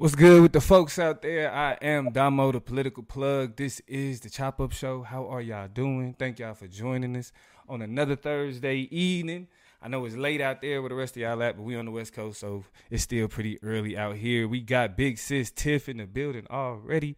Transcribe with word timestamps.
What's 0.00 0.14
good 0.14 0.40
with 0.40 0.52
the 0.52 0.62
folks 0.62 0.98
out 0.98 1.20
there? 1.20 1.52
I 1.52 1.74
am 1.82 2.10
Damo, 2.10 2.52
the 2.52 2.60
political 2.60 3.02
plug. 3.02 3.56
This 3.56 3.80
is 3.86 4.20
the 4.20 4.30
Chop 4.30 4.58
Up 4.58 4.72
Show. 4.72 5.02
How 5.02 5.26
are 5.26 5.42
y'all 5.42 5.68
doing? 5.68 6.16
Thank 6.18 6.38
y'all 6.38 6.54
for 6.54 6.66
joining 6.66 7.14
us 7.16 7.32
on 7.68 7.82
another 7.82 8.16
Thursday 8.16 8.88
evening. 8.90 9.48
I 9.82 9.88
know 9.88 10.04
it's 10.04 10.16
late 10.16 10.40
out 10.42 10.60
there 10.60 10.82
where 10.82 10.90
the 10.90 10.94
rest 10.94 11.16
of 11.16 11.22
y'all 11.22 11.42
at, 11.42 11.56
but 11.56 11.62
we 11.62 11.74
on 11.74 11.86
the 11.86 11.90
West 11.90 12.12
Coast, 12.12 12.38
so 12.40 12.64
it's 12.90 13.02
still 13.02 13.28
pretty 13.28 13.62
early 13.62 13.96
out 13.96 14.16
here. 14.16 14.46
We 14.46 14.60
got 14.60 14.96
Big 14.96 15.16
Sis 15.16 15.50
Tiff 15.50 15.88
in 15.88 15.96
the 15.96 16.06
building 16.06 16.46
already. 16.50 17.16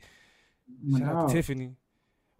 Shout 0.96 1.02
out 1.02 1.28
to 1.28 1.34
Tiffany. 1.34 1.74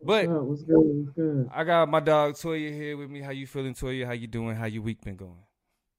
But 0.05 0.29
what's 0.29 0.62
good? 0.62 0.79
What's 0.79 1.11
good? 1.11 1.51
I 1.53 1.65
got 1.65 1.89
my 1.89 2.01
dog 2.01 2.35
Toya 2.35 2.73
here 2.73 2.97
with 2.97 3.11
me. 3.11 3.21
How 3.21 3.31
you 3.31 3.47
feeling, 3.47 3.75
Toya? 3.75 4.07
How 4.07 4.12
you 4.12 4.27
doing? 4.27 4.57
How 4.57 4.67
your 4.67 4.83
week 4.83 5.03
been 5.03 5.17
going? 5.17 5.43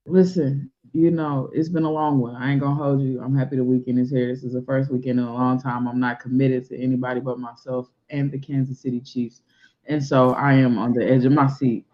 Listen, 0.05 0.69
you 0.91 1.11
know, 1.11 1.49
it's 1.53 1.69
been 1.69 1.83
a 1.83 1.91
long 1.91 2.19
one. 2.19 2.35
I 2.35 2.51
ain't 2.51 2.59
gonna 2.59 2.75
hold 2.75 3.01
you. 3.01 3.21
I'm 3.21 3.35
happy 3.35 3.55
the 3.55 3.63
weekend 3.63 3.99
is 3.99 4.11
here. 4.11 4.27
This 4.27 4.43
is 4.43 4.53
the 4.53 4.61
first 4.61 4.91
weekend 4.91 5.19
in 5.19 5.25
a 5.25 5.33
long 5.33 5.61
time. 5.61 5.87
I'm 5.87 5.99
not 5.99 6.19
committed 6.19 6.67
to 6.69 6.77
anybody 6.77 7.21
but 7.21 7.39
myself 7.39 7.89
and 8.09 8.29
the 8.29 8.39
Kansas 8.39 8.81
City 8.81 8.99
Chiefs. 8.99 9.41
And 9.85 10.03
so 10.03 10.31
I 10.31 10.53
am 10.53 10.77
on 10.77 10.93
the 10.93 11.09
edge 11.09 11.23
of 11.23 11.31
my 11.31 11.47
seat. 11.47 11.85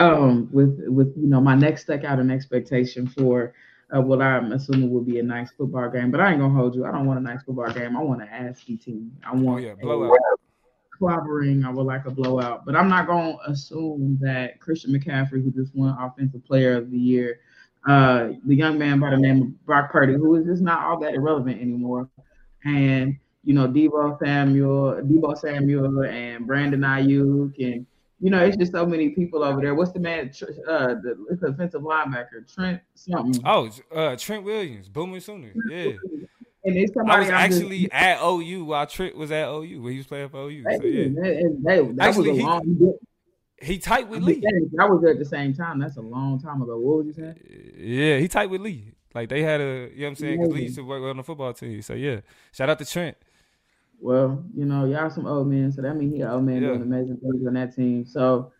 Um, 0.00 0.48
with 0.52 0.80
with 0.86 1.12
you 1.16 1.28
know, 1.28 1.40
my 1.40 1.54
next 1.54 1.82
stuck 1.82 2.04
out 2.04 2.18
an 2.18 2.30
expectation 2.30 3.06
for 3.06 3.54
uh, 3.94 4.00
what 4.00 4.20
I'm 4.20 4.52
assuming 4.52 4.90
will 4.90 5.02
be 5.02 5.18
a 5.18 5.22
nice 5.22 5.50
football 5.50 5.88
game. 5.90 6.10
But 6.10 6.20
I 6.20 6.30
ain't 6.32 6.40
gonna 6.40 6.54
hold 6.54 6.74
you. 6.74 6.84
I 6.84 6.92
don't 6.92 7.06
want 7.06 7.18
a 7.18 7.22
nice 7.22 7.42
football 7.42 7.70
game. 7.72 7.96
I 7.96 8.02
want 8.02 8.22
an 8.22 8.28
ASCII 8.28 8.76
team. 8.76 9.12
I 9.24 9.34
want 9.34 9.64
oh, 9.64 9.68
yeah, 9.68 9.74
blowout. 9.74 10.18
clobbering. 11.00 11.64
I 11.64 11.70
would 11.70 11.86
like 11.86 12.06
a 12.06 12.10
blowout. 12.10 12.64
But 12.64 12.76
I'm 12.76 12.88
not 12.88 13.06
gonna 13.06 13.36
assume 13.46 14.18
that 14.20 14.60
Christian 14.60 14.92
McCaffrey, 14.92 15.42
who 15.42 15.50
just 15.50 15.74
won 15.74 15.96
Offensive 16.00 16.44
Player 16.44 16.76
of 16.76 16.90
the 16.90 16.98
Year, 16.98 17.40
uh, 17.86 18.30
the 18.44 18.54
young 18.54 18.78
man 18.78 18.98
by 18.98 19.10
the 19.10 19.16
name 19.16 19.42
of 19.42 19.66
Brock 19.66 19.92
Purdy, 19.92 20.14
who 20.14 20.34
is 20.34 20.46
just 20.46 20.62
not 20.62 20.84
all 20.84 20.98
that 21.00 21.14
irrelevant 21.14 21.60
anymore. 21.60 22.08
And, 22.64 23.16
you 23.44 23.54
know, 23.54 23.68
Deebo 23.68 24.18
Samuel, 24.18 25.00
Deebo 25.04 25.38
Samuel 25.38 26.02
and 26.02 26.46
Brandon 26.46 26.80
Aiyuk 26.80 27.54
and 27.64 27.86
you 28.20 28.30
know, 28.30 28.42
it's 28.44 28.56
just 28.56 28.72
so 28.72 28.86
many 28.86 29.10
people 29.10 29.44
over 29.44 29.60
there. 29.60 29.74
What's 29.74 29.92
the 29.92 30.00
man? 30.00 30.30
Uh, 30.68 30.94
the 30.94 31.26
it's 31.30 31.42
offensive 31.42 31.82
linebacker, 31.82 32.52
Trent 32.52 32.80
something. 32.94 33.42
Oh, 33.44 33.70
uh, 33.94 34.16
Trent 34.16 34.44
Williams, 34.44 34.88
Boomer 34.88 35.20
Sooner. 35.20 35.52
Yeah. 35.68 35.92
And 36.64 36.76
it's 36.76 36.92
I 36.96 37.20
was 37.20 37.28
actually 37.28 37.88
at 37.92 38.20
OU 38.20 38.64
while 38.64 38.86
Trent 38.86 39.16
was 39.16 39.30
at 39.30 39.46
OU 39.46 39.82
when 39.82 39.92
he 39.92 39.98
was 39.98 40.06
playing 40.06 40.30
for 40.30 40.48
OU. 40.48 40.64
So, 40.64 40.70
yeah. 40.70 41.08
They, 41.62 41.80
that 41.80 41.96
actually, 42.00 42.30
was 42.32 42.40
a 42.40 42.42
long. 42.42 42.94
He 43.62 43.78
tight 43.78 44.08
with 44.08 44.22
Lee. 44.22 44.42
I 44.80 44.84
was 44.84 45.00
there 45.00 45.12
at 45.12 45.18
the 45.18 45.24
same 45.24 45.54
time. 45.54 45.78
That's 45.78 45.96
a 45.96 46.02
long 46.02 46.40
time 46.40 46.60
ago. 46.62 46.76
What 46.78 46.98
was 46.98 47.06
you 47.06 47.12
saying? 47.12 47.40
Yeah, 47.78 48.18
he 48.18 48.28
tight 48.28 48.50
with 48.50 48.62
Lee. 48.62 48.92
Like 49.14 49.28
they 49.28 49.42
had 49.42 49.60
a, 49.60 49.64
you 49.64 50.00
know 50.00 50.04
what 50.04 50.08
I'm 50.08 50.16
saying? 50.16 50.40
Because 50.40 50.54
Lee 50.54 50.62
used 50.64 50.76
to 50.76 50.82
work 50.82 51.02
on 51.02 51.16
the 51.16 51.22
football 51.22 51.52
team. 51.52 51.80
So 51.82 51.94
yeah, 51.94 52.20
shout 52.52 52.68
out 52.68 52.78
to 52.80 52.84
Trent. 52.84 53.16
Well, 54.00 54.44
you 54.54 54.64
know, 54.64 54.84
y'all 54.84 55.10
some 55.10 55.26
old 55.26 55.48
men, 55.48 55.72
so 55.72 55.82
that 55.82 55.94
means 55.94 56.14
he 56.14 56.20
an 56.20 56.28
old 56.28 56.44
man 56.44 56.62
yeah. 56.62 56.68
doing 56.68 56.82
amazing 56.82 57.16
things 57.16 57.46
on 57.46 57.54
that 57.54 57.74
team. 57.74 58.04
So 58.04 58.52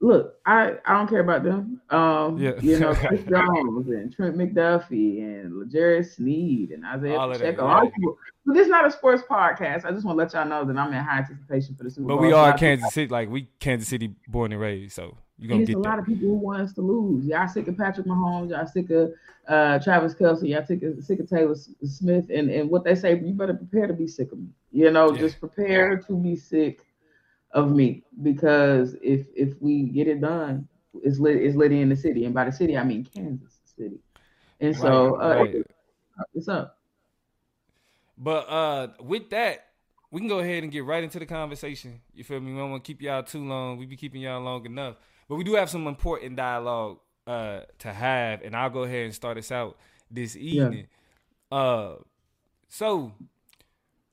look, 0.00 0.36
I, 0.46 0.74
I 0.84 0.94
don't 0.94 1.08
care 1.08 1.20
about 1.20 1.44
them. 1.44 1.80
Um, 1.90 2.38
yeah. 2.38 2.52
you 2.60 2.78
know, 2.78 2.94
Chris 3.06 3.22
Jones 3.24 3.88
and 3.88 4.12
Trent 4.14 4.36
McDuffie 4.36 5.22
and 5.22 5.58
L'Jarius 5.58 6.16
Sneed 6.16 6.70
and 6.70 6.84
Isiah 6.84 7.18
all 7.18 7.32
Pacheco. 7.32 7.66
All 7.66 7.90
people. 7.90 8.18
But 8.46 8.54
this 8.54 8.64
is 8.64 8.70
not 8.70 8.86
a 8.86 8.90
sports 8.90 9.22
podcast. 9.30 9.84
I 9.84 9.90
just 9.92 10.04
want 10.04 10.18
to 10.18 10.24
let 10.24 10.32
y'all 10.32 10.46
know 10.46 10.64
that 10.64 10.76
I'm 10.76 10.92
in 10.92 11.04
high 11.04 11.18
anticipation 11.18 11.76
for 11.76 11.84
the 11.84 11.90
Super 11.90 12.08
Bowl. 12.08 12.16
But 12.16 12.22
we 12.22 12.32
are 12.32 12.56
Kansas 12.56 12.92
City, 12.92 13.08
like 13.08 13.28
we 13.28 13.48
Kansas 13.60 13.88
City 13.88 14.14
born 14.28 14.52
and 14.52 14.60
raised, 14.60 14.94
so 14.94 15.16
you 15.40 15.48
gonna 15.48 15.64
get 15.64 15.76
a 15.76 15.78
lot 15.78 15.98
of 15.98 16.04
people 16.04 16.28
who 16.28 16.34
want 16.34 16.60
us 16.60 16.74
to 16.74 16.82
lose. 16.82 17.24
Y'all 17.24 17.48
sick 17.48 17.66
of 17.66 17.76
Patrick 17.76 18.06
Mahomes. 18.06 18.50
Y'all 18.50 18.66
sick 18.66 18.90
of 18.90 19.12
uh, 19.48 19.78
Travis 19.78 20.14
Kelce. 20.14 20.46
Y'all 20.46 20.64
sick 20.64 20.82
of, 20.82 21.02
sick 21.02 21.18
of 21.18 21.30
Taylor 21.30 21.56
Swift. 21.82 22.30
And, 22.30 22.50
and 22.50 22.68
what 22.68 22.84
they 22.84 22.94
say, 22.94 23.18
you 23.18 23.32
better 23.32 23.54
prepare 23.54 23.86
to 23.86 23.94
be 23.94 24.06
sick 24.06 24.30
of 24.32 24.38
me. 24.38 24.48
You 24.70 24.90
know, 24.90 25.12
yeah. 25.12 25.20
just 25.20 25.40
prepare 25.40 25.96
to 25.96 26.12
be 26.12 26.36
sick 26.36 26.84
of 27.52 27.72
me 27.72 28.04
because 28.22 28.94
if 29.02 29.26
if 29.34 29.54
we 29.60 29.84
get 29.84 30.08
it 30.08 30.20
done, 30.20 30.68
it's 31.02 31.18
lit 31.18 31.36
it's 31.36 31.56
lit 31.56 31.72
in 31.72 31.88
the 31.88 31.96
city, 31.96 32.26
and 32.26 32.34
by 32.34 32.44
the 32.44 32.52
city 32.52 32.76
I 32.76 32.84
mean 32.84 33.04
Kansas 33.04 33.58
City. 33.76 33.98
And 34.60 34.76
so 34.76 35.16
right, 35.16 35.38
uh, 35.38 35.42
right. 35.42 35.66
it's 36.34 36.48
up. 36.48 36.76
But 38.18 38.48
uh, 38.50 38.88
with 39.00 39.30
that, 39.30 39.68
we 40.10 40.20
can 40.20 40.28
go 40.28 40.40
ahead 40.40 40.62
and 40.62 40.70
get 40.70 40.84
right 40.84 41.02
into 41.02 41.18
the 41.18 41.24
conversation. 41.24 42.02
You 42.12 42.24
feel 42.24 42.40
me? 42.40 42.52
We 42.52 42.58
don't 42.58 42.70
want 42.70 42.84
to 42.84 42.86
keep 42.86 43.00
y'all 43.00 43.22
too 43.22 43.42
long. 43.42 43.78
We 43.78 43.86
be 43.86 43.96
keeping 43.96 44.20
y'all 44.20 44.42
long 44.42 44.66
enough. 44.66 44.96
But 45.30 45.36
we 45.36 45.44
do 45.44 45.54
have 45.54 45.70
some 45.70 45.86
important 45.86 46.34
dialogue 46.34 46.98
uh, 47.24 47.60
to 47.78 47.92
have, 47.92 48.42
and 48.42 48.56
I'll 48.56 48.68
go 48.68 48.82
ahead 48.82 49.04
and 49.04 49.14
start 49.14 49.38
us 49.38 49.52
out 49.52 49.78
this 50.10 50.34
evening. 50.34 50.88
Yeah. 51.52 51.56
Uh, 51.56 51.94
so 52.68 53.12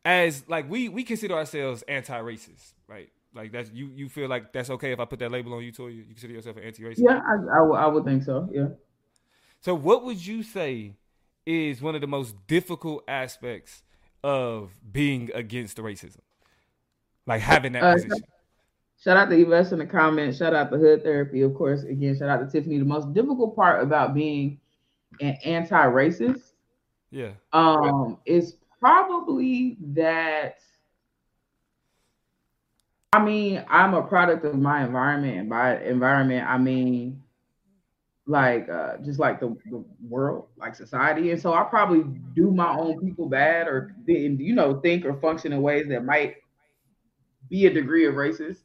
as 0.05 0.47
like 0.47 0.69
we 0.69 0.89
we 0.89 1.03
consider 1.03 1.33
ourselves 1.33 1.83
anti-racist, 1.87 2.73
right? 2.87 3.09
Like 3.33 3.51
that's 3.51 3.71
you 3.71 3.89
you 3.95 4.09
feel 4.09 4.29
like 4.29 4.53
that's 4.53 4.69
okay 4.69 4.91
if 4.91 4.99
I 4.99 5.05
put 5.05 5.17
that 5.17 5.31
label 5.31 5.55
on 5.55 5.63
you, 5.63 5.71
Toya? 5.71 5.95
You 5.95 6.03
consider 6.03 6.33
yourself 6.33 6.57
an 6.57 6.63
anti-racist? 6.65 6.99
Yeah, 6.99 7.19
I, 7.27 7.33
I, 7.33 7.59
w- 7.61 7.73
I 7.73 7.87
would 7.87 8.05
think 8.05 8.21
so. 8.21 8.47
Yeah. 8.53 8.67
So 9.61 9.73
what 9.73 10.03
would 10.05 10.23
you 10.23 10.43
say 10.43 10.97
is 11.47 11.81
one 11.81 11.95
of 11.95 12.01
the 12.01 12.07
most 12.07 12.35
difficult 12.45 13.03
aspects 13.07 13.81
of 14.23 14.69
being 14.91 15.31
against 15.33 15.77
the 15.77 15.81
racism? 15.81 16.19
Like 17.25 17.41
having 17.41 17.71
that 17.71 17.81
uh, 17.81 17.93
position. 17.95 18.23
Shout 19.03 19.17
out 19.17 19.29
to 19.29 19.35
Yves 19.39 19.71
in 19.73 19.79
the 19.79 19.85
comments. 19.85 20.37
Shout 20.37 20.55
out 20.55 20.71
to 20.71 20.77
Hood 20.77 21.03
Therapy, 21.03 21.41
of 21.43 21.53
course. 21.53 21.83
Again, 21.83 22.17
shout 22.17 22.29
out 22.29 22.39
to 22.39 22.51
Tiffany. 22.51 22.79
The 22.79 22.85
most 22.85 23.13
difficult 23.13 23.55
part 23.55 23.83
about 23.83 24.15
being 24.15 24.59
an 25.21 25.37
anti-racist, 25.43 26.53
yeah, 27.11 27.31
um, 27.53 28.17
is 28.25 28.57
probably 28.79 29.77
that. 29.93 30.59
I 33.13 33.23
mean, 33.23 33.63
I'm 33.69 33.93
a 33.93 34.01
product 34.01 34.45
of 34.45 34.55
my 34.55 34.83
environment, 34.83 35.37
and 35.37 35.49
by 35.49 35.81
environment, 35.81 36.47
I 36.47 36.57
mean 36.57 37.21
like 38.27 38.67
uh, 38.67 38.97
just 38.97 39.19
like 39.19 39.39
the, 39.39 39.55
the 39.69 39.83
world, 40.07 40.47
like 40.57 40.75
society. 40.75 41.31
And 41.31 41.41
so 41.41 41.53
I 41.53 41.63
probably 41.63 42.03
do 42.35 42.51
my 42.51 42.75
own 42.75 42.99
people 42.99 43.29
bad 43.29 43.67
or 43.67 43.95
you 44.05 44.53
know 44.53 44.79
think 44.81 45.05
or 45.05 45.13
function 45.13 45.53
in 45.53 45.61
ways 45.61 45.87
that 45.87 46.03
might 46.03 46.35
be 47.49 47.67
a 47.67 47.73
degree 47.73 48.05
of 48.05 48.15
racist 48.15 48.57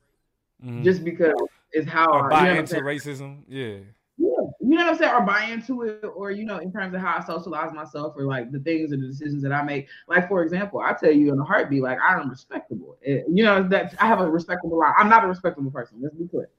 mm-hmm. 0.65 0.83
just 0.83 1.05
because 1.05 1.35
it's 1.73 1.89
how 1.89 2.07
or 2.13 2.29
buy 2.29 2.49
you 2.49 2.55
know 2.55 2.61
into 2.61 2.77
racism. 2.77 3.43
Yeah. 3.49 3.79
Yeah, 4.19 4.29
you 4.61 4.77
know 4.77 4.85
what 4.85 4.93
I'm 4.93 4.99
saying, 4.99 5.15
or 5.15 5.23
buy 5.23 5.45
into 5.45 5.83
it, 5.83 6.05
or 6.05 6.31
you 6.31 6.45
know, 6.45 6.59
in 6.59 6.71
terms 6.71 6.95
of 6.95 7.01
how 7.01 7.17
I 7.19 7.25
socialize 7.25 7.73
myself, 7.73 8.15
or 8.17 8.25
like 8.25 8.53
the 8.53 8.61
things 8.61 8.93
and 8.93 9.03
the 9.03 9.09
decisions 9.09 9.43
that 9.43 9.53
I 9.53 9.63
make. 9.63 9.89
Like 10.07 10.29
for 10.29 10.43
example, 10.43 10.81
I 10.81 10.93
tell 10.93 11.11
you 11.11 11.33
in 11.33 11.39
a 11.41 11.45
heartbeat, 11.45 11.83
like 11.83 11.99
I 11.99 12.21
am 12.21 12.29
respectable. 12.29 12.99
It, 13.01 13.25
you 13.29 13.43
know 13.43 13.67
that 13.69 13.95
I 13.99 14.07
have 14.07 14.21
a 14.21 14.31
respectable 14.31 14.79
life. 14.79 14.95
I'm 14.99 15.09
not 15.09 15.25
a 15.25 15.29
respectable 15.29 15.71
person. 15.71 15.99
Let's 16.03 16.15
be 16.15 16.29
clear. 16.29 16.51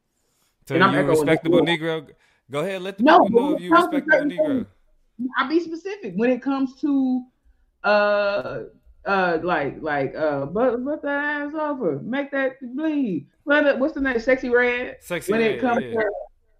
So 0.67 0.75
and 0.75 0.83
you 0.83 0.89
I'm 0.89 0.95
a 0.95 1.07
respectable 1.07 1.61
Negro. 1.61 2.09
Go 2.51 2.59
ahead, 2.59 2.81
let 2.81 2.97
the 2.97 3.03
no, 3.03 3.23
people 3.23 3.41
know 3.41 3.55
if 3.55 3.61
you 3.61 3.71
respectable 3.71 4.25
Negro. 4.25 4.65
I'll 5.37 5.47
be 5.47 5.59
specific 5.59 6.13
when 6.15 6.31
it 6.31 6.41
comes 6.41 6.75
to 6.81 7.23
uh 7.83 8.61
uh 9.05 9.37
like 9.43 9.75
like 9.81 10.15
uh 10.15 10.45
but 10.45 10.83
but 10.83 11.01
the 11.01 11.09
ass 11.09 11.53
over. 11.53 11.99
Make 11.99 12.31
that 12.31 12.53
bleed. 12.75 13.27
But 13.45 13.79
what's 13.79 13.93
the 13.93 14.01
name? 14.01 14.19
Sexy 14.19 14.49
red? 14.49 14.97
Sexy 15.01 15.31
when 15.31 15.41
red, 15.41 15.51
it 15.51 15.61
comes 15.61 15.83
yeah. 15.83 16.01
to 16.01 16.09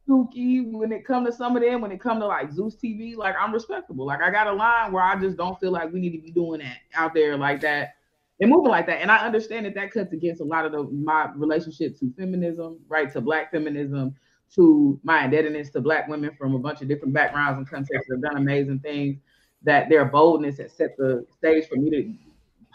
Suki, 0.08 0.70
when 0.70 0.92
it 0.92 1.06
comes 1.06 1.30
to 1.30 1.34
some 1.34 1.56
of 1.56 1.64
them 1.64 1.80
when 1.80 1.92
it 1.92 2.02
comes 2.02 2.22
to 2.22 2.28
like 2.28 2.52
Zeus 2.52 2.76
TV 2.76 3.16
like 3.16 3.36
I'm 3.40 3.54
respectable. 3.54 4.06
Like 4.06 4.22
I 4.22 4.30
got 4.32 4.48
a 4.48 4.54
line 4.54 4.92
where 4.92 5.04
I 5.04 5.20
just 5.20 5.38
don't 5.38 5.60
feel 5.60 5.72
like 5.72 5.92
we 5.94 6.00
need 6.00 6.12
to 6.12 6.22
be 6.22 6.32
doing 6.32 6.60
that 6.60 6.78
out 6.94 7.14
there 7.14 7.38
like 7.38 7.62
that 7.62 7.96
and 8.40 8.50
moving 8.50 8.72
like 8.72 8.88
that. 8.88 9.02
And 9.02 9.12
I 9.12 9.26
understand 9.26 9.66
that 9.66 9.76
that 9.76 9.92
cuts 9.92 10.12
against 10.12 10.42
a 10.42 10.46
lot 10.46 10.66
of 10.66 10.72
the 10.74 10.84
my 10.84 11.32
relationship 11.36 11.98
to 12.00 12.12
feminism 12.18 12.80
right 12.90 13.12
to 13.14 13.22
black 13.22 13.52
feminism 13.52 14.16
to 14.56 15.00
my 15.04 15.24
indebtedness 15.26 15.70
to 15.72 15.82
black 15.82 16.08
women 16.08 16.32
from 16.38 16.54
a 16.56 16.60
bunch 16.60 16.82
of 16.82 16.88
different 16.88 17.14
backgrounds 17.14 17.58
and 17.58 17.70
contexts 17.70 18.08
that 18.10 18.16
have 18.16 18.34
done 18.34 18.42
amazing 18.42 18.80
things 18.80 19.18
that 19.64 19.90
their 19.90 20.06
boldness 20.06 20.58
has 20.58 20.72
set 20.74 20.96
the 20.98 21.26
stage 21.38 21.68
for 21.68 21.78
me 21.78 21.90
to 21.90 22.14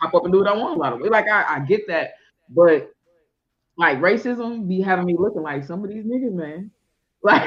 pop 0.00 0.14
up 0.14 0.24
and 0.24 0.32
do 0.32 0.38
what 0.38 0.48
I 0.48 0.56
want 0.56 0.76
a 0.76 0.80
lot 0.80 0.92
of 0.92 1.00
ways. 1.00 1.10
Like 1.10 1.28
I, 1.28 1.56
I 1.56 1.60
get 1.60 1.86
that, 1.88 2.14
but 2.48 2.90
like 3.76 3.98
racism 3.98 4.68
be 4.68 4.80
having 4.80 5.06
me 5.06 5.16
looking 5.18 5.42
like 5.42 5.64
some 5.64 5.84
of 5.84 5.90
these 5.90 6.04
niggas, 6.04 6.32
man. 6.32 6.70
Like 7.20 7.42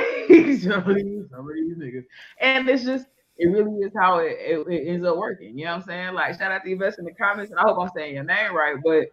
some 0.60 0.84
of 0.84 0.96
these, 0.96 1.24
some 1.32 1.48
of 1.48 1.56
these 1.56 1.78
niggas. 1.78 2.04
And 2.42 2.68
it's 2.68 2.84
just 2.84 3.06
it 3.38 3.46
really 3.46 3.72
is 3.78 3.94
how 3.98 4.18
it, 4.18 4.38
it, 4.38 4.68
it, 4.68 4.88
ends 4.90 5.06
up 5.06 5.16
working. 5.16 5.58
You 5.58 5.64
know 5.64 5.72
what 5.72 5.84
I'm 5.84 5.88
saying? 5.88 6.14
Like 6.14 6.38
shout 6.38 6.52
out 6.52 6.66
to 6.66 6.70
Yves 6.70 7.00
in 7.00 7.06
the 7.06 7.14
comments, 7.14 7.52
and 7.52 7.60
I 7.60 7.64
hope 7.64 7.78
I'm 7.80 7.90
saying 7.96 8.16
your 8.16 8.26
name 8.26 8.54
right, 8.54 8.76
but 8.84 9.06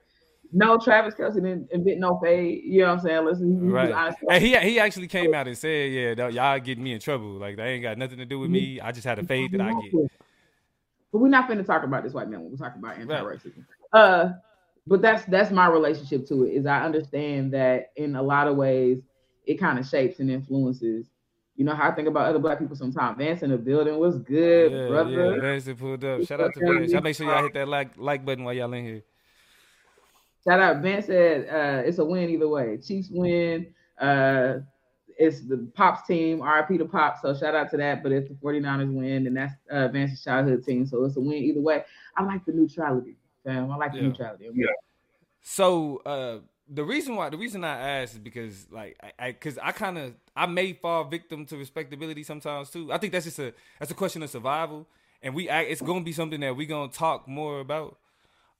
no, 0.52 0.78
Travis 0.78 1.14
Kelce 1.14 1.34
didn't 1.34 1.68
invent 1.70 2.00
no 2.00 2.18
fade. 2.22 2.64
You 2.64 2.80
know 2.80 2.86
what 2.86 2.92
I'm 2.94 3.00
saying? 3.00 3.24
Listen, 3.24 3.62
he, 3.62 3.68
right. 3.68 4.14
And 4.30 4.42
he 4.42 4.58
he 4.58 4.80
actually 4.80 5.06
came 5.06 5.34
out 5.34 5.46
and 5.46 5.56
said, 5.56 5.92
"Yeah, 5.92 6.28
y'all 6.28 6.58
getting 6.58 6.82
me 6.84 6.92
in 6.92 7.00
trouble. 7.00 7.32
Like 7.32 7.56
that 7.56 7.66
ain't 7.66 7.82
got 7.82 7.98
nothing 7.98 8.18
to 8.18 8.24
do 8.24 8.38
with 8.38 8.50
me. 8.50 8.80
I 8.80 8.92
just 8.92 9.06
had 9.06 9.18
a 9.18 9.22
fade 9.22 9.52
that 9.52 9.60
I 9.60 9.72
get." 9.72 10.10
But 11.12 11.18
we're 11.18 11.28
not 11.28 11.46
going 11.46 11.58
to 11.58 11.64
talk 11.64 11.84
about 11.84 12.02
this 12.02 12.12
white 12.12 12.28
man 12.28 12.42
when 12.42 12.50
we 12.50 12.56
talk 12.58 12.76
about 12.76 12.98
anti-racism. 12.98 13.64
Right. 13.94 14.00
Uh, 14.00 14.32
but 14.86 15.02
that's 15.02 15.24
that's 15.26 15.50
my 15.50 15.66
relationship 15.68 16.26
to 16.28 16.44
it. 16.44 16.50
Is 16.50 16.66
I 16.66 16.82
understand 16.82 17.52
that 17.52 17.92
in 17.96 18.16
a 18.16 18.22
lot 18.22 18.48
of 18.48 18.56
ways 18.56 19.02
it 19.46 19.58
kind 19.58 19.78
of 19.78 19.86
shapes 19.86 20.20
and 20.20 20.30
influences. 20.30 21.06
You 21.56 21.64
know 21.64 21.74
how 21.74 21.90
I 21.90 21.94
think 21.94 22.06
about 22.06 22.26
other 22.26 22.38
black 22.38 22.58
people 22.58 22.76
sometimes. 22.76 23.18
Vance 23.18 23.42
in 23.42 23.50
the 23.50 23.58
building 23.58 23.98
was 23.98 24.18
good, 24.18 24.70
yeah, 24.70 24.86
brother. 24.86 25.34
Yeah, 25.34 25.40
Vance 25.40 25.68
pulled 25.78 26.04
up. 26.04 26.22
Shout 26.24 26.40
out 26.40 26.54
to 26.54 26.60
Vance. 26.60 26.92
Y'all 26.92 27.02
make 27.02 27.16
sure 27.16 27.26
y'all 27.26 27.42
hit 27.42 27.54
that 27.54 27.68
like 27.68 27.96
like 27.96 28.24
button 28.24 28.44
while 28.44 28.54
y'all 28.54 28.72
in 28.72 28.84
here. 28.84 29.02
Shout 30.44 30.60
out. 30.60 30.82
Vance 30.82 31.06
said 31.06 31.48
uh, 31.48 31.82
it's 31.86 31.98
a 31.98 32.04
win 32.04 32.30
either 32.30 32.48
way. 32.48 32.78
Chiefs 32.78 33.08
win. 33.10 33.74
Uh, 33.98 34.58
it's 35.18 35.40
the 35.40 35.68
Pops 35.74 36.06
team, 36.06 36.40
RIP 36.40 36.78
to 36.78 36.84
Pops. 36.84 37.22
So 37.22 37.34
shout 37.34 37.54
out 37.54 37.70
to 37.72 37.76
that. 37.78 38.02
But 38.02 38.12
if 38.12 38.28
the 38.28 38.34
49ers 38.34 38.92
win, 38.92 39.24
then 39.24 39.34
that's 39.34 39.54
uh, 39.70 39.88
Vance's 39.88 40.22
childhood 40.22 40.64
team. 40.64 40.86
So 40.86 41.04
it's 41.04 41.16
a 41.16 41.20
win 41.20 41.32
either 41.32 41.60
way. 41.60 41.84
I 42.16 42.22
like 42.22 42.44
the 42.44 42.52
neutrality, 42.52 43.16
fam. 43.44 43.70
I 43.70 43.76
like 43.76 43.92
the 43.92 44.02
neutrality. 44.02 44.48
Yeah. 44.54 44.68
So 45.42 45.98
uh, 46.06 46.38
the 46.68 46.84
reason 46.84 47.16
why 47.16 47.30
the 47.30 47.36
reason 47.36 47.64
I 47.64 48.02
asked 48.02 48.14
is 48.14 48.18
because 48.18 48.66
like 48.70 48.96
I 49.18 49.32
because 49.32 49.58
I, 49.58 49.68
I 49.68 49.72
kind 49.72 49.98
of 49.98 50.14
I 50.36 50.46
may 50.46 50.72
fall 50.72 51.04
victim 51.04 51.46
to 51.46 51.56
respectability 51.56 52.22
sometimes 52.22 52.70
too. 52.70 52.92
I 52.92 52.98
think 52.98 53.12
that's 53.12 53.24
just 53.24 53.38
a 53.38 53.54
that's 53.78 53.90
a 53.90 53.94
question 53.94 54.22
of 54.22 54.30
survival, 54.30 54.86
and 55.22 55.34
we 55.34 55.48
it's 55.48 55.82
gonna 55.82 56.04
be 56.04 56.12
something 56.12 56.40
that 56.40 56.56
we're 56.56 56.68
gonna 56.68 56.92
talk 56.92 57.26
more 57.26 57.60
about. 57.60 57.98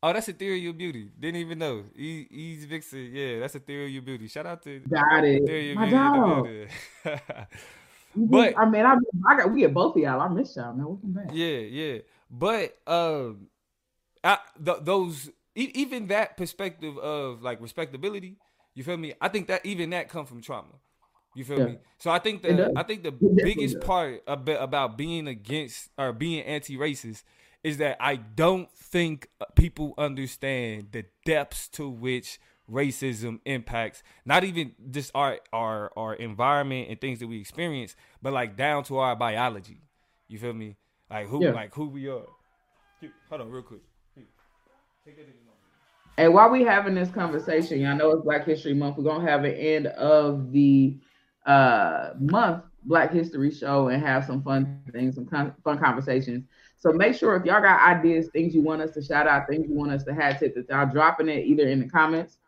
Oh, 0.00 0.12
that's 0.12 0.28
a 0.28 0.32
theory 0.32 0.64
of 0.68 0.78
beauty. 0.78 1.10
Didn't 1.18 1.40
even 1.40 1.58
know. 1.58 1.84
E- 1.96 2.26
Easy 2.30 2.66
Vixen. 2.66 3.10
Yeah, 3.12 3.40
that's 3.40 3.56
a 3.56 3.58
theory 3.58 3.86
of 3.86 3.90
your 3.90 4.02
beauty. 4.02 4.28
Shout 4.28 4.46
out 4.46 4.62
to 4.62 4.78
Got 4.80 5.24
it. 5.24 5.44
Theory 5.44 5.74
My 5.74 5.90
dog. 5.90 6.48
but 8.16 8.56
I 8.56 8.70
mean, 8.70 8.86
I, 8.86 8.94
I 9.28 9.36
got 9.36 9.52
we 9.52 9.60
get 9.60 9.74
both 9.74 9.96
of 9.96 10.02
y'all. 10.02 10.20
I 10.20 10.28
miss 10.28 10.54
y'all, 10.54 10.72
man. 10.72 10.86
Welcome 10.86 11.12
back. 11.12 11.30
Yeah, 11.32 11.58
yeah. 11.58 11.98
But 12.30 12.78
um, 12.86 13.48
I 14.22 14.38
th- 14.64 14.78
those 14.82 15.30
e- 15.56 15.72
even 15.74 16.06
that 16.08 16.36
perspective 16.36 16.96
of 16.98 17.42
like 17.42 17.60
respectability. 17.60 18.36
You 18.74 18.84
feel 18.84 18.96
me? 18.96 19.14
I 19.20 19.26
think 19.26 19.48
that 19.48 19.66
even 19.66 19.90
that 19.90 20.08
come 20.08 20.26
from 20.26 20.40
trauma. 20.40 20.74
You 21.34 21.44
feel 21.44 21.58
yeah. 21.58 21.66
me? 21.66 21.78
So 21.98 22.12
I 22.12 22.20
think 22.20 22.42
the 22.42 22.72
I 22.76 22.84
think 22.84 23.02
the 23.02 23.10
biggest 23.10 23.80
part 23.80 24.22
about 24.28 24.96
being 24.96 25.26
against 25.26 25.90
or 25.98 26.12
being 26.12 26.44
anti-racist 26.44 27.24
is 27.68 27.76
that 27.78 27.96
I 28.00 28.16
don't 28.16 28.70
think 28.72 29.28
people 29.54 29.94
understand 29.98 30.88
the 30.92 31.04
depths 31.24 31.68
to 31.68 31.88
which 31.88 32.40
racism 32.70 33.40
impacts 33.46 34.02
not 34.26 34.44
even 34.44 34.72
just 34.90 35.10
our 35.14 35.38
our 35.52 35.90
our 35.96 36.14
environment 36.14 36.88
and 36.90 37.00
things 37.00 37.18
that 37.20 37.26
we 37.26 37.40
experience, 37.40 37.96
but 38.20 38.32
like 38.32 38.56
down 38.56 38.84
to 38.84 38.98
our 38.98 39.16
biology. 39.16 39.80
You 40.28 40.38
feel 40.38 40.52
me? 40.52 40.76
Like 41.10 41.28
who 41.28 41.44
yeah. 41.44 41.52
like 41.52 41.74
who 41.74 41.88
we 41.88 42.08
are. 42.08 42.26
hold 43.28 43.40
on, 43.40 43.50
real 43.50 43.62
quick. 43.62 43.80
And 46.18 46.34
while 46.34 46.50
we 46.50 46.64
having 46.64 46.94
this 46.94 47.10
conversation, 47.10 47.80
y'all 47.80 47.96
know 47.96 48.10
it's 48.10 48.24
Black 48.24 48.44
History 48.44 48.74
Month. 48.74 48.96
We're 48.98 49.04
gonna 49.04 49.30
have 49.30 49.44
an 49.44 49.54
end 49.54 49.86
of 49.86 50.52
the 50.52 50.98
uh 51.46 52.10
month 52.18 52.64
Black 52.84 53.12
History 53.12 53.50
show 53.50 53.88
and 53.88 54.02
have 54.02 54.24
some 54.24 54.42
fun 54.42 54.82
things, 54.92 55.14
some 55.14 55.26
con- 55.26 55.54
fun 55.64 55.78
conversations. 55.78 56.44
So 56.78 56.92
make 56.92 57.14
sure 57.16 57.34
if 57.34 57.44
y'all 57.44 57.60
got 57.60 57.80
ideas, 57.80 58.28
things 58.32 58.54
you 58.54 58.62
want 58.62 58.82
us 58.82 58.92
to 58.92 59.02
shout 59.02 59.26
out, 59.26 59.48
things 59.48 59.66
you 59.68 59.74
want 59.74 59.90
us 59.90 60.04
to 60.04 60.14
have 60.14 60.38
tips, 60.38 60.54
that 60.54 60.68
y'all 60.68 60.90
dropping 60.90 61.28
it 61.28 61.44
either 61.44 61.68
in 61.68 61.80
the 61.80 61.88
comments 61.88 62.38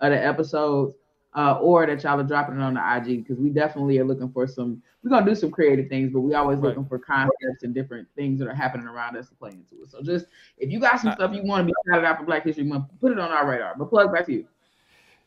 of 0.00 0.12
the 0.12 0.24
episodes 0.24 0.94
uh, 1.34 1.58
or 1.60 1.86
that 1.86 2.02
y'all 2.02 2.18
are 2.18 2.24
dropping 2.24 2.56
it 2.56 2.62
on 2.62 2.74
the 2.74 2.96
IG 2.96 3.24
because 3.24 3.38
we 3.38 3.50
definitely 3.50 3.98
are 3.98 4.04
looking 4.04 4.30
for 4.30 4.46
some. 4.46 4.82
We're 5.02 5.10
gonna 5.10 5.26
do 5.26 5.34
some 5.34 5.50
creative 5.50 5.88
things, 5.88 6.12
but 6.12 6.20
we 6.20 6.34
always 6.34 6.58
right. 6.58 6.68
looking 6.68 6.84
for 6.86 6.98
concepts 6.98 7.62
and 7.62 7.74
different 7.74 8.06
things 8.16 8.38
that 8.40 8.48
are 8.48 8.54
happening 8.54 8.86
around 8.86 9.16
us 9.16 9.28
to 9.28 9.34
play 9.34 9.50
into 9.50 9.82
it. 9.82 9.90
So 9.90 10.02
just 10.02 10.26
if 10.58 10.70
you 10.70 10.78
got 10.78 11.00
some 11.00 11.12
stuff 11.12 11.32
you 11.34 11.42
want 11.42 11.66
to 11.66 11.72
be 11.72 11.74
shouted 11.88 12.06
out 12.06 12.18
for 12.18 12.24
Black 12.24 12.44
History 12.44 12.64
Month, 12.64 12.86
put 13.00 13.12
it 13.12 13.18
on 13.18 13.30
our 13.30 13.48
radar. 13.48 13.74
But 13.76 13.90
plug 13.90 14.12
back 14.12 14.26
to 14.26 14.32
you. 14.32 14.46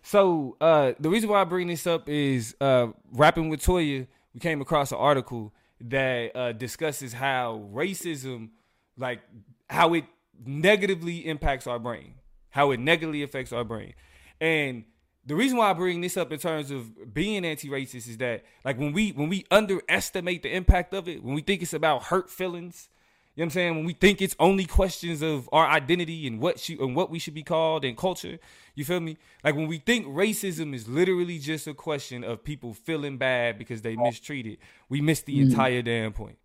So 0.03 0.57
uh, 0.59 0.93
the 0.99 1.09
reason 1.09 1.29
why 1.29 1.41
I 1.41 1.43
bring 1.45 1.67
this 1.67 1.87
up 1.87 2.07
is 2.07 2.55
uh, 2.61 2.87
rapping 3.11 3.49
with 3.49 3.61
Toya. 3.61 4.05
We 4.33 4.39
came 4.39 4.61
across 4.61 4.91
an 4.91 4.97
article 4.97 5.53
that 5.83 6.35
uh, 6.35 6.51
discusses 6.53 7.13
how 7.13 7.67
racism, 7.73 8.49
like 8.97 9.21
how 9.69 9.93
it 9.93 10.05
negatively 10.45 11.27
impacts 11.27 11.67
our 11.67 11.79
brain, 11.79 12.15
how 12.49 12.71
it 12.71 12.79
negatively 12.79 13.23
affects 13.23 13.51
our 13.51 13.63
brain. 13.63 13.93
And 14.39 14.85
the 15.25 15.35
reason 15.35 15.57
why 15.57 15.69
I 15.69 15.73
bring 15.73 16.01
this 16.01 16.17
up 16.17 16.31
in 16.31 16.39
terms 16.39 16.71
of 16.71 17.13
being 17.13 17.45
anti-racist 17.45 18.07
is 18.07 18.17
that 18.17 18.43
like 18.65 18.77
when 18.77 18.93
we 18.93 19.11
when 19.11 19.29
we 19.29 19.45
underestimate 19.51 20.43
the 20.43 20.55
impact 20.55 20.93
of 20.93 21.07
it, 21.07 21.23
when 21.23 21.35
we 21.35 21.41
think 21.41 21.61
it's 21.61 21.73
about 21.73 22.03
hurt 22.03 22.29
feelings, 22.29 22.89
you 23.35 23.41
know 23.41 23.45
what 23.45 23.45
I'm 23.45 23.49
saying? 23.51 23.75
When 23.77 23.85
we 23.85 23.93
think 23.93 24.21
it's 24.21 24.35
only 24.39 24.65
questions 24.65 25.23
of 25.23 25.49
our 25.51 25.65
identity 25.65 26.27
and 26.27 26.39
what 26.39 26.59
she 26.59 26.77
and 26.77 26.95
what 26.95 27.09
we 27.09 27.17
should 27.17 27.33
be 27.33 27.41
called 27.41 27.83
and 27.83 27.97
culture, 27.97 28.37
you 28.75 28.85
feel 28.85 28.99
me? 28.99 29.17
Like 29.43 29.55
when 29.55 29.67
we 29.67 29.79
think 29.79 30.05
racism 30.05 30.75
is 30.75 30.87
literally 30.87 31.39
just 31.39 31.65
a 31.65 31.73
question 31.73 32.23
of 32.23 32.43
people 32.43 32.75
feeling 32.75 33.17
bad 33.17 33.57
because 33.57 33.81
they 33.81 33.95
mistreated, 33.95 34.59
we 34.87 35.01
miss 35.01 35.21
the 35.21 35.33
mm-hmm. 35.33 35.49
entire 35.49 35.81
damn 35.81 36.13
point. 36.13 36.37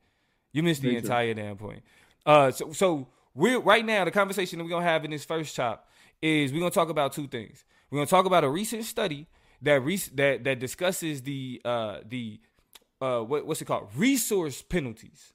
You 0.53 0.63
miss 0.63 0.79
the 0.79 0.97
entire 0.97 1.35
damn 1.35 1.59
point. 1.59 1.83
Uh, 2.25 2.51
so 2.53 2.73
so 2.73 3.09
we're 3.35 3.61
right 3.61 3.85
now 3.85 4.07
the 4.07 4.11
conversation 4.11 4.59
that 4.59 4.65
we're 4.65 4.71
gonna 4.71 4.87
have 4.87 5.05
in 5.05 5.11
this 5.11 5.27
first 5.27 5.55
chop 5.55 5.91
is 6.23 6.55
we're 6.55 6.61
gonna 6.61 6.71
talk 6.71 6.89
about 6.89 7.13
two 7.13 7.29
things. 7.29 7.67
We're 7.91 7.99
gonna 7.99 8.07
talk 8.07 8.25
about 8.25 8.45
a 8.45 8.49
recent 8.49 8.87
study 8.87 9.27
that 9.61 9.83
re- 9.83 10.01
that 10.15 10.45
that 10.45 10.59
discusses 10.59 11.21
the 11.21 11.61
uh 11.67 11.99
the 12.09 12.41
uh 13.03 13.21
what, 13.21 13.47
what's 13.47 13.61
it 13.61 13.67
called 13.67 13.89
resource 13.95 14.63
penalties 14.63 15.35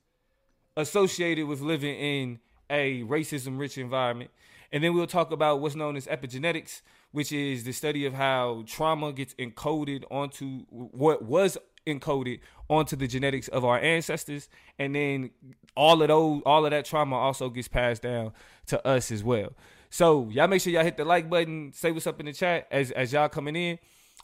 associated 0.75 1.47
with 1.47 1.61
living 1.61 1.95
in 1.95 2.39
a 2.69 3.03
racism 3.03 3.59
rich 3.59 3.77
environment. 3.77 4.31
And 4.71 4.83
then 4.83 4.93
we'll 4.93 5.07
talk 5.07 5.31
about 5.31 5.61
what's 5.61 5.75
known 5.75 5.95
as 5.95 6.07
epigenetics, 6.07 6.81
which 7.11 7.31
is 7.31 7.63
the 7.63 7.71
study 7.71 8.05
of 8.05 8.13
how 8.13 8.63
trauma 8.65 9.13
gets 9.13 9.35
encoded 9.35 10.03
onto 10.09 10.65
what 10.69 11.23
was 11.23 11.57
encoded 11.85 12.39
onto 12.69 12.95
the 12.95 13.07
genetics 13.07 13.47
of 13.49 13.63
our 13.63 13.79
ancestors. 13.79 14.49
And 14.79 14.95
then 14.95 15.29
all 15.75 16.01
of 16.01 16.07
those 16.07 16.41
all 16.45 16.65
of 16.65 16.71
that 16.71 16.85
trauma 16.85 17.15
also 17.15 17.49
gets 17.49 17.67
passed 17.67 18.01
down 18.01 18.33
to 18.67 18.85
us 18.87 19.11
as 19.11 19.23
well. 19.23 19.53
So 19.89 20.27
y'all 20.31 20.47
make 20.47 20.61
sure 20.61 20.73
y'all 20.73 20.83
hit 20.83 20.97
the 20.97 21.05
like 21.05 21.29
button 21.29 21.71
say 21.73 21.91
what's 21.91 22.07
up 22.07 22.19
in 22.19 22.25
the 22.25 22.33
chat 22.33 22.67
as 22.71 22.89
as 22.91 23.13
y'all 23.13 23.29
coming 23.29 23.55
in. 23.55 23.79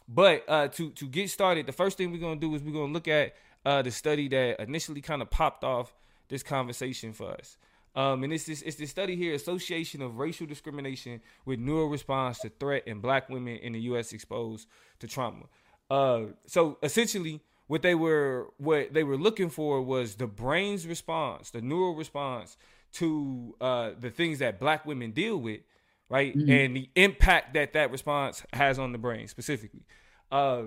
But 0.08 0.44
uh 0.48 0.68
to 0.68 0.90
to 0.90 1.06
get 1.06 1.30
started 1.30 1.66
the 1.66 1.72
first 1.72 1.96
thing 1.96 2.10
we're 2.10 2.18
gonna 2.18 2.40
do 2.40 2.54
is 2.56 2.62
we're 2.62 2.72
gonna 2.72 2.92
look 2.92 3.06
at 3.06 3.34
uh 3.64 3.82
the 3.82 3.92
study 3.92 4.26
that 4.28 4.60
initially 4.60 5.00
kind 5.00 5.22
of 5.22 5.30
popped 5.30 5.62
off 5.62 5.94
this 6.30 6.42
conversation 6.42 7.12
for 7.12 7.32
us 7.32 7.58
um, 7.94 8.22
and 8.22 8.32
it's 8.32 8.44
this 8.44 8.62
it's 8.62 8.76
this 8.76 8.90
study 8.90 9.16
here, 9.16 9.34
Association 9.34 10.00
of 10.00 10.18
Racial 10.18 10.46
Discrimination 10.46 11.20
with 11.44 11.58
Neural 11.58 11.88
Response 11.88 12.38
to 12.40 12.48
Threat 12.48 12.86
in 12.86 13.00
Black 13.00 13.28
Women 13.28 13.56
in 13.56 13.72
the 13.72 13.80
U.S. 13.80 14.12
Exposed 14.12 14.68
to 15.00 15.08
Trauma. 15.08 15.46
Uh, 15.90 16.26
so 16.46 16.78
essentially, 16.84 17.40
what 17.66 17.82
they 17.82 17.96
were 17.96 18.48
what 18.58 18.94
they 18.94 19.02
were 19.02 19.16
looking 19.16 19.50
for 19.50 19.82
was 19.82 20.14
the 20.14 20.28
brain's 20.28 20.86
response, 20.86 21.50
the 21.50 21.60
neural 21.60 21.96
response 21.96 22.56
to 22.92 23.56
uh, 23.60 23.90
the 23.98 24.10
things 24.10 24.38
that 24.38 24.60
Black 24.60 24.86
women 24.86 25.10
deal 25.10 25.36
with, 25.38 25.60
right, 26.08 26.36
mm-hmm. 26.36 26.50
and 26.50 26.76
the 26.76 26.88
impact 26.94 27.54
that 27.54 27.72
that 27.72 27.90
response 27.90 28.44
has 28.52 28.78
on 28.78 28.92
the 28.92 28.98
brain 28.98 29.26
specifically. 29.26 29.82
Uh, 30.30 30.62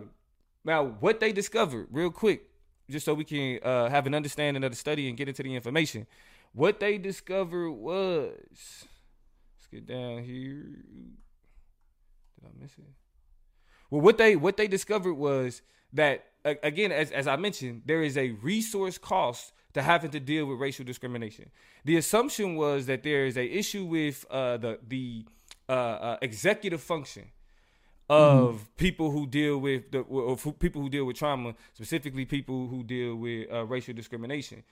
now, 0.65 0.83
what 0.83 1.21
they 1.21 1.31
discovered, 1.31 1.87
real 1.89 2.11
quick, 2.11 2.49
just 2.89 3.05
so 3.05 3.13
we 3.13 3.23
can 3.23 3.59
uh, 3.63 3.89
have 3.89 4.07
an 4.07 4.13
understanding 4.13 4.63
of 4.63 4.71
the 4.71 4.77
study 4.77 5.07
and 5.07 5.17
get 5.17 5.27
into 5.27 5.43
the 5.43 5.55
information 5.55 6.05
what 6.53 6.79
they 6.79 6.97
discovered 6.97 7.71
was, 7.71 8.47
let's 8.47 9.67
get 9.71 9.87
down 9.87 10.23
here. 10.23 10.63
Did 12.35 12.45
I 12.45 12.61
miss 12.61 12.71
it? 12.77 12.85
Well, 13.89 14.01
what 14.01 14.17
they 14.17 14.35
what 14.35 14.57
they 14.57 14.67
discovered 14.67 15.15
was 15.15 15.61
that 15.93 16.25
again, 16.45 16.91
as 16.91 17.11
as 17.11 17.27
I 17.27 17.35
mentioned, 17.35 17.83
there 17.85 18.03
is 18.03 18.17
a 18.17 18.31
resource 18.31 18.97
cost 18.97 19.53
to 19.73 19.81
having 19.81 20.11
to 20.11 20.19
deal 20.19 20.45
with 20.45 20.59
racial 20.59 20.85
discrimination. 20.85 21.49
The 21.85 21.97
assumption 21.97 22.55
was 22.55 22.85
that 22.85 23.03
there 23.03 23.25
is 23.25 23.37
a 23.37 23.45
issue 23.45 23.85
with 23.85 24.25
uh, 24.29 24.57
the 24.57 24.79
the 24.87 25.25
uh, 25.67 25.71
uh, 25.71 26.17
executive 26.21 26.81
function 26.81 27.25
of 28.09 28.55
mm-hmm. 28.55 28.63
people 28.77 29.11
who 29.11 29.27
deal 29.27 29.57
with 29.57 29.91
the 29.91 30.03
people 30.59 30.81
who 30.81 30.89
deal 30.89 31.05
with 31.05 31.17
trauma, 31.17 31.55
specifically 31.73 32.25
people 32.25 32.67
who 32.67 32.83
deal 32.83 33.15
with 33.15 33.51
uh, 33.51 33.65
racial 33.65 33.93
discrimination. 33.93 34.63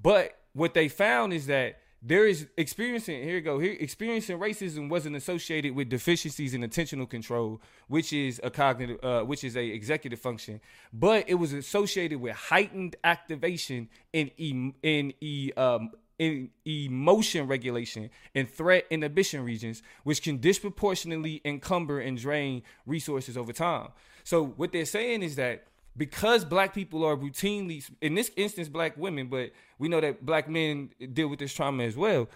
But 0.00 0.36
what 0.52 0.74
they 0.74 0.88
found 0.88 1.32
is 1.32 1.46
that 1.46 1.80
there 2.02 2.26
is 2.26 2.46
experiencing 2.56 3.22
here 3.22 3.34
you 3.34 3.40
go 3.42 3.58
here 3.58 3.76
experiencing 3.78 4.38
racism 4.38 4.88
wasn't 4.88 5.14
associated 5.14 5.74
with 5.74 5.90
deficiencies 5.90 6.54
in 6.54 6.62
attentional 6.62 7.08
control 7.08 7.60
which 7.88 8.12
is 8.12 8.40
a 8.42 8.50
cognitive 8.50 8.98
uh, 9.04 9.20
which 9.22 9.44
is 9.44 9.54
a 9.54 9.66
executive 9.66 10.18
function 10.18 10.60
but 10.94 11.28
it 11.28 11.34
was 11.34 11.52
associated 11.52 12.18
with 12.18 12.34
heightened 12.34 12.96
activation 13.04 13.86
in 14.14 14.30
e, 14.38 14.72
in 14.82 15.12
e, 15.20 15.52
um, 15.58 15.90
in 16.20 16.50
emotion 16.66 17.46
regulation 17.46 18.10
and 18.34 18.46
threat 18.46 18.84
inhibition 18.90 19.42
regions, 19.42 19.82
which 20.04 20.22
can 20.22 20.36
disproportionately 20.36 21.40
encumber 21.46 21.98
and 21.98 22.18
drain 22.18 22.62
resources 22.84 23.38
over 23.38 23.54
time. 23.54 23.88
So 24.22 24.44
what 24.44 24.70
they're 24.70 24.84
saying 24.84 25.22
is 25.22 25.36
that 25.36 25.64
because 25.96 26.44
black 26.44 26.74
people 26.74 27.06
are 27.06 27.16
routinely, 27.16 27.90
in 28.02 28.14
this 28.14 28.30
instance, 28.36 28.68
black 28.68 28.98
women, 28.98 29.28
but 29.28 29.52
we 29.78 29.88
know 29.88 29.98
that 30.02 30.24
black 30.24 30.46
men 30.46 30.90
deal 31.14 31.28
with 31.28 31.38
this 31.38 31.54
trauma 31.54 31.84
as 31.84 31.96
well. 31.96 32.28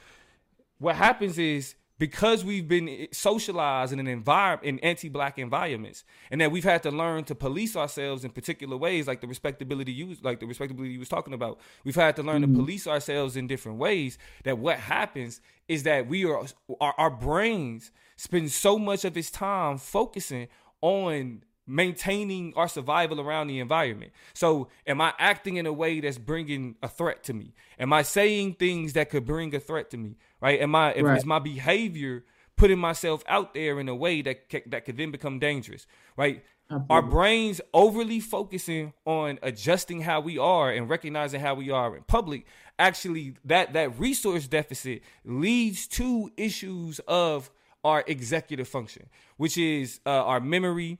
What 0.79 0.97
happens 0.97 1.39
is 1.39 1.75
because 1.99 2.45
we've 2.45 2.67
been 2.67 3.07
socialized 3.13 3.93
in 3.93 4.01
an 4.01 4.07
environment 4.07 4.67
in 4.67 4.79
anti-black 4.81 5.39
environments 5.39 6.05
and 6.31 6.41
that 6.41 6.51
we've 6.51 6.65
had 6.65 6.83
to 6.83 6.91
learn 6.91 7.25
to 7.25 7.35
police 7.35 7.77
ourselves 7.77 8.25
in 8.25 8.31
particular 8.31 8.77
ways 8.77 9.07
like 9.07 9.21
the 9.21 9.27
respectability 9.27 9.93
you 9.93 10.17
like 10.23 10.41
the 10.41 10.47
respectability 10.47 10.93
you 10.93 10.99
was 10.99 11.09
talking 11.09 11.35
about 11.35 11.59
we've 11.85 11.95
had 11.95 12.17
to 12.17 12.23
learn 12.23 12.43
mm-hmm. 12.43 12.55
to 12.55 12.61
police 12.61 12.87
ourselves 12.87 13.37
in 13.37 13.47
different 13.47 13.79
ways 13.79 14.19
that 14.43 14.59
what 14.59 14.79
happens 14.79 15.41
is 15.69 15.85
that 15.85 16.07
we 16.09 16.25
are 16.25 16.45
our, 16.81 16.95
our 16.99 17.11
brains 17.11 17.91
spend 18.17 18.51
so 18.51 18.79
much 18.79 19.05
of 19.05 19.17
its 19.17 19.31
time 19.31 19.79
focusing 19.79 20.49
on 20.81 21.43
maintaining 21.67 22.53
our 22.57 22.69
survival 22.69 23.21
around 23.21 23.47
the 23.47 23.59
environment. 23.59 24.13
So, 24.35 24.69
am 24.87 25.01
I 25.01 25.15
acting 25.19 25.57
in 25.57 25.67
a 25.67 25.73
way 25.73 26.01
that's 26.01 26.19
bringing 26.19 26.77
a 26.83 26.89
threat 26.89 27.25
to 27.25 27.33
me? 27.33 27.55
Am 27.79 27.93
I 27.93 28.03
saying 28.03 28.55
things 28.55 28.93
that 28.95 29.11
could 29.11 29.25
bring 29.25 29.55
a 29.55 29.61
threat 29.61 29.91
to 29.91 29.97
me? 29.97 30.17
Right? 30.45 30.61
Am 30.61 30.75
I 30.75 30.95
right. 30.95 31.17
is 31.17 31.25
my 31.25 31.39
behavior 31.39 32.23
putting 32.55 32.79
myself 32.79 33.25
out 33.27 33.55
there 33.55 33.81
in 33.81 33.89
a 33.89 33.95
way 33.95 34.21
that 34.21 34.51
that 34.67 34.85
could 34.85 34.99
then 34.99 35.11
become 35.11 35.39
dangerous? 35.39 35.87
Right? 36.19 36.45
Absolutely. 36.71 36.95
Our 36.95 37.03
brains 37.03 37.61
overly 37.73 38.21
focusing 38.21 38.93
on 39.07 39.39
adjusting 39.43 40.03
how 40.03 40.21
we 40.21 40.37
are 40.37 40.71
and 40.71 40.87
recognizing 40.87 41.41
how 41.41 41.55
we 41.55 41.71
are 41.71 41.97
in 41.97 42.03
public. 42.03 42.45
Actually, 42.79 43.37
that 43.47 43.73
that 43.73 43.99
resource 43.99 44.47
deficit 44.47 45.01
leads 45.25 45.87
to 45.87 46.31
issues 46.37 46.99
of 47.09 47.51
our 47.83 48.05
executive 48.07 48.69
function, 48.69 49.09
which 49.39 49.57
is 49.57 50.01
uh, 50.05 50.11
our 50.11 50.41
memory, 50.41 50.99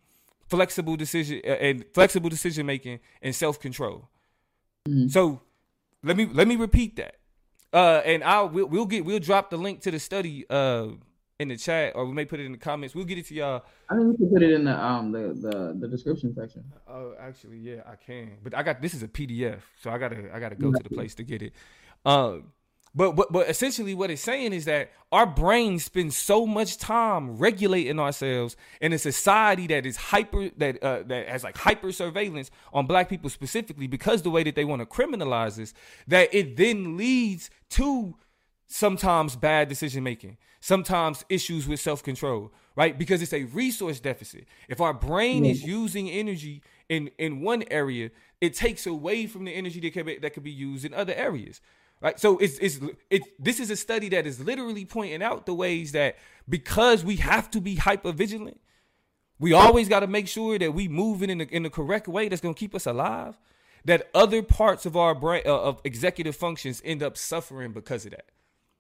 flexible 0.49 0.97
decision 0.97 1.43
uh, 1.45 1.51
and 1.51 1.85
flexible 1.93 2.31
decision 2.31 2.65
making 2.65 2.99
and 3.21 3.35
self 3.35 3.61
control. 3.61 4.09
Mm-hmm. 4.89 5.09
So 5.09 5.43
let 6.03 6.17
me 6.17 6.31
let 6.33 6.49
me 6.49 6.57
repeat 6.57 6.97
that. 6.97 7.17
Uh, 7.75 8.01
and 8.05 8.23
I'll 8.23 8.49
we'll, 8.49 8.67
we'll, 8.67 8.87
get 8.87 9.05
we'll 9.05 9.19
drop 9.19 9.51
the 9.51 9.57
link 9.57 9.81
to 9.81 9.91
the 9.91 9.99
study 9.99 10.47
uh 10.49 10.87
in 11.41 11.49
the 11.49 11.57
chat 11.57 11.93
or 11.97 12.07
we 12.07 12.13
may 12.13 12.25
put 12.25 12.39
it 12.39 12.47
in 12.47 12.53
the 12.53 12.59
comments. 12.59 12.95
We'll 12.95 13.05
get 13.05 13.19
it 13.19 13.27
to 13.27 13.35
y'all. 13.35 13.65
I 13.91 13.97
think 13.97 14.11
we 14.11 14.17
can 14.17 14.33
put 14.33 14.43
it 14.45 14.53
in 14.53 14.65
the 14.65 14.81
um 14.81 15.11
the 15.11 15.35
the, 15.35 15.77
the 15.81 15.89
description 15.89 16.33
section. 16.35 16.65
Oh, 16.87 17.15
actually, 17.19 17.59
yeah, 17.59 17.83
I 17.85 17.97
can. 17.97 18.39
But 18.45 18.57
I 18.57 18.63
got 18.63 18.81
this 18.81 18.95
is 18.95 19.03
a 19.03 19.09
PDF, 19.09 19.59
so 19.83 19.91
I 19.91 19.99
gotta 19.99 20.33
I 20.33 20.39
gotta 20.39 20.55
go 20.55 20.73
to 20.73 20.83
the 20.83 20.89
place 20.89 21.17
to 21.17 21.25
get 21.25 21.43
it. 21.43 21.53
Um, 22.07 22.53
but, 22.95 23.17
but 23.17 23.33
but 23.33 23.49
essentially 23.49 23.95
what 23.95 24.11
it's 24.11 24.23
saying 24.23 24.53
is 24.53 24.67
that 24.67 24.93
our 25.11 25.27
brains 25.27 25.85
spend 25.85 26.15
so 26.15 26.47
much 26.47 26.79
time 26.79 27.37
regulating 27.37 27.99
ourselves 27.99 28.57
in 28.81 28.93
a 28.93 28.99
society 28.99 29.67
that 29.67 29.85
is 29.85 29.97
hyper 29.97 30.51
that 30.59 30.83
uh, 30.83 31.03
that 31.07 31.29
has 31.29 31.43
like 31.45 31.57
hyper 31.57 31.93
surveillance 31.93 32.51
on 32.73 32.87
black 32.87 33.09
people 33.09 33.31
specifically 33.31 33.87
because 33.87 34.23
the 34.23 34.31
way 34.31 34.43
that 34.45 34.55
they 34.55 34.65
want 34.65 34.81
to 34.81 34.87
criminalize 34.87 35.61
us 35.61 35.75
that 36.07 36.33
it 36.33 36.57
then 36.57 36.97
leads 36.97 37.51
to 37.71 38.15
sometimes 38.67 39.37
bad 39.37 39.69
decision 39.69 40.03
making, 40.03 40.37
sometimes 40.61 41.25
issues 41.29 41.69
with 41.69 41.81
self 41.81 42.03
control, 42.03 42.53
right? 42.77 42.99
Because 42.99 43.23
it's 43.23 43.33
a 43.33 43.45
resource 43.45 44.01
deficit. 44.01 44.47
If 44.69 44.81
our 44.81 44.95
brain 44.95 45.45
is 45.45 45.63
using 45.63 46.09
energy 46.11 46.63
in 46.89 47.11
in 47.19 47.41
one 47.41 47.65
area, 47.71 48.11
it 48.41 48.55
takes 48.55 48.87
away 48.87 49.27
from 49.27 49.45
the 49.45 49.53
energy 49.53 49.81
that 49.81 49.93
can 49.93 50.07
be, 50.07 50.19
that 50.19 50.35
could 50.35 50.43
be 50.43 50.51
used 50.51 50.85
in 50.85 50.95
other 50.95 51.15
areas. 51.15 51.61
Right. 52.01 52.21
So 52.21 52.37
it's 52.39 52.59
it's 52.59 52.81
it 53.09 53.23
this 53.39 53.59
is 53.61 53.71
a 53.71 53.77
study 53.77 54.11
that 54.11 54.27
is 54.27 54.39
literally 54.39 54.85
pointing 54.85 55.23
out 55.23 55.47
the 55.47 55.55
ways 55.55 55.93
that 55.93 56.17
because 56.49 57.03
we 57.05 57.17
have 57.17 57.51
to 57.53 57.61
be 57.61 57.77
hyper 57.77 58.13
vigilant, 58.13 58.61
we 59.39 59.53
always 59.53 59.89
got 59.89 60.01
to 60.01 60.07
make 60.07 60.29
sure 60.29 60.59
that 60.59 60.75
we 60.75 60.87
moving 60.87 61.31
in 61.31 61.39
the 61.39 61.49
in 61.55 61.63
the 61.63 61.71
correct 61.71 62.07
way 62.07 62.29
that's 62.29 62.43
going 62.43 62.55
to 62.55 62.59
keep 62.59 62.75
us 62.75 62.87
alive. 62.87 63.39
That 63.87 64.09
other 64.15 64.43
parts 64.43 64.87
of 64.87 64.97
our 64.97 65.15
brain 65.15 65.43
uh, 65.47 65.61
of 65.61 65.81
executive 65.85 66.37
functions 66.37 66.83
end 66.85 67.03
up 67.03 67.17
suffering 67.17 67.73
because 67.73 68.05
of 68.05 68.13
that. 68.13 68.27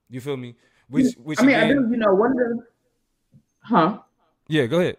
You 0.08 0.20
feel 0.20 0.36
me? 0.36 0.56
Which 0.88 1.14
which 1.14 1.40
I 1.40 1.44
mean, 1.44 1.56
again, 1.56 1.70
I 1.70 1.72
do. 1.72 1.88
You 1.90 1.96
know, 1.96 2.14
one 2.14 2.30
of 2.30 2.36
the, 2.36 2.58
huh? 3.60 3.98
Yeah, 4.48 4.66
go 4.66 4.80
ahead. 4.80 4.96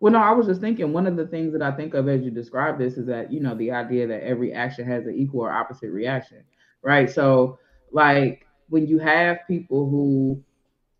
Well, 0.00 0.12
no, 0.12 0.18
I 0.18 0.32
was 0.32 0.48
just 0.48 0.60
thinking 0.60 0.92
one 0.92 1.06
of 1.06 1.16
the 1.16 1.26
things 1.26 1.52
that 1.52 1.62
I 1.62 1.70
think 1.70 1.94
of 1.94 2.08
as 2.08 2.22
you 2.22 2.30
describe 2.30 2.78
this 2.78 2.98
is 2.98 3.06
that 3.06 3.32
you 3.32 3.40
know 3.40 3.54
the 3.54 3.70
idea 3.70 4.06
that 4.06 4.22
every 4.22 4.52
action 4.52 4.86
has 4.86 5.06
an 5.06 5.14
equal 5.14 5.40
or 5.40 5.52
opposite 5.52 5.90
reaction 5.90 6.44
right? 6.82 7.10
So, 7.10 7.58
like 7.92 8.46
when 8.68 8.86
you 8.86 8.98
have 8.98 9.38
people 9.46 9.88
who 9.88 10.42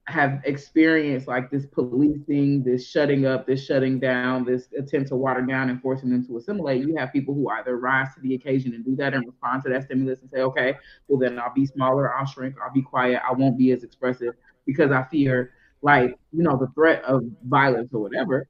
have 0.06 0.40
experienced 0.44 1.28
like 1.28 1.50
this 1.50 1.64
policing, 1.64 2.62
this 2.64 2.88
shutting 2.88 3.24
up, 3.24 3.46
this 3.46 3.64
shutting 3.64 4.00
down, 4.00 4.44
this 4.44 4.68
attempt 4.78 5.08
to 5.08 5.16
water 5.16 5.42
down 5.42 5.70
and 5.70 5.80
forcing 5.80 6.10
them 6.10 6.26
to 6.26 6.36
assimilate, 6.36 6.86
you 6.86 6.94
have 6.96 7.12
people 7.12 7.34
who 7.34 7.48
either 7.48 7.76
rise 7.78 8.08
to 8.14 8.20
the 8.20 8.34
occasion 8.34 8.74
and 8.74 8.84
do 8.84 8.96
that 8.96 9.14
and 9.14 9.24
respond 9.26 9.62
to 9.62 9.70
that 9.70 9.84
stimulus 9.84 10.20
and 10.20 10.30
say, 10.30 10.40
okay, 10.40 10.74
well 11.06 11.18
then 11.18 11.38
I'll 11.38 11.54
be 11.54 11.66
smaller, 11.66 12.14
I'll 12.14 12.26
shrink, 12.26 12.56
I'll 12.62 12.72
be 12.72 12.82
quiet, 12.82 13.22
I 13.26 13.32
won't 13.32 13.56
be 13.56 13.70
as 13.70 13.84
expressive 13.84 14.34
because 14.66 14.90
I 14.90 15.04
fear 15.04 15.52
like, 15.82 16.18
you 16.32 16.42
know, 16.42 16.56
the 16.56 16.68
threat 16.74 17.02
of 17.04 17.22
violence 17.44 17.90
or 17.92 18.02
whatever. 18.02 18.48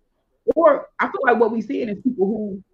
Or 0.57 0.89
I 0.99 1.07
feel 1.07 1.21
like 1.23 1.39
what 1.39 1.53
we 1.53 1.61
see 1.61 1.83
is 1.83 1.99
people 2.03 2.27
who 2.27 2.65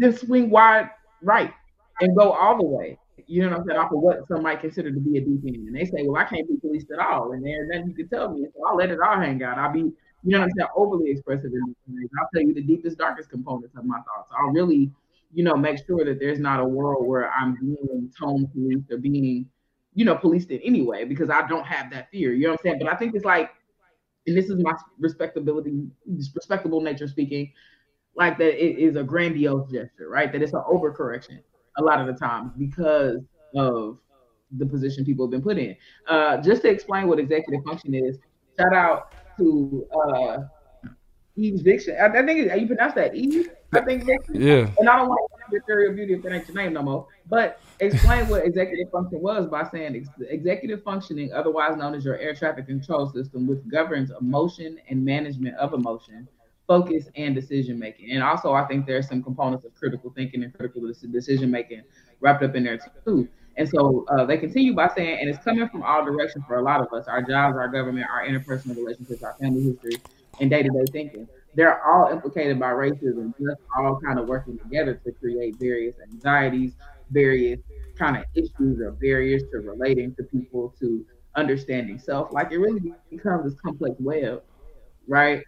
just 0.00 0.26
swing 0.26 0.50
wide 0.50 0.90
right 1.22 1.52
and 2.00 2.16
go 2.16 2.32
all 2.32 2.56
the 2.56 2.64
way 2.64 2.98
you 3.26 3.42
know 3.42 3.50
what 3.50 3.60
I'm 3.60 3.66
saying, 3.66 3.78
off 3.78 3.92
of 3.92 3.98
what 3.98 4.26
some 4.28 4.42
might 4.42 4.60
consider 4.60 4.92
to 4.92 5.00
be 5.00 5.18
a 5.18 5.20
deep 5.20 5.42
end. 5.46 5.66
And 5.68 5.74
they 5.74 5.84
say, 5.84 6.04
well, 6.04 6.22
I 6.22 6.24
can't 6.24 6.48
be 6.48 6.56
policed 6.56 6.90
at 6.92 7.00
all. 7.00 7.32
And 7.32 7.44
there's 7.44 7.68
nothing 7.68 7.88
you 7.88 7.94
can 7.94 8.08
tell 8.08 8.30
me. 8.30 8.46
So 8.54 8.66
I'll 8.66 8.76
let 8.76 8.90
it 8.90 9.00
all 9.00 9.16
hang 9.16 9.42
out. 9.42 9.58
I'll 9.58 9.72
be, 9.72 9.80
you 9.80 9.92
know 10.24 10.40
what 10.40 10.44
I'm 10.44 10.50
saying, 10.56 10.68
overly 10.76 11.10
expressive 11.10 11.52
in 11.52 11.60
these 11.66 11.76
things. 11.86 12.10
I'll 12.20 12.28
tell 12.32 12.42
you 12.42 12.54
the 12.54 12.62
deepest, 12.62 12.98
darkest 12.98 13.30
components 13.30 13.74
of 13.76 13.84
my 13.84 13.96
thoughts. 13.96 14.30
I'll 14.38 14.50
really, 14.50 14.90
you 15.32 15.42
know, 15.42 15.56
make 15.56 15.84
sure 15.86 16.04
that 16.04 16.20
there's 16.20 16.38
not 16.38 16.60
a 16.60 16.64
world 16.64 17.06
where 17.06 17.30
I'm 17.32 17.56
being 17.56 18.12
tone 18.18 18.46
policed 18.46 18.92
or 18.92 18.98
being, 18.98 19.48
you 19.94 20.04
know, 20.04 20.14
policed 20.14 20.50
in 20.50 20.60
any 20.60 20.82
way 20.82 21.04
because 21.04 21.28
I 21.28 21.46
don't 21.48 21.66
have 21.66 21.90
that 21.90 22.10
fear. 22.10 22.32
You 22.32 22.44
know 22.44 22.50
what 22.50 22.60
I'm 22.60 22.62
saying? 22.62 22.78
But 22.80 22.92
I 22.92 22.96
think 22.96 23.14
it's 23.16 23.24
like, 23.24 23.50
and 24.28 24.36
this 24.36 24.50
is 24.50 24.62
my 24.62 24.74
respectability, 25.00 25.88
respectable 26.34 26.80
nature 26.80 27.08
speaking, 27.08 27.52
like 28.16 28.38
that 28.38 28.54
it 28.54 28.78
is 28.78 28.96
a 28.96 29.02
grandiose 29.02 29.70
gesture, 29.70 30.08
right? 30.08 30.30
That 30.32 30.42
it's 30.42 30.52
an 30.52 30.62
overcorrection 30.68 31.40
a 31.78 31.82
lot 31.82 32.00
of 32.00 32.06
the 32.06 32.14
times 32.14 32.52
because 32.56 33.20
of 33.54 33.98
the 34.52 34.66
position 34.66 35.04
people 35.04 35.26
have 35.26 35.30
been 35.30 35.42
put 35.42 35.58
in. 35.58 35.76
Uh, 36.08 36.38
just 36.38 36.62
to 36.62 36.68
explain 36.68 37.08
what 37.08 37.18
executive 37.18 37.64
function 37.64 37.94
is, 37.94 38.18
shout 38.58 38.74
out 38.74 39.12
to 39.36 39.86
uh, 39.92 40.38
Eve 41.36 41.62
Diction. 41.62 41.96
I, 42.00 42.06
I 42.06 42.24
think 42.24 42.50
you 42.60 42.66
pronounce 42.66 42.94
that 42.94 43.14
Eve. 43.14 43.50
I 43.74 43.80
think 43.80 44.04
Yeah. 44.32 44.70
And 44.78 44.88
I 44.88 44.96
don't 44.96 45.08
want 45.08 45.20
to 45.30 45.36
the 45.50 45.60
theory 45.66 45.88
of 45.88 45.96
beauty 45.96 46.14
if 46.14 46.22
that 46.22 46.32
ain't 46.32 46.48
your 46.48 46.56
name 46.56 46.72
no 46.72 46.82
more. 46.82 47.06
But 47.28 47.60
explain 47.80 48.28
what 48.28 48.44
executive 48.44 48.90
function 48.90 49.20
was 49.20 49.46
by 49.46 49.68
saying 49.70 49.96
ex- 49.96 50.08
executive 50.28 50.82
functioning, 50.82 51.32
otherwise 51.32 51.76
known 51.76 51.94
as 51.94 52.04
your 52.04 52.16
air 52.18 52.34
traffic 52.34 52.66
control 52.66 53.08
system, 53.10 53.46
which 53.46 53.60
governs 53.68 54.10
emotion 54.20 54.78
and 54.88 55.04
management 55.04 55.56
of 55.56 55.74
emotion 55.74 56.28
focus 56.66 57.08
and 57.16 57.34
decision 57.34 57.78
making. 57.78 58.10
And 58.10 58.22
also, 58.22 58.52
I 58.52 58.66
think 58.66 58.86
there's 58.86 59.08
some 59.08 59.22
components 59.22 59.64
of 59.64 59.74
critical 59.74 60.10
thinking 60.10 60.42
and 60.42 60.52
critical 60.52 60.82
decision 61.12 61.50
making 61.50 61.82
wrapped 62.20 62.42
up 62.42 62.54
in 62.54 62.64
there 62.64 62.78
too. 63.04 63.28
And 63.56 63.68
so 63.68 64.04
uh, 64.08 64.24
they 64.26 64.36
continue 64.36 64.74
by 64.74 64.88
saying, 64.94 65.18
and 65.20 65.30
it's 65.30 65.42
coming 65.42 65.68
from 65.68 65.82
all 65.82 66.04
directions 66.04 66.44
for 66.46 66.56
a 66.56 66.62
lot 66.62 66.80
of 66.80 66.92
us 66.92 67.06
our 67.08 67.22
jobs, 67.22 67.56
our 67.56 67.68
government, 67.68 68.06
our 68.10 68.26
interpersonal 68.26 68.76
relationships, 68.76 69.22
our 69.22 69.34
family 69.40 69.62
history, 69.62 70.02
and 70.40 70.50
day 70.50 70.62
to 70.62 70.68
day 70.68 70.84
thinking. 70.92 71.28
They're 71.54 71.82
all 71.86 72.12
implicated 72.12 72.60
by 72.60 72.72
racism, 72.72 73.32
just 73.38 73.60
all 73.74 73.98
kind 74.04 74.18
of 74.18 74.28
working 74.28 74.58
together 74.58 75.00
to 75.04 75.12
create 75.12 75.54
various 75.58 75.96
anxieties, 76.12 76.74
various 77.10 77.60
kind 77.98 78.18
of 78.18 78.24
issues 78.34 78.80
or 78.80 78.92
barriers 78.92 79.42
to 79.52 79.60
relating 79.60 80.14
to 80.16 80.22
people, 80.24 80.74
to 80.80 81.06
understanding 81.34 81.98
self. 81.98 82.32
Like 82.32 82.52
it 82.52 82.58
really 82.58 82.92
becomes 83.10 83.50
this 83.50 83.60
complex 83.60 83.94
web, 83.98 84.42
right? 85.08 85.42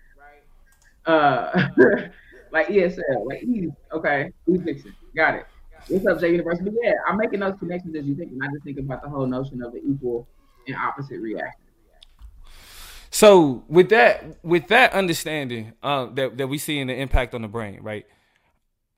Uh, 1.08 1.68
like 2.52 2.68
ESL, 2.68 3.26
like 3.26 3.42
easy. 3.42 3.72
Okay, 3.92 4.30
we 4.46 4.58
fix 4.58 4.84
it. 4.84 4.92
Got 5.16 5.36
it. 5.36 5.46
What's 5.88 6.06
up, 6.06 6.20
J 6.20 6.32
University? 6.32 6.70
Yeah, 6.82 6.92
I'm 7.08 7.16
making 7.16 7.40
those 7.40 7.58
connections 7.58 7.96
as 7.96 8.04
you 8.04 8.14
think, 8.14 8.32
and 8.32 8.42
I 8.42 8.46
just 8.52 8.62
think 8.62 8.78
about 8.78 9.02
the 9.02 9.08
whole 9.08 9.26
notion 9.26 9.62
of 9.62 9.72
the 9.72 9.78
equal 9.78 10.28
and 10.66 10.76
opposite 10.76 11.20
reaction. 11.20 11.62
So 13.10 13.64
with 13.68 13.88
that, 13.88 14.44
with 14.44 14.68
that 14.68 14.92
understanding 14.92 15.72
uh, 15.82 16.06
that 16.12 16.36
that 16.36 16.46
we 16.46 16.58
see 16.58 16.78
in 16.78 16.88
the 16.88 16.94
impact 16.94 17.34
on 17.34 17.40
the 17.40 17.48
brain, 17.48 17.80
right? 17.80 18.06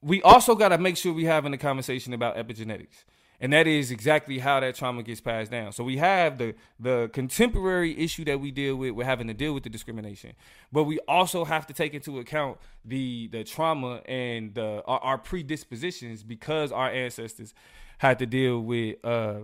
We 0.01 0.21
also 0.21 0.53
got 0.53 0.69
to 0.69 0.77
make 0.77 0.97
sure 0.97 1.13
we 1.13 1.23
having 1.25 1.53
a 1.53 1.57
conversation 1.57 2.13
about 2.13 2.35
epigenetics 2.35 3.05
and 3.41 3.51
that 3.53 3.65
is 3.67 3.89
exactly 3.91 4.37
how 4.39 4.59
that 4.59 4.75
trauma 4.75 5.01
gets 5.03 5.19
passed 5.19 5.51
down. 5.51 5.71
So 5.73 5.83
we 5.83 5.97
have 5.97 6.37
the 6.37 6.53
the 6.79 7.09
contemporary 7.11 7.97
issue 7.99 8.23
that 8.25 8.39
we 8.39 8.51
deal 8.51 8.75
with. 8.77 8.91
We're 8.91 9.03
having 9.05 9.27
to 9.27 9.33
deal 9.33 9.53
with 9.53 9.63
the 9.63 9.69
discrimination, 9.69 10.33
but 10.71 10.83
we 10.83 10.99
also 11.07 11.43
have 11.43 11.65
to 11.67 11.73
take 11.73 11.93
into 11.93 12.19
account 12.19 12.57
the 12.85 13.27
the 13.31 13.43
trauma 13.43 14.01
and 14.05 14.53
the 14.53 14.83
our, 14.85 14.99
our 14.99 15.17
predispositions 15.17 16.23
because 16.23 16.71
our 16.71 16.89
ancestors 16.89 17.53
had 17.97 18.19
to 18.19 18.25
deal 18.25 18.59
with 18.61 19.03
uh, 19.03 19.39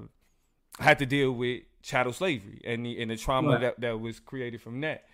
had 0.79 0.99
to 0.99 1.05
deal 1.05 1.31
with 1.31 1.63
chattel 1.81 2.13
slavery 2.13 2.61
and 2.65 2.85
the 2.85 3.01
and 3.01 3.09
the 3.11 3.15
trauma 3.17 3.53
Right. 3.53 3.61
that, 3.61 3.79
that 3.81 3.99
was 3.99 4.19
created 4.19 4.61
from 4.61 4.79
that. 4.81 5.05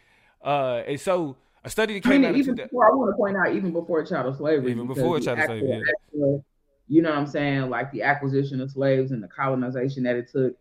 Uh, 0.44 0.84
and 0.88 1.00
so 1.00 1.38
a 1.64 1.70
study 1.70 1.94
that 2.00 2.06
I 2.06 2.12
came 2.12 2.22
mean, 2.22 2.30
out 2.30 2.36
of 2.36 2.38
even 2.42 2.56
before 2.56 2.86
I 2.92 2.94
want 2.96 3.12
to 3.12 3.16
point 3.16 3.38
out, 3.38 3.56
even 3.56 3.72
before 3.72 4.04
chattel 4.04 4.34
slavery, 4.34 4.72
Even 4.72 4.88
before 4.88 5.20
chattel 5.20 5.44
actual- 5.44 5.60
slavery, 5.60 5.70
yeah. 5.70 5.92
actual- 6.10 6.46
you 6.88 7.02
know 7.02 7.10
what 7.10 7.20
I'm 7.20 7.28
saying? 7.28 7.70
Like 7.70 7.92
the 7.92 8.04
acquisition 8.04 8.62
of 8.62 8.72
slaves 8.72 9.12
and 9.12 9.24
the 9.24 9.28
colonization 9.28 10.04
that 10.04 10.16
it 10.16 10.30
took, 10.32 10.56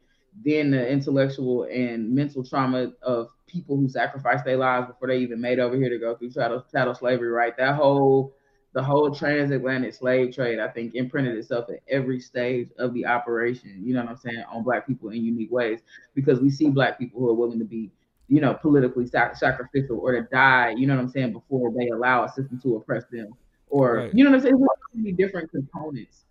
then 0.45 0.71
the 0.71 0.89
intellectual 0.89 1.65
and 1.65 2.15
mental 2.15 2.45
trauma 2.45 2.93
of 3.03 3.29
people 3.47 3.77
who 3.77 3.89
sacrificed 3.89 4.45
their 4.45 4.57
lives 4.57 4.87
before 4.87 5.09
they 5.09 5.19
even 5.19 5.41
made 5.41 5.59
over 5.59 5.77
here 5.77 5.91
to 5.91 5.99
go 5.99 6.17
through 6.17 6.31
chattel, 6.31 6.65
chattel 6.73 6.95
slavery, 6.95 7.29
right? 7.29 7.57
That 7.57 7.75
whole 7.75 8.35
the 8.75 8.83
whole 8.83 9.15
transatlantic 9.15 9.93
slave 9.93 10.35
trade, 10.35 10.59
I 10.59 10.67
think, 10.69 10.95
imprinted 10.95 11.37
itself 11.37 11.69
at 11.69 11.81
every 11.91 12.19
stage 12.19 12.71
of 12.79 12.95
the 12.95 13.05
operation, 13.05 13.83
you 13.85 13.93
know 13.93 14.01
what 14.01 14.13
I'm 14.13 14.17
saying, 14.17 14.45
on 14.51 14.63
black 14.63 14.87
people 14.87 15.11
in 15.11 15.23
unique 15.23 15.53
ways. 15.53 15.81
Because 16.15 16.41
we 16.41 16.49
see 16.49 16.71
black 16.71 16.99
people 16.99 17.21
who 17.21 17.29
are 17.29 17.35
willing 17.35 17.59
to 17.59 17.67
be 17.67 17.91
you 18.33 18.41
know, 18.41 18.55
politically 18.55 19.07
sac- 19.07 19.37
sacrificial 19.37 19.99
or 19.99 20.13
to 20.13 20.23
die, 20.33 20.73
you 20.75 20.87
know 20.87 20.95
what 20.97 21.03
I'm 21.03 21.11
saying, 21.11 21.35
before 21.35 21.71
they 21.71 21.89
allow 21.89 22.25
a 22.25 22.29
system 22.31 22.59
to 22.63 22.77
oppress 22.77 23.05
them. 23.13 23.35
Or, 23.73 23.97
Right. 23.97 24.15
you 24.15 24.23
know 24.23 24.31
what 24.31 24.37
I'm 24.37 24.43
saying? 24.43 24.59
There's 24.59 24.69
so 24.69 24.97
many 24.99 25.13
different 25.13 25.51
components 25.51 26.27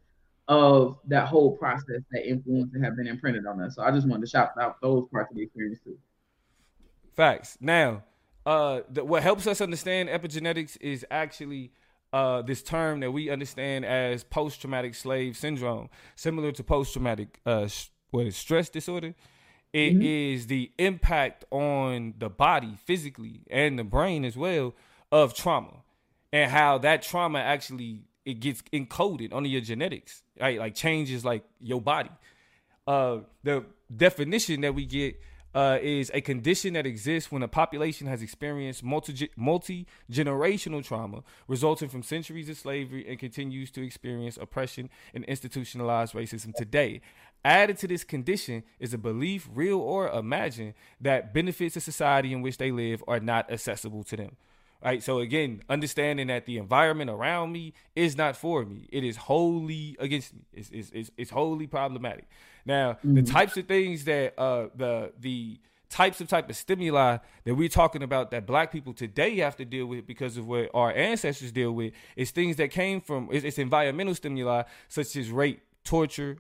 of 0.48 1.00
that 1.08 1.28
whole 1.28 1.58
process 1.58 2.02
that 2.12 2.30
influence 2.30 2.72
that 2.72 2.84
have 2.84 2.96
been 2.96 3.08
imprinted 3.08 3.48
on 3.48 3.60
us. 3.62 3.76
So 3.76 3.82
I 3.82 3.90
just 3.90 4.08
wanted 4.08 4.26
to 4.26 4.30
shout 4.30 4.52
out 4.62 4.80
those 4.80 5.08
parts 5.12 5.32
of 5.32 5.38
the 5.38 5.44
experience 5.44 5.80
too. 5.84 5.98
Facts. 7.16 7.58
Now, 7.60 8.04
uh, 8.46 8.82
the, 8.90 9.04
what 9.04 9.24
helps 9.24 9.48
us 9.48 9.60
understand 9.60 10.08
epigenetics 10.10 10.78
is 10.82 11.04
actually 11.10 11.72
uh, 12.14 12.44
this 12.44 12.62
term 12.62 13.00
that 13.00 13.12
we 13.12 13.32
understand 13.32 13.86
as 13.86 14.24
post-traumatic 14.24 14.94
slave 14.94 15.36
syndrome, 15.36 15.90
similar 16.16 16.52
to 16.52 16.64
post-traumatic 16.64 17.40
uh, 17.46 17.66
sh- 17.68 17.90
what 18.12 18.28
is 18.28 18.38
stress 18.38 18.70
disorder. 18.70 19.16
It 19.74 20.04
is 20.04 20.48
the 20.48 20.70
impact 20.78 21.46
on 21.50 22.14
the 22.20 22.30
body 22.30 22.78
physically 22.86 23.42
and 23.50 23.80
the 23.80 23.86
brain 23.86 24.26
as 24.26 24.36
well 24.36 24.76
of 25.12 25.34
trauma, 25.34 25.84
and 26.32 26.52
how 26.52 26.78
that 26.80 27.02
trauma 27.02 27.40
actually 27.40 28.04
it 28.24 28.40
gets 28.40 28.62
encoded 28.74 29.34
onto 29.34 29.50
your 29.50 29.62
genetics, 29.62 30.22
right? 30.40 30.60
Like 30.60 30.76
changes 30.76 31.26
like 31.26 31.44
your 31.60 31.82
body 31.82 32.12
uh, 32.88 33.20
the 33.44 33.66
definition 33.96 34.62
that 34.62 34.74
we 34.74 34.86
get 34.86 35.20
uh, 35.54 35.78
is 35.82 36.10
a 36.14 36.22
condition 36.22 36.74
that 36.74 36.86
exists 36.86 37.32
when 37.32 37.44
a 37.44 37.48
population 37.48 38.08
has 38.08 38.22
experienced 38.22 38.84
multi 38.84 39.30
multi 39.36 39.86
generational 40.10 40.84
trauma 40.84 41.24
resulting 41.48 41.90
from 41.90 42.02
centuries 42.02 42.48
of 42.50 42.58
slavery 42.58 43.06
and 43.08 43.20
continues 43.20 43.70
to 43.70 43.86
experience 43.86 44.38
oppression 44.38 44.90
and 45.14 45.26
institutionalized 45.26 46.14
racism 46.14 46.54
today. 46.54 47.02
Added 47.44 47.78
to 47.80 47.88
this 47.88 48.04
condition 48.04 48.64
is 48.80 48.94
a 48.94 48.98
belief, 48.98 49.50
real 49.54 49.80
or 49.80 50.10
imagined, 50.10 50.74
that 51.02 51.34
benefits 51.34 51.76
of 51.76 51.84
society 51.84 52.34
in 52.34 52.42
which 52.42 52.58
they 52.58 52.72
live 52.72 53.04
are 53.08 53.20
not 53.20 53.52
accessible 53.52 54.04
to 54.06 54.16
them 54.16 54.38
right? 54.84 55.04
So 55.04 55.20
again, 55.20 55.62
understanding 55.70 56.28
that 56.28 56.46
the 56.46 56.58
environment 56.58 57.10
around 57.10 57.52
me 57.52 57.74
is 57.96 58.18
not 58.18 58.36
for 58.36 58.66
me; 58.66 58.88
it 58.92 59.04
is 59.04 59.18
wholly 59.18 59.96
against 60.00 60.34
me. 60.34 60.42
It's 60.54 60.70
it's 60.72 60.92
it's, 60.92 61.12
it's 61.18 61.32
wholly 61.32 61.68
problematic. 61.68 62.28
Now, 62.66 62.98
the 63.04 63.24
types 63.24 63.58
of 63.58 63.68
things 63.68 64.06
that 64.06 64.38
uh 64.38 64.68
the 64.76 65.14
the 65.20 65.60
types 65.92 66.22
of 66.22 66.28
type 66.28 66.50
of 66.50 66.56
stimuli 66.56 67.18
that 67.44 67.54
we're 67.54 67.68
talking 67.68 68.02
about 68.02 68.32
that 68.32 68.48
black 68.48 68.72
people 68.72 68.94
today 68.94 69.36
have 69.38 69.58
to 69.58 69.66
deal 69.66 69.86
with 69.86 70.08
because 70.08 70.38
of 70.38 70.48
what 70.48 70.70
our 70.74 70.92
ancestors 70.94 71.52
deal 71.52 71.74
with 71.74 71.94
is 72.16 72.32
things 72.32 72.56
that 72.56 72.72
came 72.72 73.02
from 73.02 73.28
it's, 73.32 73.44
it's 73.44 73.60
environmental 73.60 74.16
stimuli 74.16 74.64
such 74.88 75.16
as 75.18 75.30
rape 75.30 75.62
torture 75.84 76.38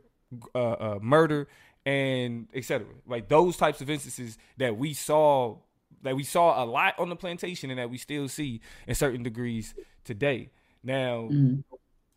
uh, 0.55 0.71
uh, 0.71 0.99
murder 1.01 1.49
and 1.85 2.47
etc 2.53 2.87
like 3.05 3.27
those 3.27 3.57
types 3.57 3.81
of 3.81 3.89
instances 3.89 4.37
that 4.55 4.77
we 4.77 4.93
saw 4.93 5.57
that 6.03 6.15
we 6.15 6.23
saw 6.23 6.63
a 6.63 6.65
lot 6.65 6.97
on 6.99 7.09
the 7.09 7.15
plantation 7.15 7.69
and 7.69 7.79
that 7.79 7.89
we 7.89 7.97
still 7.97 8.27
see 8.27 8.61
in 8.87 8.95
certain 8.95 9.23
degrees 9.23 9.73
today 10.03 10.49
now 10.83 11.29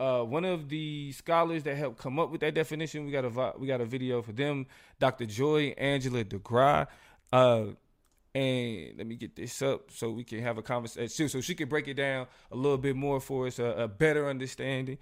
uh, 0.01 0.23
one 0.23 0.45
of 0.45 0.69
the 0.69 1.13
scholars 1.13 1.63
that 1.63 1.77
helped 1.77 1.99
come 1.99 2.19
up 2.19 2.31
with 2.31 2.41
that 2.41 2.55
definition, 2.55 3.07
we 3.07 3.13
got 3.13 3.25
a 3.25 3.31
vi- 3.31 3.53
we 3.59 3.67
got 3.67 3.81
a 3.81 3.85
video 3.85 4.23
for 4.23 4.33
them, 4.33 4.67
Dr. 4.99 5.25
Joy 5.25 5.75
Angela 5.79 6.25
DeGruy. 6.25 6.87
Uh, 7.33 7.65
and 8.35 8.99
let 8.99 9.07
me 9.07 9.15
get 9.15 9.37
this 9.37 9.63
up 9.63 9.93
so 9.93 10.11
we 10.11 10.25
can 10.25 10.43
have 10.43 10.59
a 10.59 10.63
conversation. 10.63 11.29
So 11.29 11.41
she 11.41 11.55
can 11.55 11.69
break 11.69 11.87
it 11.87 11.95
down 11.95 12.27
a 12.51 12.57
little 12.57 12.79
bit 12.79 12.97
more 12.97 13.21
for 13.21 13.47
us, 13.47 13.61
a, 13.61 13.65
a 13.65 13.89
better 13.89 14.29
understanding. 14.29 14.99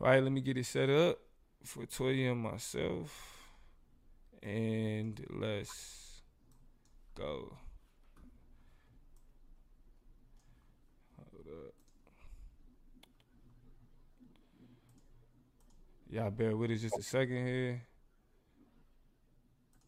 All 0.00 0.06
right, 0.06 0.22
let 0.22 0.32
me 0.32 0.40
get 0.40 0.56
it 0.56 0.64
set 0.64 0.88
up 0.88 1.18
for 1.62 1.84
Toya 1.84 2.32
and 2.32 2.40
myself. 2.40 3.50
And 4.42 5.24
let's 5.30 6.22
go. 7.14 7.52
Y'all 16.12 16.30
bear 16.30 16.54
with 16.54 16.70
us 16.70 16.82
just 16.82 16.98
a 16.98 17.02
second 17.02 17.46
here. 17.46 17.82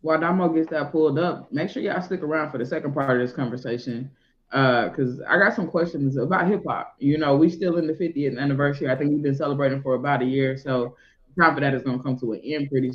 While 0.00 0.20
Damo 0.20 0.48
gets 0.48 0.70
that 0.70 0.90
pulled 0.90 1.18
up, 1.18 1.52
make 1.52 1.68
sure 1.68 1.82
y'all 1.82 2.00
stick 2.00 2.22
around 2.22 2.50
for 2.50 2.56
the 2.56 2.64
second 2.64 2.94
part 2.94 3.20
of 3.20 3.26
this 3.26 3.36
conversation. 3.36 4.10
Uh, 4.50 4.88
cause 4.88 5.20
I 5.28 5.36
got 5.36 5.54
some 5.54 5.68
questions 5.68 6.16
about 6.16 6.48
hip 6.48 6.62
hop. 6.66 6.94
You 6.98 7.18
know, 7.18 7.36
we 7.36 7.50
still 7.50 7.76
in 7.76 7.86
the 7.86 7.92
50th 7.92 8.38
anniversary. 8.38 8.88
I 8.88 8.96
think 8.96 9.10
we've 9.10 9.22
been 9.22 9.34
celebrating 9.34 9.82
for 9.82 9.96
about 9.96 10.22
a 10.22 10.24
year, 10.24 10.56
so 10.56 10.96
time 11.38 11.54
for 11.54 11.60
that 11.60 11.74
is 11.74 11.82
gonna 11.82 12.02
come 12.02 12.18
to 12.20 12.32
an 12.32 12.40
end 12.42 12.70
pretty 12.70 12.92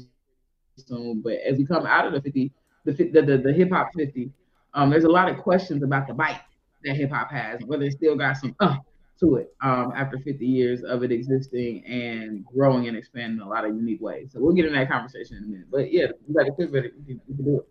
soon. 0.78 1.22
But 1.22 1.34
as 1.48 1.60
we 1.60 1.68
come 1.68 1.86
out 1.86 2.08
of 2.08 2.14
the 2.14 2.22
50, 2.22 2.52
the 2.86 2.94
the, 2.94 3.22
the, 3.22 3.38
the 3.38 3.54
hip 3.54 3.70
hop 3.70 3.90
50, 3.96 4.32
um, 4.74 4.90
there's 4.90 5.04
a 5.04 5.10
lot 5.10 5.30
of 5.30 5.38
questions 5.38 5.84
about 5.84 6.08
the 6.08 6.16
bite 6.16 6.42
that 6.84 6.96
hip 6.96 7.12
hop 7.12 7.30
has, 7.30 7.60
whether 7.68 7.84
it 7.84 7.92
still 7.92 8.16
got 8.16 8.38
some 8.38 8.56
uh 8.60 8.78
to 9.20 9.36
it 9.36 9.54
um, 9.62 9.92
after 9.96 10.18
50 10.18 10.46
years 10.46 10.84
of 10.84 11.04
it 11.04 11.12
existing 11.12 11.84
and 11.86 12.46
growing 12.46 12.88
and 12.88 12.96
expanding 12.96 13.40
in 13.40 13.46
a 13.46 13.50
lot 13.50 13.66
of 13.66 13.76
unique 13.76 14.02
ways. 14.02 14.32
So 14.34 14.40
we'll 14.40 14.54
get 14.54 14.66
in 14.66 14.74
that 14.74 14.90
conversation 14.90 15.38
in 15.38 15.44
a 15.44 15.48
minute. 15.48 15.68
But 15.70 15.92
yeah, 15.92 16.08
you 16.28 16.34
got 16.34 16.46
to 16.46 16.52
pivot 16.54 16.86
it. 16.86 16.94
You 17.06 17.20
can, 17.28 17.46
do 17.46 17.58
it. 17.58 17.68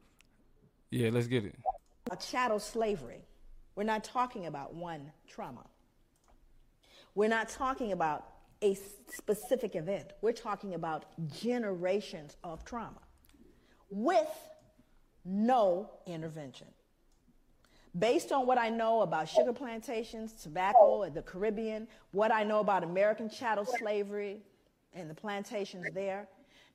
Yeah, 0.91 1.11
let's 1.11 1.27
get 1.27 1.45
it. 1.45 1.57
about 2.07 2.21
chattel 2.21 2.59
slavery, 2.59 3.25
we're 3.75 3.85
not 3.85 4.05
talking 4.05 4.47
about 4.47 4.75
one 4.75 5.13
trauma. 5.27 5.65
We're 7.15 7.29
not 7.29 7.49
talking 7.49 7.93
about 7.93 8.27
a 8.63 8.77
specific 9.09 9.77
event. 9.77 10.13
We're 10.21 10.33
talking 10.33 10.75
about 10.75 11.07
generations 11.33 12.37
of 12.45 12.65
trauma 12.65 13.01
with 13.91 14.29
no 15.25 15.91
intervention. 16.07 16.69
Based 17.97 18.33
on 18.33 18.47
what 18.47 18.59
I 18.59 18.69
know 18.69 19.03
about 19.03 19.29
sugar 19.29 19.53
plantations, 19.53 20.33
tobacco, 20.33 21.03
and 21.03 21.15
the 21.15 21.23
Caribbean, 21.23 21.87
what 22.13 22.33
I 22.33 22.43
know 22.45 22.61
about 22.61 22.85
American 22.85 23.31
chattel 23.31 23.65
slavery 23.65 24.41
and 24.95 25.09
the 25.09 25.15
plantations 25.15 25.87
there, 25.95 26.29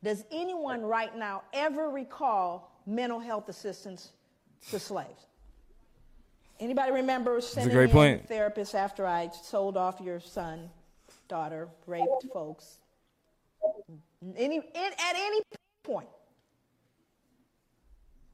does 0.04 0.26
anyone 0.32 0.82
right 0.82 1.16
now 1.16 1.44
ever 1.54 1.90
recall 1.90 2.80
mental 2.86 3.20
health 3.20 3.48
assistance 3.48 4.12
to 4.70 4.80
slaves? 4.80 5.28
Anybody 6.60 6.92
remember 6.92 7.42
sending 7.42 7.74
great 7.74 7.86
in 7.86 7.92
point. 7.92 8.30
therapists 8.30 8.76
after 8.76 9.06
I 9.06 9.30
sold 9.30 9.78
off 9.78 10.00
your 10.02 10.20
son, 10.20 10.70
daughter, 11.28 11.68
raped 11.88 12.26
folks? 12.32 12.78
Any, 14.38 14.58
in, 14.58 14.64
at 14.76 15.16
any 15.16 15.42
point? 15.84 16.08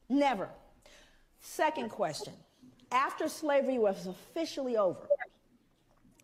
Never. 0.08 0.48
Second 1.40 1.90
question. 1.90 2.34
After 2.92 3.28
slavery 3.28 3.78
was 3.78 4.06
officially 4.06 4.76
over, 4.76 5.06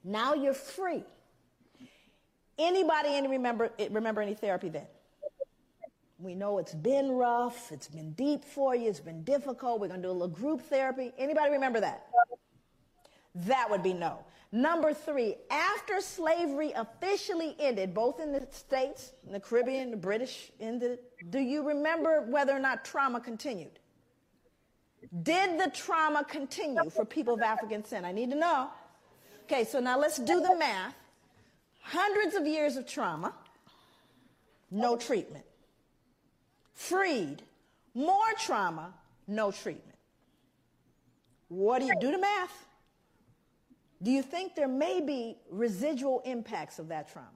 now 0.03 0.35
you're 0.35 0.55
free. 0.55 1.05
Anybody 2.59 3.11
any 3.11 3.29
remember 3.29 3.71
eh, 3.79 3.89
remember 3.91 4.23
any 4.23 4.35
therapy 4.35 4.69
then? 4.69 4.87
We 6.19 6.35
know 6.35 6.59
it's 6.59 6.75
been 6.75 7.13
rough, 7.13 7.71
it's 7.71 7.89
been 7.89 8.13
deep 8.13 8.43
for 8.43 8.75
you, 8.75 8.89
it's 8.89 9.01
been 9.01 9.23
difficult. 9.23 9.81
We're 9.81 9.89
gonna 9.89 10.03
do 10.03 10.11
a 10.11 10.13
little 10.13 10.29
group 10.29 10.63
therapy. 10.63 11.13
Anybody 11.19 11.51
remember 11.51 11.81
that? 11.81 12.07
That 13.35 13.71
would 13.71 13.83
be 13.83 13.93
no. 13.93 14.25
Number 14.51 14.95
three, 14.95 15.37
after 15.51 16.01
slavery 16.01 16.73
officially 16.75 17.55
ended, 17.59 17.93
both 17.93 18.21
in 18.21 18.33
the 18.33 18.47
States, 18.51 19.13
in 19.27 19.33
the 19.33 19.41
Caribbean, 19.41 19.91
the 19.91 19.97
British 19.97 20.51
ended, 20.61 21.01
do 21.29 21.41
you 21.41 21.63
remember 21.63 22.23
whether 22.23 22.53
or 22.57 22.59
not 22.59 22.85
trauma 22.85 23.21
continued? 23.21 23.79
Did 25.23 25.61
the 25.61 25.71
trauma 25.71 26.25
continue 26.25 26.90
for 26.90 27.05
people 27.05 27.35
of 27.35 27.42
African 27.42 27.83
descent? 27.83 28.05
I 28.05 28.12
need 28.12 28.31
to 28.31 28.37
know. 28.37 28.71
Okay, 29.45 29.64
so 29.64 29.79
now 29.81 29.99
let's 29.99 30.19
do 30.19 30.40
the 30.40 30.57
math. 30.57 30.95
Hundreds 31.81 32.35
of 32.35 32.47
years 32.47 32.77
of 32.77 32.87
trauma, 32.87 33.33
no 34.71 34.97
treatment. 34.97 35.45
Freed, 36.75 37.42
more 37.95 38.33
trauma, 38.38 38.92
no 39.29 39.53
treatment. 39.53 39.97
What 41.49 41.81
do 41.81 41.87
you 41.87 41.95
do 42.01 42.11
the 42.11 42.19
math? 42.19 42.66
Do 44.03 44.11
you 44.11 44.23
think 44.23 44.55
there 44.55 44.69
may 44.69 45.01
be 45.01 45.37
residual 45.49 46.21
impacts 46.25 46.79
of 46.79 46.88
that 46.88 47.11
trauma? 47.12 47.29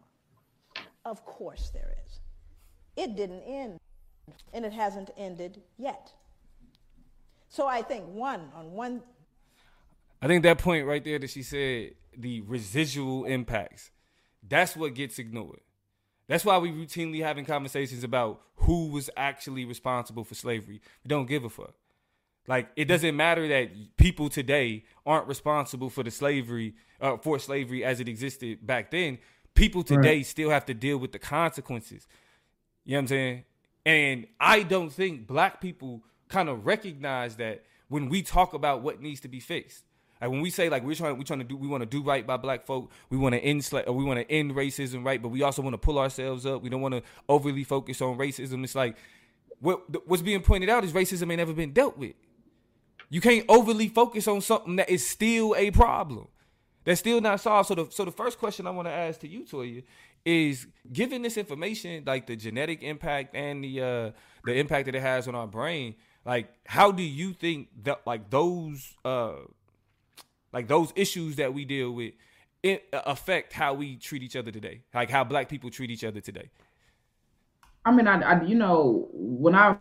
Of 1.04 1.24
course 1.24 1.70
there 1.70 1.94
is. 2.06 2.20
It 2.96 3.16
didn't 3.16 3.42
end 3.42 3.78
and 4.52 4.64
it 4.64 4.72
hasn't 4.72 5.10
ended 5.16 5.62
yet. 5.78 6.12
So 7.50 7.66
I 7.66 7.82
think 7.82 8.06
one 8.06 8.48
on 8.54 8.72
one. 8.72 9.02
I 10.22 10.28
think 10.28 10.44
that 10.44 10.58
point 10.58 10.86
right 10.86 11.04
there 11.04 11.18
that 11.18 11.30
she 11.30 11.42
said 11.42 11.92
the 12.16 12.40
residual 12.42 13.24
impacts. 13.24 13.90
That's 14.48 14.76
what 14.76 14.94
gets 14.94 15.18
ignored. 15.18 15.60
That's 16.28 16.44
why 16.44 16.58
we 16.58 16.70
routinely 16.70 17.22
having 17.22 17.44
conversations 17.44 18.04
about 18.04 18.40
who 18.54 18.88
was 18.88 19.10
actually 19.16 19.64
responsible 19.64 20.22
for 20.22 20.36
slavery. 20.36 20.80
We 21.04 21.08
don't 21.08 21.26
give 21.26 21.44
a 21.44 21.50
fuck. 21.50 21.74
Like 22.46 22.68
it 22.76 22.84
doesn't 22.84 23.16
matter 23.16 23.48
that 23.48 23.96
people 23.96 24.28
today 24.28 24.84
aren't 25.04 25.26
responsible 25.26 25.90
for 25.90 26.04
the 26.04 26.10
slavery 26.10 26.74
uh, 27.00 27.16
for 27.16 27.40
slavery 27.40 27.84
as 27.84 27.98
it 27.98 28.08
existed 28.08 28.64
back 28.64 28.92
then. 28.92 29.18
People 29.54 29.82
today 29.82 30.18
right. 30.18 30.26
still 30.26 30.50
have 30.50 30.66
to 30.66 30.74
deal 30.74 30.98
with 30.98 31.10
the 31.10 31.18
consequences. 31.18 32.06
You 32.84 32.92
know 32.92 32.98
what 32.98 33.02
I'm 33.02 33.08
saying? 33.08 33.44
And 33.84 34.26
I 34.38 34.62
don't 34.62 34.92
think 34.92 35.26
black 35.26 35.60
people 35.60 36.04
kind 36.30 36.48
of 36.48 36.66
recognize 36.66 37.36
that 37.36 37.64
when 37.88 38.08
we 38.08 38.22
talk 38.22 38.54
about 38.54 38.82
what 38.82 39.00
needs 39.02 39.20
to 39.20 39.28
be 39.28 39.40
fixed. 39.40 39.84
Like 40.20 40.30
when 40.30 40.42
we 40.42 40.50
say 40.50 40.68
like 40.68 40.84
we're 40.84 40.94
trying 40.94 41.16
we're 41.16 41.24
trying 41.24 41.38
to 41.38 41.44
do 41.44 41.56
we 41.56 41.66
want 41.66 41.82
to 41.82 41.86
do 41.86 42.02
right 42.02 42.26
by 42.26 42.36
black 42.36 42.66
folk, 42.66 42.90
we 43.08 43.16
want 43.16 43.34
to 43.34 43.40
end 43.40 43.68
or 43.86 43.92
we 43.92 44.04
want 44.04 44.20
to 44.20 44.30
end 44.30 44.52
racism, 44.52 45.04
right? 45.04 45.20
But 45.20 45.30
we 45.30 45.42
also 45.42 45.62
want 45.62 45.74
to 45.74 45.78
pull 45.78 45.98
ourselves 45.98 46.44
up. 46.44 46.62
We 46.62 46.68
don't 46.68 46.82
want 46.82 46.94
to 46.94 47.02
overly 47.28 47.64
focus 47.64 48.02
on 48.02 48.18
racism. 48.18 48.62
It's 48.62 48.74
like 48.74 48.96
what 49.60 50.06
what's 50.06 50.22
being 50.22 50.42
pointed 50.42 50.68
out 50.68 50.84
is 50.84 50.92
racism 50.92 51.22
ain't 51.30 51.38
never 51.38 51.54
been 51.54 51.72
dealt 51.72 51.96
with. 51.96 52.14
You 53.08 53.20
can't 53.20 53.44
overly 53.48 53.88
focus 53.88 54.28
on 54.28 54.40
something 54.40 54.76
that 54.76 54.88
is 54.88 55.06
still 55.06 55.54
a 55.56 55.70
problem. 55.70 56.28
That's 56.84 57.00
still 57.00 57.20
not 57.20 57.40
solved. 57.40 57.68
So 57.68 57.74
the 57.74 57.86
so 57.90 58.04
the 58.04 58.12
first 58.12 58.38
question 58.38 58.66
I 58.66 58.70
want 58.70 58.88
to 58.88 58.92
ask 58.92 59.20
to 59.20 59.28
you, 59.28 59.44
Toya, 59.44 59.82
is 60.24 60.66
given 60.92 61.22
this 61.22 61.36
information, 61.36 62.04
like 62.06 62.26
the 62.26 62.36
genetic 62.36 62.82
impact 62.82 63.34
and 63.34 63.64
the 63.64 63.80
uh 63.80 64.10
the 64.44 64.54
impact 64.54 64.86
that 64.86 64.94
it 64.94 65.02
has 65.02 65.28
on 65.28 65.34
our 65.34 65.46
brain, 65.46 65.94
like 66.24 66.52
how 66.66 66.92
do 66.92 67.02
you 67.02 67.32
think 67.32 67.68
that 67.84 68.00
like 68.06 68.30
those 68.30 68.94
uh 69.04 69.36
like 70.52 70.68
those 70.68 70.92
issues 70.96 71.36
that 71.36 71.54
we 71.54 71.64
deal 71.64 71.92
with 71.92 72.14
it 72.62 72.84
affect 72.92 73.52
how 73.52 73.74
we 73.74 73.96
treat 73.96 74.22
each 74.22 74.36
other 74.36 74.50
today? 74.50 74.82
Like 74.94 75.10
how 75.10 75.24
black 75.24 75.48
people 75.48 75.70
treat 75.70 75.90
each 75.90 76.04
other 76.04 76.20
today? 76.20 76.50
I 77.84 77.92
mean, 77.92 78.06
I, 78.06 78.20
I 78.20 78.42
you 78.42 78.54
know, 78.54 79.08
when 79.12 79.54
I 79.54 79.76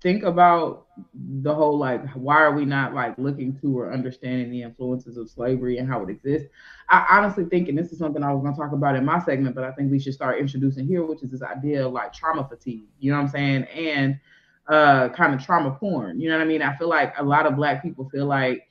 think 0.00 0.22
about 0.22 0.86
the 1.42 1.52
whole 1.52 1.76
like 1.76 2.08
why 2.10 2.36
are 2.36 2.52
we 2.52 2.64
not 2.64 2.94
like 2.94 3.16
looking 3.18 3.56
to 3.60 3.78
or 3.78 3.92
understanding 3.92 4.50
the 4.50 4.62
influences 4.62 5.16
of 5.16 5.28
slavery 5.28 5.78
and 5.78 5.88
how 5.88 6.02
it 6.04 6.08
exists 6.08 6.48
i 6.88 7.04
honestly 7.10 7.44
think 7.44 7.68
and 7.68 7.76
this 7.76 7.90
is 7.90 7.98
something 7.98 8.22
i 8.22 8.32
was 8.32 8.40
going 8.40 8.54
to 8.54 8.60
talk 8.60 8.72
about 8.72 8.94
in 8.94 9.04
my 9.04 9.18
segment 9.18 9.56
but 9.56 9.64
i 9.64 9.72
think 9.72 9.90
we 9.90 9.98
should 9.98 10.14
start 10.14 10.38
introducing 10.38 10.86
here 10.86 11.04
which 11.04 11.22
is 11.24 11.30
this 11.30 11.42
idea 11.42 11.84
of 11.84 11.92
like 11.92 12.12
trauma 12.12 12.46
fatigue 12.48 12.84
you 13.00 13.10
know 13.10 13.16
what 13.16 13.24
i'm 13.24 13.28
saying 13.28 13.64
and 13.64 14.18
uh 14.68 15.08
kind 15.10 15.34
of 15.34 15.44
trauma 15.44 15.70
porn 15.72 16.20
you 16.20 16.28
know 16.28 16.36
what 16.36 16.42
i 16.42 16.46
mean 16.46 16.62
i 16.62 16.74
feel 16.76 16.88
like 16.88 17.14
a 17.18 17.22
lot 17.22 17.46
of 17.46 17.56
black 17.56 17.82
people 17.82 18.08
feel 18.10 18.26
like 18.26 18.64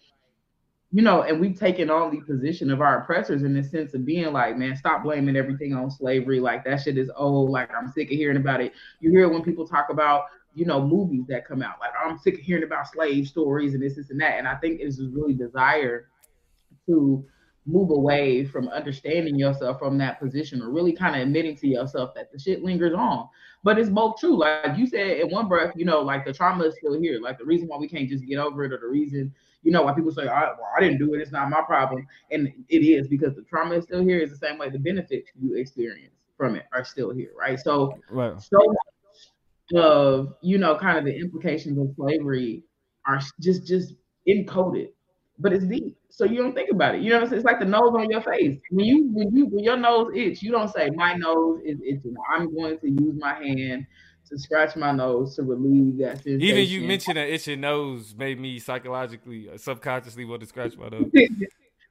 you 0.93 1.01
know, 1.01 1.23
and 1.23 1.41
we've 1.41 1.59
taken 1.59 1.89
on 1.89 2.11
the 2.11 2.21
position 2.21 2.71
of 2.71 2.79
our 2.79 3.01
oppressors 3.01 3.43
in 3.43 3.53
the 3.53 3.61
sense 3.61 3.93
of 3.93 4.05
being 4.05 4.31
like, 4.31 4.57
man, 4.57 4.73
stop 4.73 5.03
blaming 5.03 5.35
everything 5.35 5.73
on 5.73 5.91
slavery. 5.91 6.39
Like 6.39 6.63
that 6.63 6.77
shit 6.81 6.97
is 6.97 7.11
old. 7.13 7.49
Like 7.51 7.69
I'm 7.75 7.91
sick 7.91 8.09
of 8.09 8.17
hearing 8.17 8.37
about 8.37 8.61
it. 8.61 8.71
You 9.01 9.11
hear 9.11 9.27
when 9.27 9.43
people 9.43 9.67
talk 9.67 9.87
about 9.89 10.27
you 10.57 10.65
know, 10.65 10.81
movies 10.81 11.23
that 11.27 11.47
come 11.47 11.61
out. 11.61 11.75
Like 11.79 11.91
I'm 12.03 12.17
sick 12.17 12.33
of 12.33 12.39
hearing 12.39 12.63
about 12.63 12.87
slave 12.87 13.27
stories 13.27 13.75
and 13.75 13.83
this, 13.83 13.95
this, 13.95 14.09
and 14.09 14.19
that. 14.19 14.39
And 14.39 14.47
I 14.47 14.55
think 14.55 14.79
it's 14.81 14.99
really 14.99 15.35
desire 15.35 16.09
to 16.87 17.23
move 17.67 17.91
away 17.91 18.43
from 18.43 18.67
understanding 18.69 19.37
yourself 19.37 19.77
from 19.77 19.99
that 19.99 20.19
position 20.19 20.63
or 20.63 20.71
really 20.71 20.93
kind 20.93 21.15
of 21.15 21.21
admitting 21.21 21.55
to 21.57 21.67
yourself 21.67 22.15
that 22.15 22.31
the 22.31 22.39
shit 22.39 22.63
lingers 22.63 22.95
on. 22.95 23.29
But 23.67 23.77
it's 23.77 23.89
both 23.89 24.17
true. 24.17 24.37
Like 24.37 24.77
you 24.77 24.87
said 24.87 25.19
in 25.19 25.29
one 25.29 25.49
breath, 25.49 25.73
you 25.75 25.83
know, 25.83 25.99
like 25.99 26.23
the 26.23 26.31
trauma 26.31 26.63
is 26.63 26.75
still 26.77 26.97
here. 26.97 27.19
Like 27.19 27.37
the 27.37 27.43
reason 27.43 27.67
why 27.67 27.75
we 27.75 27.89
can't 27.89 28.07
just 28.07 28.25
get 28.25 28.39
over 28.39 28.63
it 28.63 28.71
or 28.71 28.77
the 28.77 28.87
reason, 28.87 29.35
you 29.61 29.73
know, 29.73 29.81
why 29.81 29.91
people 29.91 30.09
say, 30.09 30.21
I, 30.21 30.43
well, 30.43 30.71
I 30.73 30.79
didn't 30.79 30.99
do 30.99 31.13
it, 31.13 31.19
it's 31.19 31.33
not 31.33 31.49
my 31.49 31.61
problem. 31.63 32.07
And 32.31 32.47
it 32.69 32.77
is 32.77 33.09
because 33.09 33.35
the 33.35 33.41
trauma 33.41 33.75
is 33.75 33.83
still 33.83 34.01
here 34.01 34.19
is 34.19 34.29
the 34.29 34.37
same 34.37 34.57
way 34.57 34.69
the 34.69 34.79
benefits 34.79 35.31
you 35.37 35.55
experience 35.55 36.15
from 36.37 36.55
it 36.55 36.63
are 36.71 36.85
still 36.85 37.11
here, 37.11 37.31
right? 37.37 37.59
So, 37.59 37.99
right. 38.09 38.41
so 38.41 38.57
of 39.75 40.33
you 40.39 40.57
know 40.57 40.77
kind 40.77 40.97
of 40.97 41.03
the 41.03 41.19
implications 41.19 41.77
of 41.77 41.93
slavery 41.97 42.63
are 43.05 43.19
just 43.41 43.67
just 43.67 43.95
encoded 44.29 44.91
but 45.39 45.53
it's 45.53 45.65
deep 45.65 45.95
so 46.09 46.25
you 46.25 46.37
don't 46.37 46.53
think 46.53 46.71
about 46.71 46.95
it 46.95 47.01
you 47.01 47.09
know 47.09 47.17
what 47.17 47.23
I'm 47.23 47.29
saying? 47.29 47.39
it's 47.39 47.45
like 47.45 47.59
the 47.59 47.65
nose 47.65 47.93
on 47.95 48.09
your 48.09 48.21
face 48.21 48.59
when 48.71 48.85
you 48.85 49.07
when 49.11 49.35
you 49.35 49.45
when 49.45 49.63
your 49.63 49.77
nose 49.77 50.11
itch 50.15 50.41
you 50.41 50.51
don't 50.51 50.69
say 50.69 50.89
my 50.89 51.13
nose 51.13 51.61
is 51.63 51.79
itching 51.85 52.15
i'm 52.33 52.53
going 52.53 52.79
to 52.79 52.89
use 52.89 53.15
my 53.19 53.33
hand 53.35 53.85
to 54.29 54.37
scratch 54.37 54.75
my 54.75 54.91
nose 54.91 55.35
to 55.35 55.43
relieve 55.43 55.97
that 55.99 56.17
sensation. 56.17 56.41
Even 56.41 56.65
you 56.65 56.81
mentioned 56.81 57.17
an 57.17 57.29
itching 57.29 57.61
nose 57.61 58.13
made 58.17 58.37
me 58.39 58.59
psychologically, 58.59 59.49
uh, 59.49 59.57
subconsciously 59.57 60.25
want 60.25 60.41
to 60.41 60.47
scratch 60.47 60.75
my 60.77 60.89
nose. 60.89 61.09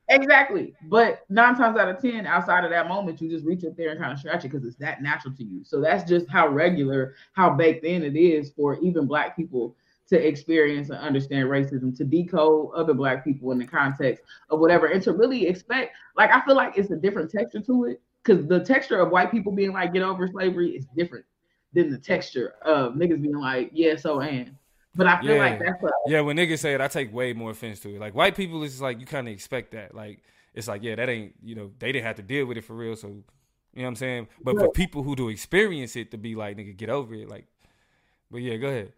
Exactly. 0.09 0.73
But 0.85 1.25
nine 1.29 1.57
times 1.57 1.77
out 1.77 1.89
of 1.89 2.01
10, 2.01 2.27
outside 2.27 2.65
of 2.65 2.71
that 2.71 2.87
moment, 2.87 3.21
you 3.21 3.29
just 3.29 3.45
reach 3.45 3.65
up 3.65 3.77
there 3.77 3.91
and 3.91 4.01
kind 4.01 4.13
of 4.13 4.19
stretch 4.19 4.45
it 4.45 4.51
because 4.51 4.65
it's 4.65 4.77
that 4.77 5.03
natural 5.03 5.35
to 5.35 5.45
you. 5.45 5.65
So 5.65 5.81
that's 5.81 6.09
just 6.09 6.29
how 6.29 6.47
regular, 6.49 7.15
how 7.33 7.51
baked 7.51 7.85
in 7.85 8.05
it 8.05 8.17
is 8.17 8.51
for 8.51 8.79
even 8.81 9.07
Black 9.07 9.35
people 9.35 9.75
to 10.09 10.27
experience 10.27 10.91
and 10.91 10.99
understand 10.99 11.49
racism, 11.49 11.97
to 11.97 12.05
decode 12.05 12.71
other 12.75 12.95
Black 12.95 13.25
people 13.25 13.51
in 13.53 13.59
the 13.59 13.67
context 13.67 14.23
of 14.51 14.61
whatever, 14.61 14.87
and 14.87 15.03
to 15.03 15.13
really 15.13 15.47
expect, 15.47 15.97
like, 16.17 16.31
I 16.31 16.45
feel 16.45 16.55
like 16.55 16.79
it's 16.79 16.91
a 16.91 16.97
different 16.97 17.31
texture 17.31 17.61
to 17.61 17.85
it 17.87 18.01
because 18.23 18.47
the 18.47 18.61
texture 18.61 19.01
of 19.01 19.11
white 19.11 19.31
people 19.31 19.53
being 19.53 19.73
like, 19.73 19.93
get 19.93 20.03
over 20.03 20.29
slavery 20.29 20.71
is 20.71 20.87
different 20.97 21.25
than 21.73 21.91
the 21.91 21.99
texture 21.99 22.55
of 22.63 22.95
niggas 22.95 23.21
being 23.21 23.37
like, 23.37 23.71
yeah, 23.73 23.97
so 23.97 24.21
and. 24.21 24.57
But 24.95 25.07
I 25.07 25.21
feel 25.21 25.35
yeah. 25.35 25.41
like 25.41 25.59
that's 25.59 25.85
yeah. 26.07 26.23
When 26.23 26.39
niggas 26.39 26.61
say 26.61 26.73
it, 26.73 26.81
I 26.81 26.89
take 26.89 27.13
way 27.13 27.35
more 27.35 27.51
offense 27.51 27.81
to 27.81 27.95
it. 27.95 28.01
Like 28.01 28.15
white 28.15 28.35
people, 28.35 28.65
it's 28.65 28.81
like 28.81 28.99
you 28.99 29.05
kind 29.05 29.29
of 29.29 29.35
expect 29.35 29.73
that. 29.73 29.95
Like 29.95 30.23
it's 30.55 30.69
like 30.69 30.83
yeah, 30.83 30.95
that 30.95 31.11
ain't 31.11 31.35
you 31.45 31.55
know 31.55 31.71
they 31.79 31.93
didn't 31.93 32.07
have 32.07 32.17
to 32.17 32.23
deal 32.23 32.47
with 32.47 32.57
it 32.57 32.65
for 32.65 32.75
real. 32.75 32.97
So 32.97 33.09
you 33.09 33.15
know 33.75 33.83
what 33.83 33.89
I'm 33.89 33.97
saying. 33.97 34.29
But 34.43 34.55
yeah. 34.55 34.63
for 34.63 34.71
people 34.71 35.03
who 35.03 35.15
do 35.15 35.29
experience 35.29 35.97
it, 35.97 36.13
to 36.13 36.17
be 36.17 36.35
like 36.35 36.57
nigga, 36.57 36.75
get 36.75 36.89
over 36.89 37.15
it. 37.15 37.29
Like, 37.29 37.47
but 38.31 38.39
yeah, 38.39 38.57
go 38.57 38.69
ahead. 38.69 38.95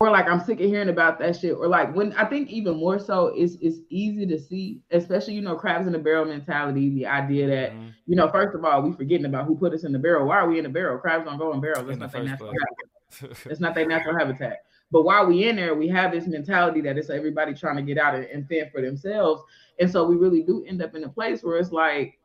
Or 0.00 0.10
like 0.10 0.28
I'm 0.28 0.40
sick 0.40 0.60
of 0.60 0.66
hearing 0.66 0.88
about 0.88 1.18
that 1.20 1.36
shit. 1.36 1.54
Or 1.54 1.68
like 1.68 1.94
when 1.94 2.12
I 2.14 2.24
think 2.24 2.50
even 2.50 2.76
more 2.76 2.98
so, 2.98 3.28
it's 3.28 3.56
it's 3.60 3.78
easy 3.90 4.26
to 4.26 4.38
see, 4.38 4.82
especially 4.90 5.34
you 5.34 5.40
know 5.40 5.54
crabs 5.54 5.86
in 5.86 5.92
the 5.92 5.98
barrel 5.98 6.24
mentality. 6.24 6.90
The 6.90 7.06
idea 7.06 7.46
that 7.46 7.72
mm-hmm. 7.72 7.88
you 8.06 8.16
know 8.16 8.28
first 8.28 8.54
of 8.54 8.64
all 8.64 8.82
we 8.82 8.92
forgetting 8.92 9.26
about 9.26 9.46
who 9.46 9.56
put 9.56 9.72
us 9.72 9.84
in 9.84 9.92
the 9.92 9.98
barrel. 9.98 10.26
Why 10.26 10.38
are 10.38 10.48
we 10.48 10.58
in 10.58 10.64
the 10.64 10.70
barrel? 10.70 10.98
Crabs 10.98 11.24
don't 11.24 11.38
go 11.38 11.52
in 11.52 11.60
barrels. 11.60 11.86
That's 11.86 11.94
in 11.94 11.98
not 12.00 12.12
their 12.12 12.24
natural 12.24 12.52
habitat. 12.52 13.46
it's 13.50 13.60
not 13.60 13.74
their 13.74 13.86
natural 13.86 14.18
habitat. 14.18 14.64
But 14.90 15.02
while 15.02 15.26
we 15.26 15.48
in 15.48 15.56
there, 15.56 15.74
we 15.74 15.88
have 15.88 16.12
this 16.12 16.26
mentality 16.26 16.80
that 16.82 16.98
it's 16.98 17.10
everybody 17.10 17.54
trying 17.54 17.76
to 17.76 17.82
get 17.82 17.98
out 17.98 18.14
and, 18.14 18.24
and 18.26 18.48
fend 18.48 18.70
for 18.70 18.80
themselves. 18.80 19.42
And 19.80 19.90
so 19.90 20.06
we 20.06 20.16
really 20.16 20.42
do 20.42 20.64
end 20.68 20.82
up 20.82 20.94
in 20.94 21.04
a 21.04 21.08
place 21.08 21.42
where 21.42 21.56
it's 21.58 21.72
like, 21.72 22.18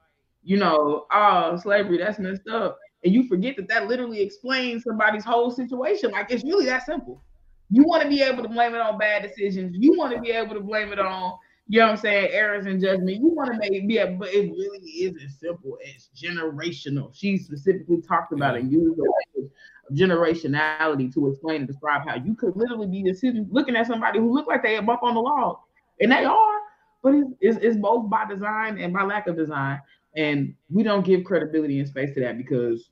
you 0.43 0.57
know, 0.57 1.05
oh, 1.11 1.57
slavery, 1.57 1.97
that's 1.97 2.19
messed 2.19 2.47
up. 2.47 2.77
And 3.03 3.13
you 3.13 3.27
forget 3.27 3.55
that 3.57 3.67
that 3.69 3.87
literally 3.87 4.21
explains 4.21 4.83
somebody's 4.83 5.23
whole 5.23 5.51
situation. 5.51 6.11
Like 6.11 6.31
it's 6.31 6.43
really 6.43 6.65
that 6.65 6.85
simple. 6.85 7.23
You 7.69 7.83
want 7.83 8.03
to 8.03 8.09
be 8.09 8.21
able 8.21 8.43
to 8.43 8.49
blame 8.49 8.73
it 8.73 8.81
on 8.81 8.97
bad 8.97 9.23
decisions. 9.23 9.75
You 9.79 9.97
want 9.97 10.13
to 10.15 10.21
be 10.21 10.31
able 10.31 10.55
to 10.55 10.61
blame 10.61 10.91
it 10.91 10.99
on, 10.99 11.37
you 11.67 11.79
know 11.79 11.85
what 11.85 11.91
I'm 11.91 11.97
saying, 11.97 12.29
errors 12.31 12.65
and 12.65 12.81
judgment. 12.81 13.17
You 13.17 13.27
want 13.27 13.51
to 13.51 13.59
make 13.59 13.87
be 13.87 13.97
able, 13.99 14.17
but 14.17 14.29
it 14.29 14.51
really 14.51 14.89
is 14.89 15.21
as 15.23 15.39
simple 15.39 15.77
as 15.95 16.09
generational. 16.15 17.11
She 17.13 17.37
specifically 17.37 18.01
talked 18.01 18.33
about 18.33 18.57
it, 18.57 18.63
used 18.63 18.97
the 18.97 19.03
language 19.03 19.51
generationality 19.93 21.13
to 21.13 21.27
explain 21.27 21.57
and 21.57 21.67
describe 21.67 22.07
how 22.07 22.15
you 22.15 22.35
could 22.35 22.55
literally 22.55 22.87
be 22.87 23.13
sitting 23.13 23.47
looking 23.49 23.75
at 23.75 23.87
somebody 23.87 24.19
who 24.19 24.33
looked 24.33 24.47
like 24.47 24.63
they 24.63 24.77
a 24.77 24.81
bump 24.81 25.03
on 25.03 25.15
the 25.15 25.19
log, 25.19 25.57
and 25.99 26.11
they 26.11 26.25
are, 26.25 26.59
but 27.01 27.13
it's, 27.13 27.31
it's, 27.41 27.57
it's 27.57 27.77
both 27.77 28.09
by 28.09 28.25
design 28.25 28.79
and 28.79 28.93
by 28.93 29.03
lack 29.03 29.27
of 29.27 29.35
design, 29.35 29.81
and 30.15 30.53
we 30.69 30.83
don't 30.83 31.05
give 31.05 31.23
credibility 31.23 31.79
and 31.79 31.87
space 31.87 32.13
to 32.13 32.19
that 32.21 32.37
because 32.37 32.89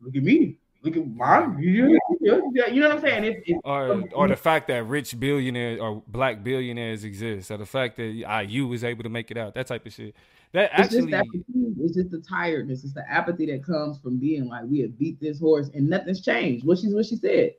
look 0.00 0.16
at 0.16 0.22
me, 0.22 0.58
look 0.82 0.96
at 0.96 1.06
mine, 1.06 1.56
you, 1.58 1.98
know 2.20 2.40
what 2.40 2.92
I'm 2.92 3.00
saying? 3.00 3.24
It's, 3.24 3.40
it's, 3.46 3.60
or 3.64 4.04
or 4.14 4.28
the 4.28 4.36
fact 4.36 4.68
that 4.68 4.84
rich 4.84 5.18
billionaires 5.18 5.80
or 5.80 6.02
black 6.06 6.44
billionaires 6.44 7.04
exist, 7.04 7.50
or 7.50 7.56
the 7.56 7.66
fact 7.66 7.96
that 7.96 8.46
IU 8.48 8.66
was 8.66 8.84
able 8.84 9.02
to 9.02 9.08
make 9.08 9.30
it 9.30 9.36
out, 9.36 9.54
that 9.54 9.66
type 9.66 9.86
of 9.86 9.92
shit. 9.92 10.14
That 10.52 10.70
it's 10.72 10.94
actually, 10.94 11.10
just 11.10 11.28
it's 11.80 11.94
just 11.94 12.10
the 12.10 12.20
tiredness. 12.20 12.84
It's 12.84 12.94
the 12.94 13.08
apathy 13.10 13.46
that 13.46 13.64
comes 13.64 13.98
from 13.98 14.18
being 14.18 14.48
like 14.48 14.64
we 14.64 14.80
have 14.80 14.98
beat 14.98 15.20
this 15.20 15.38
horse 15.38 15.68
and 15.74 15.88
nothing's 15.88 16.22
changed. 16.22 16.64
What 16.64 16.78
she's 16.78 16.94
what 16.94 17.06
she 17.06 17.16
said, 17.16 17.52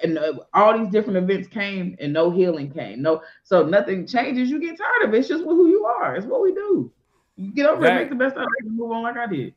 and 0.00 0.16
uh, 0.16 0.34
all 0.54 0.78
these 0.78 0.88
different 0.88 1.18
events 1.18 1.48
came 1.48 1.96
and 2.00 2.12
no 2.12 2.30
healing 2.30 2.70
came. 2.70 3.02
No, 3.02 3.22
so 3.42 3.64
nothing 3.66 4.06
changes. 4.06 4.48
You 4.48 4.60
get 4.60 4.78
tired 4.78 5.08
of 5.08 5.14
it. 5.14 5.18
It's 5.18 5.28
just 5.28 5.44
who 5.44 5.68
you 5.68 5.84
are. 5.84 6.16
It's 6.16 6.26
what 6.26 6.42
we 6.42 6.54
do. 6.54 6.90
You 7.36 7.52
get 7.52 7.66
over 7.66 7.82
that, 7.82 7.92
it, 7.92 8.00
make 8.00 8.10
the 8.10 8.16
best 8.16 8.36
out 8.36 8.42
of 8.42 8.48
it, 8.60 8.66
and 8.66 8.76
move 8.76 8.90
on 8.90 9.02
like 9.02 9.16
I 9.16 9.26
did. 9.26 9.54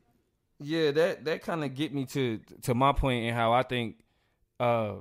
Yeah, 0.61 0.91
that 0.91 1.25
that 1.25 1.41
kind 1.41 1.63
of 1.63 1.73
get 1.73 1.93
me 1.93 2.05
to 2.07 2.39
to 2.63 2.75
my 2.75 2.93
point 2.93 3.25
and 3.25 3.35
how 3.35 3.51
I 3.51 3.63
think, 3.63 3.95
uh, 4.59 4.93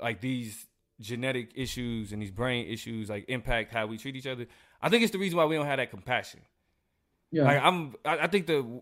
like 0.00 0.20
these 0.20 0.66
genetic 1.00 1.50
issues 1.54 2.12
and 2.12 2.22
these 2.22 2.30
brain 2.30 2.68
issues 2.68 3.10
like 3.10 3.24
impact 3.28 3.72
how 3.72 3.86
we 3.86 3.98
treat 3.98 4.16
each 4.16 4.26
other. 4.26 4.46
I 4.80 4.88
think 4.88 5.02
it's 5.02 5.12
the 5.12 5.18
reason 5.18 5.36
why 5.36 5.44
we 5.44 5.56
don't 5.56 5.66
have 5.66 5.78
that 5.78 5.90
compassion. 5.90 6.40
Yeah. 7.32 7.44
Like 7.44 7.62
I'm, 7.62 7.94
I, 8.04 8.18
I 8.18 8.26
think 8.28 8.46
the 8.46 8.80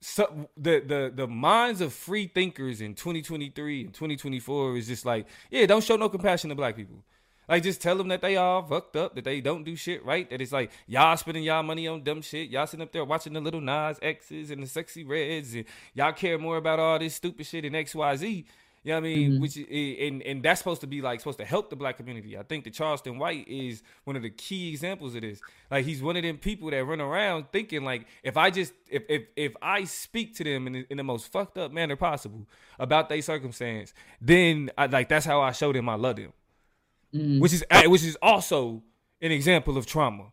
so 0.00 0.48
the 0.56 0.80
the 0.80 1.12
the 1.14 1.26
minds 1.28 1.80
of 1.80 1.92
free 1.92 2.26
thinkers 2.26 2.80
in 2.80 2.94
2023 2.94 3.84
and 3.84 3.94
2024 3.94 4.76
is 4.76 4.88
just 4.88 5.06
like, 5.06 5.26
yeah, 5.50 5.64
don't 5.66 5.84
show 5.84 5.96
no 5.96 6.08
compassion 6.08 6.50
to 6.50 6.56
black 6.56 6.74
people. 6.74 7.04
Like 7.52 7.64
just 7.64 7.82
tell 7.82 7.98
them 7.98 8.08
that 8.08 8.22
they 8.22 8.38
all 8.38 8.62
fucked 8.62 8.96
up, 8.96 9.14
that 9.14 9.24
they 9.24 9.42
don't 9.42 9.62
do 9.62 9.76
shit 9.76 10.02
right, 10.06 10.28
that 10.30 10.40
it's 10.40 10.52
like 10.52 10.70
y'all 10.86 11.14
spending 11.18 11.44
y'all 11.44 11.62
money 11.62 11.86
on 11.86 12.02
dumb 12.02 12.22
shit, 12.22 12.48
y'all 12.48 12.66
sitting 12.66 12.82
up 12.82 12.92
there 12.92 13.04
watching 13.04 13.34
the 13.34 13.42
Lil 13.42 13.60
Nas 13.60 13.98
X's 14.00 14.50
and 14.50 14.62
the 14.62 14.66
sexy 14.66 15.04
reds, 15.04 15.52
and 15.52 15.66
y'all 15.92 16.14
care 16.14 16.38
more 16.38 16.56
about 16.56 16.78
all 16.80 16.98
this 16.98 17.14
stupid 17.14 17.44
shit 17.44 17.66
and 17.66 17.76
X 17.76 17.94
Y 17.94 18.16
Z. 18.16 18.46
You 18.84 18.92
know 18.92 18.94
what 18.94 18.96
I 18.96 19.00
mean? 19.02 19.30
Mm-hmm. 19.32 19.42
Which 19.42 19.56
and 19.58 20.22
and 20.22 20.42
that's 20.42 20.60
supposed 20.60 20.80
to 20.80 20.86
be 20.86 21.02
like 21.02 21.20
supposed 21.20 21.40
to 21.40 21.44
help 21.44 21.68
the 21.68 21.76
black 21.76 21.98
community. 21.98 22.38
I 22.38 22.42
think 22.42 22.64
the 22.64 22.70
Charleston 22.70 23.18
White 23.18 23.46
is 23.46 23.82
one 24.04 24.16
of 24.16 24.22
the 24.22 24.30
key 24.30 24.70
examples 24.70 25.14
of 25.14 25.20
this. 25.20 25.38
Like 25.70 25.84
he's 25.84 26.02
one 26.02 26.16
of 26.16 26.22
them 26.22 26.38
people 26.38 26.70
that 26.70 26.82
run 26.82 27.02
around 27.02 27.48
thinking 27.52 27.84
like 27.84 28.06
if 28.22 28.38
I 28.38 28.48
just 28.48 28.72
if 28.88 29.02
if 29.10 29.24
if 29.36 29.52
I 29.60 29.84
speak 29.84 30.36
to 30.36 30.44
them 30.44 30.68
in, 30.68 30.86
in 30.88 30.96
the 30.96 31.04
most 31.04 31.30
fucked 31.30 31.58
up 31.58 31.70
manner 31.70 31.96
possible 31.96 32.46
about 32.78 33.10
their 33.10 33.20
circumstance, 33.20 33.92
then 34.22 34.70
I, 34.78 34.86
like 34.86 35.10
that's 35.10 35.26
how 35.26 35.42
I 35.42 35.52
show 35.52 35.70
them 35.70 35.90
I 35.90 35.96
love 35.96 36.16
them. 36.16 36.32
Mm-hmm. 37.14 37.40
Which 37.40 37.52
is 37.52 37.64
which 37.86 38.02
is 38.02 38.16
also 38.22 38.82
an 39.20 39.32
example 39.32 39.76
of 39.76 39.86
trauma. 39.86 40.32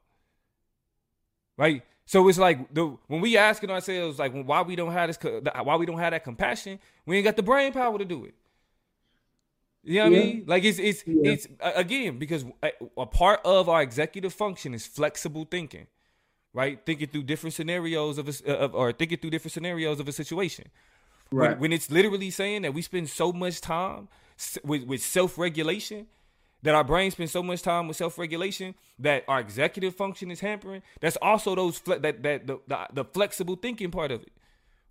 Right? 1.58 1.84
So 2.06 2.28
it's 2.28 2.40
like 2.40 2.74
the 2.74 2.98
when 3.08 3.22
we 3.22 3.38
asking 3.38 3.70
ourselves 3.70 4.18
like 4.18 4.34
why 4.34 4.62
we 4.64 4.76
don't 4.76 4.92
have 4.92 5.10
this 5.10 5.20
why 5.64 5.76
we 5.76 5.86
don't 5.86 6.00
have 6.00 6.12
that 6.12 6.24
compassion, 6.24 6.80
we 7.06 7.18
ain't 7.18 7.26
got 7.26 7.36
the 7.36 7.44
brain 7.44 7.72
power 7.72 7.98
to 7.98 8.06
do 8.06 8.26
it. 8.26 8.34
You 9.84 10.00
know 10.00 10.06
what 10.06 10.14
yeah. 10.14 10.20
I 10.20 10.24
mean? 10.24 10.44
Like 10.48 10.64
it's 10.64 10.80
it's 10.80 11.04
yeah. 11.06 11.32
it's 11.32 11.48
again 11.62 12.18
because 12.18 12.46
a, 12.64 12.72
a, 12.98 13.06
part 13.06 13.42
of 13.46 13.70
our 13.70 13.82
executive 13.82 14.34
function 14.34 14.74
is 14.74 14.88
flexible 14.88 15.48
thinking, 15.50 15.88
right? 16.54 16.80
Thinking 16.86 17.08
through 17.08 17.24
different 17.24 17.54
scenarios 17.54 18.18
of 18.18 18.28
a, 18.28 18.58
of, 18.58 18.76
or 18.76 18.92
thinking 18.92 19.20
through 19.20 19.30
different 19.30 19.54
scenarios 19.54 20.00
of 20.00 20.08
a 20.08 20.12
situation. 20.12 20.70
Right. 21.32 21.52
When, 21.52 21.60
when 21.60 21.74
it's 21.74 21.92
literally 21.92 22.32
saying 22.32 22.64
that 22.64 22.74
we 22.74 22.82
spend 22.82 23.10
so 23.10 23.32
much 23.32 23.62
time 23.62 24.08
with 24.64 24.84
with 24.84 25.02
self 25.02 25.38
regulation 25.38 26.08
that 26.62 26.76
our 26.76 26.84
brain 26.84 27.10
spends 27.12 27.32
so 27.32 27.42
much 27.42 27.62
time 27.62 27.88
with 27.88 27.98
self-regulation 27.98 28.76
that 28.98 29.24
our 29.28 29.40
executive 29.40 29.96
function 29.96 30.32
is 30.32 30.40
hampering 30.40 30.82
that's 31.00 31.18
also 31.18 31.56
those 31.56 31.78
fle- 31.80 32.00
that 32.00 32.24
that 32.24 32.48
the, 32.48 32.60
the, 32.68 32.88
the 32.94 33.06
flexible 33.06 33.56
thinking 33.56 33.92
part 33.92 34.12
of 34.12 34.22
it 34.22 34.32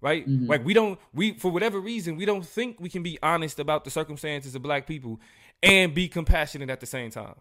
right 0.00 0.28
mm-hmm. 0.28 0.46
like 0.46 0.64
we 0.64 0.74
don't 0.74 0.98
we 1.12 1.32
for 1.32 1.50
whatever 1.50 1.80
reason 1.80 2.16
we 2.16 2.24
don't 2.24 2.46
think 2.46 2.80
we 2.80 2.88
can 2.88 3.02
be 3.02 3.18
honest 3.22 3.58
about 3.58 3.84
the 3.84 3.90
circumstances 3.90 4.54
of 4.54 4.62
black 4.62 4.86
people 4.86 5.20
and 5.62 5.94
be 5.94 6.08
compassionate 6.08 6.70
at 6.70 6.80
the 6.80 6.86
same 6.86 7.10
time 7.10 7.34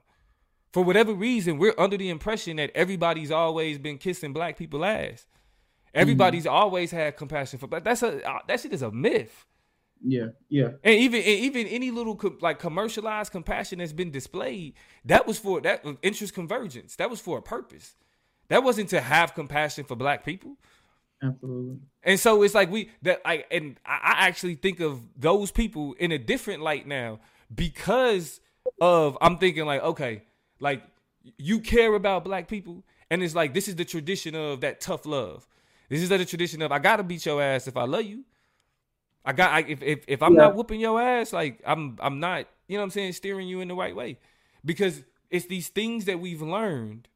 for 0.73 0.83
whatever 0.83 1.13
reason 1.13 1.57
we're 1.57 1.75
under 1.77 1.97
the 1.97 2.09
impression 2.09 2.57
that 2.57 2.71
everybody's 2.75 3.31
always 3.31 3.77
been 3.77 3.97
kissing 3.97 4.33
black 4.33 4.57
people 4.57 4.83
ass 4.83 5.25
everybody's 5.93 6.45
mm-hmm. 6.45 6.55
always 6.55 6.91
had 6.91 7.15
compassion 7.15 7.59
for 7.59 7.67
but 7.67 7.83
that's 7.83 8.03
a 8.03 8.27
uh, 8.29 8.39
that 8.47 8.59
shit 8.59 8.73
is 8.73 8.81
a 8.81 8.91
myth 8.91 9.45
yeah, 10.03 10.27
yeah. 10.49 10.69
And 10.83 10.95
even 10.99 11.21
and 11.21 11.27
even 11.27 11.67
any 11.67 11.91
little 11.91 12.15
co- 12.15 12.37
like 12.41 12.59
commercialized 12.59 13.31
compassion 13.31 13.79
that's 13.79 13.93
been 13.93 14.11
displayed, 14.11 14.75
that 15.05 15.27
was 15.27 15.37
for 15.39 15.61
that 15.61 15.85
uh, 15.85 15.93
interest 16.01 16.33
convergence. 16.33 16.95
That 16.95 17.09
was 17.09 17.19
for 17.19 17.37
a 17.37 17.41
purpose. 17.41 17.95
That 18.49 18.63
wasn't 18.63 18.89
to 18.89 19.01
have 19.01 19.33
compassion 19.33 19.83
for 19.83 19.95
black 19.95 20.25
people. 20.25 20.57
Absolutely. 21.21 21.77
And 22.03 22.19
so 22.19 22.43
it's 22.43 22.53
like 22.53 22.69
we 22.69 22.91
that 23.01 23.21
I 23.25 23.45
and 23.51 23.79
I 23.85 24.27
actually 24.27 24.55
think 24.55 24.79
of 24.79 25.01
those 25.19 25.51
people 25.51 25.93
in 25.93 26.11
a 26.11 26.17
different 26.17 26.61
light 26.61 26.87
now 26.87 27.19
because 27.53 28.39
of 28.79 29.17
I'm 29.21 29.37
thinking 29.37 29.65
like 29.65 29.81
okay, 29.81 30.23
like 30.59 30.83
you 31.37 31.59
care 31.59 31.93
about 31.95 32.23
black 32.23 32.47
people 32.47 32.83
and 33.09 33.23
it's 33.23 33.35
like 33.35 33.53
this 33.53 33.67
is 33.67 33.75
the 33.75 33.85
tradition 33.85 34.35
of 34.35 34.61
that 34.61 34.79
tough 34.79 35.05
love. 35.05 35.47
This 35.89 36.01
is 36.01 36.09
the 36.09 36.23
tradition 36.25 36.61
of 36.61 36.71
I 36.71 36.79
gotta 36.79 37.03
beat 37.03 37.25
your 37.25 37.41
ass 37.41 37.67
if 37.67 37.77
I 37.77 37.85
love 37.85 38.03
you. 38.03 38.23
I 39.27 39.33
got 39.33 39.51
I, 39.51 39.59
if 39.67 39.83
if 39.83 40.05
if 40.07 40.23
I'm 40.23 40.33
yeah. 40.35 40.43
not 40.43 40.55
whooping 40.55 40.79
your 40.79 41.01
ass, 41.01 41.33
like 41.33 41.61
I'm 41.65 41.97
I'm 41.99 42.21
not, 42.21 42.47
you 42.69 42.77
know 42.77 42.81
what 42.81 42.85
I'm 42.85 42.91
saying, 42.91 43.11
steering 43.11 43.45
you 43.49 43.59
in 43.59 43.67
the 43.67 43.75
right 43.75 43.93
way. 43.93 44.19
Because 44.63 45.03
it's 45.29 45.47
these 45.47 45.67
things 45.67 46.05
that 46.05 46.21
we've 46.21 46.41
learned 46.41 47.09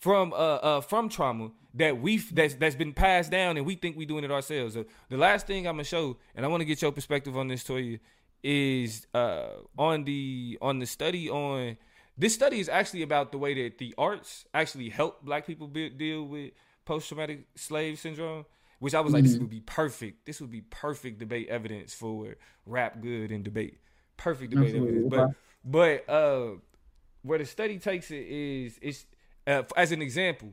from 0.00 0.32
uh 0.32 0.36
uh 0.56 0.80
from 0.80 1.08
trauma 1.08 1.52
that 1.74 2.00
we've 2.00 2.34
that's 2.34 2.54
that's 2.56 2.74
been 2.74 2.92
passed 2.92 3.30
down 3.30 3.56
and 3.56 3.64
we 3.64 3.76
think 3.76 3.96
we're 3.96 4.08
doing 4.08 4.24
it 4.24 4.32
ourselves. 4.32 4.74
So 4.74 4.86
the 5.08 5.16
last 5.16 5.46
thing 5.46 5.68
I'm 5.68 5.74
gonna 5.74 5.84
show, 5.84 6.16
and 6.34 6.44
I 6.44 6.48
want 6.48 6.62
to 6.62 6.64
get 6.64 6.82
your 6.82 6.90
perspective 6.90 7.36
on 7.36 7.46
this, 7.46 7.62
Toya, 7.62 8.00
is 8.42 9.06
uh 9.14 9.50
on 9.78 10.02
the 10.02 10.58
on 10.60 10.80
the 10.80 10.86
study 10.86 11.30
on 11.30 11.76
this 12.18 12.34
study 12.34 12.58
is 12.58 12.68
actually 12.68 13.02
about 13.02 13.30
the 13.30 13.38
way 13.38 13.54
that 13.62 13.78
the 13.78 13.94
arts 13.96 14.46
actually 14.52 14.88
help 14.88 15.24
black 15.24 15.46
people 15.46 15.68
be, 15.68 15.90
deal 15.90 16.24
with 16.24 16.52
post 16.84 17.06
traumatic 17.06 17.46
slave 17.54 18.00
syndrome 18.00 18.46
which 18.86 18.94
I 18.94 19.00
was 19.00 19.12
like, 19.12 19.24
mm-hmm. 19.24 19.32
this 19.32 19.40
would 19.40 19.50
be 19.50 19.58
perfect. 19.58 20.26
This 20.26 20.40
would 20.40 20.52
be 20.52 20.60
perfect 20.60 21.18
debate 21.18 21.48
evidence 21.48 21.92
for 21.92 22.36
rap 22.66 23.00
good 23.00 23.32
and 23.32 23.42
debate. 23.42 23.80
Perfect 24.16 24.52
debate 24.52 24.76
Absolutely. 24.76 25.06
evidence. 25.06 25.34
But 25.64 26.04
but 26.08 26.08
uh, 26.08 26.50
where 27.22 27.38
the 27.40 27.46
study 27.46 27.80
takes 27.80 28.12
it 28.12 28.24
is 28.28 28.78
it's 28.80 29.04
uh, 29.44 29.64
as 29.76 29.90
an 29.90 30.02
example 30.02 30.52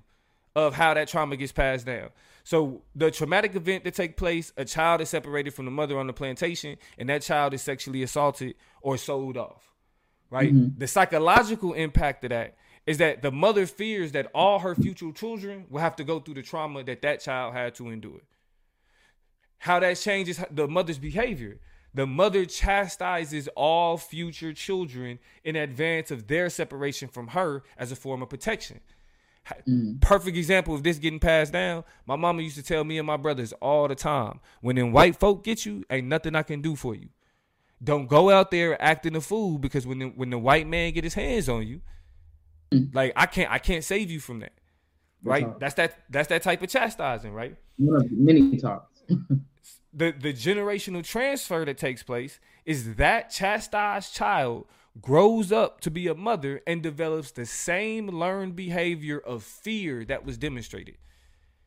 of 0.56 0.74
how 0.74 0.96
that 0.96 1.10
trauma 1.10 1.38
gets 1.38 1.52
passed 1.52 1.86
down. 1.86 2.10
So 2.44 2.82
the 2.96 3.12
traumatic 3.12 3.54
event 3.54 3.84
that 3.84 3.94
take 3.94 4.18
place, 4.18 4.52
a 4.58 4.66
child 4.66 5.02
is 5.02 5.10
separated 5.10 5.54
from 5.54 5.66
the 5.66 5.72
mother 5.72 6.00
on 6.00 6.08
the 6.08 6.14
plantation, 6.14 6.78
and 6.98 7.10
that 7.10 7.22
child 7.22 7.54
is 7.54 7.62
sexually 7.62 8.02
assaulted 8.02 8.56
or 8.82 8.98
sold 8.98 9.38
off. 9.38 9.76
Right. 10.32 10.52
Mm-hmm. 10.52 10.80
The 10.80 10.88
psychological 10.88 11.74
impact 11.74 12.24
of 12.24 12.32
that 12.32 12.56
is 12.86 12.98
that 12.98 13.22
the 13.22 13.32
mother 13.32 13.66
fears 13.66 14.12
that 14.12 14.30
all 14.34 14.60
her 14.60 14.76
future 14.76 15.12
children 15.12 15.66
will 15.70 15.80
have 15.80 15.96
to 15.96 16.04
go 16.04 16.20
through 16.20 16.34
the 16.36 16.42
trauma 16.42 16.84
that 16.84 17.02
that 17.02 17.22
child 17.22 17.54
had 17.54 17.76
to 17.76 17.90
endure. 17.90 18.22
How 19.60 19.80
that 19.80 19.98
changes 19.98 20.44
the 20.52 20.68
mother's 20.68 21.00
behavior. 21.00 21.60
The 21.94 22.08
mother 22.08 22.46
chastises 22.46 23.48
all 23.56 23.98
future 23.98 24.52
children 24.52 25.20
in 25.44 25.56
advance 25.56 26.12
of 26.12 26.28
their 26.28 26.50
separation 26.50 27.08
from 27.08 27.28
her 27.28 27.64
as 27.78 27.92
a 27.92 27.96
form 27.96 28.22
of 28.22 28.30
protection. 28.30 28.82
Mm. 29.68 30.02
Perfect 30.02 30.38
example 30.38 30.74
of 30.74 30.84
this 30.84 30.98
getting 30.98 31.20
passed 31.20 31.54
down. 31.54 31.84
My 32.06 32.16
mama 32.16 32.42
used 32.42 32.56
to 32.56 32.64
tell 32.64 32.84
me 32.84 32.98
and 32.98 33.08
my 33.08 33.18
brothers 33.18 33.54
all 33.54 33.88
the 33.88 33.96
time 33.96 34.40
when 34.62 34.76
them 34.76 34.92
white 34.92 35.16
folk 35.18 35.44
get 35.44 35.66
you, 35.66 35.84
ain't 35.90 36.08
nothing 36.08 36.36
I 36.36 36.44
can 36.44 36.62
do 36.62 36.76
for 36.76 36.96
you. 36.96 37.10
Don't 37.84 38.08
go 38.08 38.30
out 38.30 38.52
there 38.52 38.82
acting 38.82 39.16
a 39.16 39.22
fool 39.22 39.58
because 39.58 39.86
when 39.86 40.00
the, 40.00 40.06
when 40.08 40.30
the 40.30 40.38
white 40.38 40.68
man 40.68 40.94
get 40.94 41.04
his 41.04 41.14
hands 41.14 41.50
on 41.50 41.68
you. 41.68 41.82
Like 42.94 43.14
I 43.16 43.26
can't 43.26 43.52
I 43.52 43.60
can't 43.60 43.84
save 43.84 44.12
you 44.12 44.20
from 44.20 44.40
that. 44.40 44.54
Right? 45.24 45.60
That's 45.60 45.76
that 45.76 46.04
that's 46.10 46.28
that 46.30 46.44
type 46.44 46.62
of 46.62 46.70
chastising, 46.70 47.34
right? 47.34 47.56
Many 47.78 48.58
talks. 48.58 49.02
the 49.94 50.12
the 50.12 50.34
generational 50.34 51.04
transfer 51.04 51.64
that 51.66 51.78
takes 51.78 52.04
place 52.04 52.40
is 52.66 52.96
that 52.96 53.30
chastised 53.30 54.14
child 54.14 54.66
grows 55.02 55.52
up 55.52 55.82
to 55.82 55.92
be 55.92 56.08
a 56.08 56.16
mother 56.16 56.62
and 56.68 56.84
develops 56.84 57.32
the 57.32 57.46
same 57.46 58.08
learned 58.08 58.56
behavior 58.56 59.20
of 59.20 59.44
fear 59.44 60.06
that 60.06 60.26
was 60.26 60.38
demonstrated. 60.38 60.98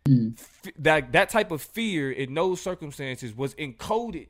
Mm. 0.06 0.38
F- 0.38 0.72
that 0.78 1.12
that 1.12 1.30
type 1.30 1.50
of 1.50 1.62
fear 1.62 2.10
in 2.12 2.34
those 2.34 2.60
circumstances 2.60 3.34
was 3.34 3.54
encoded 3.54 4.28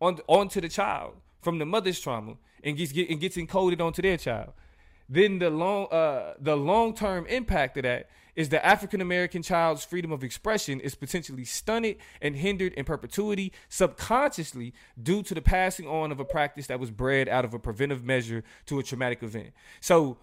on 0.00 0.18
onto 0.26 0.60
the 0.60 0.68
child 0.68 1.14
from 1.42 1.58
the 1.58 1.66
mother's 1.66 1.98
trauma 2.00 2.36
and 2.62 2.76
gets 2.76 2.92
get, 2.92 3.08
and 3.10 3.20
gets 3.20 3.36
encoded 3.36 3.80
onto 3.80 4.02
their 4.02 4.16
child 4.16 4.52
then 5.08 5.38
the 5.38 5.50
long 5.50 5.86
uh, 5.86 6.34
the 6.38 6.56
long 6.56 6.94
term 6.94 7.26
impact 7.26 7.76
of 7.76 7.84
that 7.84 8.08
is 8.34 8.50
the 8.50 8.64
African 8.64 9.00
American 9.00 9.42
child's 9.42 9.84
freedom 9.84 10.12
of 10.12 10.22
expression 10.22 10.78
is 10.78 10.94
potentially 10.94 11.44
stunted 11.44 11.96
and 12.20 12.36
hindered 12.36 12.74
in 12.74 12.84
perpetuity 12.84 13.52
subconsciously 13.68 14.74
due 15.02 15.22
to 15.22 15.34
the 15.34 15.40
passing 15.40 15.88
on 15.88 16.12
of 16.12 16.20
a 16.20 16.24
practice 16.24 16.66
that 16.66 16.78
was 16.78 16.90
bred 16.90 17.28
out 17.28 17.44
of 17.44 17.54
a 17.54 17.58
preventive 17.58 18.04
measure 18.04 18.44
to 18.66 18.78
a 18.78 18.82
traumatic 18.82 19.22
event. 19.22 19.52
So 19.80 20.18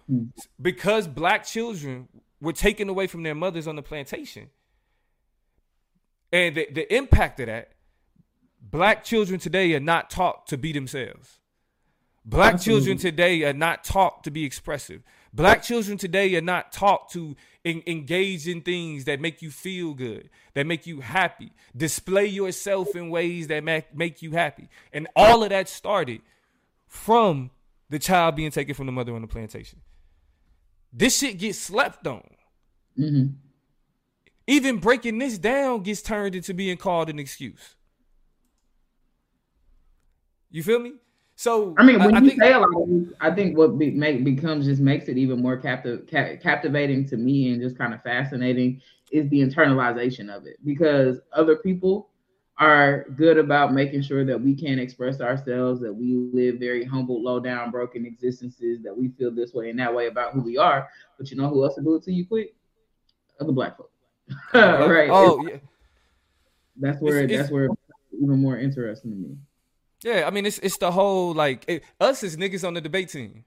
because 0.62 1.08
black 1.08 1.44
children 1.44 2.08
were 2.40 2.52
taken 2.52 2.88
away 2.88 3.08
from 3.08 3.24
their 3.24 3.34
mothers 3.34 3.66
on 3.66 3.74
the 3.76 3.82
plantation 3.82 4.50
and 6.32 6.56
the, 6.56 6.68
the 6.72 6.94
impact 6.94 7.40
of 7.40 7.46
that 7.46 7.72
black 8.60 9.04
children 9.04 9.40
today 9.40 9.74
are 9.74 9.80
not 9.80 10.10
taught 10.10 10.46
to 10.48 10.56
be 10.56 10.72
themselves. 10.72 11.40
Black 12.24 12.54
Absolutely. 12.54 12.86
children 12.86 12.98
today 12.98 13.42
are 13.44 13.52
not 13.52 13.84
taught 13.84 14.24
to 14.24 14.30
be 14.30 14.44
expressive. 14.44 15.02
Black 15.32 15.62
children 15.62 15.98
today 15.98 16.34
are 16.36 16.40
not 16.40 16.72
taught 16.72 17.10
to 17.10 17.36
en- 17.64 17.82
engage 17.86 18.48
in 18.48 18.62
things 18.62 19.04
that 19.04 19.20
make 19.20 19.42
you 19.42 19.50
feel 19.50 19.92
good, 19.92 20.30
that 20.54 20.66
make 20.66 20.86
you 20.86 21.00
happy, 21.00 21.52
display 21.76 22.26
yourself 22.26 22.96
in 22.96 23.10
ways 23.10 23.48
that 23.48 23.62
make, 23.62 23.94
make 23.94 24.22
you 24.22 24.30
happy. 24.30 24.68
And 24.92 25.06
all 25.14 25.42
of 25.42 25.50
that 25.50 25.68
started 25.68 26.22
from 26.86 27.50
the 27.90 27.98
child 27.98 28.36
being 28.36 28.50
taken 28.50 28.74
from 28.74 28.86
the 28.86 28.92
mother 28.92 29.14
on 29.14 29.20
the 29.20 29.28
plantation. 29.28 29.80
This 30.92 31.18
shit 31.18 31.38
gets 31.38 31.58
slept 31.58 32.06
on. 32.06 32.22
Mm-hmm. 32.98 33.34
Even 34.46 34.78
breaking 34.78 35.18
this 35.18 35.36
down 35.38 35.82
gets 35.82 36.00
turned 36.00 36.34
into 36.34 36.54
being 36.54 36.76
called 36.76 37.10
an 37.10 37.18
excuse. 37.18 37.74
You 40.50 40.62
feel 40.62 40.78
me? 40.78 40.92
So 41.36 41.74
I 41.76 41.84
mean, 41.84 41.98
when 41.98 42.14
I, 42.14 42.20
you 42.20 42.26
I 42.26 42.28
think, 42.28 42.42
say 42.42 42.52
a 42.52 42.58
lot 42.60 42.68
of 42.76 42.88
these, 42.88 43.12
I 43.20 43.30
think 43.30 43.56
what 43.58 43.76
be, 43.78 43.90
make 43.90 44.22
becomes 44.24 44.66
just 44.66 44.80
makes 44.80 45.08
it 45.08 45.18
even 45.18 45.42
more 45.42 45.56
captive, 45.56 46.06
ca- 46.08 46.36
captivating 46.36 47.06
to 47.08 47.16
me 47.16 47.52
and 47.52 47.60
just 47.60 47.76
kind 47.76 47.92
of 47.92 48.02
fascinating 48.02 48.80
is 49.10 49.28
the 49.30 49.40
internalization 49.40 50.34
of 50.34 50.46
it 50.46 50.56
because 50.64 51.20
other 51.32 51.56
people 51.56 52.08
are 52.58 53.06
good 53.16 53.36
about 53.36 53.72
making 53.74 54.00
sure 54.00 54.24
that 54.24 54.40
we 54.40 54.54
can 54.54 54.78
express 54.78 55.20
ourselves, 55.20 55.80
that 55.80 55.92
we 55.92 56.14
live 56.32 56.60
very 56.60 56.84
humble, 56.84 57.20
low 57.20 57.40
down, 57.40 57.72
broken 57.72 58.06
existences, 58.06 58.80
that 58.84 58.96
we 58.96 59.08
feel 59.08 59.32
this 59.32 59.52
way 59.52 59.70
and 59.70 59.78
that 59.78 59.92
way 59.92 60.06
about 60.06 60.32
who 60.32 60.40
we 60.40 60.56
are. 60.56 60.88
But 61.18 61.30
you 61.32 61.36
know 61.36 61.48
who 61.48 61.64
else 61.64 61.76
will 61.76 61.84
do 61.84 61.94
it 61.96 62.04
to 62.04 62.12
you 62.12 62.26
quick? 62.26 62.54
Other 63.40 63.50
black 63.50 63.76
folks. 63.76 63.90
right. 64.54 65.10
Oh, 65.10 65.44
yeah. 65.44 65.56
That's 66.76 67.00
where 67.00 67.18
It's- 67.18 67.24
it's- 67.24 67.40
that's 67.40 67.52
where 67.52 67.64
it's 67.64 67.74
even 68.22 68.38
more 68.40 68.56
interesting 68.58 69.10
to 69.10 69.16
me. 69.16 69.36
Yeah, 70.04 70.26
I 70.26 70.30
mean 70.30 70.44
it's 70.44 70.58
it's 70.58 70.76
the 70.76 70.92
whole 70.92 71.32
like 71.32 71.64
it, 71.66 71.82
us 71.98 72.22
as 72.22 72.36
niggas 72.36 72.66
on 72.66 72.74
the 72.74 72.80
debate 72.80 73.08
team. 73.08 73.44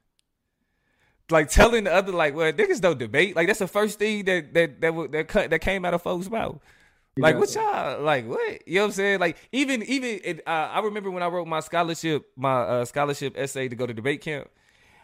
Like 1.29 1.49
telling 1.49 1.83
the 1.83 1.93
other 1.93 2.11
like, 2.11 2.33
well, 2.35 2.51
niggas 2.51 2.81
don't 2.81 2.97
debate. 2.97 3.35
Like 3.35 3.47
that's 3.47 3.59
the 3.59 3.67
first 3.67 3.99
thing 3.99 4.25
that 4.25 4.53
that 4.55 4.81
that 4.81 5.11
that 5.11 5.27
cut 5.27 5.51
that 5.51 5.59
came 5.59 5.85
out 5.85 5.93
of 5.93 6.01
folks' 6.01 6.29
mouth. 6.29 6.59
Like 7.15 7.37
what 7.37 7.53
y'all 7.53 8.01
like? 8.01 8.27
What 8.27 8.67
you 8.67 8.75
know 8.75 8.81
what 8.81 8.85
I'm 8.87 8.91
saying? 8.93 9.19
Like 9.19 9.37
even 9.51 9.83
even 9.83 10.19
it, 10.23 10.47
uh, 10.47 10.69
I 10.73 10.79
remember 10.79 11.11
when 11.11 11.23
I 11.23 11.27
wrote 11.27 11.47
my 11.47 11.59
scholarship 11.59 12.25
my 12.35 12.61
uh, 12.61 12.85
scholarship 12.85 13.37
essay 13.37 13.67
to 13.67 13.75
go 13.75 13.85
to 13.85 13.93
debate 13.93 14.21
camp. 14.21 14.49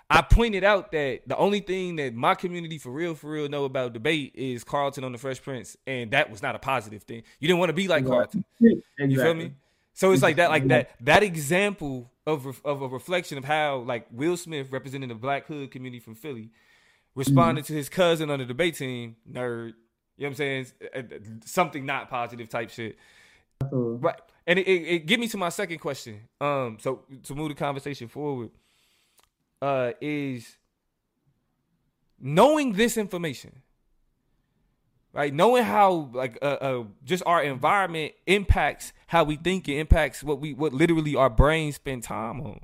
I 0.09 0.21
pointed 0.21 0.63
out 0.63 0.91
that 0.91 1.21
the 1.27 1.37
only 1.37 1.59
thing 1.59 1.95
that 1.95 2.13
my 2.13 2.35
community 2.35 2.77
for 2.77 2.91
real 2.91 3.15
for 3.15 3.31
real 3.31 3.49
know 3.49 3.65
about 3.65 3.93
debate 3.93 4.33
is 4.35 4.63
Carlton 4.63 5.03
on 5.03 5.11
the 5.11 5.17
Fresh 5.17 5.41
Prince, 5.41 5.75
and 5.87 6.11
that 6.11 6.29
was 6.29 6.41
not 6.41 6.55
a 6.55 6.59
positive 6.59 7.03
thing. 7.03 7.23
You 7.39 7.47
didn't 7.47 7.59
want 7.59 7.69
to 7.69 7.73
be 7.73 7.87
like 7.87 8.03
Right. 8.05 8.11
Carlton. 8.11 8.45
Exactly. 8.61 9.07
You 9.07 9.19
feel 9.19 9.33
me? 9.33 9.53
So 9.93 10.11
it's 10.11 10.23
like 10.23 10.37
that, 10.37 10.49
like 10.49 10.67
that, 10.67 10.91
that 11.01 11.23
example 11.23 12.11
of 12.25 12.61
of 12.65 12.81
a 12.81 12.87
reflection 12.87 13.37
of 13.37 13.45
how 13.45 13.79
like 13.79 14.07
Will 14.11 14.37
Smith 14.37 14.71
representing 14.71 15.09
the 15.09 15.15
Black 15.15 15.45
Hood 15.45 15.71
community 15.71 15.99
from 15.99 16.15
Philly 16.15 16.49
responded 17.15 17.65
to 17.65 17.73
his 17.73 17.89
cousin 17.89 18.29
on 18.29 18.39
the 18.39 18.45
debate 18.45 18.75
team, 18.75 19.15
nerd. 19.29 19.73
You 20.17 20.23
know 20.23 20.27
what 20.27 20.27
I'm 20.29 20.35
saying? 20.35 20.65
Uh, 20.95 21.01
Something 21.45 21.85
not 21.85 22.09
positive 22.09 22.49
type 22.49 22.69
shit. 22.69 22.97
Absolutely. 23.61 23.99
Right. 23.99 24.19
And 24.45 24.59
it, 24.59 24.67
it, 24.67 24.81
it 24.87 25.05
get 25.05 25.19
me 25.19 25.27
to 25.29 25.37
my 25.37 25.49
second 25.49 25.79
question. 25.79 26.21
Um, 26.39 26.77
so 26.79 27.03
to 27.23 27.35
move 27.35 27.49
the 27.49 27.55
conversation 27.55 28.07
forward, 28.07 28.51
uh, 29.61 29.91
is 30.01 30.57
knowing 32.19 32.73
this 32.73 32.97
information, 32.97 33.62
right? 35.13 35.33
Knowing 35.33 35.63
how 35.63 36.09
like 36.13 36.37
uh, 36.41 36.45
uh 36.45 36.83
just 37.05 37.23
our 37.25 37.41
environment 37.41 38.13
impacts 38.25 38.93
how 39.07 39.23
we 39.23 39.35
think, 39.35 39.69
it 39.69 39.77
impacts 39.77 40.23
what 40.23 40.39
we 40.39 40.53
what 40.53 40.73
literally 40.73 41.15
our 41.15 41.29
brains 41.29 41.75
spend 41.75 42.03
time 42.03 42.41
on. 42.41 42.59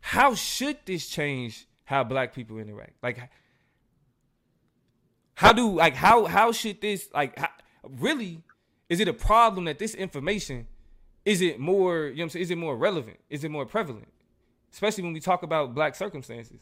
How 0.00 0.34
should 0.34 0.78
this 0.86 1.06
change 1.08 1.66
how 1.84 2.04
black 2.04 2.34
people 2.34 2.58
interact? 2.58 2.94
Like 3.02 3.30
how 5.36 5.52
do 5.52 5.70
like 5.70 5.94
how 5.94 6.24
how 6.24 6.50
should 6.50 6.80
this 6.80 7.08
like 7.14 7.38
how, 7.38 7.48
really 7.98 8.42
is 8.88 9.00
it 9.00 9.06
a 9.06 9.12
problem 9.12 9.66
that 9.66 9.78
this 9.78 9.94
information 9.94 10.66
is 11.24 11.40
it 11.40 11.60
more 11.60 12.06
you 12.06 12.16
know 12.16 12.20
what 12.20 12.22
I'm 12.22 12.30
saying 12.30 12.42
is 12.42 12.50
it 12.50 12.58
more 12.58 12.76
relevant 12.76 13.18
is 13.30 13.44
it 13.44 13.50
more 13.50 13.66
prevalent 13.66 14.08
especially 14.72 15.04
when 15.04 15.12
we 15.12 15.20
talk 15.20 15.42
about 15.42 15.74
black 15.74 15.94
circumstances 15.94 16.58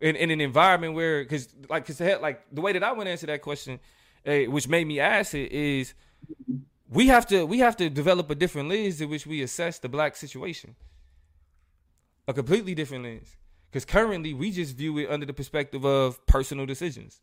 in, 0.00 0.16
in 0.16 0.30
an 0.30 0.40
environment 0.40 0.94
where 0.94 1.22
because 1.22 1.48
like 1.68 1.86
cause 1.86 2.00
like 2.00 2.42
the 2.52 2.60
way 2.60 2.72
that 2.72 2.82
I 2.82 2.92
want 2.92 3.06
to 3.06 3.10
answer 3.10 3.26
that 3.26 3.42
question 3.42 3.80
uh, 4.26 4.40
which 4.50 4.68
made 4.68 4.86
me 4.86 4.98
ask 5.00 5.34
it 5.34 5.52
is 5.52 5.94
we 6.88 7.06
have 7.08 7.26
to 7.26 7.44
we 7.44 7.58
have 7.60 7.76
to 7.76 7.88
develop 7.88 8.30
a 8.30 8.34
different 8.34 8.68
lens 8.68 9.00
in 9.00 9.08
which 9.08 9.26
we 9.26 9.42
assess 9.42 9.78
the 9.78 9.88
black 9.88 10.16
situation. 10.16 10.74
A 12.28 12.34
completely 12.34 12.74
different 12.74 13.04
lens. 13.04 13.36
Because 13.70 13.84
currently 13.84 14.34
we 14.34 14.50
just 14.50 14.76
view 14.76 14.98
it 14.98 15.10
under 15.10 15.26
the 15.26 15.32
perspective 15.32 15.84
of 15.84 16.24
personal 16.26 16.66
decisions. 16.66 17.20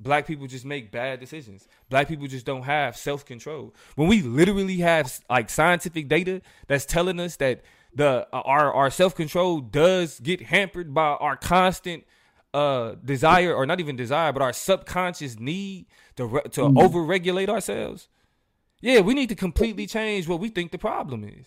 Black 0.00 0.26
people 0.26 0.46
just 0.46 0.64
make 0.64 0.90
bad 0.90 1.20
decisions. 1.20 1.68
Black 1.88 2.08
people 2.08 2.26
just 2.26 2.44
don't 2.44 2.62
have 2.62 2.96
self-control. 2.96 3.72
When 3.94 4.08
we 4.08 4.20
literally 4.20 4.78
have 4.78 5.20
like 5.30 5.48
scientific 5.48 6.08
data 6.08 6.42
that's 6.66 6.84
telling 6.84 7.20
us 7.20 7.36
that 7.36 7.62
the 7.94 8.26
uh, 8.32 8.40
our 8.44 8.72
our 8.72 8.90
self-control 8.90 9.60
does 9.60 10.20
get 10.20 10.42
hampered 10.42 10.94
by 10.94 11.02
our 11.02 11.36
constant 11.36 12.04
uh 12.54 12.94
desire 13.04 13.54
or 13.54 13.64
not 13.64 13.80
even 13.80 13.96
desire 13.96 14.32
but 14.32 14.42
our 14.42 14.52
subconscious 14.52 15.38
need 15.38 15.86
to 16.16 16.26
re- 16.26 16.42
to 16.50 16.62
over-regulate 16.78 17.48
ourselves 17.48 18.08
yeah 18.80 19.00
we 19.00 19.14
need 19.14 19.28
to 19.28 19.34
completely 19.34 19.86
change 19.86 20.28
what 20.28 20.38
we 20.38 20.48
think 20.48 20.70
the 20.70 20.78
problem 20.78 21.24
is 21.24 21.46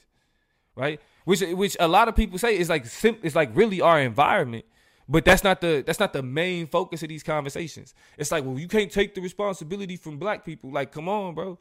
right? 0.76 1.00
Which 1.24 1.42
which 1.42 1.76
a 1.80 1.88
lot 1.88 2.08
of 2.08 2.16
people 2.16 2.38
say 2.38 2.58
is 2.58 2.70
like 2.70 2.86
sim- 2.86 3.18
it's 3.24 3.36
like 3.36 3.50
really 3.56 3.82
our 3.82 4.00
environment, 4.00 4.66
but 5.10 5.26
that's 5.26 5.44
not 5.44 5.62
the 5.62 5.84
that's 5.86 6.00
not 6.00 6.14
the 6.14 6.22
main 6.22 6.68
focus 6.68 7.02
of 7.02 7.10
these 7.10 7.24
conversations. 7.24 7.94
It's 8.18 8.32
like, 8.32 8.44
well, 8.44 8.60
you 8.60 8.68
can't 8.68 8.92
take 8.92 9.16
the 9.16 9.22
responsibility 9.22 9.96
from 9.96 10.18
black 10.18 10.46
people. 10.46 10.72
Like, 10.72 10.92
come 10.92 11.10
on, 11.10 11.34
bro. 11.34 11.58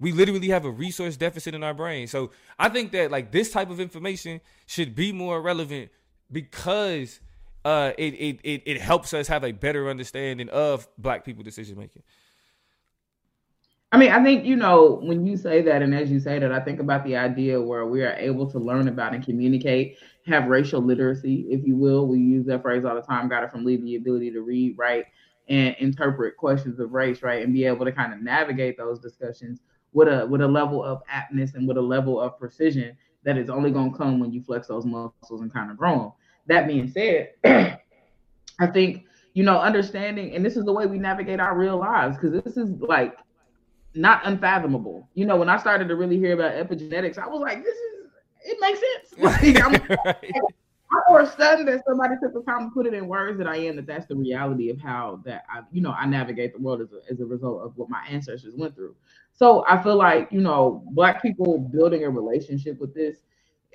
We 0.00 0.12
literally 0.12 0.48
have 0.48 0.64
a 0.64 0.70
resource 0.70 1.16
deficit 1.16 1.54
in 1.54 1.64
our 1.64 1.74
brain. 1.74 2.06
So 2.06 2.30
I 2.58 2.68
think 2.68 2.92
that 2.92 3.10
like 3.10 3.32
this 3.32 3.50
type 3.50 3.70
of 3.70 3.80
information 3.80 4.40
should 4.66 4.94
be 4.94 5.12
more 5.12 5.40
relevant 5.42 5.90
because 6.30 7.20
uh 7.64 7.92
it 7.98 8.14
it 8.14 8.40
it, 8.44 8.62
it 8.64 8.80
helps 8.80 9.12
us 9.12 9.26
have 9.26 9.42
a 9.42 9.50
better 9.52 9.88
understanding 9.90 10.48
of 10.50 10.86
black 10.98 11.24
people 11.24 11.42
decision 11.42 11.76
making. 11.76 12.02
I 13.90 13.96
mean, 13.96 14.10
I 14.10 14.22
think, 14.22 14.44
you 14.44 14.54
know, 14.54 15.00
when 15.02 15.24
you 15.24 15.38
say 15.38 15.62
that, 15.62 15.80
and 15.80 15.94
as 15.94 16.10
you 16.10 16.20
say 16.20 16.38
that, 16.38 16.52
I 16.52 16.60
think 16.60 16.78
about 16.78 17.04
the 17.04 17.16
idea 17.16 17.60
where 17.60 17.86
we 17.86 18.02
are 18.02 18.12
able 18.12 18.46
to 18.50 18.58
learn 18.58 18.86
about 18.86 19.14
and 19.14 19.24
communicate, 19.24 19.96
have 20.26 20.46
racial 20.48 20.82
literacy, 20.82 21.46
if 21.48 21.66
you 21.66 21.74
will. 21.74 22.06
We 22.06 22.18
use 22.18 22.44
that 22.46 22.60
phrase 22.60 22.84
all 22.84 22.94
the 22.94 23.00
time, 23.00 23.28
got 23.28 23.44
it 23.44 23.50
from 23.50 23.64
Lee, 23.64 23.76
the 23.76 23.96
ability 23.96 24.30
to 24.32 24.42
read, 24.42 24.76
write, 24.76 25.06
and 25.48 25.74
interpret 25.78 26.36
questions 26.36 26.78
of 26.80 26.92
race, 26.92 27.22
right? 27.22 27.42
And 27.42 27.54
be 27.54 27.64
able 27.64 27.86
to 27.86 27.92
kind 27.92 28.12
of 28.12 28.20
navigate 28.20 28.76
those 28.76 28.98
discussions 28.98 29.60
with 29.92 30.08
a 30.08 30.26
with 30.26 30.40
a 30.40 30.48
level 30.48 30.82
of 30.84 31.02
aptness 31.12 31.54
and 31.54 31.66
with 31.66 31.76
a 31.76 31.82
level 31.82 32.20
of 32.20 32.38
precision 32.38 32.96
that 33.24 33.36
is 33.36 33.50
only 33.50 33.70
gonna 33.70 33.96
come 33.96 34.20
when 34.20 34.32
you 34.32 34.42
flex 34.42 34.68
those 34.68 34.84
muscles 34.84 35.40
and 35.40 35.52
kind 35.52 35.70
of 35.70 35.76
grow 35.76 35.98
them. 35.98 36.12
That 36.46 36.66
being 36.66 36.88
said, 36.88 37.32
I 37.44 38.66
think, 38.72 39.04
you 39.34 39.42
know, 39.44 39.60
understanding, 39.60 40.34
and 40.34 40.44
this 40.44 40.56
is 40.56 40.64
the 40.64 40.72
way 40.72 40.86
we 40.86 40.98
navigate 40.98 41.40
our 41.40 41.56
real 41.56 41.78
lives, 41.78 42.16
because 42.16 42.42
this 42.42 42.56
is 42.56 42.70
like 42.80 43.16
not 43.94 44.26
unfathomable. 44.26 45.08
You 45.14 45.26
know, 45.26 45.36
when 45.36 45.48
I 45.48 45.58
started 45.58 45.88
to 45.88 45.96
really 45.96 46.18
hear 46.18 46.32
about 46.34 46.52
epigenetics, 46.52 47.18
I 47.18 47.26
was 47.26 47.40
like, 47.40 47.62
this 47.62 47.74
is 47.74 47.98
it 48.44 48.58
makes 48.60 48.80
sense. 48.80 49.14
Like, 49.18 49.88
Right. 50.04 50.32
I'm 50.92 51.00
more 51.08 51.26
stunned 51.26 51.68
that 51.68 51.84
somebody 51.86 52.14
took 52.22 52.32
the 52.34 52.42
time 52.42 52.70
to 52.70 52.74
put 52.74 52.86
it 52.86 52.94
in 52.94 53.08
words 53.08 53.38
that 53.38 53.46
I 53.46 53.56
am 53.56 53.76
that 53.76 53.86
that's 53.86 54.06
the 54.06 54.16
reality 54.16 54.70
of 54.70 54.80
how 54.80 55.20
that 55.24 55.44
I, 55.48 55.60
you 55.70 55.82
know, 55.82 55.92
I 55.92 56.06
navigate 56.06 56.54
the 56.54 56.60
world 56.62 56.80
as 56.80 56.88
a, 56.92 57.12
as 57.12 57.20
a 57.20 57.26
result 57.26 57.62
of 57.62 57.76
what 57.76 57.90
my 57.90 58.02
ancestors 58.08 58.54
went 58.56 58.74
through. 58.74 58.96
So 59.34 59.64
I 59.68 59.82
feel 59.82 59.96
like, 59.96 60.28
you 60.32 60.40
know, 60.40 60.84
black 60.92 61.20
people 61.22 61.58
building 61.58 62.04
a 62.04 62.10
relationship 62.10 62.80
with 62.80 62.94
this 62.94 63.18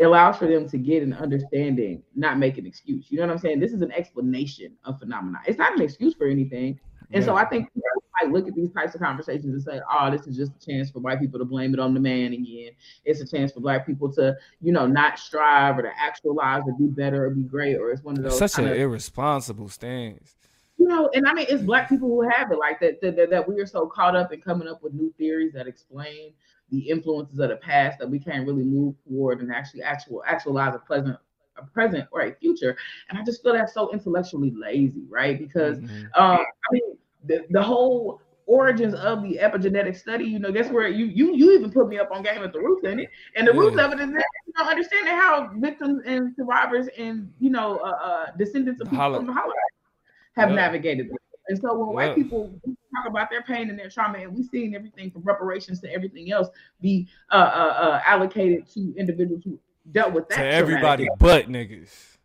allows 0.01 0.37
for 0.37 0.47
them 0.47 0.67
to 0.69 0.77
get 0.77 1.03
an 1.03 1.13
understanding, 1.13 2.01
not 2.15 2.39
make 2.39 2.57
an 2.57 2.65
excuse. 2.65 3.07
You 3.11 3.19
know 3.19 3.27
what 3.27 3.33
I'm 3.33 3.39
saying? 3.39 3.59
This 3.59 3.73
is 3.73 3.81
an 3.81 3.91
explanation 3.91 4.75
of 4.85 4.99
phenomena. 4.99 5.39
It's 5.45 5.59
not 5.59 5.73
an 5.75 5.81
excuse 5.83 6.15
for 6.15 6.27
anything. 6.27 6.79
And 7.13 7.23
so 7.23 7.35
I 7.35 7.45
think 7.45 7.71
people 7.73 8.03
might 8.21 8.31
look 8.31 8.47
at 8.47 8.55
these 8.55 8.71
types 8.71 8.95
of 8.95 9.01
conversations 9.01 9.53
and 9.53 9.61
say, 9.61 9.81
oh, 9.91 10.11
this 10.11 10.27
is 10.27 10.35
just 10.35 10.51
a 10.61 10.65
chance 10.65 10.89
for 10.89 10.99
white 10.99 11.19
people 11.19 11.39
to 11.39 11.45
blame 11.45 11.73
it 11.73 11.79
on 11.79 11.93
the 11.93 11.99
man 11.99 12.33
again. 12.33 12.71
It's 13.05 13.21
a 13.21 13.27
chance 13.27 13.51
for 13.51 13.59
black 13.59 13.85
people 13.85 14.11
to, 14.13 14.35
you 14.61 14.71
know, 14.71 14.87
not 14.87 15.19
strive 15.19 15.77
or 15.77 15.83
to 15.83 15.91
actualize 15.97 16.63
or 16.65 16.73
be 16.77 16.87
better 16.87 17.25
or 17.25 17.29
be 17.29 17.43
great. 17.43 17.75
Or 17.77 17.91
it's 17.91 18.03
one 18.03 18.17
of 18.17 18.23
those 18.23 18.37
Such 18.37 18.57
an 18.57 18.67
of, 18.67 18.75
irresponsible 18.77 19.69
stance. 19.69 20.35
you 20.77 20.87
know, 20.87 21.09
and 21.13 21.27
I 21.27 21.33
mean, 21.33 21.45
it's 21.49 21.63
black 21.63 21.89
people 21.89 22.09
who 22.09 22.27
have 22.29 22.51
it 22.51 22.57
like 22.57 22.79
that, 22.79 22.99
that, 23.01 23.29
that, 23.29 23.47
we 23.47 23.59
are 23.59 23.65
so 23.65 23.87
caught 23.87 24.15
up 24.15 24.33
in 24.33 24.41
coming 24.41 24.67
up 24.67 24.81
with 24.83 24.93
new 24.93 25.13
theories 25.17 25.53
that 25.53 25.67
explain 25.67 26.33
the 26.71 26.89
influences 26.89 27.39
of 27.39 27.49
the 27.49 27.57
past 27.57 27.99
that 27.99 28.09
we 28.09 28.19
can't 28.19 28.47
really 28.47 28.63
move 28.63 28.95
forward 29.07 29.41
and 29.41 29.51
actually 29.53 29.83
actual 29.83 30.23
actualize 30.27 30.73
a 30.75 30.79
pleasant 30.79 31.17
a 31.57 31.63
present 31.67 32.07
or 32.11 32.21
a 32.21 32.33
future. 32.33 32.75
And 33.09 33.19
I 33.19 33.23
just 33.23 33.43
feel 33.43 33.53
that's 33.53 33.75
so 33.75 33.93
intellectually 33.93 34.51
lazy, 34.55 35.03
right? 35.07 35.37
Because 35.37 35.79
Mhm. 35.79 36.05
um, 36.15 36.39
I 36.39 36.71
mean, 36.71 36.97
the, 37.25 37.45
the 37.49 37.61
whole 37.61 38.21
origins 38.45 38.93
of 38.93 39.23
the 39.23 39.37
epigenetic 39.37 39.95
study, 39.97 40.25
you 40.25 40.39
know, 40.39 40.51
that's 40.51 40.69
where 40.69 40.87
you 40.87 41.05
you 41.05 41.35
you 41.35 41.53
even 41.53 41.71
put 41.71 41.87
me 41.87 41.97
up 41.97 42.09
on 42.11 42.23
game 42.23 42.43
at 42.43 42.53
the 42.53 42.59
roots 42.59 42.85
in 42.85 42.99
it. 42.99 43.09
And 43.35 43.47
the 43.47 43.53
roots 43.53 43.77
of 43.77 43.93
it 43.93 43.99
is 43.99 44.11
that, 44.11 44.25
you 44.47 44.53
know, 44.57 44.69
understanding 44.69 45.13
how 45.13 45.51
victims 45.55 46.01
and 46.05 46.35
survivors 46.35 46.87
and 46.97 47.31
you 47.39 47.49
know 47.49 47.77
uh, 47.77 47.89
uh 47.89 48.25
descendants 48.37 48.81
of 48.81 48.89
The 48.89 48.97
people 48.97 49.15
from 49.15 49.27
the 49.27 49.33
Holocaust 49.33 49.57
have 50.35 50.49
Yeah. 50.49 50.55
navigated 50.55 51.09
this. 51.09 51.17
And 51.47 51.59
so 51.59 51.77
when 51.77 51.89
Yeah. 51.89 51.93
white 52.07 52.15
people 52.15 52.59
talk 52.95 53.05
about 53.07 53.29
their 53.29 53.41
pain 53.43 53.69
and 53.69 53.77
their 53.77 53.89
trauma, 53.89 54.19
and 54.19 54.33
we've 54.33 54.45
seen 54.45 54.75
everything 54.75 55.11
from 55.11 55.23
reparations 55.23 55.79
to 55.81 55.91
everything 55.91 56.31
else 56.31 56.49
be 56.81 57.07
uh, 57.31 57.35
uh, 57.35 57.37
uh, 57.37 58.01
allocated 58.05 58.67
to 58.73 58.93
individuals 58.97 59.43
who 59.43 59.59
dealt 59.91 60.13
with 60.13 60.27
that. 60.29 60.37
To 60.37 60.45
everybody 60.45 61.09
but 61.19 61.49
niggas. 61.49 62.17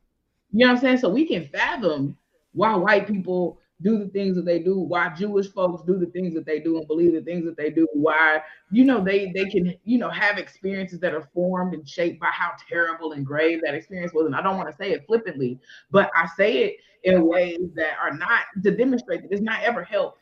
you 0.53 0.67
know 0.67 0.69
what 0.69 0.77
I'm 0.77 0.81
saying? 0.81 0.99
So 0.99 1.09
we 1.09 1.27
can 1.27 1.47
fathom 1.47 2.17
why 2.53 2.75
white 2.77 3.07
people 3.07 3.61
do 3.81 3.99
the 3.99 4.09
things 4.09 4.35
that 4.37 4.45
they 4.45 4.59
do, 4.59 4.79
why 4.79 5.09
Jewish 5.11 5.49
folks 5.53 5.83
do 5.83 5.99
the 5.99 6.07
things 6.07 6.35
that 6.35 6.45
they 6.45 6.59
do 6.59 6.79
and 6.79 6.87
believe 6.87 7.13
the 7.13 7.21
things 7.21 7.45
that 7.45 7.57
they 7.57 7.71
do, 7.71 7.87
why 7.93 8.43
you 8.71 8.85
know 8.85 9.03
they 9.03 9.31
they 9.33 9.45
can 9.45 9.75
you 9.85 9.99
know 9.99 10.11
have 10.11 10.39
experiences 10.39 10.99
that 11.01 11.15
are 11.15 11.29
formed 11.33 11.75
and 11.75 11.89
shaped 11.89 12.21
by 12.21 12.31
how 12.33 12.53
terrible 12.69 13.13
and 13.13 13.25
grave 13.25 13.61
that 13.65 13.75
experience 13.75 14.13
was. 14.13 14.27
And 14.27 14.35
I 14.35 14.43
don't 14.43 14.57
want 14.57 14.69
to 14.69 14.77
say 14.77 14.91
it 14.91 15.07
flippantly, 15.07 15.61
but 15.91 16.11
I 16.17 16.27
say 16.37 16.65
it 16.65 16.77
in 17.05 17.27
ways 17.27 17.61
that 17.77 17.93
are 18.03 18.13
not 18.17 18.43
to 18.65 18.73
demonstrate 18.73 19.23
that 19.23 19.33
it's 19.33 19.41
not 19.41 19.63
ever 19.63 19.85
held 19.85 20.15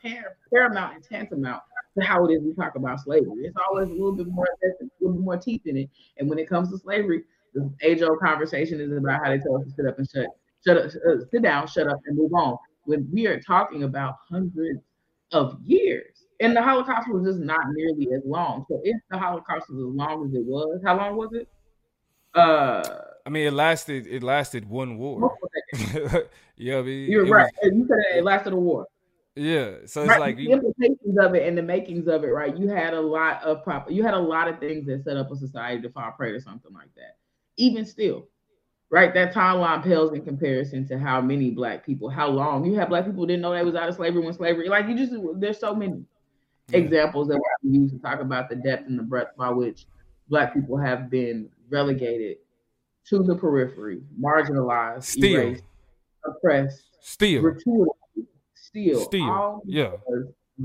paramount 0.53 0.95
and 0.95 1.03
tantamount 1.03 1.63
to 1.99 2.05
how 2.05 2.27
it 2.27 2.33
is 2.33 2.43
we 2.43 2.53
talk 2.55 2.77
about 2.77 3.01
slavery. 3.01 3.45
It's 3.45 3.57
always 3.71 3.89
a 3.89 3.93
little 3.93 4.13
bit 4.13 4.27
more 4.27 4.45
a 4.45 4.85
little 5.01 5.17
bit 5.17 5.25
more 5.25 5.39
teeth 5.39 5.63
in 5.65 5.79
it. 5.79 5.91
And 6.19 6.29
when 6.29 6.39
it 6.39 6.47
comes 6.47 6.71
to 6.73 6.79
slavery, 6.79 7.25
the 7.55 7.73
age 7.81 8.03
old 8.03 8.21
conversation 8.21 8.83
is 8.83 8.93
about 8.93 9.25
how 9.25 9.31
they 9.31 9.39
tell 9.39 9.57
us 9.57 9.65
to 9.65 9.71
sit 9.71 9.87
up 9.87 9.99
and 9.99 10.07
shut 10.11 10.27
shut 10.67 10.77
up, 10.77 10.91
uh, 11.09 11.25
sit 11.31 11.43
down, 11.43 11.67
shut 11.67 11.87
up, 11.87 12.01
and 12.07 12.19
move 12.19 12.35
on 12.35 12.59
when 12.87 13.09
we 13.13 13.27
are 13.27 13.41
talking 13.41 13.83
about 13.83 14.17
hundreds 14.29 14.81
of 15.33 15.59
years. 15.63 16.25
And 16.41 16.55
the 16.55 16.63
Holocaust 16.63 17.09
was 17.11 17.25
just 17.25 17.39
not 17.39 17.61
nearly 17.73 18.09
as 18.15 18.23
long. 18.25 18.67
So 18.69 18.81
if 18.85 18.97
the 19.11 19.19
Holocaust 19.19 19.71
was 19.71 19.79
as 19.79 19.95
long 19.95 20.27
as 20.27 20.35
it 20.35 20.45
was, 20.45 20.81
how 20.85 20.97
long 20.97 21.17
was 21.17 21.31
it? 21.33 21.49
Uh 22.35 22.83
I 23.27 23.29
mean, 23.29 23.49
it 23.49 23.53
lasted. 23.53 24.07
It 24.07 24.23
lasted 24.23 24.69
one 24.69 24.99
war. 24.99 25.37
yeah, 26.57 26.79
I 26.79 26.83
mean, 26.83 27.11
you're 27.11 27.27
right. 27.27 27.53
Was, 27.61 27.73
you 27.75 27.87
said 27.89 28.19
it 28.19 28.23
lasted 28.25 28.53
a 28.53 28.57
war. 28.57 28.87
Yeah, 29.35 29.79
so 29.85 30.03
it's 30.03 30.11
right. 30.11 30.21
like 30.21 30.37
the 30.37 30.53
implications 30.53 31.19
of 31.21 31.35
it 31.35 31.47
and 31.47 31.59
the 31.59 31.63
makings 31.63 32.07
of 32.07 32.23
it. 32.23 32.29
Right, 32.29 32.57
you 32.57 32.69
had 32.69 32.95
a 32.95 33.01
lot 33.01 33.43
of 33.43 33.65
proper. 33.65 33.91
You 33.91 34.05
had 34.05 34.15
a 34.15 34.19
lot 34.19 34.47
of 34.47 34.61
things 34.61 34.87
that 34.87 35.03
set 35.03 35.17
up 35.17 35.33
a 35.33 35.37
society 35.37 35.83
to 35.83 35.91
fall 35.91 36.13
prey 36.13 36.33
to 36.33 36.41
something 36.41 36.73
like 36.73 36.95
that. 36.95 37.17
Even 37.57 37.85
still, 37.85 38.29
right? 38.91 39.13
That 39.15 39.35
timeline 39.35 39.83
pales 39.83 40.13
in 40.13 40.25
comparison 40.25 40.87
to 40.89 40.99
how 40.99 41.21
many 41.21 41.51
black 41.51 41.85
people, 41.85 42.09
how 42.09 42.29
long 42.29 42.65
you 42.65 42.75
have 42.75 42.89
black 42.89 43.05
people 43.05 43.27
didn't 43.27 43.43
know 43.43 43.53
they 43.53 43.65
was 43.65 43.75
out 43.75 43.89
of 43.89 43.95
slavery 43.95 44.23
when 44.23 44.33
slavery, 44.33 44.69
like 44.69 44.87
you 44.89 44.97
just 44.97 45.13
there's 45.37 45.59
so 45.59 45.75
many 45.75 46.05
yeah. 46.69 46.79
examples 46.79 47.29
that 47.29 47.41
we 47.63 47.79
use 47.79 47.93
to 47.93 47.99
talk 47.99 48.21
about 48.21 48.49
the 48.49 48.57
depth 48.57 48.89
and 48.89 48.99
the 48.99 49.03
breadth 49.03 49.37
by 49.37 49.51
which 49.51 49.87
black 50.29 50.55
people 50.55 50.77
have 50.77 51.11
been 51.11 51.49
relegated 51.71 52.39
to 53.09 53.23
the 53.23 53.37
periphery, 53.37 54.03
marginalized, 54.21 55.05
still 55.05 55.41
erased, 55.41 55.65
oppressed, 56.25 56.83
still, 57.01 57.43
gratuitously, 57.43 58.27
still, 58.55 59.05
still, 59.05 59.63
yeah, 59.65 59.93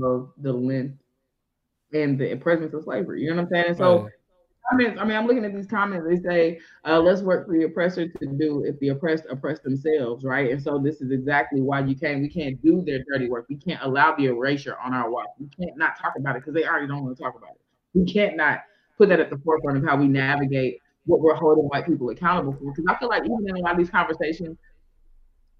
of 0.02 0.32
the 0.38 0.52
length 0.52 0.98
and 1.92 2.18
the 2.18 2.34
presence 2.36 2.72
of 2.74 2.82
slavery. 2.84 3.22
You 3.22 3.30
know 3.30 3.36
what 3.36 3.42
I'm 3.42 3.48
saying? 3.50 3.64
And 3.68 3.76
so 3.76 4.02
right 4.02 4.12
comments, 4.70 5.00
I 5.00 5.04
mean, 5.04 5.16
I'm 5.16 5.26
looking 5.26 5.44
at 5.44 5.54
these 5.54 5.66
comments. 5.66 6.06
They 6.08 6.20
say, 6.20 6.60
uh, 6.86 7.00
"Let's 7.00 7.22
work 7.22 7.46
for 7.46 7.52
the 7.52 7.64
oppressor 7.64 8.08
to 8.08 8.26
do 8.26 8.64
if 8.64 8.78
the 8.80 8.88
oppressed 8.90 9.24
oppress 9.30 9.60
themselves," 9.60 10.24
right? 10.24 10.50
And 10.50 10.62
so 10.62 10.78
this 10.78 11.00
is 11.00 11.10
exactly 11.10 11.60
why 11.60 11.80
you 11.80 11.94
can't. 11.94 12.20
We 12.20 12.28
can't 12.28 12.60
do 12.62 12.82
their 12.82 13.04
dirty 13.10 13.28
work. 13.28 13.46
We 13.48 13.56
can't 13.56 13.82
allow 13.82 14.14
the 14.14 14.26
erasure 14.26 14.76
on 14.84 14.94
our 14.94 15.10
watch. 15.10 15.28
We 15.38 15.48
can't 15.48 15.76
not 15.76 15.98
talk 15.98 16.14
about 16.18 16.36
it 16.36 16.40
because 16.40 16.54
they 16.54 16.64
already 16.64 16.86
don't 16.86 17.04
want 17.04 17.16
to 17.16 17.22
talk 17.22 17.34
about 17.36 17.50
it. 17.50 17.60
We 17.94 18.10
can't 18.10 18.36
not 18.36 18.60
put 18.98 19.08
that 19.08 19.20
at 19.20 19.30
the 19.30 19.38
forefront 19.38 19.78
of 19.78 19.84
how 19.84 19.96
we 19.96 20.08
navigate 20.08 20.78
what 21.06 21.20
we're 21.20 21.34
holding 21.34 21.64
white 21.64 21.86
people 21.86 22.10
accountable 22.10 22.52
for. 22.52 22.72
Because 22.72 22.84
I 22.88 22.98
feel 22.98 23.08
like 23.08 23.24
even 23.24 23.48
in 23.48 23.56
a 23.56 23.60
lot 23.60 23.72
of 23.72 23.78
these 23.78 23.90
conversations 23.90 24.56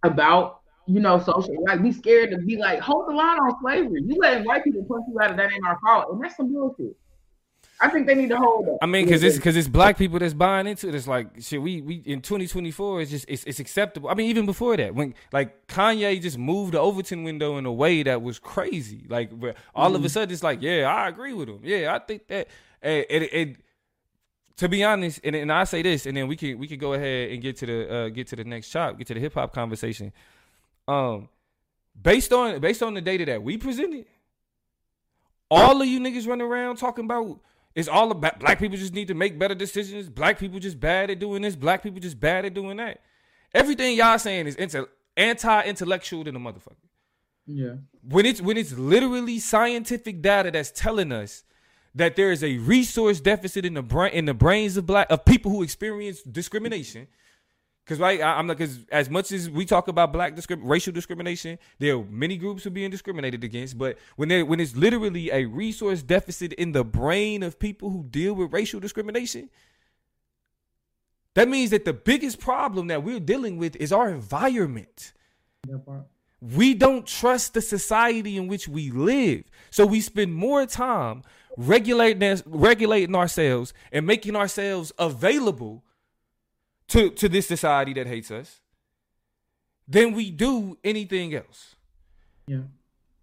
about 0.04 0.62
you 0.86 1.00
know, 1.00 1.18
social 1.18 1.62
like 1.64 1.82
be 1.82 1.92
scared 1.92 2.30
to 2.30 2.38
be 2.38 2.56
like, 2.56 2.80
hold 2.80 3.08
the 3.08 3.14
line 3.14 3.38
on 3.38 3.54
slavery. 3.62 4.02
You 4.04 4.16
letting 4.20 4.44
white 4.44 4.64
people 4.64 4.84
punch 4.84 5.04
you 5.08 5.20
out 5.20 5.30
of 5.30 5.36
that 5.36 5.52
ain't 5.52 5.64
our 5.64 5.78
fault, 5.80 6.12
and 6.12 6.22
that's 6.22 6.36
some 6.36 6.52
bullshit. 6.52 6.96
I 7.82 7.90
think 7.90 8.06
they 8.06 8.14
need 8.14 8.28
to 8.28 8.36
hold 8.36 8.68
up. 8.68 8.78
I 8.80 8.86
mean, 8.86 9.06
because 9.06 9.24
it's 9.24 9.36
because 9.36 9.56
it's 9.56 9.66
black 9.66 9.98
people 9.98 10.20
that's 10.20 10.34
buying 10.34 10.68
into 10.68 10.88
it. 10.88 10.94
It's 10.94 11.08
like 11.08 11.26
shit. 11.40 11.60
We 11.60 11.80
we 11.82 11.96
in 11.96 12.20
2024, 12.20 13.02
it's 13.02 13.10
just 13.10 13.24
it's, 13.26 13.42
it's 13.42 13.58
acceptable. 13.58 14.08
I 14.08 14.14
mean, 14.14 14.30
even 14.30 14.46
before 14.46 14.76
that, 14.76 14.94
when 14.94 15.14
like 15.32 15.66
Kanye 15.66 16.22
just 16.22 16.38
moved 16.38 16.74
the 16.74 16.78
Overton 16.78 17.24
window 17.24 17.58
in 17.58 17.66
a 17.66 17.72
way 17.72 18.04
that 18.04 18.22
was 18.22 18.38
crazy. 18.38 19.04
Like 19.08 19.32
where 19.32 19.56
all 19.74 19.86
mm-hmm. 19.86 19.96
of 19.96 20.00
a 20.02 20.04
mm-hmm. 20.06 20.12
sudden 20.12 20.32
it's 20.32 20.44
like, 20.44 20.62
yeah, 20.62 20.86
I 20.86 21.08
agree 21.08 21.32
with 21.32 21.48
him. 21.48 21.60
Yeah, 21.64 21.92
I 21.94 21.98
think 21.98 22.28
that. 22.28 22.46
And, 22.80 23.06
and, 23.10 23.24
and 23.32 23.56
to 24.58 24.68
be 24.68 24.84
honest, 24.84 25.20
and, 25.24 25.34
and 25.34 25.52
I 25.52 25.64
say 25.64 25.82
this, 25.82 26.06
and 26.06 26.16
then 26.16 26.28
we 26.28 26.36
can 26.36 26.58
we 26.58 26.68
can 26.68 26.78
go 26.78 26.92
ahead 26.92 27.32
and 27.32 27.42
get 27.42 27.56
to 27.58 27.66
the 27.66 27.92
uh, 27.92 28.08
get 28.10 28.28
to 28.28 28.36
the 28.36 28.44
next 28.44 28.70
chop, 28.70 28.96
get 28.96 29.08
to 29.08 29.14
the 29.14 29.20
hip 29.20 29.34
hop 29.34 29.52
conversation. 29.52 30.12
Um, 30.86 31.28
based 32.00 32.32
on 32.32 32.60
based 32.60 32.82
on 32.82 32.94
the 32.94 33.00
data 33.00 33.24
that 33.24 33.42
we 33.42 33.56
presented, 33.56 34.06
all 35.50 35.82
of 35.82 35.88
you 35.88 35.98
niggas 35.98 36.28
running 36.28 36.46
around 36.46 36.76
talking 36.76 37.06
about 37.06 37.40
it's 37.74 37.88
all 37.88 38.10
about 38.10 38.38
black 38.38 38.58
people 38.58 38.76
just 38.76 38.94
need 38.94 39.08
to 39.08 39.14
make 39.14 39.38
better 39.38 39.54
decisions. 39.54 40.08
Black 40.08 40.38
people 40.38 40.58
just 40.58 40.78
bad 40.78 41.10
at 41.10 41.18
doing 41.18 41.42
this. 41.42 41.56
Black 41.56 41.82
people 41.82 42.00
just 42.00 42.20
bad 42.20 42.44
at 42.44 42.54
doing 42.54 42.76
that. 42.76 43.00
Everything 43.54 43.96
y'all 43.96 44.18
saying 44.18 44.46
is 44.46 44.56
anti-intellectual 45.16 46.24
than 46.24 46.36
a 46.36 46.40
motherfucker. 46.40 46.76
Yeah. 47.46 47.74
When 48.08 48.24
it's 48.24 48.40
when 48.40 48.56
it's 48.56 48.72
literally 48.72 49.38
scientific 49.38 50.22
data 50.22 50.50
that's 50.50 50.70
telling 50.70 51.12
us 51.12 51.44
that 51.94 52.16
there 52.16 52.30
is 52.30 52.42
a 52.42 52.58
resource 52.58 53.20
deficit 53.20 53.64
in 53.64 53.74
the 53.74 53.82
brain 53.82 54.12
in 54.12 54.24
the 54.24 54.34
brains 54.34 54.76
of 54.76 54.86
black 54.86 55.10
of 55.10 55.24
people 55.24 55.50
who 55.50 55.62
experience 55.62 56.22
discrimination 56.22 57.08
because 57.92 58.00
right, 58.00 58.22
I, 58.22 58.38
am 58.38 58.46
not 58.46 58.56
because 58.56 58.78
as 58.90 59.10
much 59.10 59.32
as 59.32 59.50
we 59.50 59.66
talk 59.66 59.86
about 59.86 60.14
black 60.14 60.34
discrim- 60.34 60.62
racial 60.62 60.94
discrimination, 60.94 61.58
there 61.78 61.96
are 61.96 62.04
many 62.04 62.38
groups 62.38 62.64
who 62.64 62.68
are 62.68 62.72
being 62.72 62.90
discriminated 62.90 63.44
against. 63.44 63.76
But 63.76 63.98
when 64.16 64.30
they 64.30 64.42
when 64.42 64.60
it's 64.60 64.74
literally 64.74 65.30
a 65.30 65.44
resource 65.44 66.02
deficit 66.02 66.54
in 66.54 66.72
the 66.72 66.84
brain 66.84 67.42
of 67.42 67.58
people 67.58 67.90
who 67.90 68.04
deal 68.04 68.32
with 68.32 68.50
racial 68.50 68.80
discrimination, 68.80 69.50
that 71.34 71.50
means 71.50 71.70
that 71.70 71.84
the 71.84 71.92
biggest 71.92 72.40
problem 72.40 72.86
that 72.86 73.02
we're 73.02 73.20
dealing 73.20 73.58
with 73.58 73.76
is 73.76 73.92
our 73.92 74.08
environment. 74.08 75.12
We 76.40 76.72
don't 76.72 77.06
trust 77.06 77.52
the 77.52 77.60
society 77.60 78.38
in 78.38 78.48
which 78.48 78.68
we 78.68 78.90
live, 78.90 79.44
so 79.70 79.84
we 79.84 80.00
spend 80.00 80.34
more 80.34 80.64
time 80.64 81.24
regulating 81.58 82.40
regulating 82.46 83.14
ourselves 83.14 83.74
and 83.92 84.06
making 84.06 84.34
ourselves 84.34 84.92
available 84.98 85.84
to, 86.88 87.10
to 87.10 87.28
this 87.28 87.46
society 87.46 87.92
that 87.94 88.06
hates 88.06 88.30
us 88.30 88.60
than 89.88 90.12
we 90.12 90.30
do 90.30 90.78
anything 90.84 91.34
else. 91.34 91.76
Yeah. 92.46 92.62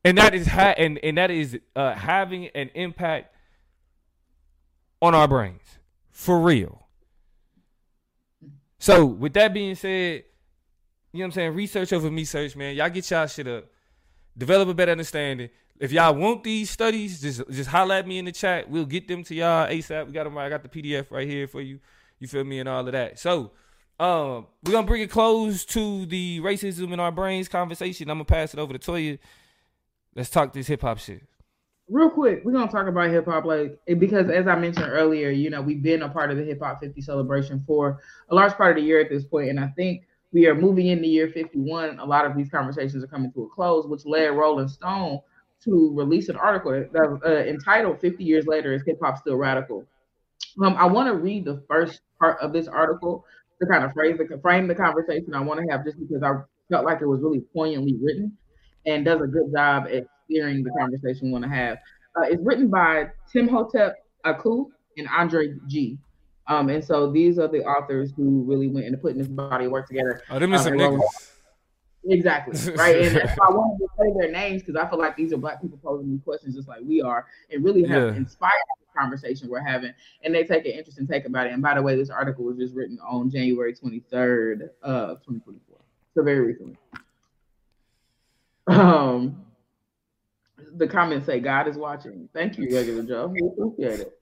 And 0.04 0.18
that 0.18 0.34
is 0.34 0.48
ha- 0.48 0.76
and, 0.78 1.00
and 1.04 1.18
that 1.18 1.30
is 1.30 1.60
uh, 1.76 1.94
having 1.94 2.48
an 2.48 2.70
impact 2.74 3.36
on 5.02 5.14
our 5.14 5.28
brains. 5.28 5.80
For 6.12 6.40
real. 6.40 6.88
So 8.78 9.06
with 9.06 9.34
that 9.34 9.54
being 9.54 9.76
said, 9.76 10.24
you 11.12 11.20
know 11.20 11.24
what 11.24 11.26
I'm 11.26 11.32
saying? 11.32 11.54
Research 11.56 11.92
over 11.92 12.10
me 12.10 12.24
search, 12.24 12.56
man. 12.56 12.76
Y'all 12.76 12.90
get 12.90 13.10
y'all 13.10 13.28
shit 13.28 13.48
up. 13.48 13.66
Develop 14.38 14.70
a 14.70 14.74
better 14.74 14.92
understanding. 14.92 15.50
If 15.80 15.92
y'all 15.92 16.14
want 16.14 16.44
these 16.44 16.70
studies, 16.70 17.22
just 17.22 17.42
just 17.50 17.70
holler 17.70 17.96
at 17.96 18.08
me 18.08 18.20
in 18.20 18.26
the 18.26 18.32
chat. 18.32 18.70
We'll 18.70 18.86
get 18.86 19.08
them 19.08 19.24
to 19.24 19.36
y'all 19.36 19.68
ASAP. 19.68 20.08
We 20.08 20.14
got 20.14 20.26
them. 20.26 20.38
I 20.38 20.50
got 20.50 20.62
the 20.62 20.70
PDF 20.70 21.10
right 21.10 21.28
here 21.28 21.48
for 21.48 21.62
you. 21.62 21.80
You 22.20 22.28
feel 22.28 22.44
me 22.44 22.60
and 22.60 22.70
all 22.70 22.86
of 22.86 22.92
that. 22.92 23.18
So, 23.20 23.52
um, 24.00 24.48
we're 24.64 24.72
gonna 24.72 24.88
bring 24.88 25.02
it 25.02 25.12
close 25.12 25.66
to 25.66 26.06
the 26.06 26.40
racism 26.40 26.94
in 26.94 27.00
our 27.00 27.12
brains 27.12 27.50
conversation. 27.50 28.10
I'm 28.10 28.18
gonna 28.18 28.26
pass 28.26 28.54
it 28.54 28.60
over 28.60 28.78
to 28.78 28.80
Toya. 28.80 29.20
Let's 30.16 30.30
talk 30.30 30.54
this 30.54 30.68
hip 30.68 30.82
hop 30.82 31.00
shit. 31.00 31.24
Real 31.90 32.10
quick, 32.10 32.42
we're 32.46 32.54
gonna 32.54 32.72
talk 32.72 32.88
about 32.88 33.10
hip 33.10 33.26
hop, 33.26 33.46
like 33.46 33.78
because 33.98 34.30
as 34.30 34.48
I 34.48 34.56
mentioned 34.56 34.88
earlier, 34.90 35.30
you 35.32 35.50
know, 35.50 35.62
we've 35.62 35.84
been 35.84 36.04
a 36.04 36.10
part 36.10 36.32
of 36.32 36.38
the 36.38 36.44
hip 36.44 36.62
hop 36.62 36.80
50 36.80 37.02
celebration 37.02 37.64
for 37.68 38.00
a 38.30 38.36
large 38.36 38.54
part 38.54 38.72
of 38.72 38.82
the 38.82 38.88
year 38.88 39.02
at 39.02 39.10
this 39.10 39.26
point, 39.26 39.50
and 39.50 39.60
I 39.60 39.68
think 39.76 40.04
we 40.32 40.48
are 40.48 40.56
moving 40.56 40.88
into 40.88 41.08
year 41.08 41.28
51. 41.28 42.00
A 42.00 42.06
lot 42.06 42.26
of 42.26 42.38
these 42.38 42.50
conversations 42.50 43.04
are 43.04 43.08
coming 43.08 43.32
to 43.34 43.44
a 43.44 43.50
close, 43.50 43.88
which 43.88 44.06
led 44.06 44.28
Rolling 44.28 44.68
Stone 44.68 45.20
to 45.64 45.94
release 45.94 46.30
an 46.30 46.38
article 46.38 46.72
that 46.72 47.20
uh, 47.26 47.50
entitled 47.50 48.00
"50 48.00 48.24
Years 48.24 48.48
Later: 48.48 48.74
Is 48.74 48.84
Hip 48.86 49.00
Hop 49.04 49.18
Still 49.18 49.36
Radical?" 49.36 49.86
Um, 50.64 50.76
I 50.78 50.86
want 50.86 51.08
to 51.08 51.16
read 51.16 51.44
the 51.44 51.64
first 51.68 52.02
part 52.20 52.40
of 52.42 52.54
this 52.54 52.68
article 52.68 53.26
to 53.62 53.68
kind 53.68 53.84
of 53.84 53.94
phrase 53.94 54.18
the 54.18 54.40
frame 54.40 54.68
the 54.68 54.76
conversation 54.76 55.34
I 55.34 55.42
want 55.42 55.60
to 55.60 55.72
have, 55.72 55.84
just 55.84 56.00
because 56.00 56.24
I 56.24 56.34
felt 56.70 56.86
like 56.86 57.02
it 57.02 57.08
was 57.08 57.22
really 57.22 57.42
poignantly 57.54 57.98
written 58.02 58.38
and 58.86 59.06
does 59.06 59.22
a 59.22 59.28
good 59.28 59.52
job 59.54 59.88
at 59.92 60.06
steering 60.26 60.64
the 60.64 60.72
conversation 60.72 61.28
we 61.28 61.32
want 61.32 61.44
to 61.44 61.50
have. 61.50 61.78
Uh, 62.16 62.24
it's 62.24 62.44
written 62.44 62.70
by 62.70 63.08
Tim 63.32 63.48
Hotep 63.48 63.96
Aku 64.26 64.68
and 64.98 65.08
Andre 65.10 65.54
Gee. 65.68 65.98
Um, 66.48 66.70
and 66.70 66.84
so 66.84 67.12
these 67.12 67.38
are 67.38 67.48
the 67.48 67.64
authors 67.64 68.12
who 68.16 68.44
really 68.44 68.68
went 68.68 68.88
into 68.88 68.98
putting 68.98 69.20
this 69.20 69.28
body 69.28 69.66
of 69.66 69.72
work 69.72 69.88
together. 69.88 70.22
Oh, 70.30 70.40
them 70.40 70.54
um, 70.54 70.60
some 70.60 70.74
niggas. 70.74 71.02
Exactly. 72.06 72.74
Right. 72.74 72.96
and 73.02 73.12
so 73.12 73.36
I 73.48 73.52
wanted 73.52 73.78
to 73.80 73.88
say 74.00 74.14
their 74.20 74.32
names 74.32 74.64
because 74.64 74.76
I 74.76 74.90
feel 74.90 74.98
like 74.98 75.16
these 75.16 75.34
are 75.34 75.38
black 75.38 75.62
people 75.62 75.80
posing 75.84 76.10
these 76.10 76.22
questions 76.24 76.56
just 76.56 76.68
like 76.68 76.80
we 76.84 77.02
are 77.02 77.28
and 77.52 77.64
really 77.64 77.84
have 77.84 78.14
yeah. 78.14 78.18
inspired 78.18 78.54
conversation 79.00 79.50
we're 79.50 79.62
having, 79.62 79.94
and 80.24 80.34
they 80.34 80.44
take 80.44 80.66
an 80.66 80.72
interesting 80.72 81.08
take 81.08 81.26
about 81.26 81.48
it. 81.48 81.54
And 81.54 81.62
by 81.62 81.76
the 81.76 81.82
way, 81.82 81.96
this 81.96 82.10
article 82.10 82.46
was 82.46 82.58
just 82.58 82.74
written 82.74 83.00
on 83.00 83.30
January 83.30 83.74
23rd 83.74 84.70
of 84.82 85.20
2024, 85.24 85.78
so 86.16 86.24
very 86.24 86.40
recently. 86.40 86.78
Um, 88.68 89.44
the 90.76 90.88
comments 90.88 91.26
say 91.26 91.40
God 91.40 91.68
is 91.68 91.78
watching. 91.78 92.30
Thank 92.34 92.58
you, 92.58 92.74
regular 92.74 93.04
Joe. 93.04 93.28
We 93.28 93.42
appreciate 93.48 94.02
it. 94.02 94.20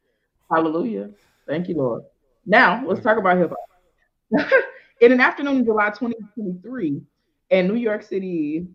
Hallelujah. 0.52 1.10
Thank 1.48 1.68
you, 1.68 1.76
Lord. 1.76 2.04
Now 2.46 2.84
let's 2.86 3.02
talk 3.02 3.18
about 3.18 3.38
hip 3.38 3.52
hop. 3.52 4.52
in 5.02 5.12
an 5.12 5.20
afternoon 5.20 5.58
in 5.58 5.66
July 5.66 5.90
2023, 5.90 7.02
in 7.50 7.68
New 7.68 7.76
York 7.76 8.04
City, 8.04 8.68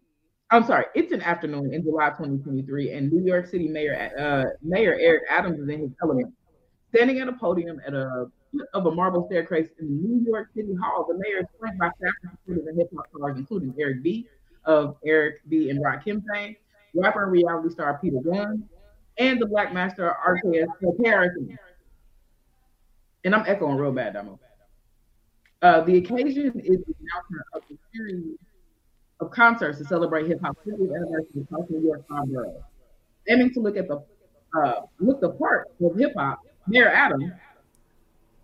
I'm 0.53 0.67
sorry, 0.67 0.85
it's 0.95 1.13
an 1.13 1.23
afternoon 1.23 1.73
in 1.73 1.83
July 1.83 2.11
2023, 2.11 2.93
and 2.93 3.11
New 3.11 3.25
York 3.25 3.47
City 3.47 3.69
Mayor 3.69 4.13
uh, 4.19 4.45
Mayor 4.63 4.99
Eric 5.01 5.23
Adams 5.31 5.59
is 5.59 5.67
in 5.67 5.81
his 5.81 5.91
element, 6.03 6.31
standing 6.95 7.21
at 7.21 7.29
a 7.29 7.33
podium 7.33 7.81
at 7.87 7.95
a 7.95 8.27
of 8.75 8.85
a 8.85 8.91
marble 8.91 9.27
staircase 9.29 9.71
in 9.81 10.03
New 10.03 10.31
York 10.31 10.49
City 10.55 10.75
Hall. 10.75 11.07
The 11.09 11.15
mayor 11.15 11.41
is 11.41 11.47
flanked 11.59 11.79
by 11.79 11.89
staff 11.97 12.13
and 12.49 12.79
hip 12.79 12.91
hop 12.95 13.07
stars, 13.17 13.39
including 13.39 13.75
Eric 13.81 14.03
B 14.03 14.27
of 14.67 14.97
Eric 15.07 15.37
B 15.49 15.71
and 15.71 15.83
Rakim 15.83 16.23
fame, 16.31 16.55
rapper 16.95 17.23
and 17.23 17.33
reality 17.33 17.71
star 17.71 17.99
Peter 18.03 18.19
Gunz, 18.19 18.63
and 19.17 19.41
the 19.41 19.47
Black 19.47 19.73
Master 19.73 20.15
RKS 20.23 20.69
Harrison. 21.03 21.59
And 23.25 23.35
I'm 23.35 23.47
echoing 23.47 23.79
real 23.79 23.93
bad, 23.93 24.13
Damo. 24.13 24.39
Uh, 25.63 25.81
the 25.81 25.97
occasion 25.97 26.61
is 26.61 26.77
the 26.85 26.95
announcement 27.01 27.47
of 27.55 27.63
the 27.71 27.79
series 27.95 28.37
of 29.23 29.31
concerts 29.31 29.79
to 29.79 29.85
celebrate 29.85 30.27
hip 30.27 30.41
hop's 30.43 30.59
50th 30.67 30.95
anniversary 30.95 31.43
across 31.43 31.69
New 31.71 31.81
York. 32.31 32.49
Aiming 33.29 33.53
to 33.55 33.61
look 33.61 33.77
at 33.77 33.89
the 33.89 34.03
uh, 34.55 34.83
look 35.01 35.21
the 35.21 35.31
part 35.31 35.69
of 35.83 35.97
hip 35.97 36.13
hop, 36.17 36.41
Mayor 36.67 36.89
Adams, 36.89 37.33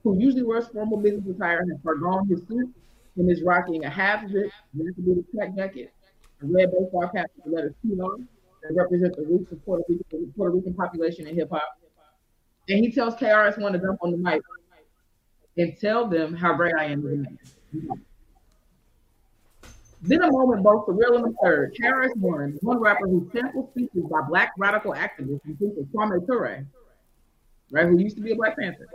who 0.03 0.19
usually 0.19 0.43
wears 0.43 0.69
formal 0.69 0.99
business 0.99 1.25
attire, 1.29 1.65
has 1.69 1.79
forgone 1.83 2.27
his 2.29 2.41
suit 2.49 2.73
and 3.17 3.31
is 3.31 3.43
rocking 3.43 3.85
a 3.85 3.91
half 3.91 4.27
zip, 4.31 4.51
check 5.37 5.55
jacket, 5.55 5.93
a 6.43 6.47
red 6.47 6.71
baseball 6.71 7.09
cap 7.15 7.27
with 7.37 7.45
the 7.45 7.51
letters 7.51 7.75
T 7.83 7.91
on 8.01 8.27
that 8.63 8.75
represent 8.75 9.15
the 9.17 9.23
roots 9.23 9.53
of 9.53 9.63
Puerto 9.65 9.85
Rican, 9.89 10.33
Puerto 10.37 10.55
Rican 10.55 10.75
population 10.75 11.27
in 11.27 11.35
hip 11.35 11.51
hop. 11.51 11.79
And 12.69 12.79
he 12.79 12.93
tells 12.93 13.15
KRS-One 13.17 13.73
to 13.73 13.79
jump 13.79 13.99
on 14.03 14.13
the 14.13 14.17
mic 14.17 14.43
and 15.57 15.77
tell 15.79 16.07
them 16.07 16.35
how 16.35 16.55
great 16.55 16.75
I 16.75 16.85
am. 16.85 17.39
Then 20.01 20.23
a 20.23 20.31
moment 20.31 20.63
both 20.63 20.87
the 20.87 20.93
real 20.93 21.17
and 21.17 21.25
the 21.25 21.35
third. 21.43 21.75
KRS-One, 21.75 22.59
one 22.63 22.79
rapper 22.79 23.09
who 23.09 23.29
samples 23.33 23.71
speeches 23.71 24.05
by 24.11 24.21
black 24.29 24.53
radical 24.57 24.93
activists, 24.93 25.41
including 25.45 25.89
Kwame 25.93 26.25
Ture, 26.27 26.65
right, 27.73 27.87
who 27.87 27.99
used 27.99 28.17
to 28.17 28.23
be 28.23 28.33
a 28.33 28.37
Black 28.37 28.57
Panther. 28.57 28.87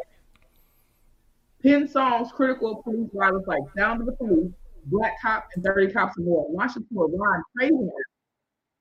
Pin 1.61 1.87
songs 1.87 2.31
critical 2.31 2.77
of 2.77 2.83
police 2.83 3.09
violence 3.13 3.47
like 3.47 3.61
Down 3.75 3.99
to 3.99 4.05
the 4.05 4.13
Police, 4.13 4.51
Black 4.85 5.13
Cop, 5.21 5.47
and 5.55 5.63
30 5.63 5.91
Cops 5.93 6.17
and 6.17 6.25
More, 6.25 6.47
a 6.49 6.57
rhyme 6.57 7.43
praising 7.55 7.89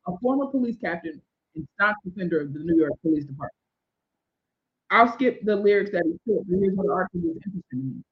a 0.06 0.18
former 0.18 0.46
police 0.46 0.76
captain 0.82 1.20
and 1.54 1.66
staunch 1.74 1.96
defender 2.04 2.40
of 2.40 2.52
the 2.52 2.60
New 2.60 2.76
York 2.76 2.92
Police 3.02 3.24
Department. 3.24 3.54
I'll 4.90 5.12
skip 5.12 5.42
the 5.44 5.56
lyrics 5.56 5.90
that 5.92 6.02
he 6.04 6.12
put, 6.26 6.44
here's 6.48 6.74
what 6.74 6.86
the 6.86 6.92
article 6.92 7.20
was 7.20 7.38
interesting. 7.46 8.04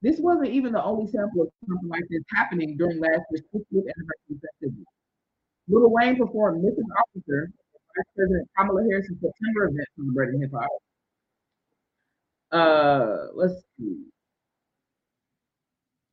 This 0.00 0.20
wasn't 0.20 0.50
even 0.50 0.72
the 0.72 0.82
only 0.82 1.10
sample 1.10 1.42
of 1.42 1.48
something 1.66 1.88
like 1.88 2.04
this 2.08 2.22
happening 2.34 2.76
during 2.76 3.00
last 3.00 3.22
year's 3.30 3.42
50th 3.54 3.64
anniversary 3.72 4.38
festivities. 4.40 4.86
Lil 5.68 5.90
Wayne 5.90 6.16
performed 6.16 6.64
Mrs. 6.64 6.84
Officer, 7.00 7.50
Vice 7.96 8.06
President 8.16 8.48
Kamala 8.56 8.82
Harris's 8.88 9.16
September 9.20 9.64
event 9.64 9.88
celebrating 9.96 10.40
hip 10.40 10.52
hop. 10.54 10.70
Uh, 12.50 13.26
let's 13.34 13.54
see. 13.78 14.04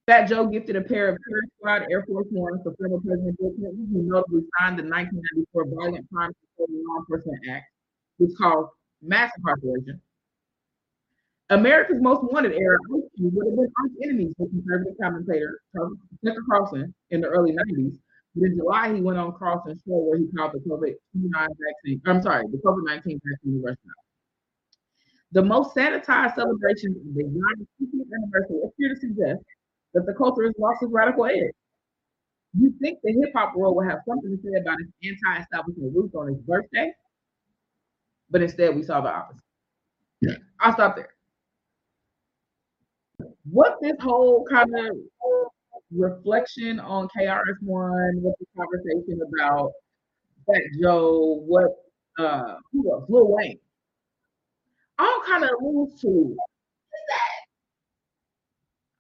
Fat 0.07 0.27
Joe 0.27 0.45
gifted 0.47 0.75
a 0.75 0.81
pair 0.81 1.09
of 1.09 1.17
Terror 1.27 1.41
Squad 1.57 1.87
Air 1.89 2.05
Force 2.05 2.27
Ones 2.29 2.61
for 2.63 2.75
former 2.75 2.99
President 3.01 3.37
Bill 3.39 3.51
Clinton, 3.57 3.87
who 3.91 4.03
notably 4.03 4.41
signed 4.59 4.77
the 4.77 4.83
1994 4.83 5.65
Violent 5.65 6.05
Crime 6.11 6.31
Control 6.57 6.83
Law 6.85 6.99
Enforcement 6.99 7.39
Act, 7.49 7.65
which 8.17 8.31
caused 8.37 8.69
mass 9.01 9.31
incarceration. 9.37 9.99
America's 11.51 12.01
Most 12.01 12.23
Wanted 12.31 12.53
era 12.53 12.77
would 12.89 13.03
have 13.47 13.55
been 13.55 13.71
arch 13.79 13.91
enemies 14.03 14.33
for 14.37 14.47
conservative 14.49 14.95
commentator 14.99 15.61
Tucker 15.75 16.43
Carlson 16.49 16.93
in 17.11 17.21
the 17.21 17.27
early 17.27 17.51
90s. 17.51 17.97
But 18.35 18.47
in 18.47 18.57
July, 18.57 18.93
he 18.93 19.01
went 19.01 19.19
on 19.19 19.33
Carlson's 19.37 19.81
show 19.87 19.95
where 19.95 20.17
he 20.17 20.27
called 20.35 20.53
the 20.53 20.59
COVID-19 20.59 21.31
vaccine, 21.31 22.01
I'm 22.05 22.21
sorry, 22.21 22.45
the 22.51 22.57
COVID-19 22.57 22.95
vaccine 22.95 23.61
versatile. 23.63 23.91
The 25.31 25.43
most 25.43 25.75
sanitized 25.75 26.35
celebrations 26.35 26.97
of 26.97 27.13
the 27.13 27.23
90th 27.23 28.11
anniversary 28.23 28.61
appear 28.65 28.89
to 28.95 28.99
suggest 28.99 29.43
that 29.93 30.05
the 30.05 30.13
culture 30.13 30.43
has 30.43 30.53
lost 30.57 30.81
its 30.81 30.91
radical 30.91 31.25
edge. 31.25 31.53
You 32.57 32.73
think 32.81 32.99
the 33.03 33.13
hip 33.13 33.31
hop 33.35 33.55
world 33.55 33.75
will 33.75 33.83
have 33.83 33.99
something 34.07 34.35
to 34.35 34.41
say 34.43 34.59
about 34.59 34.77
its 34.79 34.91
anti-establishment 35.03 35.95
roots 35.95 36.15
on 36.15 36.29
its 36.29 36.41
birthday, 36.41 36.91
but 38.29 38.41
instead 38.41 38.75
we 38.75 38.83
saw 38.83 39.01
the 39.01 39.09
opposite. 39.09 39.41
Yeah. 40.21 40.35
I'll 40.59 40.73
stop 40.73 40.95
there 40.95 41.14
what 43.49 43.77
this 43.81 43.95
whole 43.99 44.45
kind 44.49 44.69
of 44.75 44.97
reflection 45.91 46.79
on 46.79 47.07
KRS-One, 47.15 48.21
what 48.21 48.35
the 48.39 48.45
conversation 48.57 49.21
about 49.21 49.71
that 50.47 50.61
Joe, 50.81 51.41
what 51.45 51.71
uh 52.17 52.55
who 52.71 52.91
else? 52.91 53.05
Lil 53.09 53.27
Wayne. 53.27 53.59
All 54.97 55.21
kind 55.25 55.43
of 55.43 55.49
alludes 55.61 55.99
to 56.01 56.35
that 57.09 57.45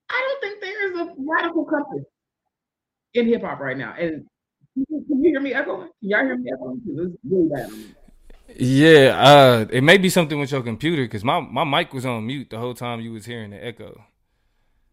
I 0.09 0.21
don't 0.27 0.41
think 0.41 0.61
there 0.61 0.91
is 0.91 0.99
a 0.99 1.13
radical 1.17 1.65
compass 1.65 2.05
in 3.13 3.27
hip 3.27 3.41
hop 3.41 3.59
right 3.59 3.77
now. 3.77 3.95
And 3.97 4.25
can 4.75 5.23
you 5.23 5.31
hear 5.31 5.39
me 5.39 5.53
echoing? 5.53 5.87
Can 5.99 6.09
y'all 6.09 6.25
hear 6.25 6.37
me 6.37 6.51
echoing? 6.53 6.81
It's 6.85 7.15
really 7.23 7.49
bad. 7.49 7.71
Yeah, 8.57 9.17
uh, 9.17 9.65
it 9.71 9.81
may 9.81 9.97
be 9.97 10.09
something 10.09 10.39
with 10.39 10.51
your 10.51 10.61
computer 10.61 11.03
because 11.03 11.23
my, 11.23 11.39
my 11.39 11.63
mic 11.63 11.93
was 11.93 12.05
on 12.05 12.27
mute 12.27 12.49
the 12.51 12.59
whole 12.59 12.75
time 12.75 13.01
you 13.01 13.11
was 13.11 13.25
hearing 13.25 13.51
the 13.51 13.65
echo. 13.65 14.03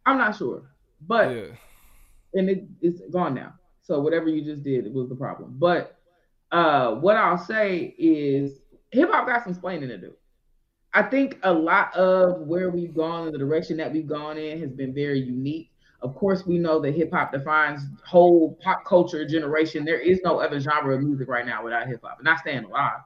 I'm 0.06 0.18
not 0.18 0.36
sure, 0.36 0.62
but 1.06 1.30
yeah. 1.30 1.44
and 2.34 2.50
it, 2.50 2.64
it's 2.80 3.00
gone 3.10 3.34
now. 3.34 3.54
So 3.82 4.00
whatever 4.00 4.28
you 4.28 4.42
just 4.42 4.62
did 4.62 4.86
it 4.86 4.92
was 4.92 5.08
the 5.08 5.14
problem. 5.14 5.56
But 5.58 5.98
uh, 6.50 6.94
what 6.96 7.16
I'll 7.16 7.38
say 7.38 7.94
is 7.98 8.60
hip 8.90 9.10
hop 9.10 9.26
got 9.26 9.42
some 9.42 9.52
explaining 9.52 9.88
to 9.88 9.98
do. 9.98 10.12
I 10.94 11.02
think 11.02 11.38
a 11.42 11.52
lot 11.52 11.94
of 11.96 12.42
where 12.42 12.70
we've 12.70 12.94
gone 12.94 13.24
and 13.26 13.34
the 13.34 13.38
direction 13.38 13.78
that 13.78 13.92
we've 13.92 14.06
gone 14.06 14.36
in 14.36 14.60
has 14.60 14.70
been 14.70 14.94
very 14.94 15.20
unique. 15.20 15.70
Of 16.02 16.14
course, 16.14 16.44
we 16.44 16.58
know 16.58 16.80
that 16.80 16.94
hip 16.94 17.12
hop 17.12 17.32
defines 17.32 17.80
whole 18.04 18.58
pop 18.62 18.84
culture 18.84 19.26
generation. 19.26 19.84
There 19.84 20.00
is 20.00 20.20
no 20.24 20.38
other 20.38 20.60
genre 20.60 20.94
of 20.94 21.02
music 21.02 21.28
right 21.28 21.46
now 21.46 21.64
without 21.64 21.86
hip 21.86 22.00
hop, 22.02 22.18
and 22.18 22.28
I 22.28 22.36
stand 22.36 22.66
alive. 22.66 22.98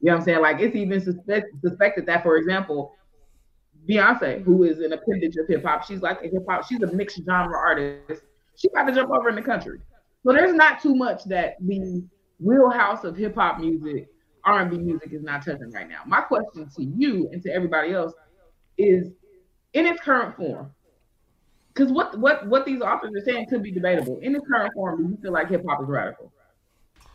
You 0.00 0.10
know 0.10 0.12
what 0.12 0.20
I'm 0.20 0.24
saying? 0.24 0.42
Like 0.42 0.60
it's 0.60 0.76
even 0.76 1.00
suspect, 1.00 1.46
suspected 1.62 2.06
that, 2.06 2.22
for 2.22 2.36
example, 2.36 2.94
Beyonce, 3.88 4.42
who 4.42 4.64
is 4.64 4.78
an 4.80 4.92
appendage 4.92 5.36
of 5.36 5.46
hip 5.46 5.64
hop. 5.64 5.84
She's 5.84 6.00
like 6.00 6.18
a 6.22 6.28
hip 6.28 6.44
hop. 6.48 6.66
She's 6.66 6.82
a 6.82 6.92
mixed 6.92 7.20
genre 7.24 7.56
artist. 7.56 8.22
She 8.56 8.68
got 8.70 8.84
to 8.84 8.92
jump 8.92 9.10
over 9.10 9.28
in 9.28 9.34
the 9.34 9.42
country. 9.42 9.80
So 10.24 10.32
there's 10.32 10.54
not 10.54 10.80
too 10.80 10.94
much 10.94 11.24
that 11.24 11.56
the 11.60 12.04
wheelhouse 12.40 13.04
of 13.04 13.16
hip 13.16 13.34
hop 13.34 13.60
music, 13.60 14.08
R 14.44 14.60
and 14.60 14.70
B 14.70 14.78
music, 14.78 15.12
is 15.12 15.22
not 15.22 15.44
touching 15.44 15.70
right 15.72 15.88
now. 15.88 16.00
My 16.06 16.20
question 16.20 16.68
to 16.76 16.84
you 16.84 17.28
and 17.32 17.42
to 17.42 17.52
everybody 17.52 17.92
else 17.92 18.14
is, 18.78 19.10
in 19.74 19.86
its 19.86 20.00
current 20.00 20.36
form, 20.36 20.70
because 21.74 21.92
what 21.92 22.18
what 22.18 22.46
what 22.46 22.64
these 22.64 22.80
authors 22.80 23.12
are 23.16 23.24
saying 23.24 23.46
could 23.50 23.62
be 23.62 23.72
debatable. 23.72 24.18
In 24.22 24.34
its 24.34 24.46
current 24.46 24.72
form, 24.74 25.02
do 25.02 25.10
you 25.10 25.18
feel 25.20 25.32
like 25.32 25.48
hip 25.48 25.64
hop 25.68 25.82
is 25.82 25.88
radical? 25.88 26.32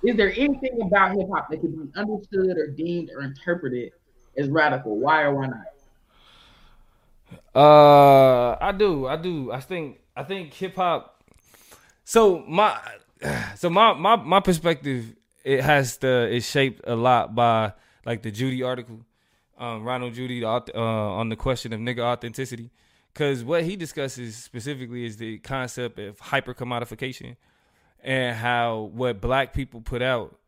Is 0.03 0.15
there 0.15 0.31
anything 0.31 0.79
about 0.85 1.15
hip 1.17 1.27
hop 1.33 1.49
that 1.49 1.61
could 1.61 1.71
be 1.71 1.99
understood 1.99 2.57
or 2.57 2.67
deemed 2.67 3.09
or 3.15 3.23
interpreted 3.23 3.91
as 4.37 4.49
radical? 4.49 4.97
Why 4.97 5.23
or 5.23 5.35
why 5.35 5.47
not? 5.47 5.65
Uh, 7.55 8.55
I 8.59 8.71
do, 8.71 9.07
I 9.07 9.17
do. 9.17 9.51
I 9.51 9.59
think, 9.59 9.99
I 10.15 10.23
think 10.23 10.53
hip 10.53 10.75
hop. 10.75 11.23
So 12.03 12.39
my, 12.47 12.77
so 13.55 13.69
my 13.69 13.93
my 13.93 14.15
my 14.15 14.39
perspective 14.39 15.15
it 15.43 15.61
has 15.61 15.97
to 15.97 16.27
is 16.27 16.49
shaped 16.49 16.81
a 16.87 16.95
lot 16.95 17.35
by 17.35 17.73
like 18.05 18.23
the 18.23 18.31
Judy 18.31 18.63
article, 18.63 19.05
um, 19.57 19.83
Ronald 19.83 20.13
Judy 20.13 20.43
uh, 20.43 20.59
on 20.75 21.29
the 21.29 21.35
question 21.35 21.73
of 21.73 21.79
nigga 21.79 21.99
authenticity, 21.99 22.71
because 23.13 23.43
what 23.43 23.63
he 23.63 23.75
discusses 23.75 24.35
specifically 24.35 25.05
is 25.05 25.17
the 25.17 25.37
concept 25.39 25.99
of 25.99 26.19
hyper 26.19 26.53
commodification 26.53 27.35
and 28.03 28.35
how 28.37 28.89
what 28.93 29.21
black 29.21 29.53
people 29.53 29.81
put 29.81 30.01
out, 30.01 30.39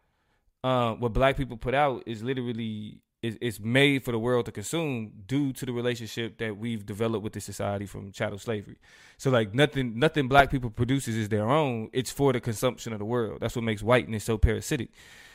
uh, 0.63 0.93
what 0.93 1.13
black 1.13 1.37
people 1.37 1.57
put 1.57 1.73
out 1.73 2.03
is 2.05 2.23
literally 2.23 2.99
is, 3.21 3.35
is 3.35 3.59
made 3.59 4.03
for 4.03 4.11
the 4.11 4.19
world 4.19 4.45
to 4.45 4.51
consume 4.51 5.11
due 5.27 5.53
to 5.53 5.65
the 5.65 5.71
relationship 5.71 6.37
that 6.39 6.57
we've 6.57 6.85
developed 6.85 7.23
with 7.23 7.33
the 7.33 7.41
society 7.41 7.85
from 7.85 8.11
chattel 8.11 8.39
slavery. 8.39 8.77
So 9.17 9.29
like 9.29 9.53
nothing 9.53 9.99
nothing 9.99 10.27
black 10.27 10.49
people 10.49 10.71
produces 10.71 11.15
is 11.15 11.29
their 11.29 11.47
own. 11.49 11.89
It's 11.93 12.11
for 12.11 12.33
the 12.33 12.39
consumption 12.39 12.93
of 12.93 12.99
the 12.99 13.05
world. 13.05 13.39
That's 13.41 13.55
what 13.55 13.63
makes 13.63 13.83
whiteness 13.83 14.23
so 14.23 14.37
parasitic. 14.37 14.89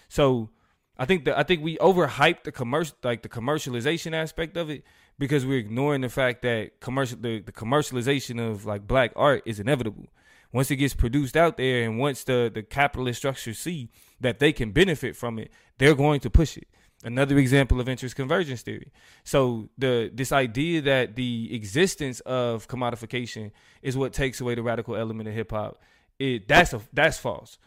So 0.09 0.51
I 0.99 1.05
think 1.05 1.24
that 1.26 1.39
I 1.39 1.45
think 1.45 1.62
we 1.62 1.76
overhyped 1.78 2.43
the 2.43 2.53
commercial 2.53 2.97
like 3.05 3.22
the 3.22 3.28
commercialization 3.28 4.14
aspect 4.14 4.57
of 4.57 4.68
it 4.68 4.82
because 5.18 5.47
we're 5.47 5.59
ignoring 5.59 6.01
the 6.01 6.09
fact 6.09 6.43
that 6.43 6.80
commercial 6.80 7.18
the, 7.20 7.41
the 7.41 7.53
commercialization 7.53 8.41
of 8.41 8.66
like 8.66 8.87
black 8.87 9.12
art 9.14 9.43
is 9.47 9.61
inevitable. 9.61 10.07
Once 10.53 10.70
it 10.70 10.76
gets 10.76 10.95
produced 10.95 11.37
out 11.37 11.57
there 11.57 11.84
and 11.84 11.99
once 12.01 12.24
the 12.24 12.51
the 12.53 12.62
capitalist 12.64 13.18
structures 13.18 13.59
see 13.59 13.91
that 14.20 14.41
they 14.41 14.53
can 14.53 14.72
benefit 14.72 15.14
from 15.14 15.39
it, 15.39 15.53
they're 15.78 15.95
going 15.95 16.18
to 16.18 16.30
push 16.30 16.57
it. 16.57 16.66
Another 17.05 17.38
example 17.38 17.80
of 17.80 17.88
interest 17.88 18.16
convergence 18.16 18.62
theory. 18.62 18.90
So 19.22 19.68
the 19.76 20.11
this 20.12 20.32
idea 20.32 20.80
that 20.82 21.14
the 21.14 21.55
existence 21.55 22.20
of 22.20 22.68
commodification 22.68 23.53
is 23.82 23.97
what 23.97 24.12
takes 24.12 24.40
away 24.40 24.55
the 24.55 24.62
radical 24.62 24.97
element 24.97 25.28
of 25.28 25.34
hip 25.34 25.51
hop, 25.51 25.78
it 26.18 26.49
that's 26.49 26.72
a 26.72 26.80
that's 26.92 27.18
false. 27.18 27.59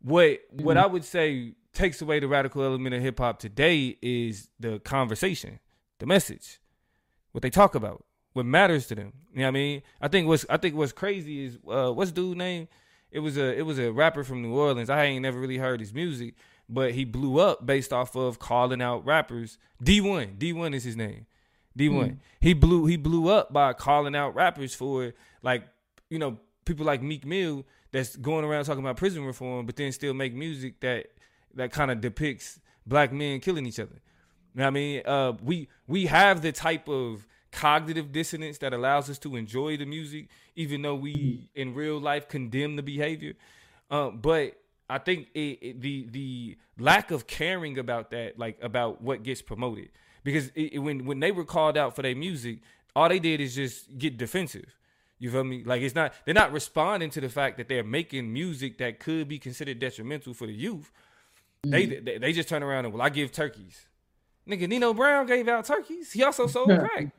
What 0.00 0.40
what 0.50 0.76
Mm-hmm. 0.76 0.84
I 0.84 0.86
would 0.86 1.04
say 1.04 1.54
takes 1.72 2.02
away 2.02 2.20
the 2.20 2.28
radical 2.28 2.62
element 2.62 2.94
of 2.94 3.02
hip 3.02 3.18
hop 3.18 3.38
today 3.38 3.96
is 4.02 4.48
the 4.58 4.80
conversation, 4.80 5.60
the 6.00 6.06
message, 6.06 6.60
what 7.30 7.42
they 7.42 7.50
talk 7.50 7.74
about, 7.74 8.04
what 8.32 8.46
matters 8.46 8.86
to 8.88 8.94
them. 8.94 9.12
You 9.32 9.40
know 9.40 9.44
what 9.44 9.48
I 9.48 9.50
mean? 9.52 9.82
I 10.00 10.08
think 10.08 10.26
what's 10.26 10.44
I 10.50 10.56
think 10.56 10.74
what's 10.74 10.92
crazy 10.92 11.44
is 11.44 11.58
uh, 11.70 11.92
what's 11.92 12.10
dude 12.12 12.36
name? 12.36 12.68
It 13.10 13.20
was 13.20 13.36
a 13.36 13.56
it 13.56 13.62
was 13.62 13.78
a 13.78 13.92
rapper 13.92 14.24
from 14.24 14.42
New 14.42 14.54
Orleans. 14.54 14.90
I 14.90 15.04
ain't 15.04 15.22
never 15.22 15.38
really 15.38 15.58
heard 15.58 15.80
his 15.80 15.94
music, 15.94 16.34
but 16.68 16.92
he 16.92 17.04
blew 17.04 17.38
up 17.38 17.66
based 17.66 17.92
off 17.92 18.16
of 18.16 18.38
calling 18.38 18.80
out 18.80 19.04
rappers. 19.04 19.58
D1, 19.82 20.38
D1 20.38 20.74
is 20.74 20.84
his 20.84 20.96
name. 20.96 21.26
D1. 21.78 21.90
Mm. 21.90 22.16
He 22.40 22.54
blew 22.54 22.86
he 22.86 22.96
blew 22.96 23.28
up 23.28 23.52
by 23.52 23.72
calling 23.72 24.14
out 24.14 24.34
rappers 24.34 24.74
for 24.74 25.14
like 25.42 25.64
you 26.10 26.18
know 26.18 26.38
people 26.64 26.84
like 26.84 27.02
Meek 27.02 27.24
Mill 27.24 27.64
that's 27.92 28.16
going 28.16 28.44
around 28.44 28.64
talking 28.64 28.82
about 28.82 28.96
prison 28.96 29.24
reform, 29.24 29.66
but 29.66 29.76
then 29.76 29.92
still 29.92 30.14
make 30.14 30.34
music 30.34 30.80
that 30.80 31.06
that 31.54 31.72
kind 31.72 31.90
of 31.90 32.00
depicts 32.00 32.60
black 32.86 33.12
men 33.12 33.40
killing 33.40 33.66
each 33.66 33.78
other. 33.78 34.00
You 34.54 34.58
know 34.58 34.64
what 34.64 34.66
I 34.66 34.70
mean? 34.70 35.02
Uh, 35.04 35.32
we 35.42 35.68
we 35.86 36.06
have 36.06 36.42
the 36.42 36.52
type 36.52 36.88
of 36.88 37.26
cognitive 37.52 38.12
dissonance 38.12 38.58
that 38.58 38.72
allows 38.72 39.10
us 39.10 39.18
to 39.18 39.36
enjoy 39.36 39.76
the 39.76 39.84
music, 39.84 40.28
even 40.56 40.82
though 40.82 40.94
we 40.94 41.48
in 41.54 41.74
real 41.74 41.98
life 41.98 42.28
condemn 42.28 42.76
the 42.76 42.82
behavior. 42.82 43.34
Um, 43.90 44.18
but 44.18 44.56
I 44.92 44.98
think 44.98 45.28
it, 45.34 45.58
it, 45.62 45.80
the 45.80 46.06
the 46.10 46.56
lack 46.78 47.10
of 47.10 47.26
caring 47.26 47.78
about 47.78 48.10
that, 48.10 48.38
like 48.38 48.58
about 48.62 49.00
what 49.00 49.22
gets 49.22 49.40
promoted, 49.40 49.88
because 50.22 50.50
it, 50.54 50.78
when 50.78 51.06
when 51.06 51.20
they 51.20 51.32
were 51.32 51.44
called 51.44 51.78
out 51.78 51.96
for 51.96 52.02
their 52.02 52.14
music, 52.14 52.58
all 52.94 53.08
they 53.08 53.18
did 53.18 53.40
is 53.40 53.54
just 53.54 53.96
get 53.96 54.18
defensive. 54.18 54.76
You 55.18 55.30
feel 55.30 55.44
me? 55.44 55.62
Like 55.64 55.80
it's 55.80 55.94
not 55.94 56.12
they're 56.24 56.34
not 56.34 56.52
responding 56.52 57.08
to 57.10 57.20
the 57.20 57.30
fact 57.30 57.56
that 57.56 57.68
they're 57.68 57.84
making 57.84 58.30
music 58.32 58.78
that 58.78 59.00
could 59.00 59.28
be 59.28 59.38
considered 59.38 59.78
detrimental 59.78 60.34
for 60.34 60.46
the 60.46 60.52
youth. 60.52 60.92
They, 61.62 61.86
mm. 61.86 62.04
they 62.04 62.18
they 62.18 62.32
just 62.32 62.48
turn 62.48 62.62
around 62.62 62.84
and 62.84 62.92
well, 62.92 63.02
I 63.02 63.08
give 63.08 63.32
turkeys. 63.32 63.86
Nigga, 64.46 64.68
Nino 64.68 64.92
Brown 64.92 65.26
gave 65.26 65.48
out 65.48 65.64
turkeys. 65.64 66.12
He 66.12 66.22
also 66.22 66.46
sold 66.46 66.68
crack. 66.78 67.12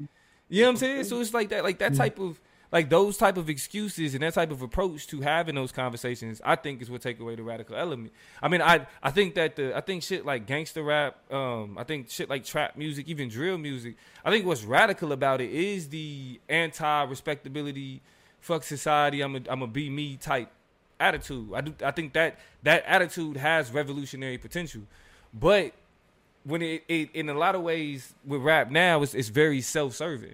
You 0.49 0.61
know 0.61 0.67
what 0.67 0.69
I'm 0.71 0.77
saying? 0.77 1.03
So 1.05 1.19
it's 1.21 1.33
like 1.33 1.49
that, 1.49 1.63
like 1.63 1.79
that 1.79 1.95
type 1.95 2.19
of 2.19 2.39
like 2.73 2.89
those 2.89 3.17
type 3.17 3.37
of 3.37 3.51
excuses 3.51 4.15
and 4.15 4.23
that 4.23 4.33
type 4.33 4.49
of 4.49 4.63
approach 4.63 5.05
to 5.05 5.21
having 5.21 5.53
those 5.53 5.71
conversations, 5.71 6.41
I 6.43 6.55
think 6.55 6.81
is 6.81 6.89
what 6.89 7.03
take 7.03 7.19
away 7.19 7.35
the 7.35 7.43
radical 7.43 7.75
element. 7.75 8.11
I 8.41 8.47
mean, 8.47 8.63
I 8.63 8.87
I 9.01 9.11
think 9.11 9.35
that 9.35 9.55
the 9.55 9.77
I 9.77 9.81
think 9.81 10.01
shit 10.01 10.25
like 10.25 10.47
gangster 10.47 10.81
rap, 10.81 11.15
um, 11.31 11.77
I 11.77 11.83
think 11.83 12.09
shit 12.09 12.31
like 12.31 12.43
trap 12.43 12.75
music, 12.75 13.07
even 13.07 13.29
drill 13.29 13.59
music. 13.59 13.95
I 14.25 14.31
think 14.31 14.47
what's 14.47 14.63
radical 14.63 15.11
about 15.11 15.39
it 15.39 15.51
is 15.51 15.89
the 15.89 16.41
anti 16.49 17.03
respectability, 17.03 18.01
fuck 18.41 18.63
society. 18.63 19.21
I'm 19.21 19.35
a 19.35 19.41
I'm 19.47 19.61
a 19.61 19.67
be 19.67 19.91
me 19.91 20.17
type 20.17 20.49
attitude. 20.99 21.53
I 21.53 21.61
do 21.61 21.75
I 21.85 21.91
think 21.91 22.13
that 22.13 22.39
that 22.63 22.83
attitude 22.87 23.37
has 23.37 23.71
revolutionary 23.71 24.39
potential, 24.39 24.81
but 25.31 25.73
when 26.43 26.63
it, 26.63 26.83
it 26.87 27.11
in 27.13 27.29
a 27.29 27.35
lot 27.35 27.53
of 27.53 27.61
ways 27.61 28.15
with 28.25 28.41
rap 28.41 28.71
now 28.71 29.03
it's 29.03 29.13
it's 29.13 29.29
very 29.29 29.61
self 29.61 29.93
serving. 29.93 30.33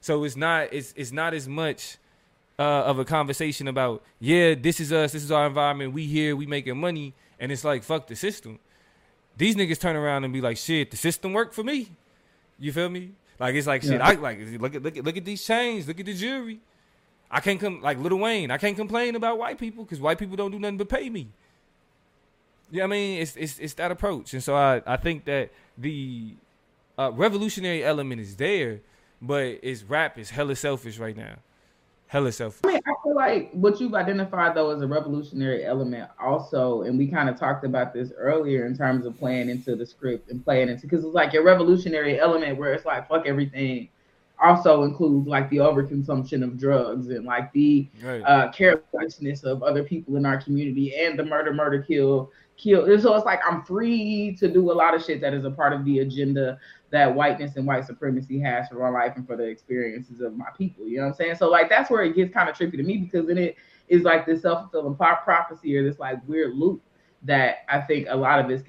So 0.00 0.24
it's 0.24 0.36
not 0.36 0.72
it's 0.72 0.92
it's 0.96 1.12
not 1.12 1.34
as 1.34 1.46
much 1.48 1.98
uh, 2.58 2.62
of 2.62 2.98
a 2.98 3.04
conversation 3.04 3.68
about 3.68 4.02
yeah 4.18 4.54
this 4.54 4.80
is 4.80 4.92
us 4.92 5.12
this 5.12 5.22
is 5.22 5.30
our 5.30 5.46
environment 5.46 5.92
we 5.92 6.06
here 6.06 6.36
we 6.36 6.46
making 6.46 6.78
money 6.78 7.14
and 7.38 7.50
it's 7.50 7.64
like 7.64 7.82
fuck 7.82 8.06
the 8.06 8.16
system. 8.16 8.58
These 9.36 9.56
niggas 9.56 9.78
turn 9.78 9.96
around 9.96 10.24
and 10.24 10.32
be 10.32 10.40
like 10.40 10.56
shit 10.56 10.90
the 10.90 10.96
system 10.96 11.32
worked 11.32 11.54
for 11.54 11.62
me. 11.62 11.88
You 12.58 12.72
feel 12.72 12.88
me? 12.88 13.12
Like 13.38 13.54
it's 13.54 13.66
like 13.66 13.82
shit. 13.82 14.00
I 14.00 14.12
like 14.12 14.38
look 14.60 14.74
at 14.74 14.82
look 14.82 14.96
at 14.96 15.04
look 15.04 15.16
at 15.16 15.24
these 15.24 15.44
chains. 15.44 15.88
Look 15.88 15.98
at 16.00 16.06
the 16.06 16.14
jury. 16.14 16.60
I 17.30 17.40
can't 17.40 17.60
come 17.60 17.80
like 17.80 17.98
Little 17.98 18.18
Wayne. 18.18 18.50
I 18.50 18.58
can't 18.58 18.76
complain 18.76 19.14
about 19.14 19.38
white 19.38 19.58
people 19.58 19.84
because 19.84 20.00
white 20.00 20.18
people 20.18 20.36
don't 20.36 20.50
do 20.50 20.58
nothing 20.58 20.76
but 20.76 20.88
pay 20.88 21.08
me. 21.08 21.28
Yeah, 22.70 22.84
I 22.84 22.86
mean 22.86 23.20
it's 23.22 23.36
it's 23.36 23.58
it's 23.58 23.74
that 23.74 23.90
approach, 23.90 24.34
and 24.34 24.42
so 24.42 24.54
I 24.54 24.82
I 24.86 24.96
think 24.96 25.24
that 25.24 25.50
the 25.78 26.34
uh, 26.98 27.10
revolutionary 27.12 27.82
element 27.82 28.20
is 28.20 28.36
there, 28.36 28.80
but 29.20 29.58
it's 29.62 29.82
rap 29.82 30.18
is 30.18 30.30
hella 30.30 30.56
selfish 30.56 30.98
right 30.98 31.16
now, 31.16 31.36
hella 32.06 32.32
selfish. 32.32 32.60
I 32.64 32.68
mean, 32.68 32.80
I 32.86 32.92
feel 33.02 33.14
like 33.14 33.50
what 33.52 33.80
you've 33.80 33.94
identified 33.94 34.54
though 34.54 34.70
as 34.70 34.82
a 34.82 34.86
revolutionary 34.86 35.64
element 35.64 36.10
also, 36.20 36.82
and 36.82 36.98
we 36.98 37.06
kind 37.06 37.28
of 37.28 37.38
talked 37.38 37.64
about 37.64 37.92
this 37.92 38.12
earlier 38.16 38.66
in 38.66 38.76
terms 38.76 39.06
of 39.06 39.18
playing 39.18 39.48
into 39.48 39.76
the 39.76 39.86
script 39.86 40.30
and 40.30 40.44
playing 40.44 40.68
into 40.68 40.82
because 40.82 41.04
it's 41.04 41.14
like 41.14 41.32
your 41.32 41.44
revolutionary 41.44 42.18
element 42.18 42.58
where 42.58 42.72
it's 42.72 42.84
like 42.84 43.08
fuck 43.08 43.26
everything 43.26 43.88
also 44.42 44.84
includes 44.84 45.28
like 45.28 45.50
the 45.50 45.58
overconsumption 45.58 46.42
of 46.42 46.58
drugs 46.58 47.08
and 47.08 47.26
like 47.26 47.52
the 47.52 47.86
Right. 48.02 48.22
uh, 48.22 48.50
carelessness 48.52 49.44
of 49.44 49.62
other 49.62 49.82
people 49.84 50.16
in 50.16 50.24
our 50.24 50.40
community 50.40 50.94
and 50.96 51.18
the 51.18 51.24
murder, 51.24 51.52
murder, 51.52 51.82
kill, 51.82 52.30
kill. 52.60 52.84
And 52.84 53.00
so 53.02 53.14
it's 53.14 53.24
like 53.24 53.40
I'm 53.48 53.62
free 53.62 54.36
to 54.38 54.48
do 54.48 54.70
a 54.70 54.74
lot 54.74 54.94
of 54.94 55.02
shit 55.02 55.20
that 55.20 55.34
is 55.34 55.44
a 55.44 55.50
part 55.50 55.72
of 55.72 55.84
the 55.84 56.00
agenda 56.00 56.58
that 56.90 57.14
whiteness 57.14 57.56
and 57.56 57.66
white 57.66 57.86
supremacy 57.86 58.38
has 58.40 58.68
for 58.68 58.74
my 58.74 58.88
life 58.88 59.14
and 59.16 59.26
for 59.26 59.36
the 59.36 59.44
experiences 59.44 60.20
of 60.20 60.36
my 60.36 60.48
people. 60.56 60.86
You 60.86 60.98
know 60.98 61.04
what 61.04 61.08
I'm 61.10 61.14
saying? 61.14 61.36
So 61.36 61.48
like 61.48 61.68
that's 61.68 61.90
where 61.90 62.02
it 62.02 62.14
gets 62.14 62.32
kind 62.32 62.48
of 62.48 62.56
tricky 62.56 62.76
to 62.76 62.82
me 62.82 62.98
because 62.98 63.26
then 63.26 63.38
it 63.38 63.56
is 63.88 64.02
like 64.02 64.26
this 64.26 64.42
self-fulfilling 64.42 64.96
pro- 64.96 65.16
prophecy 65.16 65.76
or 65.76 65.82
this 65.82 65.98
like 65.98 66.18
weird 66.28 66.54
loop 66.54 66.82
that 67.22 67.58
I 67.68 67.80
think 67.80 68.06
a 68.08 68.16
lot 68.16 68.40
of 68.40 68.48
this 68.48 68.62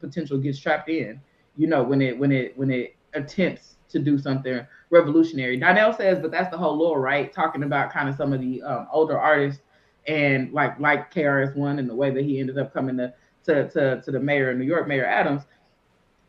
potential 0.00 0.38
gets 0.38 0.58
trapped 0.58 0.88
in. 0.88 1.20
You 1.56 1.66
know, 1.66 1.82
when 1.82 2.02
it 2.02 2.18
when 2.18 2.32
it 2.32 2.56
when 2.58 2.70
it 2.70 2.96
attempts 3.14 3.76
to 3.88 3.98
do 3.98 4.18
something 4.18 4.66
revolutionary. 4.90 5.56
Donnell 5.56 5.92
says, 5.92 6.18
but 6.20 6.30
that's 6.30 6.50
the 6.50 6.58
whole 6.58 6.76
lore, 6.76 7.00
right? 7.00 7.32
Talking 7.32 7.62
about 7.62 7.92
kind 7.92 8.08
of 8.08 8.16
some 8.16 8.32
of 8.32 8.40
the 8.40 8.62
um, 8.62 8.88
older 8.92 9.18
artists 9.18 9.62
and 10.06 10.52
like 10.52 10.78
like 10.78 11.12
KRS 11.12 11.56
One 11.56 11.78
and 11.78 11.88
the 11.88 11.94
way 11.94 12.10
that 12.10 12.24
he 12.24 12.38
ended 12.38 12.58
up 12.58 12.72
coming 12.72 12.96
to 12.98 13.12
to 13.46 13.68
to, 13.70 14.00
to 14.02 14.10
the 14.10 14.20
mayor 14.20 14.50
of 14.50 14.58
New 14.58 14.64
York, 14.64 14.86
Mayor 14.86 15.06
Adams. 15.06 15.42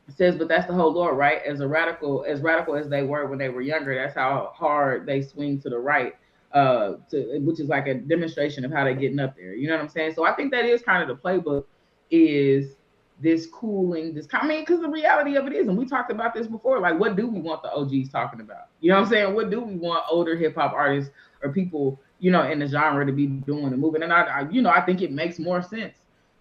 Says, 0.09 0.37
but 0.37 0.47
that's 0.47 0.65
the 0.67 0.73
whole 0.73 0.93
lore, 0.93 1.15
right? 1.15 1.41
As 1.45 1.59
a 1.59 1.67
radical, 1.67 2.23
as 2.25 2.39
radical 2.39 2.77
as 2.77 2.87
they 2.87 3.03
were 3.03 3.27
when 3.27 3.37
they 3.37 3.49
were 3.49 3.59
younger, 3.59 3.93
that's 3.93 4.15
how 4.15 4.53
hard 4.55 5.05
they 5.05 5.21
swing 5.21 5.59
to 5.59 5.69
the 5.69 5.77
right, 5.77 6.15
uh, 6.53 6.93
to 7.11 7.39
which 7.41 7.59
is 7.59 7.67
like 7.67 7.87
a 7.87 7.95
demonstration 7.95 8.63
of 8.63 8.71
how 8.71 8.85
they're 8.85 8.93
getting 8.93 9.19
up 9.19 9.35
there. 9.35 9.53
You 9.53 9.67
know 9.67 9.75
what 9.75 9.83
I'm 9.83 9.89
saying? 9.89 10.13
So 10.15 10.23
I 10.23 10.31
think 10.31 10.51
that 10.53 10.63
is 10.63 10.81
kind 10.81 11.01
of 11.01 11.09
the 11.09 11.21
playbook, 11.21 11.65
is 12.09 12.77
this 13.19 13.47
cooling, 13.47 14.13
this 14.13 14.27
I 14.31 14.47
mean, 14.47 14.61
because 14.61 14.79
the 14.79 14.87
reality 14.87 15.35
of 15.35 15.45
it 15.45 15.51
is, 15.51 15.67
and 15.67 15.77
we 15.77 15.85
talked 15.85 16.09
about 16.09 16.33
this 16.33 16.47
before, 16.47 16.79
like 16.79 16.97
what 16.97 17.17
do 17.17 17.27
we 17.27 17.41
want 17.41 17.61
the 17.63 17.71
OGs 17.73 18.07
talking 18.09 18.39
about? 18.39 18.67
You 18.79 18.91
know 18.91 18.95
what 18.95 19.05
I'm 19.07 19.09
saying? 19.09 19.33
What 19.33 19.49
do 19.49 19.59
we 19.59 19.75
want 19.75 20.05
older 20.09 20.37
hip 20.37 20.55
hop 20.55 20.71
artists 20.71 21.11
or 21.43 21.51
people, 21.51 21.99
you 22.19 22.31
know, 22.31 22.49
in 22.49 22.59
the 22.59 22.67
genre 22.67 23.05
to 23.05 23.11
be 23.11 23.27
doing 23.27 23.65
and 23.65 23.79
moving? 23.79 24.03
And 24.03 24.13
I, 24.13 24.21
I, 24.21 24.49
you 24.49 24.61
know, 24.61 24.69
I 24.69 24.79
think 24.79 25.01
it 25.01 25.11
makes 25.11 25.37
more 25.37 25.61
sense 25.61 25.97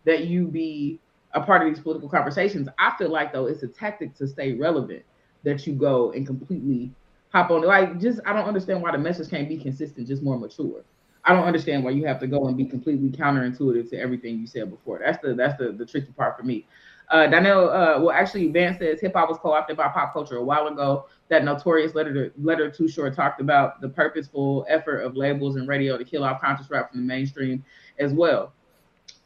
that 0.07 0.25
you 0.25 0.47
be 0.47 0.99
a 1.35 1.41
part 1.41 1.63
of 1.63 1.69
these 1.69 1.83
political 1.83 2.09
conversations. 2.09 2.69
I 2.79 2.97
feel 2.97 3.11
like 3.11 3.33
though 3.33 3.47
it's 3.47 3.63
a 3.63 3.69
tactic 3.69 4.15
to 4.17 4.27
stay 4.27 4.55
relevant 4.55 5.03
that 5.45 5.67
you 5.67 5.75
go 5.75 6.13
and 6.13 6.27
completely 6.27 6.91
hop 7.31 7.51
on. 7.51 7.63
Like, 7.63 8.01
just 8.01 8.21
I 8.25 8.33
don't 8.33 8.47
understand 8.47 8.83
why 8.83 8.93
the 8.93 8.99
message 8.99 9.29
can't 9.29 9.49
be 9.49 9.59
consistent, 9.59 10.09
just 10.09 10.23
more 10.23 10.39
mature. 10.39 10.83
I 11.25 11.35
don't 11.35 11.45
understand 11.45 11.85
why 11.85 11.91
you 11.91 12.07
have 12.07 12.21
to 12.21 12.27
go 12.27 12.47
and 12.47 12.57
be 12.57 12.65
completely 12.65 13.11
counterintuitive 13.11 13.91
to 13.91 13.99
everything 13.99 14.39
you 14.39 14.47
said 14.47 14.71
before. 14.71 15.01
That's 15.05 15.19
the 15.23 15.35
that's 15.35 15.59
the, 15.59 15.73
the 15.73 15.85
tricky 15.85 16.13
part 16.13 16.37
for 16.39 16.45
me. 16.45 16.67
Uh, 17.11 17.27
Donnell, 17.29 17.71
uh, 17.71 18.01
well, 18.01 18.11
actually, 18.11 18.49
Van 18.49 18.77
says 18.79 19.01
hip 19.01 19.15
hop 19.15 19.29
was 19.29 19.39
co-opted 19.39 19.77
by 19.77 19.89
pop 19.89 20.13
culture 20.13 20.37
a 20.37 20.43
while 20.43 20.67
ago. 20.69 21.07
That 21.29 21.45
notorious 21.45 21.95
letter 21.95 22.31
to, 22.31 22.33
letter 22.41 22.71
too 22.71 22.89
short 22.89 23.15
talked 23.15 23.41
about 23.41 23.81
the 23.81 23.89
purposeful 23.89 24.65
effort 24.69 25.01
of 25.01 25.17
labels 25.17 25.57
and 25.57 25.69
radio 25.69 25.99
to 25.99 26.05
kill 26.05 26.25
off 26.25 26.41
conscious 26.41 26.71
rap 26.71 26.91
from 26.91 27.01
the 27.01 27.07
mainstream 27.07 27.65
as 27.99 28.13
well. 28.13 28.53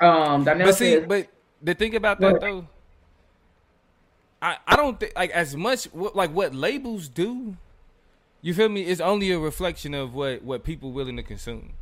Um, 0.01 0.45
But 0.63 0.75
see, 0.75 1.01
says, 1.01 1.05
but 1.07 1.29
the 1.63 1.75
thing 1.75 1.95
about 1.95 2.21
that 2.21 2.41
though, 2.41 2.67
I 4.43 4.57
I 4.67 4.77
don't 4.77 4.99
think 4.99 5.13
like 5.17 5.31
as 5.31 5.57
much 5.57 5.85
what, 5.87 6.17
like 6.17 6.31
what 6.33 6.55
labels 6.55 7.09
do. 7.09 7.57
You 8.43 8.55
feel 8.55 8.69
me? 8.71 8.83
It's 8.83 9.01
only 9.01 9.31
a 9.33 9.39
reflection 9.39 9.95
of 9.95 10.15
what 10.15 10.43
what 10.43 10.65
people 10.65 10.93
willing 10.93 11.17
to 11.17 11.23
consume. 11.23 11.75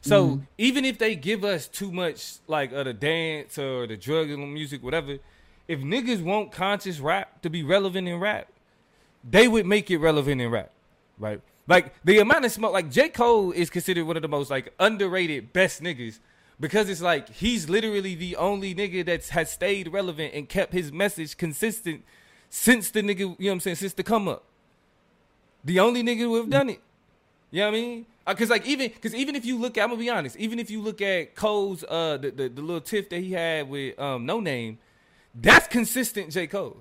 So 0.00 0.36
Mm-hmm. 0.36 0.44
even 0.58 0.84
if 0.84 0.98
they 0.98 1.14
give 1.14 1.44
us 1.44 1.68
too 1.68 1.92
much 1.92 2.38
like 2.48 2.72
of 2.72 2.86
the 2.86 2.92
dance 2.92 3.58
or 3.58 3.86
the 3.86 3.96
drug 3.96 4.30
and 4.30 4.52
music, 4.52 4.82
whatever, 4.82 5.18
if 5.68 5.80
niggas 5.80 6.22
want 6.22 6.52
conscious 6.52 6.98
rap 6.98 7.40
to 7.42 7.50
be 7.50 7.62
relevant 7.62 8.08
in 8.08 8.18
rap, 8.18 8.48
they 9.22 9.46
would 9.48 9.66
make 9.66 9.90
it 9.90 9.98
relevant 9.98 10.40
in 10.40 10.50
rap, 10.50 10.70
right? 11.18 11.40
Like 11.68 11.94
the 12.04 12.18
amount 12.18 12.44
of 12.44 12.52
smoke, 12.52 12.72
like 12.72 12.90
J 12.90 13.08
Cole 13.10 13.52
is 13.52 13.70
considered 13.70 14.04
one 14.04 14.16
of 14.16 14.22
the 14.22 14.28
most 14.28 14.50
like 14.50 14.72
underrated 14.80 15.52
best 15.52 15.80
niggas 15.82 16.18
because 16.62 16.88
it's 16.88 17.02
like 17.02 17.28
he's 17.28 17.68
literally 17.68 18.14
the 18.14 18.36
only 18.36 18.72
nigga 18.72 19.04
that 19.04 19.26
has 19.30 19.50
stayed 19.50 19.92
relevant 19.92 20.32
and 20.32 20.48
kept 20.48 20.72
his 20.72 20.92
message 20.92 21.36
consistent 21.36 22.04
since 22.50 22.88
the 22.92 23.02
nigga, 23.02 23.18
you 23.18 23.26
know 23.26 23.36
what 23.38 23.50
I'm 23.50 23.60
saying, 23.60 23.76
since 23.76 23.94
the 23.94 24.04
come 24.04 24.28
up. 24.28 24.44
The 25.64 25.80
only 25.80 26.04
nigga 26.04 26.20
who 26.20 26.36
have 26.36 26.48
done 26.48 26.70
it. 26.70 26.80
You 27.50 27.62
know 27.62 27.70
what 27.72 27.76
I 27.76 27.80
mean? 27.80 28.06
Because 28.24 28.48
like 28.48 28.64
even 28.64 28.92
because 28.92 29.12
even 29.12 29.34
if 29.34 29.44
you 29.44 29.58
look, 29.58 29.76
at, 29.76 29.82
I'm 29.82 29.88
gonna 29.88 29.98
be 29.98 30.08
honest. 30.08 30.36
Even 30.36 30.60
if 30.60 30.70
you 30.70 30.80
look 30.80 31.02
at 31.02 31.34
Cole's 31.34 31.82
uh 31.82 32.16
the, 32.18 32.30
the, 32.30 32.48
the 32.48 32.62
little 32.62 32.80
tiff 32.80 33.08
that 33.08 33.18
he 33.18 33.32
had 33.32 33.68
with 33.68 33.98
um 33.98 34.24
Noname, 34.24 34.76
that's 35.34 35.66
consistent 35.66 36.30
J 36.30 36.46
Cole. 36.46 36.76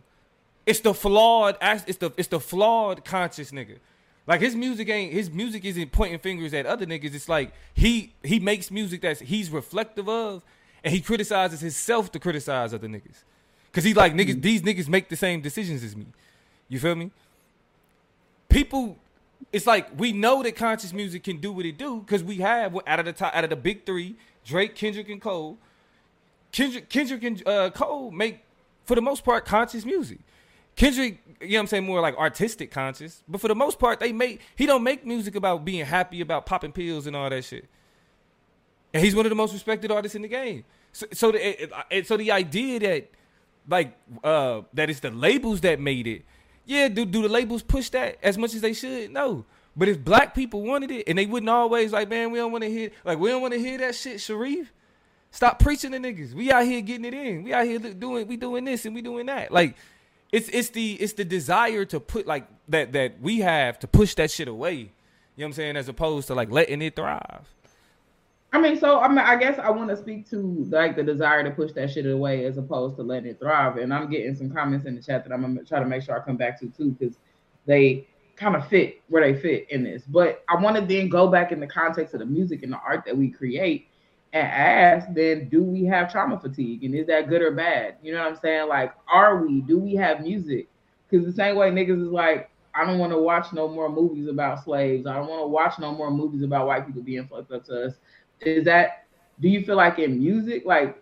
It's 0.67 0.81
the 0.81 0.93
flawed. 0.93 1.57
It's 1.59 1.97
the 1.97 2.11
it's 2.17 2.27
the 2.27 2.39
flawed 2.39 3.03
conscious 3.03 3.49
nigga. 3.49 3.79
Like 4.27 4.41
his 4.41 4.55
music 4.55 4.87
ain't 4.89 5.13
his 5.13 5.31
music 5.31 5.65
isn't 5.65 5.91
pointing 5.91 6.19
fingers 6.19 6.53
at 6.53 6.65
other 6.65 6.85
niggas. 6.85 7.13
It's 7.13 7.27
like 7.27 7.53
he 7.73 8.13
he 8.23 8.39
makes 8.39 8.69
music 8.69 9.01
that's 9.01 9.19
he's 9.19 9.49
reflective 9.49 10.07
of, 10.07 10.43
and 10.83 10.93
he 10.93 11.01
criticizes 11.01 11.61
himself 11.61 12.11
to 12.11 12.19
criticize 12.19 12.73
other 12.73 12.87
niggas, 12.87 13.23
cause 13.73 13.83
he 13.83 13.93
like 13.93 14.13
niggas. 14.13 14.41
These 14.41 14.61
niggas 14.61 14.87
make 14.87 15.09
the 15.09 15.15
same 15.15 15.41
decisions 15.41 15.83
as 15.83 15.95
me. 15.95 16.05
You 16.69 16.79
feel 16.79 16.95
me? 16.95 17.11
People, 18.47 18.97
it's 19.51 19.65
like 19.65 19.87
we 19.97 20.11
know 20.11 20.43
that 20.43 20.55
conscious 20.55 20.93
music 20.93 21.23
can 21.23 21.37
do 21.37 21.51
what 21.51 21.65
it 21.65 21.77
do, 21.77 22.03
cause 22.07 22.23
we 22.23 22.37
have 22.37 22.77
out 22.85 22.99
of 22.99 23.05
the 23.05 23.13
top, 23.13 23.35
out 23.35 23.43
of 23.43 23.49
the 23.49 23.55
big 23.55 23.85
three, 23.85 24.15
Drake, 24.45 24.75
Kendrick, 24.75 25.09
and 25.09 25.21
Cole. 25.21 25.57
Kendrick, 26.51 26.89
Kendrick 26.89 27.23
and 27.23 27.47
uh, 27.47 27.69
Cole 27.69 28.11
make, 28.11 28.43
for 28.83 28.95
the 28.95 29.01
most 29.01 29.23
part, 29.23 29.45
conscious 29.45 29.85
music. 29.85 30.19
Kendrick, 30.75 31.21
you 31.41 31.47
know 31.47 31.55
what 31.55 31.59
I'm 31.59 31.67
saying, 31.67 31.85
more 31.85 32.01
like 32.01 32.15
artistic 32.17 32.71
conscious, 32.71 33.23
but 33.27 33.41
for 33.41 33.47
the 33.47 33.55
most 33.55 33.77
part, 33.77 33.99
they 33.99 34.11
make 34.11 34.41
he 34.55 34.65
don't 34.65 34.83
make 34.83 35.05
music 35.05 35.35
about 35.35 35.65
being 35.65 35.85
happy 35.85 36.21
about 36.21 36.45
popping 36.45 36.71
pills 36.71 37.07
and 37.07 37.15
all 37.15 37.29
that 37.29 37.43
shit. 37.43 37.67
And 38.93 39.03
he's 39.03 39.15
one 39.15 39.25
of 39.25 39.29
the 39.29 39.35
most 39.35 39.53
respected 39.53 39.91
artists 39.91 40.15
in 40.15 40.21
the 40.21 40.27
game. 40.27 40.63
So, 40.93 41.05
so 41.13 41.31
the 41.31 41.63
it, 41.63 41.71
it, 41.89 42.07
so 42.07 42.17
the 42.17 42.31
idea 42.31 42.79
that 42.79 43.09
like 43.67 43.95
uh 44.23 44.61
that 44.73 44.89
it's 44.89 45.01
the 45.01 45.11
labels 45.11 45.61
that 45.61 45.79
made 45.79 46.07
it, 46.07 46.23
yeah, 46.65 46.87
do 46.87 47.05
do 47.05 47.21
the 47.21 47.29
labels 47.29 47.63
push 47.63 47.89
that 47.89 48.17
as 48.23 48.37
much 48.37 48.53
as 48.53 48.61
they 48.61 48.73
should? 48.73 49.11
No. 49.11 49.45
But 49.75 49.87
if 49.87 50.03
black 50.03 50.35
people 50.35 50.63
wanted 50.63 50.91
it 50.91 51.07
and 51.07 51.17
they 51.17 51.25
wouldn't 51.25 51.49
always 51.49 51.93
like, 51.93 52.09
man, 52.09 52.31
we 52.31 52.39
don't 52.39 52.51
want 52.51 52.63
to 52.63 52.69
hear 52.69 52.91
like 53.05 53.19
we 53.19 53.29
don't 53.29 53.41
want 53.41 53.53
to 53.53 53.59
hear 53.59 53.77
that 53.77 53.95
shit, 53.95 54.19
Sharif. 54.19 54.71
Stop 55.31 55.59
preaching 55.59 55.91
to 55.91 55.97
niggas. 55.97 56.33
We 56.33 56.51
out 56.51 56.65
here 56.65 56.81
getting 56.81 57.05
it 57.05 57.13
in. 57.13 57.43
We 57.43 57.53
out 57.53 57.65
here 57.65 57.79
doing 57.79 58.27
we 58.27 58.35
doing 58.35 58.65
this 58.65 58.85
and 58.85 58.93
we 58.93 59.01
doing 59.01 59.27
that. 59.27 59.51
Like 59.51 59.75
it's 60.31 60.49
it's 60.49 60.69
the 60.69 60.93
it's 60.93 61.13
the 61.13 61.25
desire 61.25 61.85
to 61.85 61.99
put 61.99 62.25
like 62.25 62.47
that 62.69 62.93
that 62.93 63.21
we 63.21 63.39
have 63.39 63.79
to 63.79 63.87
push 63.87 64.15
that 64.15 64.31
shit 64.31 64.47
away. 64.47 64.73
You 64.75 64.85
know 64.85 64.89
what 65.35 65.45
I'm 65.47 65.53
saying? 65.53 65.77
As 65.77 65.87
opposed 65.89 66.27
to 66.27 66.35
like 66.35 66.51
letting 66.51 66.81
it 66.81 66.95
thrive. 66.95 67.47
I 68.53 68.59
mean, 68.59 68.77
so 68.77 68.99
I 68.99 69.07
mean, 69.07 69.19
I 69.19 69.37
guess 69.37 69.59
I 69.59 69.69
want 69.69 69.89
to 69.89 69.97
speak 69.97 70.29
to 70.31 70.65
like 70.69 70.95
the 70.95 71.03
desire 71.03 71.43
to 71.43 71.51
push 71.51 71.71
that 71.73 71.89
shit 71.91 72.05
away 72.05 72.45
as 72.45 72.57
opposed 72.57 72.97
to 72.97 73.03
letting 73.03 73.29
it 73.29 73.39
thrive. 73.39 73.77
And 73.77 73.93
I'm 73.93 74.09
getting 74.09 74.35
some 74.35 74.49
comments 74.49 74.85
in 74.85 74.95
the 74.95 75.01
chat 75.01 75.23
that 75.23 75.33
I'm 75.33 75.41
gonna 75.41 75.63
try 75.63 75.79
to 75.79 75.85
make 75.85 76.03
sure 76.03 76.19
I 76.19 76.23
come 76.23 76.37
back 76.37 76.59
to 76.59 76.67
too, 76.67 76.91
because 76.91 77.17
they 77.65 78.07
kind 78.35 78.55
of 78.55 78.67
fit 78.67 79.01
where 79.07 79.21
they 79.21 79.39
fit 79.39 79.67
in 79.69 79.83
this. 79.83 80.03
But 80.03 80.43
I 80.49 80.61
want 80.61 80.75
to 80.75 80.85
then 80.85 81.09
go 81.09 81.27
back 81.27 81.51
in 81.51 81.59
the 81.59 81.67
context 81.67 82.13
of 82.13 82.19
the 82.19 82.25
music 82.25 82.63
and 82.63 82.73
the 82.73 82.79
art 82.85 83.05
that 83.05 83.15
we 83.15 83.29
create 83.29 83.87
and 84.33 84.47
ask, 84.47 85.07
then 85.13 85.49
do 85.49 85.61
we 85.61 85.83
have 85.85 86.11
trauma 86.11 86.39
fatigue? 86.39 86.83
And 86.83 86.95
is 86.95 87.07
that 87.07 87.29
good 87.29 87.41
or 87.41 87.51
bad? 87.51 87.97
You 88.01 88.13
know 88.13 88.19
what 88.19 88.33
I'm 88.33 88.39
saying? 88.39 88.69
Like, 88.69 88.93
are 89.11 89.45
we? 89.45 89.61
Do 89.61 89.77
we 89.77 89.95
have 89.95 90.21
music? 90.21 90.67
Because 91.09 91.25
the 91.25 91.33
same 91.33 91.55
way 91.55 91.69
niggas 91.69 92.01
is 92.01 92.11
like, 92.11 92.49
I 92.73 92.85
don't 92.85 92.99
want 92.99 93.11
to 93.11 93.17
watch 93.17 93.51
no 93.51 93.67
more 93.67 93.89
movies 93.89 94.27
about 94.27 94.63
slaves. 94.63 95.05
I 95.05 95.15
don't 95.15 95.27
want 95.27 95.43
to 95.43 95.47
watch 95.47 95.77
no 95.79 95.93
more 95.93 96.09
movies 96.09 96.43
about 96.43 96.67
white 96.67 96.85
people 96.85 97.01
being 97.01 97.27
fucked 97.27 97.51
up 97.51 97.65
to 97.65 97.87
us. 97.87 97.93
Is 98.39 98.63
that? 98.65 99.05
Do 99.41 99.49
you 99.49 99.65
feel 99.65 99.75
like 99.75 99.99
in 99.99 100.19
music, 100.19 100.63
like, 100.65 101.01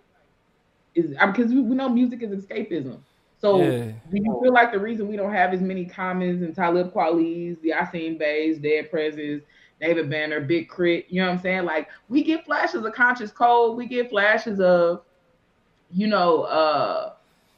is 0.95 1.09
because 1.09 1.51
we 1.51 1.61
know 1.61 1.89
music 1.89 2.23
is 2.23 2.43
escapism. 2.43 2.99
So 3.37 3.61
yeah. 3.61 3.91
do 4.11 4.17
you 4.17 4.39
feel 4.41 4.53
like 4.53 4.71
the 4.71 4.79
reason 4.79 5.07
we 5.07 5.15
don't 5.15 5.31
have 5.31 5.53
as 5.53 5.61
many 5.61 5.85
Commons 5.85 6.41
and 6.41 6.53
Talib 6.53 6.93
Kweli's, 6.93 7.57
the 7.61 7.69
Yasiin 7.69 8.19
Bays, 8.19 8.57
Dead 8.57 8.89
Presidents, 8.91 9.45
David 9.79 10.09
Banner, 10.09 10.41
Big 10.41 10.67
Crit. 10.67 11.05
you 11.09 11.21
know 11.21 11.27
what 11.27 11.35
I'm 11.35 11.41
saying? 11.41 11.65
Like 11.65 11.89
we 12.09 12.23
get 12.23 12.45
flashes 12.45 12.83
of 12.83 12.93
conscious 12.93 13.31
code, 13.31 13.77
we 13.77 13.87
get 13.87 14.09
flashes 14.09 14.59
of, 14.59 15.03
you 15.91 16.07
know, 16.07 16.43
uh 16.43 17.13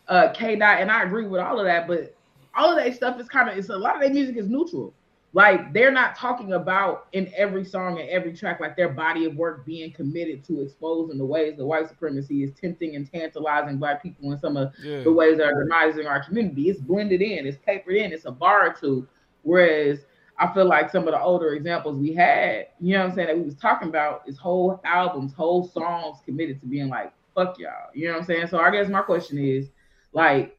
uh 0.08 0.32
K 0.34 0.56
dot, 0.56 0.80
and 0.80 0.92
I 0.92 1.04
agree 1.04 1.26
with 1.26 1.42
all 1.42 1.60
of 1.60 1.66
that, 1.66 1.88
but 1.88 2.16
all 2.56 2.70
of 2.70 2.84
that 2.84 2.96
stuff 2.96 3.20
is 3.20 3.28
kind 3.28 3.50
of 3.50 3.58
it's 3.58 3.70
a 3.70 3.78
lot 3.78 3.96
of 3.96 4.02
their 4.02 4.12
music 4.12 4.38
is 4.38 4.48
neutral. 4.48 4.94
Like 5.34 5.72
they're 5.72 5.92
not 5.92 6.18
talking 6.18 6.54
about 6.54 7.08
in 7.14 7.32
every 7.36 7.64
song 7.64 8.00
and 8.00 8.10
every 8.10 8.34
track, 8.34 8.60
like 8.60 8.76
their 8.76 8.90
body 8.90 9.26
of 9.26 9.36
work 9.36 9.66
being 9.66 9.94
committed 9.94 10.44
to 10.46 10.62
exposing 10.62 11.18
the 11.18 11.26
ways 11.26 11.56
the 11.56 11.66
white 11.66 11.88
supremacy 11.88 12.44
is 12.44 12.52
tempting 12.60 12.98
and 12.98 13.10
tantalizing 13.10 13.78
black 13.78 14.04
people 14.04 14.34
in 14.34 14.40
some 14.40 14.58
of 14.58 14.74
yeah. 14.84 15.04
the 15.04 15.12
ways 15.12 15.38
that 15.38 15.48
are 15.48 15.66
demising 15.66 16.06
our 16.06 16.22
community. 16.22 16.70
It's 16.70 16.82
blended 16.82 17.22
in, 17.22 17.48
it's 17.48 17.58
papered 17.66 17.96
in, 17.96 18.12
it's 18.12 18.26
a 18.26 18.32
bar 18.32 18.68
or 18.68 18.74
two. 18.74 19.08
Whereas 19.44 20.00
I 20.42 20.52
feel 20.56 20.66
like 20.66 20.90
some 20.90 21.08
of 21.08 21.14
the 21.14 21.22
older 21.22 21.54
examples 21.54 21.98
we 21.98 22.16
had, 22.16 22.70
you 22.80 22.94
know 22.94 23.02
what 23.02 23.10
I'm 23.10 23.16
saying, 23.16 23.28
that 23.28 23.38
we 23.38 23.44
was 23.44 23.56
talking 23.56 23.90
about 23.90 24.24
is 24.26 24.40
whole 24.40 24.82
albums, 24.84 25.34
whole 25.34 25.68
songs 25.68 26.18
committed 26.26 26.60
to 26.62 26.66
being 26.66 26.90
like, 26.90 27.14
fuck 27.36 27.60
y'all. 27.60 27.92
You 27.94 28.08
know 28.08 28.14
what 28.14 28.22
I'm 28.22 28.26
saying? 28.26 28.48
So 28.48 28.60
I 28.60 28.72
guess 28.72 28.90
my 28.90 29.04
question 29.04 29.38
is 29.38 29.70
like, 30.14 30.58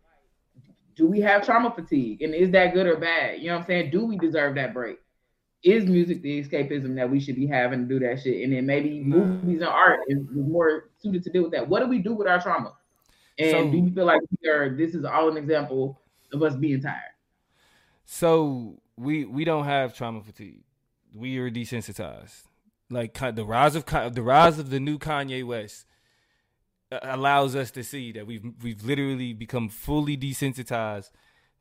do 0.94 1.08
we 1.08 1.20
have 1.22 1.44
trauma 1.44 1.72
fatigue? 1.74 2.22
And 2.22 2.32
is 2.32 2.52
that 2.52 2.74
good 2.74 2.86
or 2.86 2.96
bad? 2.96 3.40
You 3.40 3.48
know 3.48 3.54
what 3.54 3.62
I'm 3.62 3.66
saying? 3.66 3.90
Do 3.90 4.06
we 4.06 4.16
deserve 4.16 4.54
that 4.54 4.72
break? 4.72 5.00
Is 5.64 5.84
music 5.86 6.22
the 6.22 6.40
escapism 6.40 6.94
that 6.94 7.10
we 7.10 7.18
should 7.18 7.36
be 7.36 7.48
having 7.48 7.88
to 7.88 7.98
do 7.98 8.06
that 8.06 8.22
shit? 8.22 8.44
And 8.44 8.52
then 8.52 8.64
maybe 8.64 9.00
mm. 9.00 9.06
movies 9.06 9.62
and 9.62 9.68
art 9.68 10.00
is 10.06 10.18
more 10.30 10.90
suited 10.98 11.24
to 11.24 11.30
deal 11.30 11.42
with 11.42 11.52
that. 11.52 11.68
What 11.68 11.80
do 11.80 11.88
we 11.88 11.98
do 11.98 12.14
with 12.14 12.28
our 12.28 12.40
trauma? 12.40 12.74
And 13.36 13.50
so, 13.50 13.70
do 13.70 13.78
you 13.78 13.92
feel 13.92 14.04
like 14.04 14.20
we 14.40 14.48
are, 14.48 14.76
this 14.76 14.94
is 14.94 15.04
all 15.04 15.28
an 15.28 15.36
example 15.36 16.00
of 16.32 16.40
us 16.40 16.54
being 16.54 16.80
tired? 16.80 17.00
So 18.04 18.78
we 19.02 19.24
we 19.24 19.44
don't 19.44 19.64
have 19.64 19.96
trauma 19.96 20.22
fatigue. 20.22 20.62
We 21.14 21.38
are 21.38 21.50
desensitized. 21.50 22.42
Like 22.90 23.18
the 23.34 23.44
rise 23.44 23.74
of 23.74 23.84
the 23.86 24.22
rise 24.22 24.58
of 24.58 24.70
the 24.70 24.80
new 24.80 24.98
Kanye 24.98 25.44
West 25.44 25.86
uh, 26.90 27.00
allows 27.02 27.56
us 27.56 27.70
to 27.72 27.84
see 27.84 28.12
that 28.12 28.26
we've 28.26 28.44
we've 28.62 28.84
literally 28.84 29.32
become 29.32 29.68
fully 29.68 30.16
desensitized 30.16 31.10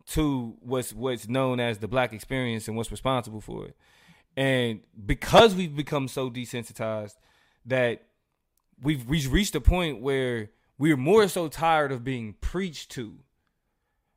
to 0.08 0.56
what's 0.60 0.94
what's 0.94 1.28
known 1.28 1.60
as 1.60 1.80
the 1.80 1.88
black 1.88 2.14
experience 2.14 2.68
and 2.68 2.76
what's 2.76 2.92
responsible 2.92 3.42
for 3.42 3.66
it. 3.66 3.76
And 4.36 4.82
because 5.06 5.56
we've 5.56 5.76
become 5.76 6.08
so 6.08 6.30
desensitized 6.30 7.16
that 7.66 8.04
we've 8.82 9.08
we've 9.08 9.32
reached 9.32 9.56
a 9.56 9.62
point 9.62 10.02
where 10.02 10.50
we're 10.78 10.98
more 10.98 11.28
so 11.28 11.48
tired 11.48 11.92
of 11.92 12.04
being 12.04 12.36
preached 12.42 12.92
to 12.92 13.20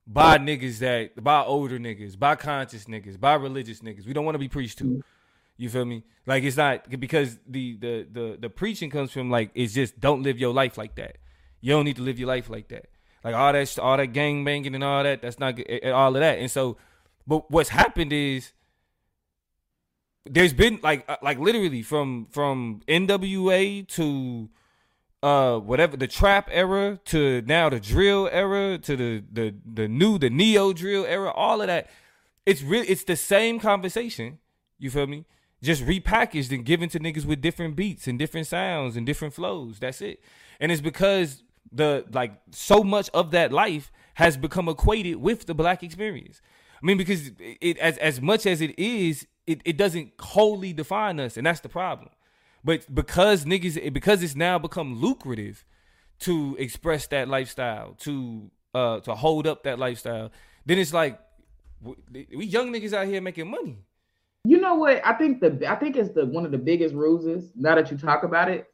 by 0.07 0.39
niggas 0.39 0.79
that 0.79 1.23
by 1.23 1.43
older 1.43 1.79
niggas, 1.79 2.19
by 2.19 2.37
conscious 2.37 2.85
niggas, 2.85 3.19
by 3.19 3.35
religious 3.35 3.81
niggas. 3.81 4.07
We 4.07 4.13
don't 4.13 4.25
want 4.25 4.35
to 4.35 4.41
be 4.41 4.49
preached 4.49 4.79
to. 4.79 5.03
You 5.57 5.71
feel 5.71 5.85
me? 5.85 6.03
Like 6.27 6.43
it's 6.43 6.57
not 6.57 6.91
because 6.99 7.39
the 7.47 7.77
the 7.77 8.07
the 8.11 8.39
the 8.41 8.51
preaching 8.51 8.91
comes 8.91 9.13
from 9.13 9.31
like 9.31 9.51
it's 9.55 9.73
just 9.73 10.01
don't 10.01 10.23
live 10.23 10.39
your 10.39 10.53
life 10.53 10.77
like 10.77 10.97
that. 10.97 11.19
You 11.61 11.73
don't 11.73 11.85
need 11.85 11.97
to 11.97 12.03
live 12.03 12.19
your 12.19 12.29
life 12.29 12.51
like 12.51 12.69
that. 12.69 12.87
Like 13.23 13.35
all 13.35 13.53
that 13.53 13.79
all 13.79 13.97
that 13.97 14.09
gang 14.09 14.45
banging 14.45 14.75
and 14.75 14.85
all 14.85 15.03
that. 15.03 15.23
That's 15.23 15.39
not 15.39 15.57
good, 15.57 15.85
all 15.91 16.15
of 16.15 16.21
that. 16.21 16.39
And 16.39 16.51
so, 16.51 16.77
but 17.27 17.51
what's 17.51 17.71
happened 17.71 18.13
is 18.13 18.53
there's 20.27 20.53
been 20.53 20.81
like 20.83 21.05
uh, 21.09 21.17
like 21.23 21.39
literally 21.39 21.83
from 21.83 22.27
from 22.31 22.83
NWA 22.89 23.87
to 23.89 24.49
uh 25.25 25.59
whatever 25.59 25.97
the 25.97 26.07
trap 26.07 26.51
era 26.53 27.01
to 27.07 27.43
now 27.47 27.71
the 27.71 27.81
drill 27.81 28.29
era 28.31 28.77
to 28.77 28.95
the 28.95 29.25
the 29.33 29.55
the 29.65 29.89
new 29.89 30.19
the 30.19 30.29
neo 30.29 30.75
drill 30.75 31.07
era 31.07 31.31
all 31.31 31.63
of 31.63 31.67
that. 31.69 31.89
It's 32.45 32.61
really 32.61 32.87
it's 32.89 33.05
the 33.05 33.17
same 33.17 33.59
conversation. 33.59 34.39
You 34.79 34.91
feel 34.91 35.07
me? 35.07 35.25
Just 35.63 35.83
repackaged 35.83 36.53
and 36.53 36.63
given 36.63 36.91
to 36.91 37.01
niggas 37.01 37.25
with 37.25 37.41
different 37.41 37.75
beats 37.75 38.07
and 38.07 38.19
different 38.19 38.47
sounds 38.47 38.99
and 38.99 39.07
different 39.07 39.33
flows. 39.33 39.79
That's 39.79 40.03
it. 40.03 40.23
And 40.61 40.71
it's 40.71 40.83
because 40.83 41.43
the 41.73 42.05
like 42.13 42.33
so 42.51 42.85
much 42.85 43.09
of 43.15 43.31
that 43.31 43.51
life 43.51 43.91
has 44.15 44.37
become 44.37 44.69
equated 44.69 45.17
with 45.17 45.47
the 45.47 45.55
black 45.55 45.83
experience. 45.83 46.43
I 46.83 46.85
mean 46.85 46.99
because 46.99 47.31
it 47.39 47.79
as 47.79 47.97
as 47.97 48.21
much 48.21 48.45
as 48.45 48.61
it 48.61 48.79
is 48.79 49.27
it, 49.47 49.63
it 49.65 49.79
doesn't 49.79 50.13
wholly 50.21 50.75
define 50.75 51.19
us 51.19 51.39
and 51.39 51.47
that's 51.47 51.61
the 51.61 51.71
problem 51.71 52.11
but 52.65 52.93
because 52.93 53.45
niggas, 53.45 53.93
because 53.93 54.23
it's 54.23 54.35
now 54.35 54.59
become 54.59 55.01
lucrative 55.01 55.65
to 56.21 56.57
express 56.59 57.07
that 57.09 57.29
lifestyle, 57.29 57.95
to 58.01 58.51
uh 58.75 59.01
to 59.01 59.15
hold 59.15 59.47
up 59.47 59.65
that 59.65 59.79
lifestyle, 59.79 60.33
then 60.65 60.79
it's 60.79 60.93
like 60.93 61.21
we 61.83 62.47
young 62.47 62.73
niggas 62.73 62.95
out 62.95 63.07
here 63.07 63.21
making 63.21 63.51
money. 63.51 63.79
You 64.47 64.61
know 64.61 64.75
what? 64.75 65.05
I 65.05 65.13
think 65.15 65.41
the 65.41 65.71
I 65.71 65.77
think 65.77 65.97
it's 65.97 66.15
the 66.15 66.25
one 66.25 66.47
of 66.47 66.53
the 66.53 66.59
biggest 66.59 66.95
ruses. 66.95 67.51
Now 67.55 67.75
that 67.75 67.91
you 67.91 67.99
talk 67.99 68.25
about 68.25 68.51
it, 68.51 68.67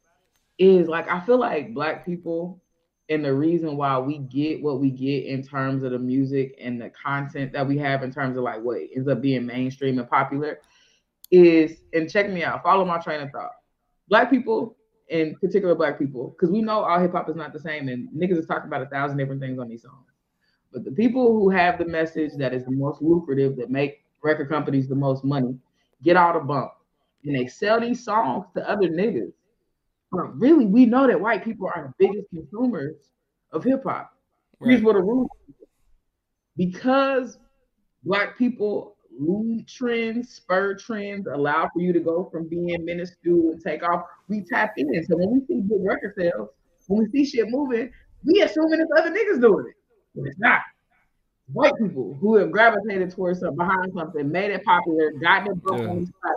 is 0.57 0.87
like 0.87 1.09
I 1.09 1.19
feel 1.21 1.37
like 1.37 1.73
black 1.73 2.05
people 2.05 2.61
and 3.09 3.25
the 3.25 3.33
reason 3.33 3.75
why 3.75 3.97
we 3.97 4.19
get 4.19 4.61
what 4.61 4.79
we 4.79 4.89
get 4.89 5.25
in 5.25 5.43
terms 5.43 5.83
of 5.83 5.91
the 5.91 5.99
music 5.99 6.55
and 6.61 6.79
the 6.79 6.91
content 6.91 7.51
that 7.51 7.67
we 7.67 7.77
have 7.77 8.03
in 8.03 8.11
terms 8.11 8.37
of 8.37 8.43
like 8.43 8.61
what 8.61 8.77
ends 8.95 9.09
up 9.09 9.21
being 9.21 9.45
mainstream 9.45 9.99
and 9.99 10.09
popular 10.09 10.59
is 11.29 11.81
and 11.93 12.09
check 12.09 12.29
me 12.29 12.43
out, 12.43 12.63
follow 12.63 12.85
my 12.85 12.97
train 12.99 13.21
of 13.21 13.31
thought 13.31 13.51
black 14.11 14.29
people, 14.29 14.75
in 15.07 15.35
particular 15.37 15.73
black 15.73 15.97
people, 15.97 16.35
because 16.35 16.51
we 16.51 16.61
know 16.61 16.83
all 16.83 16.99
hip 16.99 17.13
hop 17.13 17.29
is 17.29 17.35
not 17.35 17.53
the 17.53 17.59
same, 17.59 17.87
and 17.87 18.09
niggas 18.09 18.37
is 18.37 18.45
talking 18.45 18.67
about 18.67 18.83
a 18.83 18.85
thousand 18.87 19.17
different 19.17 19.41
things 19.41 19.57
on 19.57 19.69
these 19.69 19.81
songs. 19.81 20.05
But 20.71 20.83
the 20.83 20.91
people 20.91 21.33
who 21.33 21.49
have 21.49 21.79
the 21.79 21.85
message 21.85 22.33
that 22.37 22.53
is 22.53 22.65
the 22.65 22.71
most 22.71 23.01
lucrative, 23.01 23.55
that 23.55 23.71
make 23.71 24.03
record 24.21 24.49
companies 24.49 24.87
the 24.87 24.95
most 24.95 25.23
money, 25.23 25.57
get 26.03 26.17
all 26.17 26.33
the 26.33 26.41
bump, 26.41 26.71
and 27.25 27.35
they 27.35 27.47
sell 27.47 27.79
these 27.79 28.03
songs 28.03 28.45
to 28.55 28.69
other 28.69 28.89
niggas. 28.89 29.31
But 30.11 30.37
really, 30.37 30.65
we 30.65 30.85
know 30.85 31.07
that 31.07 31.19
white 31.19 31.43
people 31.43 31.69
are 31.73 31.87
the 31.87 32.05
biggest 32.05 32.29
consumers 32.29 32.95
of 33.53 33.63
hip 33.63 33.83
hop. 33.85 34.13
Right. 34.59 34.71
Here's 34.71 34.83
what 34.83 34.93
the 34.93 35.01
rules: 35.01 35.29
because 36.57 37.39
black 38.03 38.37
people 38.37 38.90
lead 39.19 39.67
trends, 39.67 40.33
spur 40.35 40.75
trends, 40.75 41.27
allow 41.27 41.69
for 41.73 41.81
you 41.81 41.93
to 41.93 41.99
go 41.99 42.29
from 42.31 42.47
being 42.47 42.83
minuscule 42.85 43.51
and 43.51 43.61
take 43.61 43.83
off. 43.83 44.03
We 44.27 44.41
tap 44.41 44.73
in. 44.77 45.05
So 45.05 45.17
when 45.17 45.31
we 45.31 45.45
see 45.45 45.61
good 45.61 45.83
record 45.83 46.13
sales, 46.17 46.49
when 46.87 46.99
we 47.11 47.25
see 47.25 47.37
shit 47.37 47.49
moving, 47.49 47.91
we 48.23 48.41
assuming 48.41 48.79
it's 48.79 48.91
other 48.97 49.11
niggas 49.11 49.41
doing 49.41 49.65
it, 49.67 49.75
but 50.15 50.25
it's 50.27 50.39
not. 50.39 50.61
White 51.53 51.73
people 51.79 52.17
who 52.21 52.35
have 52.37 52.51
gravitated 52.51 53.11
towards 53.11 53.39
something 53.39 53.57
behind 53.57 53.91
something, 53.93 54.31
made 54.31 54.51
it 54.51 54.63
popular, 54.63 55.11
gotten 55.13 55.51
it 55.51 55.61
broke 55.61 55.79
Yeah. 55.81 55.89
on 55.89 55.99
the 56.01 56.05
spot. 56.05 56.33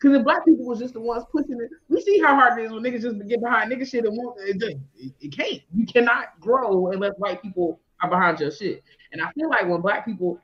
Because 0.00 0.18
the 0.18 0.22
black 0.24 0.44
people 0.44 0.66
was 0.66 0.78
just 0.78 0.94
the 0.94 1.00
ones 1.00 1.24
pushing 1.32 1.60
it. 1.60 1.70
We 1.88 2.00
see 2.02 2.20
how 2.20 2.34
hard 2.34 2.58
it 2.58 2.64
is 2.66 2.72
when 2.72 2.82
niggas 2.82 3.02
just 3.02 3.26
get 3.28 3.40
behind 3.40 3.72
nigga 3.72 3.88
shit 3.88 4.04
and 4.04 4.16
want 4.16 4.38
it. 4.40 4.60
Just, 4.60 4.76
it, 4.96 5.12
it 5.20 5.36
can't. 5.36 5.62
You 5.74 5.86
cannot 5.86 6.38
grow 6.40 6.88
unless 6.92 7.14
white 7.16 7.40
people 7.42 7.80
are 8.02 8.10
behind 8.10 8.38
your 8.40 8.50
shit. 8.50 8.82
And 9.12 9.22
I 9.22 9.30
feel 9.32 9.48
like 9.48 9.66
when 9.66 9.80
black 9.80 10.04
people 10.04 10.38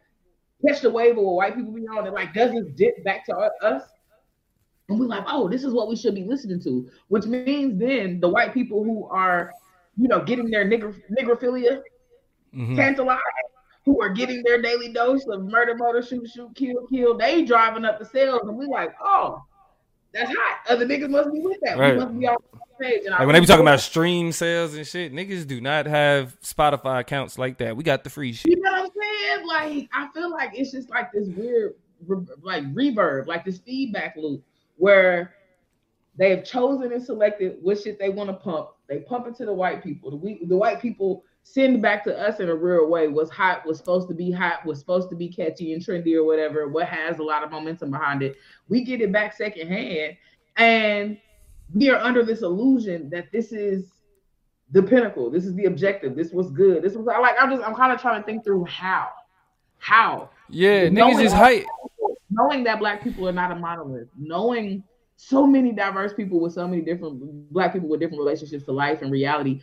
catch 0.66 0.80
the 0.80 0.90
wave 0.90 1.16
of 1.18 1.24
what 1.24 1.34
white 1.34 1.56
people 1.56 1.72
be 1.72 1.86
on, 1.86 2.06
it 2.06 2.12
like 2.12 2.34
doesn't 2.34 2.76
dip 2.76 3.02
back 3.04 3.24
to 3.26 3.36
us. 3.36 3.82
And 4.88 4.98
we're 4.98 5.06
like, 5.06 5.24
oh, 5.26 5.48
this 5.48 5.62
is 5.64 5.72
what 5.72 5.88
we 5.88 5.96
should 5.96 6.14
be 6.14 6.24
listening 6.24 6.60
to. 6.62 6.88
Which 7.08 7.26
means 7.26 7.78
then 7.78 8.20
the 8.20 8.28
white 8.28 8.52
people 8.52 8.82
who 8.82 9.06
are, 9.08 9.52
you 9.96 10.08
know, 10.08 10.22
getting 10.24 10.50
their 10.50 10.64
nigger 10.64 11.00
nigrophilia 11.16 11.82
Mhm. 12.54 12.74
tantalized, 12.74 13.20
who 13.84 14.02
are 14.02 14.08
getting 14.08 14.42
their 14.42 14.60
daily 14.60 14.92
dose 14.92 15.24
of 15.28 15.44
murder, 15.44 15.76
murder, 15.76 16.02
shoot, 16.02 16.28
shoot, 16.28 16.52
kill, 16.56 16.86
kill, 16.88 17.16
they 17.16 17.44
driving 17.44 17.84
up 17.84 17.98
the 17.98 18.04
sales, 18.04 18.42
and 18.42 18.56
we 18.56 18.66
like, 18.66 18.92
oh, 19.00 19.40
that's 20.12 20.28
hot. 20.28 20.58
Other 20.68 20.84
niggas 20.84 21.08
must 21.10 21.32
be 21.32 21.40
with 21.40 21.58
that. 21.62 21.78
Right. 21.78 21.94
We 21.94 22.00
must 22.00 22.18
be 22.18 22.26
same 22.26 22.36
page. 22.80 23.02
And 23.04 23.10
Like 23.10 23.20
when 23.20 23.34
they 23.34 23.40
be 23.40 23.46
talking 23.46 23.62
about 23.62 23.80
stream 23.80 24.32
sales 24.32 24.74
and 24.74 24.86
shit, 24.86 25.12
niggas 25.12 25.46
do 25.46 25.60
not 25.60 25.86
have 25.86 26.40
Spotify 26.40 27.00
accounts 27.00 27.38
like 27.38 27.58
that. 27.58 27.76
We 27.76 27.84
got 27.84 28.04
the 28.04 28.10
free 28.10 28.32
shit. 28.32 28.50
You 28.50 28.60
know 28.60 28.72
what 28.72 28.82
I'm 28.82 28.90
saying? 29.00 29.46
Like, 29.46 29.88
I 29.92 30.08
feel 30.12 30.30
like 30.30 30.50
it's 30.54 30.72
just 30.72 30.90
like 30.90 31.12
this 31.12 31.28
weird, 31.28 31.74
re- 32.06 32.26
like 32.42 32.64
reverb, 32.74 33.26
like 33.26 33.44
this 33.44 33.58
feedback 33.58 34.16
loop 34.16 34.42
where 34.76 35.34
they 36.16 36.30
have 36.30 36.44
chosen 36.44 36.92
and 36.92 37.02
selected 37.02 37.58
what 37.62 37.80
shit 37.80 37.98
they 37.98 38.08
want 38.08 38.30
to 38.30 38.34
pump. 38.34 38.70
They 38.88 38.98
pump 38.98 39.26
it 39.26 39.36
to 39.36 39.44
the 39.44 39.52
white 39.52 39.82
people. 39.82 40.10
The 40.10 40.16
we, 40.16 40.44
the 40.44 40.56
white 40.56 40.82
people 40.82 41.24
send 41.42 41.80
back 41.80 42.04
to 42.04 42.18
us 42.18 42.40
in 42.40 42.48
a 42.48 42.54
real 42.54 42.88
way. 42.88 43.08
What's 43.08 43.30
hot 43.30 43.64
was 43.66 43.78
supposed 43.78 44.08
to 44.08 44.14
be 44.14 44.30
hot, 44.30 44.64
was 44.66 44.78
supposed 44.78 45.08
to 45.10 45.16
be 45.16 45.28
catchy 45.28 45.72
and 45.72 45.82
trendy 45.82 46.14
or 46.14 46.24
whatever. 46.24 46.68
What 46.68 46.86
has 46.86 47.18
a 47.18 47.22
lot 47.22 47.42
of 47.42 47.50
momentum 47.50 47.90
behind 47.90 48.22
it. 48.22 48.36
We 48.68 48.84
get 48.84 49.00
it 49.00 49.12
back 49.12 49.34
secondhand, 49.34 50.16
and 50.56 51.18
we 51.74 51.90
are 51.90 51.98
under 51.98 52.24
this 52.24 52.42
illusion 52.42 53.08
that 53.10 53.30
this 53.32 53.52
is 53.52 53.92
the 54.72 54.82
pinnacle. 54.82 55.30
This 55.30 55.44
is 55.46 55.54
the 55.54 55.64
objective. 55.66 56.14
This 56.16 56.30
was 56.32 56.50
good. 56.50 56.82
This 56.82 56.94
was 56.94 57.06
I 57.08 57.18
like. 57.18 57.34
I'm 57.40 57.50
just. 57.50 57.62
I'm 57.66 57.74
kind 57.74 57.92
of 57.92 58.00
trying 58.00 58.20
to 58.20 58.26
think 58.26 58.44
through 58.44 58.64
how, 58.66 59.08
how 59.78 60.30
Yeah, 60.48 60.88
Knowing 60.88 61.16
niggas 61.16 61.30
all- 61.30 61.36
hype. 61.36 61.64
knowing 62.30 62.64
that 62.64 62.78
black 62.78 63.02
people 63.02 63.28
are 63.28 63.32
not 63.32 63.50
a 63.50 63.56
monolith, 63.56 64.08
knowing 64.18 64.84
so 65.16 65.46
many 65.46 65.70
diverse 65.72 66.14
people 66.14 66.40
with 66.40 66.52
so 66.54 66.66
many 66.66 66.80
different 66.80 67.20
black 67.52 67.72
people 67.74 67.88
with 67.88 68.00
different 68.00 68.20
relationships 68.20 68.64
to 68.64 68.72
life 68.72 69.02
and 69.02 69.10
reality, 69.12 69.60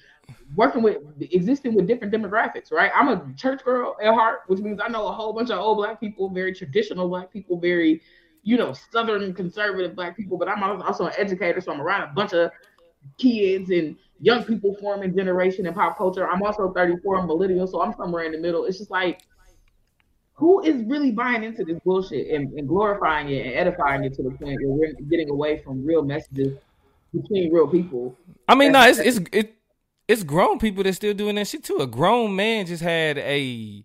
working 0.56 0.84
with 0.84 0.98
existing 1.20 1.74
with 1.74 1.88
different 1.88 2.14
demographics, 2.14 2.72
right? 2.72 2.92
I'm 2.94 3.08
a 3.08 3.34
church 3.36 3.64
girl 3.64 3.96
at 4.04 4.14
heart, 4.14 4.42
which 4.48 4.60
means 4.60 4.80
I 4.84 4.88
know 4.90 5.08
a 5.08 5.12
whole 5.12 5.34
bunch 5.34 5.50
of 5.50 5.58
old 5.58 5.78
black 5.78 6.00
people, 6.00 6.30
very 6.30 6.54
traditional 6.54 7.08
black 7.10 7.32
people, 7.34 7.60
very, 7.60 8.02
you 8.48 8.56
know, 8.56 8.74
southern 8.94 9.34
conservative 9.34 9.94
black 9.94 10.16
people, 10.16 10.38
but 10.38 10.48
I'm 10.48 10.64
also 10.64 11.08
an 11.08 11.14
educator, 11.18 11.60
so 11.60 11.74
I'm 11.74 11.82
around 11.82 12.10
a 12.10 12.14
bunch 12.14 12.32
of 12.32 12.50
kids 13.18 13.70
and 13.72 13.98
young 14.22 14.46
people 14.46 14.74
forming 14.80 15.14
generation 15.14 15.68
and 15.68 15.76
pop 15.76 15.98
culture. 15.98 16.26
I'm 16.26 16.42
also 16.42 16.72
34, 16.72 17.18
I'm 17.18 17.28
millennial, 17.28 17.68
so 17.68 17.82
I'm 17.82 17.94
somewhere 17.98 18.24
in 18.24 18.32
the 18.32 18.38
middle. 18.38 18.64
It's 18.64 18.78
just 18.78 18.90
like 18.90 19.20
who 20.32 20.64
is 20.64 20.82
really 20.86 21.12
buying 21.12 21.44
into 21.44 21.66
this 21.66 21.78
bullshit 21.84 22.34
and, 22.34 22.54
and 22.54 22.70
glorifying 22.70 23.28
it 23.28 23.48
and 23.48 23.54
edifying 23.54 24.06
it 24.06 24.14
to 24.14 24.24
the 24.24 24.32
point 24.32 24.60
where 24.64 24.94
we're 24.94 24.94
getting 25.10 25.30
away 25.30 25.62
from 25.62 25.86
real 25.86 26.02
messages 26.02 26.58
between 27.14 27.52
real 27.52 27.68
people? 27.68 28.16
I 28.48 28.56
mean, 28.56 28.72
no, 28.72 28.82
it's 28.88 29.00
it's 29.00 29.20
it, 29.34 29.56
it's 30.08 30.24
grown 30.24 30.58
people 30.58 30.86
that's 30.86 30.96
still 30.96 31.14
doing 31.14 31.36
that 31.36 31.50
shit 31.50 31.66
too. 31.66 31.80
A 31.82 31.88
grown 31.88 32.34
man 32.34 32.66
just 32.66 32.82
had 32.82 33.18
a 33.18 33.84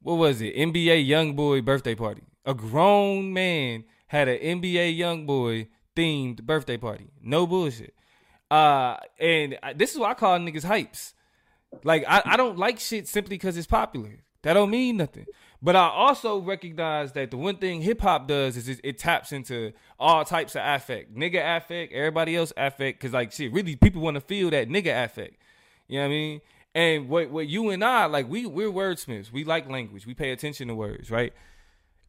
what 0.00 0.14
was 0.14 0.40
it? 0.40 0.56
NBA 0.56 1.06
YoungBoy 1.06 1.64
birthday 1.64 1.94
party. 1.94 2.22
A 2.44 2.54
grown 2.54 3.32
man 3.32 3.84
had 4.08 4.28
an 4.28 4.38
NBA 4.60 4.98
YoungBoy 4.98 5.68
themed 5.96 6.42
birthday 6.42 6.76
party. 6.76 7.08
No 7.22 7.46
bullshit. 7.46 7.94
Uh, 8.50 8.96
and 9.18 9.58
I, 9.62 9.72
this 9.72 9.92
is 9.92 9.98
what 9.98 10.10
I 10.10 10.14
call 10.14 10.38
niggas 10.38 10.64
hypes. 10.64 11.14
Like 11.84 12.04
I, 12.06 12.22
I 12.24 12.36
don't 12.36 12.58
like 12.58 12.78
shit 12.78 13.08
simply 13.08 13.36
because 13.36 13.56
it's 13.56 13.66
popular. 13.66 14.18
That 14.42 14.54
don't 14.54 14.70
mean 14.70 14.96
nothing. 14.96 15.26
But 15.62 15.76
I 15.76 15.88
also 15.88 16.38
recognize 16.40 17.12
that 17.12 17.30
the 17.30 17.36
one 17.36 17.56
thing 17.56 17.82
hip 17.82 18.00
hop 18.00 18.26
does 18.26 18.56
is 18.56 18.68
it, 18.68 18.80
it 18.82 18.98
taps 18.98 19.30
into 19.30 19.72
all 19.98 20.24
types 20.24 20.56
of 20.56 20.62
affect, 20.64 21.14
nigga 21.14 21.56
affect, 21.56 21.92
everybody 21.92 22.36
else 22.36 22.52
affect. 22.56 23.00
Cause 23.00 23.12
like 23.12 23.30
shit, 23.30 23.52
really 23.52 23.76
people 23.76 24.02
want 24.02 24.16
to 24.16 24.20
feel 24.20 24.50
that 24.50 24.68
nigga 24.68 25.04
affect. 25.04 25.36
You 25.86 25.98
know 25.98 26.02
what 26.02 26.06
I 26.06 26.10
mean? 26.10 26.40
And 26.74 27.08
what 27.08 27.30
what 27.30 27.46
you 27.46 27.70
and 27.70 27.84
I 27.84 28.06
like, 28.06 28.28
we 28.28 28.44
we're 28.46 28.70
wordsmiths. 28.70 29.30
We 29.30 29.44
like 29.44 29.70
language. 29.70 30.06
We 30.06 30.14
pay 30.14 30.32
attention 30.32 30.68
to 30.68 30.74
words, 30.74 31.10
right? 31.10 31.32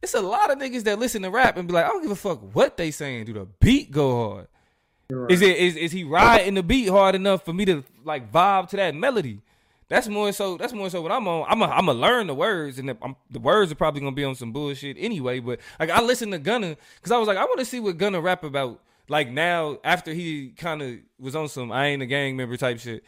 It's 0.04 0.14
a 0.14 0.20
lot 0.20 0.50
of 0.52 0.58
niggas 0.58 0.84
that 0.84 0.98
listen 0.98 1.22
to 1.22 1.30
rap 1.30 1.56
and 1.56 1.66
be 1.66 1.74
like, 1.74 1.84
I 1.86 1.88
don't 1.88 2.02
give 2.02 2.10
a 2.10 2.16
fuck 2.16 2.54
what 2.54 2.76
they 2.76 2.90
saying. 2.90 3.24
Do 3.24 3.32
the 3.32 3.46
beat 3.60 3.90
go 3.90 4.28
hard? 4.28 5.28
Is 5.30 5.42
it 5.42 5.56
is 5.56 5.76
is 5.76 5.92
he 5.92 6.04
riding 6.04 6.54
the 6.54 6.62
beat 6.62 6.88
hard 6.88 7.14
enough 7.14 7.44
for 7.44 7.52
me 7.52 7.64
to 7.66 7.84
like 8.04 8.30
vibe 8.32 8.68
to 8.70 8.76
that 8.76 8.94
melody? 8.94 9.40
That's 9.88 10.08
more 10.08 10.32
so. 10.32 10.56
That's 10.56 10.72
more 10.72 10.88
so 10.88 11.02
what 11.02 11.12
I'm 11.12 11.28
on. 11.28 11.46
I'm 11.48 11.60
a, 11.62 11.66
I'm 11.66 11.86
gonna 11.86 11.98
learn 11.98 12.26
the 12.26 12.34
words, 12.34 12.78
and 12.78 12.88
the, 12.88 12.96
I'm, 13.02 13.16
the 13.30 13.38
words 13.38 13.70
are 13.70 13.74
probably 13.74 14.00
gonna 14.00 14.12
be 14.12 14.24
on 14.24 14.34
some 14.34 14.50
bullshit 14.52 14.96
anyway. 14.98 15.40
But 15.40 15.60
like 15.78 15.90
I 15.90 16.00
listened 16.02 16.32
to 16.32 16.38
Gunna 16.38 16.76
because 16.96 17.12
I 17.12 17.18
was 17.18 17.28
like, 17.28 17.36
I 17.36 17.44
want 17.44 17.58
to 17.58 17.64
see 17.66 17.80
what 17.80 17.98
Gunna 17.98 18.20
rap 18.20 18.44
about. 18.44 18.80
Like 19.08 19.30
now, 19.30 19.78
after 19.84 20.12
he 20.14 20.50
kind 20.56 20.80
of 20.80 20.98
was 21.18 21.36
on 21.36 21.48
some 21.48 21.70
I 21.70 21.86
ain't 21.88 22.02
a 22.02 22.06
gang 22.06 22.36
member 22.36 22.56
type 22.56 22.78
shit. 22.78 23.04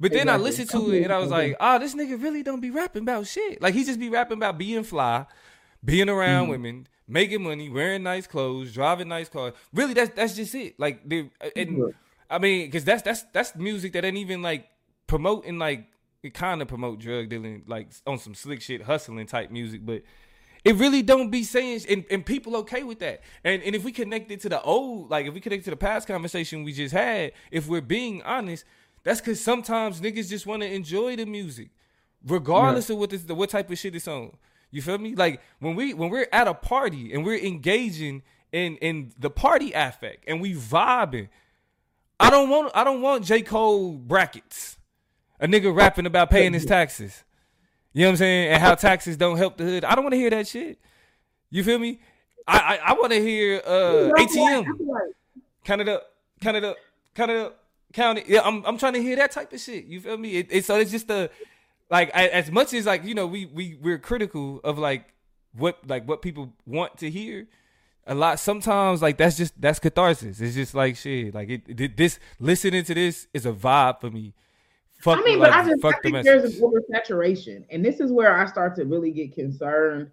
But 0.00 0.12
then 0.12 0.28
I 0.28 0.36
Exactly. 0.36 0.44
listened 0.44 0.70
to 0.70 0.92
it 0.94 1.02
and 1.04 1.12
I 1.12 1.18
was 1.18 1.30
like, 1.30 1.56
oh, 1.60 1.78
this 1.78 1.94
nigga 1.94 2.20
really 2.20 2.42
don't 2.42 2.60
be 2.60 2.70
rapping 2.70 3.02
about 3.02 3.26
shit. 3.26 3.60
Like 3.62 3.74
he 3.74 3.84
just 3.84 4.00
be 4.00 4.08
rapping 4.08 4.38
about 4.38 4.56
being 4.58 4.82
fly, 4.82 5.26
being 5.84 6.08
around 6.08 6.44
mm-hmm. 6.44 6.52
women, 6.52 6.86
making 7.06 7.42
money, 7.42 7.68
wearing 7.68 8.02
nice 8.02 8.26
clothes, 8.26 8.72
driving 8.72 9.08
nice 9.08 9.28
cars. 9.28 9.52
Really, 9.72 9.94
that's 9.94 10.14
that's 10.14 10.34
just 10.34 10.54
it. 10.54 10.78
Like, 10.78 11.08
the, 11.08 11.30
uh, 11.40 11.50
and, 11.56 11.94
I 12.30 12.38
mean, 12.38 12.66
because 12.66 12.84
that's 12.84 13.02
that's 13.02 13.22
that's 13.32 13.54
music 13.54 13.92
that 13.92 14.04
ain't 14.04 14.16
even 14.16 14.42
like 14.42 14.68
promoting 15.06 15.58
like 15.58 15.86
it 16.22 16.32
kind 16.34 16.62
of 16.62 16.68
promote 16.68 17.00
drug 17.00 17.28
dealing, 17.28 17.64
like 17.66 17.88
on 18.06 18.18
some 18.18 18.34
slick 18.34 18.62
shit, 18.62 18.82
hustling 18.82 19.26
type 19.26 19.50
music, 19.50 19.84
but. 19.84 20.02
It 20.64 20.76
really 20.76 21.02
don't 21.02 21.28
be 21.30 21.42
saying, 21.44 21.82
and, 21.90 22.06
and 22.10 22.24
people 22.24 22.56
okay 22.56 22.84
with 22.84 22.98
that. 23.00 23.20
And 23.44 23.62
and 23.62 23.74
if 23.74 23.84
we 23.84 23.92
connect 23.92 24.30
it 24.30 24.40
to 24.40 24.48
the 24.48 24.62
old, 24.62 25.10
like 25.10 25.26
if 25.26 25.34
we 25.34 25.40
connect 25.40 25.64
to 25.64 25.70
the 25.70 25.76
past 25.76 26.08
conversation 26.08 26.64
we 26.64 26.72
just 26.72 26.94
had, 26.94 27.32
if 27.50 27.68
we're 27.68 27.82
being 27.82 28.22
honest, 28.22 28.64
that's 29.02 29.20
because 29.20 29.42
sometimes 29.42 30.00
niggas 30.00 30.30
just 30.30 30.46
want 30.46 30.62
to 30.62 30.72
enjoy 30.72 31.16
the 31.16 31.26
music, 31.26 31.68
regardless 32.26 32.88
of 32.88 32.96
what 32.96 33.10
this, 33.10 33.24
what 33.26 33.50
type 33.50 33.70
of 33.70 33.78
shit 33.78 33.94
it's 33.94 34.08
on. 34.08 34.34
You 34.74 34.82
feel 34.82 34.98
me? 34.98 35.14
Like 35.14 35.40
when 35.60 35.76
we 35.76 35.94
when 35.94 36.10
we're 36.10 36.26
at 36.32 36.48
a 36.48 36.52
party 36.54 37.12
and 37.14 37.24
we're 37.24 37.38
engaging 37.38 38.22
in 38.50 38.76
in 38.78 39.12
the 39.18 39.30
party 39.30 39.72
affect 39.72 40.24
and 40.26 40.40
we 40.40 40.52
vibing. 40.54 41.28
I 42.18 42.28
don't 42.28 42.48
want 42.50 42.72
I 42.74 42.82
don't 42.82 43.00
want 43.00 43.24
J 43.24 43.42
Cole 43.42 43.92
brackets. 43.92 44.76
A 45.38 45.46
nigga 45.46 45.72
rapping 45.74 46.06
about 46.06 46.28
paying 46.28 46.52
his 46.52 46.64
taxes. 46.66 47.22
You 47.92 48.00
know 48.02 48.06
what 48.08 48.10
I'm 48.12 48.16
saying? 48.16 48.48
And 48.52 48.60
how 48.62 48.74
taxes 48.74 49.16
don't 49.16 49.36
help 49.36 49.56
the 49.58 49.64
hood. 49.64 49.84
I 49.84 49.94
don't 49.94 50.02
want 50.02 50.14
to 50.14 50.18
hear 50.18 50.30
that 50.30 50.48
shit. 50.48 50.80
You 51.50 51.62
feel 51.62 51.78
me? 51.78 52.00
I 52.48 52.58
I, 52.58 52.90
I 52.90 52.92
want 52.94 53.12
to 53.12 53.20
hear 53.20 53.62
uh 53.64 54.10
I 54.16 54.26
feel 54.26 54.44
like- 54.44 54.56
ATM. 54.56 54.60
I 54.60 54.76
feel 54.76 54.92
like- 54.92 55.14
Count 55.64 55.80
it 55.82 55.88
up, 55.88 56.02
count 56.42 56.56
it 56.56 56.64
up, 56.64 56.76
count 57.14 57.30
it 57.30 57.36
up, 57.38 57.58
count 57.92 58.18
it. 58.18 58.26
Yeah, 58.28 58.40
I'm 58.44 58.64
I'm 58.66 58.76
trying 58.76 58.94
to 58.94 59.02
hear 59.02 59.14
that 59.16 59.30
type 59.30 59.52
of 59.52 59.60
shit. 59.60 59.84
You 59.84 60.00
feel 60.00 60.18
me? 60.18 60.36
It, 60.38 60.48
it's 60.50 60.66
so 60.66 60.76
it's 60.80 60.90
just 60.90 61.08
a 61.10 61.30
like 61.90 62.10
I, 62.14 62.28
as 62.28 62.50
much 62.50 62.72
as 62.72 62.86
like 62.86 63.04
you 63.04 63.14
know 63.14 63.26
we 63.26 63.46
we 63.46 63.78
we're 63.80 63.98
critical 63.98 64.60
of 64.64 64.78
like 64.78 65.14
what 65.52 65.78
like 65.86 66.06
what 66.06 66.22
people 66.22 66.52
want 66.66 66.98
to 66.98 67.10
hear. 67.10 67.46
A 68.06 68.14
lot 68.14 68.38
sometimes 68.38 69.00
like 69.00 69.16
that's 69.16 69.36
just 69.36 69.58
that's 69.60 69.78
catharsis. 69.78 70.40
It's 70.40 70.54
just 70.54 70.74
like 70.74 70.96
shit. 70.96 71.34
Like 71.34 71.48
it, 71.48 71.62
it 71.68 71.96
this 71.96 72.18
listening 72.38 72.84
to 72.84 72.94
this 72.94 73.26
is 73.32 73.46
a 73.46 73.52
vibe 73.52 74.00
for 74.00 74.10
me. 74.10 74.34
Fuck, 74.98 75.18
I 75.18 75.22
mean, 75.22 75.38
like, 75.38 75.50
but 75.50 75.58
I 75.58 75.70
just 75.70 75.84
I 75.84 75.90
the 75.90 76.10
think 76.10 76.24
there's 76.24 76.42
message. 76.44 76.60
an 76.60 76.70
oversaturation, 76.70 77.64
and 77.70 77.84
this 77.84 78.00
is 78.00 78.12
where 78.12 78.36
I 78.36 78.46
start 78.46 78.74
to 78.76 78.84
really 78.84 79.10
get 79.10 79.34
concerned 79.34 80.10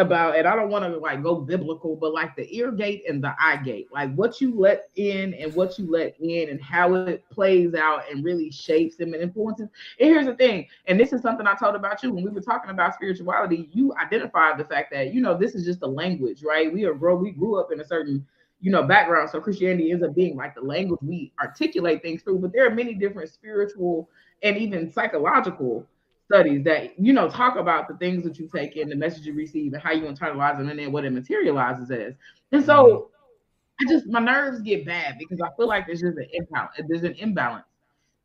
about. 0.00 0.36
And 0.36 0.46
I 0.46 0.56
don't 0.56 0.70
want 0.70 0.84
to 0.84 0.98
like 0.98 1.22
go 1.22 1.36
biblical, 1.36 1.96
but 1.96 2.12
like 2.12 2.34
the 2.36 2.52
ear 2.54 2.72
gate 2.72 3.04
and 3.08 3.22
the 3.22 3.34
eye 3.38 3.56
gate, 3.56 3.88
like 3.92 4.12
what 4.14 4.40
you 4.40 4.58
let 4.58 4.90
in 4.96 5.34
and 5.34 5.54
what 5.54 5.78
you 5.78 5.90
let 5.90 6.18
in, 6.20 6.48
and 6.48 6.60
how 6.60 6.94
it 6.94 7.24
plays 7.30 7.74
out 7.74 8.10
and 8.10 8.24
really 8.24 8.50
shapes 8.50 8.96
them 8.96 9.14
and 9.14 9.22
influences. 9.22 9.68
And 10.00 10.08
here's 10.08 10.26
the 10.26 10.34
thing, 10.34 10.66
and 10.86 10.98
this 10.98 11.12
is 11.12 11.22
something 11.22 11.46
I 11.46 11.54
told 11.54 11.76
about 11.76 12.02
you 12.02 12.12
when 12.12 12.24
we 12.24 12.30
were 12.30 12.40
talking 12.40 12.70
about 12.70 12.94
spirituality. 12.94 13.68
You 13.72 13.94
identified 13.94 14.58
the 14.58 14.64
fact 14.64 14.90
that 14.92 15.14
you 15.14 15.20
know 15.20 15.36
this 15.36 15.54
is 15.54 15.64
just 15.64 15.82
a 15.82 15.86
language, 15.86 16.42
right? 16.42 16.72
We 16.72 16.84
are 16.84 16.94
grow, 16.94 17.16
we 17.16 17.30
grew 17.30 17.60
up 17.60 17.70
in 17.72 17.80
a 17.80 17.86
certain 17.86 18.26
you 18.60 18.70
know 18.70 18.82
background, 18.82 19.30
so 19.30 19.40
Christianity 19.40 19.92
ends 19.92 20.04
up 20.04 20.14
being 20.14 20.36
like 20.36 20.54
the 20.54 20.62
language 20.62 21.00
we 21.02 21.32
articulate 21.40 22.02
things 22.02 22.22
through. 22.22 22.38
But 22.38 22.52
there 22.52 22.66
are 22.66 22.74
many 22.74 22.94
different 22.94 23.30
spiritual 23.30 24.10
and 24.42 24.56
even 24.56 24.90
psychological 24.90 25.86
studies 26.30 26.62
that 26.64 26.98
you 26.98 27.12
know 27.12 27.28
talk 27.28 27.56
about 27.56 27.88
the 27.88 27.94
things 27.94 28.22
that 28.24 28.38
you 28.38 28.48
take 28.54 28.76
in, 28.76 28.88
the 28.88 28.94
message 28.94 29.26
you 29.26 29.34
receive, 29.34 29.72
and 29.72 29.82
how 29.82 29.92
you 29.92 30.04
internalize 30.04 30.58
them, 30.58 30.68
and 30.68 30.78
then 30.78 30.92
what 30.92 31.04
it 31.04 31.10
materializes 31.10 31.90
as. 31.90 32.14
And 32.52 32.64
so, 32.64 32.84
mm-hmm. 32.84 33.88
I 33.88 33.92
just 33.92 34.06
my 34.06 34.20
nerves 34.20 34.60
get 34.62 34.86
bad 34.86 35.16
because 35.18 35.40
I 35.40 35.48
feel 35.56 35.66
like 35.66 35.86
there's 35.86 36.00
just 36.00 36.18
an 36.18 36.28
imbalance. 36.32 36.72
There's 36.88 37.02
an 37.02 37.14
imbalance 37.14 37.66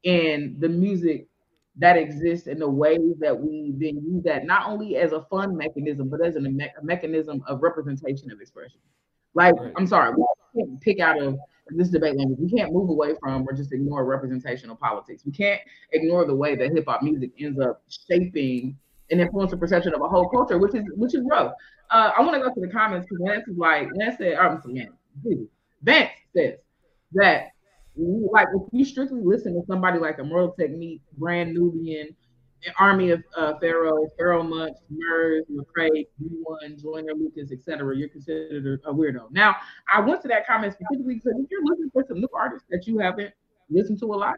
in 0.03 0.55
the 0.59 0.69
music 0.69 1.27
that 1.77 1.97
exists 1.97 2.47
and 2.47 2.61
the 2.61 2.69
ways 2.69 3.15
that 3.19 3.37
we 3.37 3.73
then 3.77 4.01
use 4.05 4.23
that 4.23 4.45
not 4.45 4.69
only 4.69 4.95
as 4.95 5.11
a 5.11 5.23
fun 5.23 5.57
mechanism, 5.57 6.07
but 6.07 6.25
as 6.25 6.35
a, 6.35 6.39
me- 6.39 6.71
a 6.79 6.83
mechanism 6.83 7.43
of 7.47 7.61
representation 7.61 8.31
of 8.31 8.39
expression. 8.39 8.79
Like. 9.33 9.55
I'm 9.75 9.87
sorry, 9.87 10.15
we 10.15 10.25
can't 10.55 10.79
pick 10.79 10.99
out 10.99 11.21
of 11.21 11.37
this 11.69 11.89
debate 11.89 12.17
language. 12.17 12.39
We 12.39 12.57
can't 12.57 12.73
move 12.73 12.89
away 12.89 13.15
from 13.19 13.45
or 13.47 13.53
just 13.53 13.73
ignore 13.73 14.05
representational 14.05 14.75
politics. 14.75 15.23
We 15.25 15.31
can't 15.31 15.61
ignore 15.91 16.25
the 16.25 16.35
way 16.35 16.55
that 16.55 16.71
hip 16.71 16.85
hop 16.87 17.01
music 17.01 17.31
ends 17.39 17.59
up 17.59 17.81
shaping 17.89 18.77
and 19.11 19.21
influencing 19.21 19.59
perception 19.59 19.93
of 19.93 20.01
a 20.01 20.07
whole 20.07 20.29
culture, 20.29 20.57
which 20.57 20.75
is 20.75 20.83
which 20.95 21.15
is 21.15 21.21
rough. 21.29 21.53
Uh, 21.91 22.11
I 22.17 22.21
want 22.21 22.33
to 22.33 22.39
go 22.39 22.53
to 22.53 22.61
the 22.61 22.71
comments 22.71 23.07
because 23.09 23.23
Lance 23.23 23.47
is 23.47 23.57
like 23.57 23.89
Lance 23.95 24.17
said, 24.17 24.35
I'm 24.35 24.61
sorry, 24.61 24.89
Vance 25.83 26.11
says 26.35 26.55
that 27.13 27.47
like 27.97 28.47
if 28.53 28.61
you 28.71 28.85
strictly 28.85 29.21
listen 29.23 29.53
to 29.53 29.65
somebody 29.67 29.99
like 29.99 30.19
Immortal 30.19 30.55
Technique, 30.59 31.01
Brand 31.17 31.53
Nubian, 31.53 32.15
Army 32.79 33.11
of 33.11 33.23
uh, 33.37 33.53
Pharaoh, 33.59 34.07
Pharoahe 34.19 34.47
Monch, 34.47 34.77
Murs, 34.89 35.43
Lecrae, 35.51 36.07
B1, 36.21 36.81
Joyner 36.81 37.13
Lucas, 37.13 37.51
etc., 37.51 37.95
you're 37.95 38.09
considered 38.09 38.81
a, 38.85 38.93
weirdo. 38.93 39.31
Now, 39.31 39.55
I 39.91 39.99
went 39.99 40.21
to 40.23 40.27
that 40.29 40.47
comment 40.47 40.73
specifically 40.73 41.15
because 41.15 41.33
if 41.37 41.49
you're 41.49 41.63
looking 41.63 41.89
for 41.91 42.03
some 42.07 42.19
new 42.19 42.29
artists 42.35 42.67
that 42.69 42.87
you 42.87 42.99
haven't 42.99 43.33
listened 43.69 43.99
to 43.99 44.05
a 44.05 44.15
lot, 44.15 44.35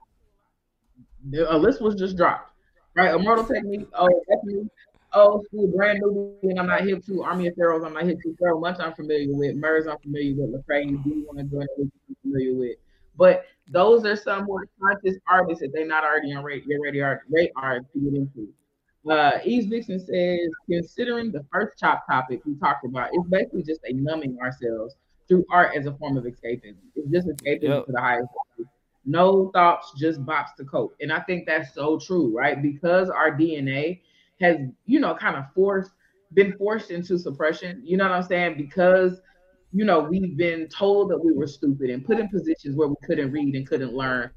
a 1.49 1.57
list 1.57 1.81
was 1.81 1.95
just 1.95 2.17
dropped. 2.17 2.51
Right, 2.95 3.13
Immortal 3.13 3.45
Technique, 3.45 3.87
oh, 3.93 4.09
definitely 4.27 4.69
old 5.13 5.45
school, 5.45 5.67
brand 5.67 5.99
new, 5.99 6.37
and 6.43 6.59
I'm 6.59 6.67
not 6.67 6.81
hip 6.81 7.05
to. 7.05 7.23
Army 7.23 7.47
of 7.47 7.55
Pharaohs, 7.55 7.83
I'm 7.83 7.93
not 7.93 8.03
hip 8.03 8.19
to. 8.23 8.35
Pharoahe 8.41 8.61
Monch, 8.61 8.77
I'm 8.79 8.93
familiar 8.93 9.27
with. 9.29 9.55
Murs, 9.55 9.87
I'm 9.87 9.97
familiar 9.99 10.33
with. 10.35 10.65
Lecrae, 10.65 10.85
B1, 11.03 11.49
Joyner 11.49 11.67
Lucas, 11.77 11.99
I'm 12.09 12.15
familiar 12.21 12.55
with. 12.55 12.77
But 13.17 13.45
those 13.71 14.05
are 14.05 14.15
some 14.15 14.45
more 14.45 14.67
conscious 14.81 15.17
artists 15.29 15.61
that 15.61 15.71
they're 15.73 15.87
not 15.87 16.03
already 16.03 16.33
on 16.33 16.43
rate, 16.43 16.65
your 16.65 16.81
radar 16.81 17.23
radar 17.29 17.79
to 17.79 17.99
get 17.99 18.13
into. 18.13 18.47
Uh, 19.09 19.39
Eves 19.43 19.67
Vixen 19.67 19.99
says, 19.99 20.49
considering 20.69 21.31
the 21.31 21.45
first 21.51 21.77
chop 21.79 22.05
topic 22.07 22.41
we 22.45 22.55
talked 22.55 22.85
about, 22.85 23.09
it's 23.13 23.27
basically 23.29 23.63
just 23.63 23.81
a 23.85 23.93
numbing 23.93 24.37
ourselves 24.41 24.95
through 25.27 25.45
art 25.51 25.75
as 25.75 25.85
a 25.85 25.93
form 25.93 26.17
of 26.17 26.25
escapism. 26.25 26.75
It's 26.95 27.09
just 27.09 27.27
escapism 27.27 27.63
yep. 27.63 27.85
to 27.85 27.91
the 27.91 28.01
highest 28.01 28.29
level. 28.57 28.71
No 29.05 29.49
thoughts, 29.53 29.93
just 29.97 30.25
bops 30.25 30.55
to 30.57 30.65
cope. 30.65 30.95
And 30.99 31.13
I 31.13 31.21
think 31.21 31.45
that's 31.45 31.73
so 31.73 31.97
true, 31.97 32.35
right? 32.35 32.61
Because 32.61 33.09
our 33.09 33.31
DNA 33.31 34.01
has, 34.41 34.57
you 34.85 34.99
know, 34.99 35.15
kind 35.15 35.37
of 35.37 35.45
forced, 35.55 35.91
been 36.33 36.53
forced 36.57 36.91
into 36.91 37.17
suppression. 37.17 37.81
You 37.85 37.95
know 37.95 38.03
what 38.03 38.13
I'm 38.13 38.23
saying? 38.23 38.57
Because 38.57 39.21
you 39.77 39.85
know, 39.85 39.99
we've 39.99 40.35
been 40.35 40.67
told 40.69 41.11
that 41.11 41.23
we 41.23 41.31
were 41.31 41.45
stupid 41.45 41.91
and 41.91 42.03
put 42.03 42.19
in 42.19 42.27
positions 42.29 42.75
where 42.75 42.87
we 42.87 42.95
couldn't 43.03 43.31
read 43.31 43.53
and 43.53 43.67
couldn't 43.67 43.93
learn 43.93 44.31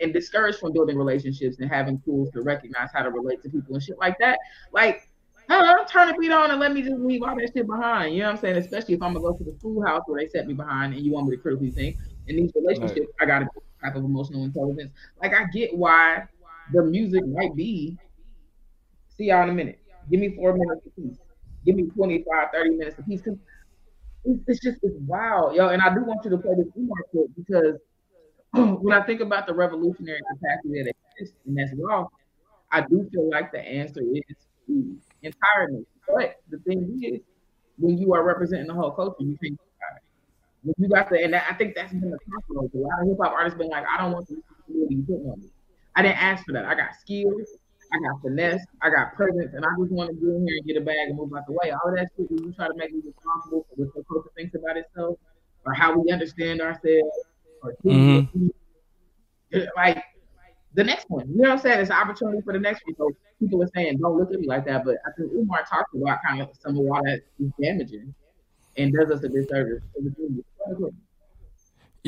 and 0.00 0.12
discouraged 0.12 0.58
from 0.58 0.74
building 0.74 0.98
relationships 0.98 1.56
and 1.58 1.70
having 1.70 1.98
tools 2.02 2.30
to 2.32 2.42
recognize 2.42 2.90
how 2.92 3.02
to 3.02 3.08
relate 3.08 3.42
to 3.42 3.48
people 3.48 3.74
and 3.74 3.82
shit 3.82 3.96
like 3.98 4.18
that. 4.18 4.38
Like, 4.70 5.08
huh, 5.48 5.86
turn 5.90 6.08
the 6.08 6.14
beat 6.20 6.32
on 6.32 6.50
and 6.50 6.60
let 6.60 6.74
me 6.74 6.82
just 6.82 7.00
leave 7.00 7.22
all 7.22 7.34
that 7.34 7.50
shit 7.54 7.66
behind. 7.66 8.14
You 8.14 8.20
know 8.20 8.26
what 8.26 8.34
I'm 8.34 8.40
saying? 8.42 8.56
Especially 8.58 8.92
if 8.92 9.02
I'm 9.02 9.14
gonna 9.14 9.24
go 9.24 9.32
to 9.38 9.42
the 9.42 9.56
schoolhouse 9.58 10.02
where 10.04 10.20
they 10.20 10.28
set 10.28 10.46
me 10.46 10.52
behind 10.52 10.92
and 10.92 11.02
you 11.02 11.12
want 11.12 11.28
me 11.28 11.36
to 11.36 11.40
critically 11.40 11.70
think. 11.70 11.96
In 12.26 12.36
these 12.36 12.52
relationships, 12.54 13.08
right. 13.18 13.22
I 13.22 13.24
got 13.24 13.40
a 13.40 13.48
type 13.82 13.96
of 13.96 14.04
emotional 14.04 14.44
intelligence. 14.44 14.92
Like 15.22 15.32
I 15.32 15.44
get 15.46 15.74
why 15.74 16.24
the 16.74 16.82
music 16.82 17.26
might 17.26 17.56
be. 17.56 17.96
See 19.16 19.24
y'all 19.24 19.44
in 19.44 19.48
a 19.48 19.54
minute. 19.54 19.78
Give 20.10 20.20
me 20.20 20.36
four 20.36 20.52
minutes 20.52 20.86
a 20.86 21.00
piece. 21.00 21.16
Give 21.64 21.74
me 21.74 21.84
25, 21.84 22.48
30 22.52 22.70
minutes 22.76 22.98
a 22.98 23.02
piece. 23.02 23.22
Cause 23.22 23.38
it's 24.46 24.60
just 24.60 24.78
it's 24.82 24.96
wild, 25.06 25.56
yo. 25.56 25.68
And 25.68 25.82
I 25.82 25.94
do 25.94 26.02
want 26.04 26.24
you 26.24 26.30
to 26.30 26.38
play 26.38 26.54
this 26.56 26.66
Umar 26.76 26.96
clip 27.10 27.26
because 27.36 27.76
when 28.82 28.92
I 28.96 29.04
think 29.04 29.20
about 29.20 29.46
the 29.46 29.54
revolutionary 29.54 30.20
capacity 30.32 30.82
that 30.82 30.94
exists 31.18 31.36
in 31.46 31.54
this 31.54 31.70
law, 31.76 32.08
I 32.70 32.82
do 32.82 33.08
feel 33.12 33.30
like 33.30 33.52
the 33.52 33.60
answer 33.60 34.02
is 34.02 34.36
entirely. 35.22 35.84
But 36.06 36.36
the 36.50 36.58
thing 36.58 37.00
is, 37.02 37.20
when 37.78 37.98
you 37.98 38.14
are 38.14 38.24
representing 38.24 38.66
the 38.66 38.74
whole 38.74 38.90
culture, 38.92 39.16
you 39.24 39.36
can't. 39.42 39.58
When 40.62 40.74
you 40.78 40.88
got 40.88 41.08
the, 41.08 41.22
and 41.22 41.34
I 41.34 41.54
think 41.54 41.74
that's 41.74 41.92
been 41.92 42.10
the 42.10 42.18
conflict. 42.30 42.74
A 42.74 42.78
lot 42.78 43.02
of 43.02 43.08
hip 43.08 43.18
hop 43.22 43.32
artists 43.32 43.56
been 43.58 43.68
like, 43.68 43.84
I 43.88 44.02
don't 44.02 44.12
want 44.12 44.28
to 44.28 44.42
be 44.88 44.96
put 45.06 45.14
on 45.30 45.40
me. 45.40 45.48
I 45.94 46.02
didn't 46.02 46.18
ask 46.18 46.44
for 46.44 46.52
that. 46.52 46.64
I 46.64 46.74
got 46.74 46.94
skills. 47.00 47.48
I 47.92 47.98
got 48.00 48.20
finesse, 48.22 48.64
I 48.82 48.90
got 48.90 49.14
presence, 49.14 49.54
and 49.54 49.64
I 49.64 49.68
just 49.78 49.92
want 49.92 50.10
to 50.10 50.14
get 50.16 50.28
in 50.28 50.46
here 50.46 50.56
and 50.58 50.66
get 50.66 50.76
a 50.76 50.80
bag 50.80 51.08
and 51.08 51.16
move 51.16 51.32
out 51.36 51.46
the 51.46 51.52
way. 51.52 51.70
All 51.70 51.92
that 51.94 52.08
shit 52.16 52.30
you 52.30 52.52
try 52.52 52.68
to 52.68 52.74
make 52.76 52.92
me 52.92 53.00
responsible 53.04 53.66
for 53.68 53.76
what 53.76 53.94
the 53.94 54.04
culture 54.04 54.30
thinks 54.36 54.54
about 54.54 54.76
itself 54.76 55.18
or 55.64 55.72
how 55.72 55.96
we 55.98 56.12
understand 56.12 56.60
ourselves 56.60 57.16
or 57.62 57.74
mm-hmm. 57.84 58.48
like 59.76 60.02
the 60.74 60.84
next 60.84 61.08
one. 61.08 61.28
You 61.28 61.36
know 61.42 61.48
what 61.48 61.56
I'm 61.56 61.58
saying? 61.58 61.80
It's 61.80 61.90
an 61.90 61.96
opportunity 61.96 62.42
for 62.42 62.52
the 62.52 62.60
next 62.60 62.82
one. 62.84 62.94
So 62.96 63.10
people 63.40 63.62
are 63.62 63.70
saying, 63.74 63.98
don't 63.98 64.18
look 64.18 64.32
at 64.32 64.40
me 64.40 64.46
like 64.46 64.66
that. 64.66 64.84
But 64.84 64.96
I 65.06 65.10
think 65.16 65.32
Umar 65.32 65.64
talked 65.64 65.94
about 65.94 66.18
kind 66.26 66.42
of 66.42 66.50
some 66.60 66.76
of 66.76 66.82
why 66.82 67.00
that 67.04 67.20
is 67.40 67.50
damaging 67.60 68.14
and 68.76 68.92
does 68.92 69.10
us 69.10 69.24
a 69.24 69.28
disservice. 69.28 69.82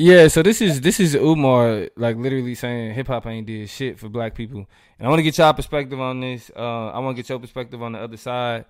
Yeah, 0.01 0.29
so 0.29 0.41
this 0.41 0.61
is 0.61 0.81
this 0.81 0.99
is 0.99 1.13
Umar 1.13 1.87
like 1.95 2.17
literally 2.17 2.55
saying 2.55 2.95
hip 2.95 3.05
hop 3.05 3.27
ain't 3.27 3.45
did 3.45 3.69
shit 3.69 3.99
for 3.99 4.09
black 4.09 4.33
people, 4.33 4.65
and 4.97 5.05
I 5.05 5.07
want 5.07 5.19
to 5.19 5.23
get 5.23 5.37
y'all 5.37 5.53
perspective 5.53 6.01
on 6.01 6.19
this. 6.21 6.49
Uh, 6.55 6.87
I 6.87 6.97
want 6.97 7.15
to 7.15 7.21
get 7.21 7.29
your 7.29 7.37
perspective 7.37 7.83
on 7.83 7.91
the 7.91 7.99
other 7.99 8.17
side. 8.17 8.65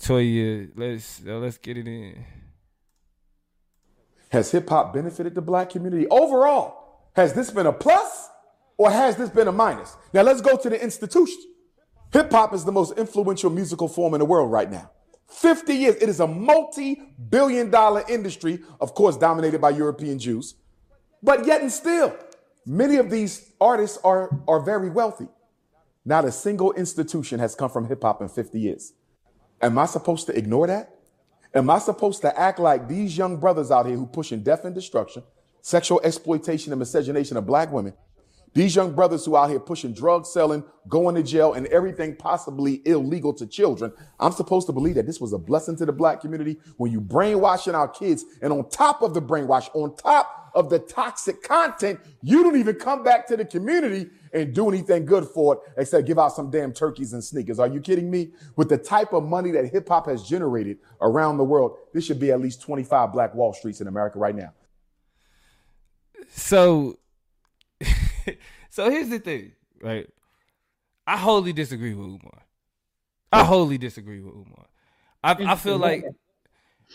Toya, 0.00 0.70
let's 0.76 1.20
uh, 1.26 1.38
let's 1.38 1.58
get 1.58 1.78
it 1.78 1.88
in. 1.88 2.24
Has 4.28 4.52
hip 4.52 4.68
hop 4.68 4.94
benefited 4.94 5.34
the 5.34 5.42
black 5.42 5.70
community 5.70 6.06
overall? 6.12 7.08
Has 7.16 7.32
this 7.32 7.50
been 7.50 7.66
a 7.66 7.72
plus 7.72 8.28
or 8.76 8.88
has 8.88 9.16
this 9.16 9.30
been 9.30 9.48
a 9.48 9.52
minus? 9.52 9.96
Now 10.14 10.22
let's 10.22 10.40
go 10.40 10.56
to 10.56 10.70
the 10.70 10.80
institution. 10.80 11.42
Hip 12.12 12.30
hop 12.30 12.54
is 12.54 12.64
the 12.64 12.70
most 12.70 12.96
influential 12.96 13.50
musical 13.50 13.88
form 13.88 14.14
in 14.14 14.20
the 14.20 14.26
world 14.26 14.52
right 14.52 14.70
now. 14.70 14.92
50 15.26 15.74
years. 15.74 15.96
It 15.96 16.08
is 16.08 16.20
a 16.20 16.28
multi 16.28 17.02
billion 17.28 17.68
dollar 17.68 18.04
industry, 18.08 18.60
of 18.80 18.94
course, 18.94 19.16
dominated 19.16 19.60
by 19.60 19.70
European 19.70 20.20
Jews. 20.20 20.54
But 21.22 21.46
yet 21.46 21.62
and 21.62 21.72
still, 21.72 22.16
many 22.64 22.96
of 22.96 23.10
these 23.10 23.52
artists 23.60 23.98
are, 24.04 24.30
are 24.46 24.60
very 24.60 24.90
wealthy. 24.90 25.28
Not 26.04 26.24
a 26.24 26.32
single 26.32 26.72
institution 26.72 27.40
has 27.40 27.54
come 27.54 27.70
from 27.70 27.86
hip 27.88 28.02
hop 28.02 28.22
in 28.22 28.28
50 28.28 28.58
years. 28.58 28.92
Am 29.60 29.76
I 29.78 29.86
supposed 29.86 30.26
to 30.26 30.36
ignore 30.36 30.66
that? 30.66 30.94
Am 31.54 31.68
I 31.70 31.78
supposed 31.78 32.20
to 32.22 32.38
act 32.38 32.58
like 32.58 32.88
these 32.88 33.16
young 33.16 33.38
brothers 33.38 33.70
out 33.70 33.86
here 33.86 33.96
who 33.96 34.06
pushing 34.06 34.42
death 34.42 34.64
and 34.64 34.74
destruction, 34.74 35.22
sexual 35.60 36.00
exploitation 36.04 36.72
and 36.72 36.78
miscegenation 36.78 37.36
of 37.36 37.46
black 37.46 37.72
women, 37.72 37.94
these 38.54 38.74
young 38.74 38.94
brothers 38.94 39.24
who 39.24 39.34
are 39.34 39.44
out 39.44 39.50
here 39.50 39.60
pushing 39.60 39.92
drug 39.92 40.26
selling, 40.26 40.64
going 40.88 41.14
to 41.14 41.22
jail, 41.22 41.54
and 41.54 41.66
everything 41.68 42.16
possibly 42.16 42.82
illegal 42.86 43.32
to 43.34 43.46
children. 43.46 43.92
I'm 44.18 44.32
supposed 44.32 44.66
to 44.68 44.72
believe 44.72 44.94
that 44.96 45.06
this 45.06 45.20
was 45.20 45.32
a 45.32 45.38
blessing 45.38 45.76
to 45.76 45.86
the 45.86 45.92
black 45.92 46.20
community 46.20 46.58
when 46.76 46.90
you 46.90 47.00
brainwashing 47.00 47.74
our 47.74 47.88
kids, 47.88 48.24
and 48.42 48.52
on 48.52 48.68
top 48.70 49.02
of 49.02 49.14
the 49.14 49.22
brainwash, 49.22 49.68
on 49.74 49.94
top 49.96 50.38
of 50.54 50.70
the 50.70 50.78
toxic 50.78 51.42
content, 51.42 52.00
you 52.22 52.42
don't 52.42 52.56
even 52.56 52.74
come 52.74 53.02
back 53.02 53.26
to 53.28 53.36
the 53.36 53.44
community 53.44 54.10
and 54.32 54.54
do 54.54 54.68
anything 54.68 55.04
good 55.04 55.24
for 55.26 55.54
it 55.54 55.60
except 55.76 56.06
give 56.06 56.18
out 56.18 56.34
some 56.34 56.50
damn 56.50 56.72
turkeys 56.72 57.12
and 57.12 57.22
sneakers. 57.22 57.58
Are 57.58 57.68
you 57.68 57.80
kidding 57.80 58.10
me? 58.10 58.30
With 58.56 58.68
the 58.68 58.78
type 58.78 59.12
of 59.12 59.24
money 59.24 59.50
that 59.52 59.66
hip 59.66 59.88
hop 59.88 60.06
has 60.06 60.22
generated 60.22 60.78
around 61.00 61.36
the 61.36 61.44
world, 61.44 61.76
this 61.92 62.04
should 62.04 62.18
be 62.18 62.32
at 62.32 62.40
least 62.40 62.62
25 62.62 63.12
black 63.12 63.34
Wall 63.34 63.52
Streets 63.52 63.80
in 63.80 63.86
America 63.86 64.18
right 64.18 64.34
now. 64.34 64.52
So 66.28 66.98
so 68.70 68.90
here's 68.90 69.08
the 69.08 69.18
thing, 69.18 69.52
right? 69.82 70.08
I 71.06 71.16
wholly 71.16 71.52
disagree 71.52 71.94
with 71.94 72.06
Umar. 72.06 72.42
I 73.32 73.44
wholly 73.44 73.78
disagree 73.78 74.20
with 74.20 74.34
Umar. 74.34 74.66
I, 75.22 75.52
I 75.52 75.56
feel 75.56 75.78
like, 75.78 76.04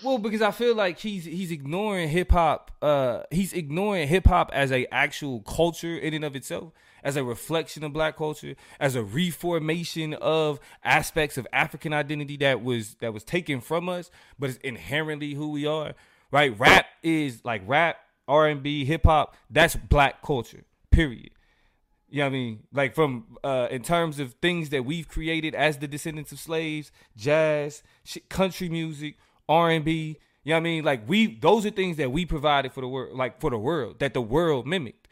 well, 0.03 0.17
because 0.17 0.41
I 0.41 0.51
feel 0.51 0.75
like 0.75 0.99
he's 0.99 1.25
he's 1.25 1.51
ignoring 1.51 2.09
hip 2.09 2.31
hop. 2.31 2.71
Uh, 2.81 3.23
he's 3.31 3.53
ignoring 3.53 4.07
hip 4.07 4.27
hop 4.27 4.51
as 4.53 4.71
a 4.71 4.86
actual 4.93 5.41
culture 5.41 5.97
in 5.97 6.13
and 6.13 6.23
of 6.23 6.36
itself, 6.36 6.73
as 7.03 7.15
a 7.15 7.23
reflection 7.23 7.84
of 7.84 7.93
black 7.93 8.17
culture, 8.17 8.55
as 8.79 8.95
a 8.95 9.03
reformation 9.03 10.13
of 10.15 10.59
aspects 10.84 11.38
of 11.38 11.47
African 11.51 11.93
identity 11.93 12.38
that 12.38 12.63
was 12.63 12.95
that 12.95 13.13
was 13.13 13.23
taken 13.23 13.61
from 13.61 13.89
us, 13.89 14.09
but 14.39 14.49
it's 14.49 14.59
inherently 14.59 15.34
who 15.34 15.49
we 15.49 15.65
are. 15.65 15.93
Right? 16.31 16.57
Rap 16.57 16.86
is 17.03 17.43
like 17.43 17.61
rap, 17.67 17.97
R 18.27 18.47
and 18.47 18.63
B, 18.63 18.86
hip 18.86 19.05
hop. 19.05 19.36
That's 19.49 19.75
black 19.75 20.21
culture 20.23 20.65
period. 20.93 21.31
You 22.09 22.19
know 22.19 22.25
what 22.25 22.27
I 22.27 22.31
mean? 22.31 22.59
Like 22.71 22.93
from 22.93 23.37
uh 23.43 23.67
in 23.71 23.81
terms 23.81 24.19
of 24.19 24.33
things 24.35 24.69
that 24.69 24.85
we've 24.85 25.07
created 25.07 25.55
as 25.55 25.79
the 25.79 25.87
descendants 25.87 26.31
of 26.31 26.39
slaves, 26.39 26.91
jazz, 27.17 27.81
country 28.29 28.69
music, 28.69 29.17
R&B, 29.49 30.19
you 30.43 30.49
know 30.49 30.55
what 30.55 30.57
I 30.57 30.61
mean? 30.61 30.83
Like 30.83 31.09
we 31.09 31.35
those 31.35 31.65
are 31.65 31.71
things 31.71 31.97
that 31.97 32.11
we 32.11 32.25
provided 32.25 32.71
for 32.71 32.81
the 32.81 32.87
world 32.87 33.17
like 33.17 33.41
for 33.41 33.49
the 33.49 33.57
world 33.57 33.99
that 33.99 34.13
the 34.13 34.21
world 34.21 34.67
mimicked. 34.67 35.07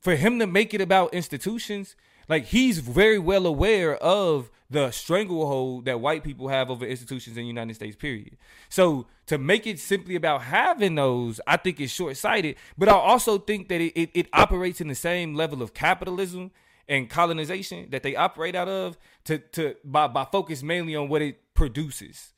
For 0.00 0.16
him 0.16 0.38
to 0.38 0.46
make 0.46 0.74
it 0.74 0.80
about 0.80 1.14
institutions, 1.14 1.96
like 2.28 2.46
he's 2.46 2.78
very 2.80 3.18
well 3.18 3.46
aware 3.46 3.96
of 3.96 4.50
the 4.70 4.90
stranglehold 4.90 5.86
that 5.86 6.00
white 6.00 6.22
people 6.22 6.48
have 6.48 6.70
over 6.70 6.84
institutions 6.84 7.36
in 7.36 7.44
the 7.44 7.48
United 7.48 7.74
States, 7.74 7.96
period. 7.96 8.36
So 8.68 9.06
to 9.26 9.38
make 9.38 9.66
it 9.66 9.78
simply 9.78 10.14
about 10.14 10.42
having 10.42 10.94
those, 10.94 11.40
I 11.46 11.56
think 11.56 11.80
is 11.80 11.90
short 11.90 12.16
sighted. 12.16 12.56
But 12.76 12.88
I 12.88 12.92
also 12.92 13.38
think 13.38 13.68
that 13.68 13.80
it, 13.80 13.98
it, 13.98 14.10
it, 14.14 14.28
operates 14.32 14.80
in 14.80 14.88
the 14.88 14.94
same 14.94 15.34
level 15.34 15.62
of 15.62 15.72
capitalism 15.72 16.50
and 16.86 17.08
colonization 17.08 17.88
that 17.90 18.02
they 18.02 18.14
operate 18.14 18.54
out 18.54 18.68
of 18.68 18.98
to, 19.24 19.38
to 19.38 19.74
by, 19.84 20.06
by 20.06 20.26
focus 20.30 20.62
mainly 20.62 20.94
on 20.94 21.08
what 21.08 21.22
it 21.22 21.38
produces, 21.54 22.34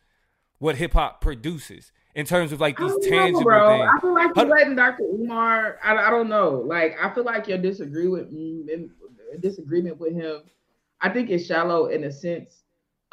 what 0.59 0.77
hip 0.77 0.93
hop 0.93 1.21
produces 1.21 1.91
in 2.15 2.27
terms 2.27 2.53
of 2.53 2.61
like 2.61 2.79
these 2.79 2.97
tangible 3.09 3.43
bro. 3.43 3.79
things. 3.79 3.91
I 3.97 4.01
feel 4.01 4.15
like 4.15 4.37
you're 4.37 4.47
letting 4.47 4.77
Dr. 4.77 5.03
Umar. 5.03 5.79
I, 5.83 5.97
I 5.97 6.11
don't 6.11 6.29
know. 6.29 6.63
Like 6.65 6.97
I 7.03 7.13
feel 7.13 7.25
like 7.25 7.49
you 7.49 7.59
disagree 7.59 8.07
with 8.09 8.33
mm, 8.33 8.89
disagreement 9.41 9.99
with 9.99 10.13
him 10.13 10.43
I 11.01 11.09
think 11.09 11.31
it's 11.31 11.47
shallow 11.47 11.87
in 11.87 12.05
a 12.05 12.13
sense 12.13 12.63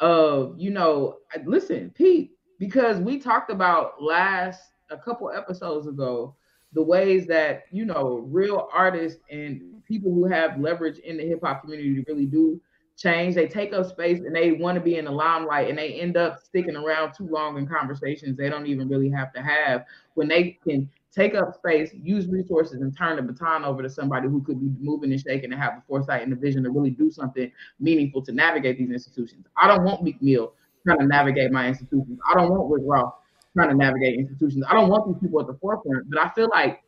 of, 0.00 0.54
you 0.58 0.70
know, 0.70 1.18
listen, 1.44 1.90
Pete, 1.90 2.32
because 2.58 2.98
we 2.98 3.18
talked 3.18 3.50
about 3.50 4.02
last 4.02 4.60
a 4.90 4.96
couple 4.96 5.30
episodes 5.30 5.86
ago 5.86 6.34
the 6.72 6.82
ways 6.82 7.26
that, 7.26 7.62
you 7.70 7.84
know, 7.84 8.26
real 8.26 8.68
artists 8.72 9.20
and 9.30 9.82
people 9.86 10.12
who 10.12 10.26
have 10.26 10.60
leverage 10.60 10.98
in 10.98 11.16
the 11.16 11.26
hip 11.26 11.40
hop 11.42 11.62
community 11.62 12.04
really 12.06 12.26
do 12.26 12.60
change. 12.96 13.34
They 13.34 13.46
take 13.46 13.72
up 13.72 13.86
space 13.86 14.20
and 14.20 14.34
they 14.34 14.52
want 14.52 14.74
to 14.74 14.80
be 14.82 14.96
in 14.96 15.06
the 15.06 15.10
limelight 15.10 15.70
and 15.70 15.78
they 15.78 15.94
end 15.94 16.16
up 16.16 16.40
sticking 16.42 16.76
around 16.76 17.14
too 17.14 17.28
long 17.28 17.56
in 17.56 17.66
conversations 17.66 18.36
they 18.36 18.50
don't 18.50 18.66
even 18.66 18.88
really 18.88 19.08
have 19.08 19.32
to 19.32 19.42
have 19.42 19.84
when 20.14 20.28
they 20.28 20.58
can 20.62 20.90
take 21.14 21.34
up 21.34 21.54
space, 21.54 21.90
use 21.94 22.26
resources, 22.26 22.80
and 22.80 22.96
turn 22.96 23.16
the 23.16 23.22
baton 23.22 23.64
over 23.64 23.82
to 23.82 23.90
somebody 23.90 24.28
who 24.28 24.42
could 24.42 24.60
be 24.60 24.70
moving 24.78 25.10
and 25.12 25.20
shaking 25.20 25.52
and 25.52 25.60
have 25.60 25.76
the 25.76 25.82
foresight 25.86 26.22
and 26.22 26.32
the 26.32 26.36
vision 26.36 26.62
to 26.64 26.70
really 26.70 26.90
do 26.90 27.10
something 27.10 27.50
meaningful 27.80 28.22
to 28.22 28.32
navigate 28.32 28.78
these 28.78 28.90
institutions. 28.90 29.46
I 29.56 29.68
don't 29.68 29.84
want 29.84 30.02
Meek 30.02 30.20
Mill 30.22 30.52
trying 30.84 30.98
to 30.98 31.06
navigate 31.06 31.50
my 31.50 31.66
institutions. 31.68 32.18
I 32.30 32.34
don't 32.34 32.50
want 32.50 32.70
Rick 32.70 32.82
Ross 32.86 33.12
trying 33.54 33.70
to 33.70 33.74
navigate 33.74 34.18
institutions. 34.18 34.64
I 34.68 34.74
don't 34.74 34.88
want 34.88 35.06
these 35.06 35.20
people 35.20 35.40
at 35.40 35.46
the 35.46 35.58
forefront, 35.60 36.10
but 36.10 36.18
I 36.18 36.30
feel 36.30 36.48
like 36.50 36.82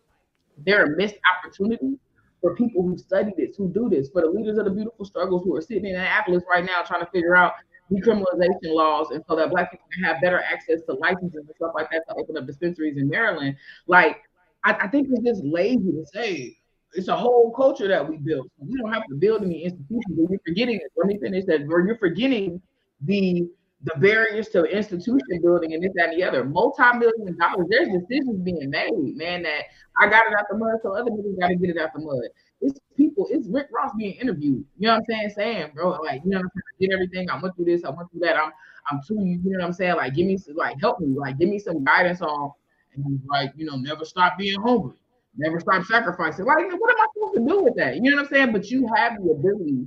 there 0.64 0.82
are 0.82 0.96
missed 0.96 1.16
opportunities 1.38 1.98
for 2.40 2.54
people 2.54 2.82
who 2.82 2.96
study 2.96 3.32
this, 3.36 3.56
who 3.56 3.68
do 3.68 3.88
this, 3.88 4.08
for 4.10 4.22
the 4.22 4.28
leaders 4.28 4.58
of 4.58 4.64
the 4.64 4.70
beautiful 4.70 5.04
struggles 5.04 5.42
who 5.44 5.54
are 5.56 5.60
sitting 5.60 5.86
in 5.86 5.96
Annapolis 5.96 6.42
right 6.48 6.64
now 6.64 6.82
trying 6.82 7.04
to 7.04 7.10
figure 7.10 7.36
out 7.36 7.54
decriminalization 7.90 8.74
laws 8.74 9.10
and 9.10 9.22
so 9.28 9.36
that 9.36 9.50
black 9.50 9.70
people 9.70 9.86
can 9.92 10.04
have 10.04 10.20
better 10.20 10.40
access 10.40 10.80
to 10.86 10.94
licenses 10.94 11.44
and 11.46 11.56
stuff 11.56 11.72
like 11.74 11.90
that 11.90 12.04
to 12.08 12.14
open 12.16 12.36
up 12.36 12.46
dispensaries 12.46 12.96
in 12.96 13.08
Maryland. 13.08 13.56
Like, 13.86 14.22
I, 14.64 14.72
I 14.72 14.88
think 14.88 15.08
it's 15.10 15.24
just 15.24 15.44
lazy 15.44 15.92
to 15.92 16.04
say 16.12 16.56
it's 16.92 17.08
a 17.08 17.16
whole 17.16 17.52
culture 17.52 17.88
that 17.88 18.08
we 18.08 18.18
built. 18.18 18.48
We 18.58 18.78
don't 18.78 18.92
have 18.92 19.06
to 19.08 19.14
build 19.14 19.42
any 19.42 19.64
institutions, 19.64 20.04
but 20.08 20.30
you're 20.30 20.40
forgetting 20.46 20.80
Let 20.96 21.06
me 21.06 21.18
finish 21.18 21.44
that. 21.46 21.66
Or 21.70 21.86
you're 21.86 21.98
forgetting 21.98 22.60
the 23.02 23.48
the 23.82 23.98
barriers 23.98 24.48
to 24.48 24.64
institution 24.64 25.40
building 25.42 25.72
and 25.72 25.82
this, 25.82 25.90
that, 25.94 26.10
and 26.10 26.20
the 26.20 26.22
other. 26.22 26.44
Multi-million 26.44 27.38
dollars. 27.38 27.66
There's 27.70 27.88
decisions 27.88 28.42
being 28.42 28.68
made, 28.68 29.16
man, 29.16 29.42
that 29.44 29.62
I 29.98 30.06
got 30.10 30.26
it 30.26 30.38
out 30.38 30.44
the 30.50 30.58
mud, 30.58 30.74
so 30.82 30.94
other 30.94 31.10
people 31.10 31.34
gotta 31.40 31.56
get 31.56 31.70
it 31.70 31.78
out 31.78 31.94
the 31.94 32.00
mud 32.00 32.28
it's 32.60 32.78
people, 32.96 33.26
it's 33.30 33.48
Rick 33.48 33.68
Ross 33.72 33.92
being 33.96 34.14
interviewed. 34.14 34.64
You 34.78 34.88
know 34.88 34.94
what 34.94 34.98
I'm 34.98 35.04
saying? 35.08 35.30
Saying, 35.30 35.70
bro, 35.74 35.90
like, 36.02 36.22
you 36.24 36.30
know 36.30 36.38
what 36.38 36.44
I'm 36.44 36.50
saying? 36.54 36.62
I 36.66 36.76
did 36.80 36.92
everything. 36.92 37.30
I 37.30 37.40
went 37.40 37.56
through 37.56 37.64
this, 37.66 37.84
I 37.84 37.90
went 37.90 38.10
through 38.10 38.20
that. 38.20 38.36
I'm 38.36 38.52
I'm 38.90 39.00
too, 39.06 39.14
you 39.14 39.38
know 39.44 39.58
what 39.58 39.66
I'm 39.66 39.72
saying? 39.72 39.96
Like, 39.96 40.14
give 40.14 40.26
me 40.26 40.38
like 40.54 40.80
help 40.80 41.00
me, 41.00 41.16
like 41.16 41.38
give 41.38 41.48
me 41.48 41.58
some 41.58 41.84
guidance 41.84 42.20
on 42.22 42.52
and 42.94 43.04
he's 43.06 43.20
like, 43.28 43.52
you 43.56 43.66
know, 43.66 43.76
never 43.76 44.04
stop 44.04 44.36
being 44.38 44.60
hungry, 44.62 44.96
never 45.36 45.60
stop 45.60 45.84
sacrificing. 45.84 46.44
Like, 46.44 46.66
what 46.78 46.90
am 46.90 46.96
I 47.00 47.06
supposed 47.14 47.34
to 47.34 47.46
do 47.46 47.62
with 47.62 47.76
that? 47.76 47.96
You 47.96 48.10
know 48.10 48.16
what 48.16 48.26
I'm 48.26 48.32
saying? 48.32 48.52
But 48.52 48.70
you 48.70 48.88
have 48.96 49.16
the 49.22 49.30
ability 49.30 49.86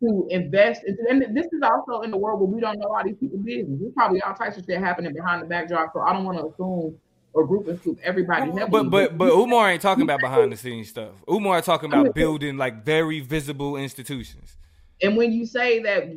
to 0.00 0.26
invest 0.30 0.82
and 0.84 1.36
this 1.36 1.46
is 1.46 1.62
also 1.62 2.02
in 2.02 2.10
the 2.10 2.16
world 2.16 2.40
where 2.40 2.48
we 2.48 2.60
don't 2.60 2.78
know 2.78 2.88
all 2.88 3.04
these 3.04 3.16
people 3.16 3.38
business. 3.38 3.80
There's 3.80 3.92
probably 3.92 4.22
all 4.22 4.34
types 4.34 4.56
of 4.56 4.64
shit 4.64 4.78
happening 4.78 5.12
behind 5.12 5.42
the 5.42 5.46
backdrop. 5.46 5.92
So 5.92 6.00
I 6.00 6.12
don't 6.12 6.24
want 6.24 6.38
to 6.38 6.46
assume 6.46 6.96
or 7.32 7.46
group 7.46 7.68
and 7.68 7.78
scoop 7.80 7.98
everybody. 8.02 8.50
But 8.50 8.90
but 8.90 9.16
but 9.16 9.32
Umar 9.32 9.70
ain't 9.70 9.82
talking 9.82 10.02
about 10.02 10.20
behind 10.20 10.52
the 10.52 10.56
scenes 10.56 10.88
stuff. 10.88 11.12
Umar 11.28 11.62
talking 11.62 11.92
about 11.92 12.14
building 12.14 12.56
like 12.56 12.84
very 12.84 13.20
visible 13.20 13.76
institutions. 13.76 14.56
And 15.02 15.16
when 15.16 15.32
you 15.32 15.46
say 15.46 15.80
that 15.80 16.08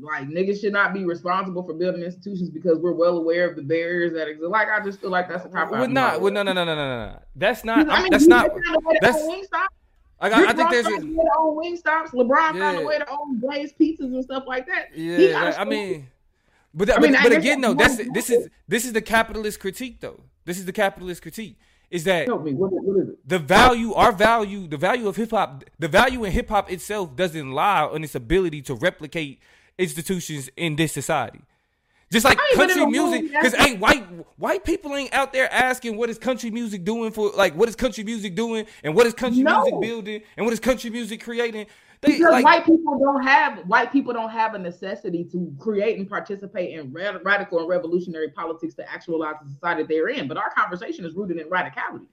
like 0.00 0.28
niggas 0.28 0.60
should 0.60 0.72
not 0.72 0.94
be 0.94 1.04
responsible 1.04 1.64
for 1.64 1.74
building 1.74 2.02
institutions 2.02 2.48
because 2.48 2.78
we're 2.78 2.92
well 2.92 3.16
aware 3.16 3.48
of 3.48 3.56
the 3.56 3.62
barriers 3.62 4.12
that 4.12 4.28
exist, 4.28 4.50
like 4.50 4.68
I 4.68 4.84
just 4.84 5.00
feel 5.00 5.10
like 5.10 5.28
that's 5.28 5.44
a 5.44 5.48
cop 5.48 5.72
out. 5.72 5.90
not. 5.90 6.20
Well, 6.20 6.32
no, 6.32 6.42
no, 6.42 6.52
no, 6.52 6.64
no, 6.64 6.74
no, 6.74 7.06
no. 7.06 7.18
That's 7.34 7.64
not. 7.64 7.90
I 7.90 8.02
mean, 8.02 8.12
that's 8.12 8.26
not. 8.26 8.50
That's. 9.00 9.18
I, 10.22 10.28
got, 10.28 10.48
I 10.48 10.52
think 10.52 10.70
there's 10.70 10.86
a, 10.86 11.00
to 11.00 11.30
own 11.38 11.56
wing 11.56 11.76
stops. 11.78 12.10
LeBron 12.10 12.54
yeah. 12.54 12.60
found 12.60 12.78
a 12.78 12.86
way 12.86 12.98
to 12.98 13.10
own 13.10 13.40
Blaze 13.40 13.72
pizzas 13.72 14.00
and 14.00 14.22
stuff 14.22 14.44
like 14.46 14.66
that. 14.66 14.94
Yeah, 14.94 15.54
I 15.56 15.64
mean, 15.64 16.08
but 16.74 16.88
that, 16.88 16.98
I 16.98 17.00
mean, 17.00 17.12
but, 17.12 17.22
but 17.22 17.32
again, 17.32 17.60
though, 17.62 17.74
that's 17.74 17.96
this 18.12 18.28
is 18.28 18.48
this 18.68 18.84
is 18.84 18.92
the 18.92 19.00
capitalist 19.00 19.60
critique, 19.60 20.00
though. 20.00 20.20
This 20.50 20.58
is 20.58 20.64
the 20.64 20.72
capitalist 20.72 21.22
critique. 21.22 21.56
Is 21.92 22.02
that 22.04 22.26
me, 22.42 22.54
what, 22.54 22.72
what 22.72 23.00
is 23.00 23.14
the 23.24 23.38
value, 23.38 23.92
our 23.94 24.10
value, 24.10 24.66
the 24.66 24.76
value 24.76 25.06
of 25.06 25.14
hip 25.14 25.30
hop, 25.30 25.62
the 25.78 25.86
value 25.86 26.24
in 26.24 26.32
hip 26.32 26.48
hop 26.48 26.72
itself 26.72 27.14
doesn't 27.14 27.52
lie 27.52 27.82
on 27.84 28.02
its 28.02 28.16
ability 28.16 28.62
to 28.62 28.74
replicate 28.74 29.40
institutions 29.78 30.50
in 30.56 30.74
this 30.74 30.92
society. 30.92 31.40
Just 32.10 32.24
like 32.24 32.40
country 32.54 32.84
music, 32.86 33.30
because 33.30 33.54
ain't 33.54 33.78
white 33.78 34.04
white 34.38 34.64
people 34.64 34.96
ain't 34.96 35.14
out 35.14 35.32
there 35.32 35.52
asking 35.52 35.96
what 35.96 36.10
is 36.10 36.18
country 36.18 36.50
music 36.50 36.84
doing 36.84 37.12
for 37.12 37.30
like 37.30 37.54
what 37.54 37.68
is 37.68 37.76
country 37.76 38.02
music 38.02 38.34
doing 38.34 38.66
and 38.82 38.96
what 38.96 39.06
is 39.06 39.14
country 39.14 39.44
no. 39.44 39.62
music 39.62 39.80
building 39.80 40.22
and 40.36 40.44
what 40.44 40.52
is 40.52 40.58
country 40.58 40.90
music 40.90 41.22
creating. 41.22 41.66
They, 42.02 42.12
because 42.12 42.32
like, 42.32 42.44
white 42.44 42.64
people 42.64 42.98
don't 42.98 43.22
have 43.22 43.58
white 43.66 43.92
people 43.92 44.14
don't 44.14 44.30
have 44.30 44.54
a 44.54 44.58
necessity 44.58 45.22
to 45.24 45.54
create 45.58 45.98
and 45.98 46.08
participate 46.08 46.78
in 46.78 46.90
rad- 46.92 47.20
radical 47.24 47.58
and 47.58 47.68
revolutionary 47.68 48.30
politics 48.30 48.74
to 48.74 48.90
actualize 48.90 49.34
the 49.42 49.50
society 49.50 49.82
they're 49.82 50.08
in. 50.08 50.26
But 50.26 50.38
our 50.38 50.50
conversation 50.50 51.04
is 51.04 51.14
rooted 51.14 51.36
in 51.36 51.48
radicality. 51.50 52.06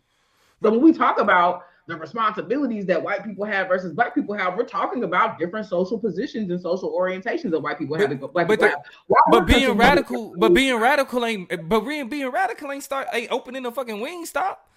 So 0.61 0.71
when 0.71 0.81
we 0.81 0.91
talk 0.91 1.19
about 1.19 1.63
the 1.88 1.95
responsibilities 1.95 2.85
that 2.88 3.01
white 3.01 3.23
people 3.23 3.45
have 3.45 3.69
versus 3.69 3.93
black 3.93 4.13
people 4.13 4.35
have, 4.35 4.57
we're 4.57 4.65
talking 4.65 5.05
about 5.05 5.39
different 5.39 5.65
social 5.67 5.97
positions 5.97 6.51
and 6.51 6.59
social 6.59 6.91
orientations 6.91 7.51
that 7.51 7.59
white 7.61 7.79
people 7.79 7.97
have. 7.97 8.19
But, 8.19 8.33
black 8.33 8.47
but, 8.47 8.59
the, 8.59 8.75
but 9.29 9.45
being 9.45 9.77
radical, 9.77 10.33
but 10.38 10.53
being 10.53 10.75
radical 10.75 11.23
ain't, 11.23 11.69
but 11.69 11.79
being, 11.81 12.09
being 12.09 12.29
radical 12.29 12.73
ain't 12.73 12.83
start 12.83 13.07
ain't 13.13 13.31
opening 13.31 13.63
the 13.63 13.71
fucking 13.71 14.01
wing 14.01 14.25
stop. 14.25 14.67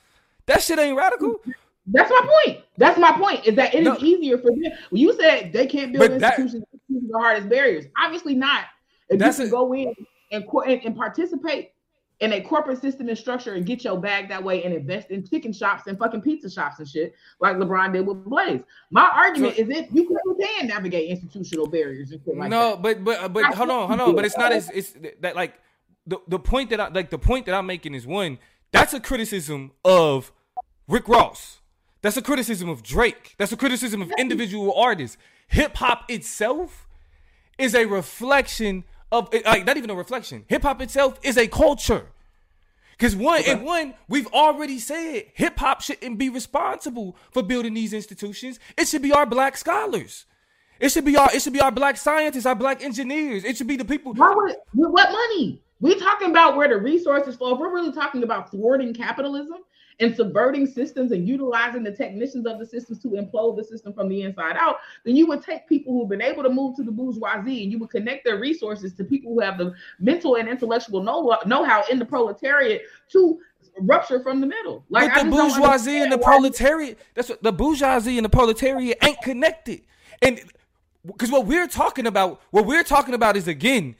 That 0.47 0.63
shit 0.63 0.79
ain't 0.79 0.97
radical. 0.97 1.41
That's 1.87 2.11
my 2.11 2.43
point. 2.45 2.61
That's 2.77 2.99
my 2.99 3.13
point. 3.13 3.47
Is 3.47 3.57
that 3.57 3.75
it 3.75 3.83
no. 3.83 3.97
is 3.97 4.03
easier 4.03 4.39
for 4.39 4.51
them. 4.51 4.73
When 4.91 5.03
you 5.03 5.13
said 5.15 5.53
they 5.53 5.67
can't 5.67 5.93
build 5.93 6.11
institutions, 6.11 6.65
that, 6.73 7.11
the 7.11 7.19
hardest 7.19 7.49
barriers. 7.49 7.87
Obviously 8.03 8.35
not. 8.35 8.65
If 9.09 9.21
you 9.21 9.33
can 9.33 9.47
a, 9.47 9.51
go 9.51 9.73
in 9.73 9.95
and, 10.31 10.45
and, 10.45 10.81
and 10.85 10.97
participate 10.97 11.73
in 12.21 12.35
a 12.35 12.41
corporate 12.41 12.81
system 12.81 13.09
and 13.09 13.17
structure 13.17 13.55
and 13.55 13.65
get 13.65 13.83
your 13.83 13.99
bag 13.99 14.29
that 14.29 14.43
way 14.45 14.63
and 14.63 14.75
invest 14.75 15.11
in 15.11 15.27
chicken 15.27 15.53
shops 15.53 15.87
and 15.87 15.99
fucking 15.99 16.21
pizza 16.21 16.51
shops 16.51 16.79
and 16.79 16.87
shit 16.87 17.15
like 17.41 17.57
LeBron 17.57 17.95
did 17.95 18.07
with 18.07 18.25
Blaze. 18.25 18.61
My 18.91 19.11
argument 19.13 19.57
so, 19.57 19.63
is 19.63 19.69
if 19.71 19.87
you 19.91 20.07
can 20.07 20.69
navigate 20.69 21.09
institutional 21.09 21.67
barriers 21.67 22.13
and 22.13 22.21
shit 22.25 22.37
like 22.37 22.51
no, 22.51 22.73
that. 22.73 22.83
but 22.83 23.05
but 23.05 23.33
but 23.33 23.55
hold 23.55 23.71
on, 23.71 23.89
hold 23.89 24.01
on. 24.01 24.15
But 24.15 24.27
it's 24.27 24.37
not 24.37 24.53
as 24.53 24.71
it's 24.71 24.95
that 25.21 25.35
like 25.35 25.59
the 26.07 26.19
the 26.29 26.39
point 26.39 26.71
that 26.71 26.81
I 26.81 26.89
like 26.89 27.11
the 27.11 27.19
point 27.19 27.47
that 27.47 27.55
I'm 27.55 27.67
making 27.67 27.95
is 27.95 28.07
one 28.07 28.39
that's 28.71 28.93
a 28.93 29.01
criticism 29.01 29.73
of 29.85 30.31
Rick 30.87 31.09
Ross. 31.09 31.60
That's 32.03 32.17
a 32.17 32.23
criticism 32.23 32.69
of 32.69 32.83
Drake. 32.83 33.35
That's 33.39 33.53
a 33.53 33.57
criticism 33.57 34.01
of 34.01 34.11
individual 34.19 34.75
artists. 34.75 35.17
Hip 35.49 35.77
hop 35.77 36.11
itself 36.11 36.89
is 37.59 37.75
a 37.75 37.85
reflection 37.85 38.85
of 39.13 39.29
eh, 39.33 39.43
like 39.45 39.67
not 39.67 39.77
even 39.77 39.91
a 39.91 39.95
reflection. 39.95 40.45
Hip 40.49 40.63
hop 40.63 40.81
itself 40.81 41.19
is 41.23 41.37
a 41.37 41.47
culture. 41.47 42.07
Cause 42.99 43.17
one 43.17 43.43
and 43.47 43.65
one, 43.65 43.95
we've 44.09 44.27
already 44.29 44.79
said 44.79 45.25
hip 45.33 45.59
hop 45.59 45.81
shouldn't 45.81 46.19
be 46.19 46.29
responsible 46.29 47.17
for 47.33 47.43
building 47.43 47.73
these 47.73 47.95
institutions. 47.95 48.61
It 48.77 48.89
should 48.89 49.01
be 49.01 49.13
our 49.13 49.25
black 49.25 49.57
scholars. 49.57 50.27
It 50.79 50.91
should 50.91 51.05
be 51.07 51.17
our 51.17 51.29
it 51.35 51.41
should 51.41 51.55
be 51.55 51.61
our 51.61 51.73
black 51.73 51.97
scientists, 51.97 52.47
our 52.47 52.55
black 52.55 52.83
engineers. 52.83 53.45
It 53.45 53.57
should 53.57 53.67
be 53.67 53.77
the 53.77 53.85
people. 53.87 54.13
Why 54.15 54.35
would, 54.35 54.55
what 54.73 55.11
money? 55.11 55.63
We're 55.81 55.99
talking 55.99 56.31
about 56.31 56.57
where 56.57 56.69
the 56.69 56.77
resources 56.77 57.37
flow. 57.37 57.55
If 57.55 57.59
we're 57.59 57.73
really 57.73 57.93
talking 57.93 58.23
about 58.23 58.51
thwarting 58.51 58.93
capitalism, 58.93 59.59
and 60.01 60.17
subverting 60.17 60.67
systems 60.67 61.13
and 61.13 61.29
utilizing 61.29 61.83
the 61.83 61.93
technicians 61.93 62.47
of 62.47 62.59
the 62.59 62.67
systems 62.67 63.01
to 63.03 63.09
implode 63.11 63.57
the 63.57 63.65
system 63.65 63.93
from 63.93 64.09
the 64.09 64.23
inside 64.23 64.57
out, 64.57 64.77
then 65.05 65.15
you 65.15 65.27
would 65.27 65.43
take 65.43 65.69
people 65.69 65.93
who've 65.93 66.09
been 66.09 66.23
able 66.23 66.43
to 66.43 66.49
move 66.49 66.75
to 66.77 66.83
the 66.83 66.91
bourgeoisie 66.91 67.63
and 67.63 67.71
you 67.71 67.79
would 67.79 67.91
connect 67.91 68.25
their 68.25 68.39
resources 68.39 68.95
to 68.95 69.05
people 69.05 69.35
who 69.35 69.41
have 69.41 69.59
the 69.59 69.73
mental 69.99 70.37
and 70.37 70.49
intellectual 70.49 71.03
know 71.03 71.65
how 71.65 71.85
in 71.91 71.99
the 71.99 72.05
proletariat 72.05 72.83
to 73.11 73.39
rupture 73.83 74.21
from 74.21 74.41
the 74.41 74.47
middle. 74.47 74.85
Like 74.89 75.13
but 75.13 75.25
the 75.25 75.31
bourgeoisie 75.31 75.99
and 75.99 76.11
the 76.11 76.19
proletariat, 76.19 76.99
that's 77.15 77.29
what 77.29 77.43
the 77.43 77.53
bourgeoisie 77.53 78.19
and 78.19 78.25
the 78.25 78.31
proletariat 78.31 78.99
ain't 79.03 79.21
connected. 79.23 79.83
And 80.23 80.41
because 81.07 81.31
what 81.31 81.47
we're 81.47 81.69
talking 81.69 82.07
about, 82.07 82.41
what 82.51 82.67
we're 82.67 82.85
talking 82.85 83.15
about 83.15 83.37
is 83.37 83.49
again 83.49 83.97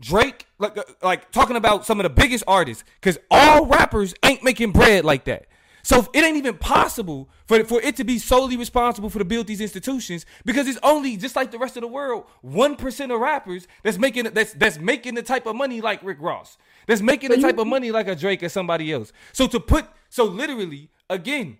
Drake, 0.00 0.46
like 0.58 0.78
like 1.02 1.30
talking 1.30 1.56
about 1.56 1.86
some 1.86 2.00
of 2.00 2.04
the 2.04 2.10
biggest 2.10 2.44
artists, 2.46 2.84
because 3.00 3.18
all 3.30 3.66
rappers 3.66 4.14
ain't 4.24 4.42
making 4.42 4.72
bread 4.72 5.04
like 5.04 5.24
that. 5.24 5.46
So 5.84 6.08
it 6.14 6.24
ain't 6.24 6.38
even 6.38 6.56
possible 6.56 7.28
for, 7.46 7.62
for 7.64 7.78
it 7.82 7.96
to 7.96 8.04
be 8.04 8.18
solely 8.18 8.56
responsible 8.56 9.10
for 9.10 9.18
to 9.18 9.24
build 9.24 9.46
these 9.46 9.60
institutions 9.60 10.24
because 10.46 10.66
it's 10.66 10.78
only 10.82 11.18
just 11.18 11.36
like 11.36 11.50
the 11.50 11.58
rest 11.58 11.76
of 11.76 11.82
the 11.82 11.88
world, 11.88 12.24
one 12.40 12.74
percent 12.74 13.12
of 13.12 13.20
rappers 13.20 13.68
that's 13.82 13.98
making 13.98 14.24
that's 14.32 14.54
that's 14.54 14.78
making 14.78 15.14
the 15.14 15.22
type 15.22 15.44
of 15.44 15.54
money 15.54 15.82
like 15.82 16.02
Rick 16.02 16.18
Ross, 16.20 16.56
that's 16.86 17.02
making 17.02 17.30
the 17.30 17.36
type 17.36 17.58
of 17.58 17.66
money 17.66 17.90
like 17.90 18.08
a 18.08 18.16
Drake 18.16 18.42
or 18.42 18.48
somebody 18.48 18.92
else. 18.92 19.12
So 19.34 19.46
to 19.46 19.60
put 19.60 19.86
so 20.08 20.24
literally 20.24 20.88
again, 21.10 21.58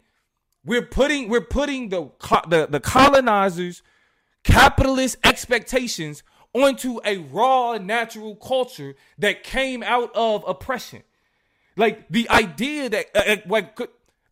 we're 0.65 0.87
putting 0.87 1.29
we're 1.29 1.43
putting 1.43 1.91
the 1.91 2.11
the, 2.49 2.67
the 2.69 2.81
colonizers 2.81 3.83
capitalist 4.43 5.17
expectations 5.23 6.23
onto 6.55 7.01
a 7.05 7.19
raw 7.19 7.77
natural 7.79 8.37
culture 8.37 8.95
that 9.19 9.43
came 9.43 9.83
out 9.83 10.11
of 10.15 10.45
oppression. 10.47 11.03
Like 11.77 12.09
the 12.09 12.31
idea 12.31 12.89
that 12.89 13.07
uh, 13.15 13.33
uh 13.33 13.37
like 13.47 13.79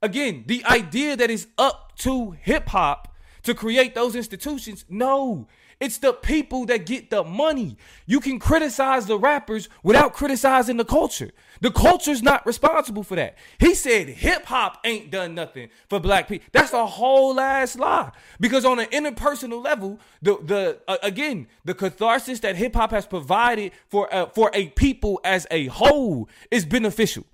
again, 0.01 0.45
the 0.47 0.65
idea 0.65 1.17
that 1.17 1.31
it's 1.31 1.49
up 1.59 1.97
to 1.99 2.33
hip 2.33 2.69
hop 2.69 3.15
to 3.43 3.55
create 3.55 3.95
those 3.95 4.15
institutions, 4.15 4.85
no. 4.89 5.49
It's 5.83 5.99
the 5.99 6.13
people 6.13 6.65
that 6.67 6.87
get 6.87 7.11
the 7.11 7.25
money. 7.25 7.77
You 8.07 8.21
can 8.21 8.39
criticize 8.39 9.07
the 9.07 9.19
rappers 9.19 9.69
without 9.83 10.13
criticizing 10.13 10.77
the 10.77 10.85
culture. 10.85 11.33
The 11.61 11.73
culture's 11.73 12.23
not 12.23 12.47
responsible 12.47 13.03
for 13.03 13.17
that. 13.17 13.37
He 13.59 13.75
said 13.75 14.09
hip 14.09 14.45
hop 14.45 14.79
ain't 14.85 15.11
done 15.11 15.35
nothing 15.35 15.71
for 15.89 15.99
black 15.99 16.29
people. 16.29 16.47
That's 16.53 16.73
a 16.73 16.87
whole 16.87 17.41
ass 17.41 17.77
lie. 17.77 18.13
Because 18.39 18.65
on 18.65 18.79
an 18.79 18.87
interpersonal 18.87 19.61
level, 19.65 19.99
the 20.23 20.39
the 20.45 20.79
uh, 20.87 20.99
again 21.03 21.49
the 21.65 21.75
catharsis 21.75 22.39
that 22.41 22.55
hip 22.55 22.77
hop 22.77 22.93
has 22.93 23.05
provided 23.05 23.73
for 23.89 24.13
uh, 24.15 24.27
for 24.27 24.53
a 24.55 24.69
people 24.69 25.21
as 25.25 25.49
a 25.51 25.67
whole 25.67 26.29
is 26.53 26.65
beneficial. 26.65 27.25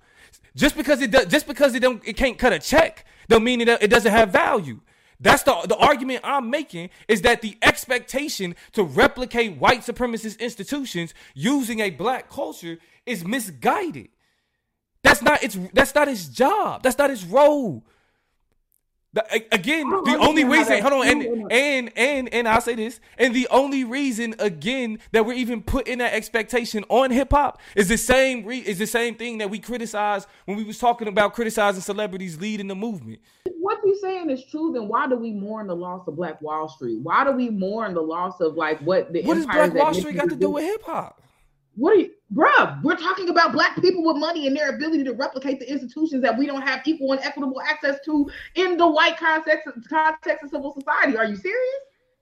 Just 0.55 0.75
because 0.75 1.01
it 1.01 1.11
does, 1.11 1.27
just 1.27 1.45
because 1.45 1.75
it 1.75 1.81
don't, 1.81 2.01
it 2.03 2.17
can't 2.17 2.39
cut 2.39 2.51
a 2.51 2.57
check, 2.57 3.05
don't 3.27 3.43
mean 3.43 3.61
it, 3.61 3.69
it 3.69 3.91
doesn't 3.91 4.11
have 4.11 4.31
value. 4.31 4.79
That's 5.19 5.43
the 5.43 5.65
the 5.67 5.75
argument 5.75 6.21
I'm 6.23 6.49
making 6.49 6.91
is 7.07 7.21
that 7.23 7.41
the 7.41 7.57
expectation 7.61 8.55
to 8.73 8.83
replicate 8.83 9.57
white 9.57 9.81
supremacist 9.81 10.39
institutions 10.39 11.13
using 11.33 11.81
a 11.81 11.89
black 11.89 12.29
culture 12.29 12.77
is 13.05 13.25
misguided. 13.25 14.09
That's 15.03 15.21
not 15.21 15.43
its 15.43 15.57
that's 15.73 15.93
not 15.93 16.07
his 16.07 16.29
job. 16.29 16.83
That's 16.83 16.97
not 16.97 17.09
his 17.09 17.25
role. 17.25 17.83
The, 19.11 19.25
again, 19.51 19.89
the 19.89 20.17
only 20.19 20.43
reason, 20.43 20.83
hold 20.83 20.93
on, 20.93 21.07
and 21.07 21.51
and 21.51 21.91
and 21.97 22.31
and 22.31 22.47
I'll 22.47 22.61
say 22.61 22.75
this, 22.75 22.99
and 23.17 23.33
the 23.33 23.47
only 23.49 23.83
reason 23.83 24.35
again 24.37 24.99
that 25.13 25.25
we're 25.25 25.33
even 25.33 25.63
putting 25.63 25.97
that 25.97 26.13
expectation 26.13 26.85
on 26.89 27.09
hip 27.09 27.31
hop 27.31 27.59
is 27.75 27.87
the 27.87 27.97
same 27.97 28.45
re, 28.45 28.59
is 28.59 28.77
the 28.77 28.85
same 28.85 29.15
thing 29.15 29.39
that 29.39 29.49
we 29.49 29.57
criticize 29.57 30.27
when 30.45 30.57
we 30.57 30.63
was 30.63 30.77
talking 30.77 31.07
about 31.07 31.33
criticizing 31.33 31.81
celebrities 31.81 32.39
leading 32.39 32.67
the 32.67 32.75
movement. 32.75 33.19
What 33.57 33.79
you're 33.83 33.95
saying 33.95 34.29
is 34.29 34.45
true. 34.45 34.73
Then 34.73 34.87
why 34.87 35.07
do 35.07 35.15
we 35.15 35.31
mourn 35.31 35.65
the 35.65 35.75
loss 35.75 36.07
of 36.07 36.15
Black 36.15 36.39
Wall 36.43 36.69
Street? 36.69 36.99
Why 37.01 37.23
do 37.23 37.31
we 37.31 37.49
mourn 37.49 37.95
the 37.95 38.01
loss 38.01 38.39
of 38.39 38.57
like 38.57 38.79
what 38.81 39.11
the 39.11 39.23
what 39.23 39.33
does 39.33 39.47
Black 39.47 39.73
Wall 39.73 39.91
Street 39.91 40.17
got 40.17 40.29
to 40.29 40.35
do 40.35 40.51
with 40.51 40.63
hip 40.63 40.83
hop? 40.83 41.19
What 41.79 41.93
are 41.93 41.99
you, 41.99 42.11
bruh? 42.33 42.83
We're 42.83 42.97
talking 42.97 43.29
about 43.29 43.53
black 43.53 43.81
people 43.81 44.03
with 44.03 44.17
money 44.17 44.47
and 44.47 44.55
their 44.55 44.75
ability 44.75 45.05
to 45.05 45.13
replicate 45.13 45.61
the 45.61 45.71
institutions 45.71 46.21
that 46.23 46.37
we 46.37 46.45
don't 46.45 46.61
have 46.61 46.81
equal 46.85 47.13
and 47.13 47.21
equitable 47.21 47.61
access 47.61 47.99
to 48.03 48.29
in 48.55 48.75
the 48.75 48.85
white 48.85 49.17
context 49.17 49.65
context 49.89 50.43
of 50.43 50.49
civil 50.49 50.73
society. 50.73 51.17
Are 51.17 51.23
you 51.23 51.37
serious? 51.37 51.81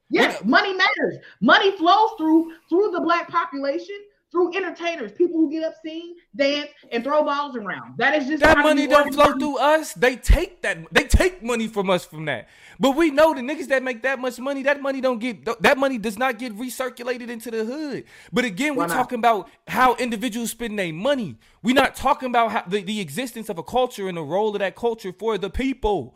Yes, 0.09 0.43
money 0.45 0.73
matters. 0.73 1.17
Money 1.41 1.75
flows 1.75 2.11
through 2.19 2.53
through 2.69 2.91
the 2.91 3.01
black 3.01 3.29
population 3.29 3.97
through 4.31 4.55
entertainers, 4.55 5.11
people 5.13 5.37
who 5.37 5.49
get 5.49 5.63
up, 5.63 5.73
sing, 5.83 6.15
dance, 6.35 6.69
and 6.91 7.03
throw 7.03 7.23
balls 7.23 7.55
around. 7.55 7.97
That 7.97 8.13
is 8.15 8.27
just 8.27 8.43
that 8.43 8.57
money 8.57 8.85
don't 8.85 9.13
flow 9.13 9.33
through 9.33 9.57
us. 9.57 9.93
They 9.93 10.17
take 10.17 10.61
that. 10.63 10.79
They 10.91 11.05
take 11.05 11.41
money 11.41 11.67
from 11.67 11.89
us 11.89 12.05
from 12.05 12.25
that. 12.25 12.47
But 12.79 12.95
we 12.95 13.11
know 13.11 13.33
the 13.33 13.41
niggas 13.41 13.67
that 13.67 13.83
make 13.83 14.03
that 14.03 14.19
much 14.19 14.39
money, 14.39 14.63
that 14.63 14.81
money 14.81 15.01
don't 15.01 15.19
get 15.19 15.45
that 15.61 15.77
money 15.77 15.97
does 15.97 16.17
not 16.17 16.37
get 16.37 16.55
recirculated 16.55 17.29
into 17.29 17.51
the 17.51 17.65
hood. 17.65 18.03
But 18.31 18.45
again, 18.45 18.75
we're 18.75 18.87
talking 18.87 19.19
about 19.19 19.49
how 19.67 19.95
individuals 19.95 20.51
spend 20.51 20.77
their 20.77 20.93
money. 20.93 21.37
We're 21.63 21.75
not 21.75 21.95
talking 21.95 22.29
about 22.29 22.51
how, 22.51 22.63
the, 22.67 22.81
the 22.81 22.99
existence 22.99 23.49
of 23.49 23.57
a 23.57 23.63
culture 23.63 24.07
and 24.07 24.17
the 24.17 24.23
role 24.23 24.53
of 24.55 24.59
that 24.59 24.75
culture 24.75 25.11
for 25.11 25.37
the 25.37 25.49
people. 25.49 26.15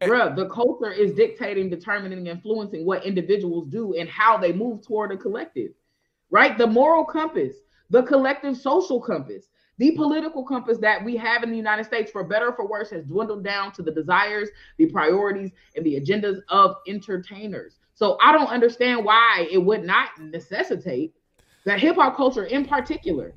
Eh, 0.00 0.08
Bruh, 0.08 0.34
the 0.34 0.48
culture 0.48 0.90
is 0.90 1.12
dictating, 1.12 1.70
determining, 1.70 2.26
influencing 2.26 2.84
what 2.84 3.04
individuals 3.04 3.68
do 3.68 3.94
and 3.94 4.08
how 4.08 4.36
they 4.36 4.52
move 4.52 4.84
toward 4.84 5.12
a 5.12 5.16
collective 5.16 5.70
right? 6.34 6.58
The 6.58 6.66
moral 6.66 7.04
compass, 7.04 7.54
the 7.90 8.02
collective 8.02 8.56
social 8.56 9.00
compass, 9.00 9.46
the 9.78 9.92
political 9.92 10.44
compass 10.44 10.78
that 10.78 11.04
we 11.04 11.16
have 11.16 11.42
in 11.42 11.50
the 11.50 11.56
United 11.56 11.84
States, 11.84 12.10
for 12.10 12.24
better 12.24 12.48
or 12.48 12.56
for 12.56 12.66
worse, 12.66 12.90
has 12.90 13.04
dwindled 13.04 13.44
down 13.44 13.72
to 13.72 13.82
the 13.82 13.90
desires, 13.90 14.48
the 14.78 14.86
priorities, 14.86 15.50
and 15.74 15.84
the 15.84 16.00
agendas 16.00 16.40
of 16.48 16.76
entertainers. 16.86 17.78
So 17.94 18.16
I 18.22 18.32
don't 18.32 18.48
understand 18.48 19.04
why 19.04 19.48
it 19.50 19.58
would 19.58 19.84
not 19.84 20.10
necessitate 20.18 21.14
that 21.64 21.80
hip 21.80 21.96
hop 21.96 22.16
culture 22.16 22.44
in 22.44 22.66
particular, 22.66 23.34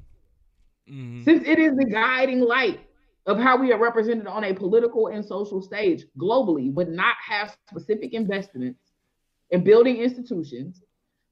mm-hmm. 0.89 1.23
since 1.23 1.47
it 1.47 1.59
is 1.59 1.75
the 1.75 1.85
guiding 1.85 2.41
light 2.41 2.81
of 3.25 3.37
how 3.37 3.57
we 3.57 3.73
are 3.73 3.79
represented 3.79 4.27
on 4.27 4.43
a 4.45 4.53
political 4.53 5.07
and 5.07 5.23
social 5.23 5.61
stage 5.61 6.05
globally, 6.17 6.73
would 6.73 6.89
not 6.89 7.15
have 7.25 7.57
specific 7.69 8.13
investments 8.13 8.79
in 9.51 9.63
building 9.63 9.97
institutions 9.97 10.81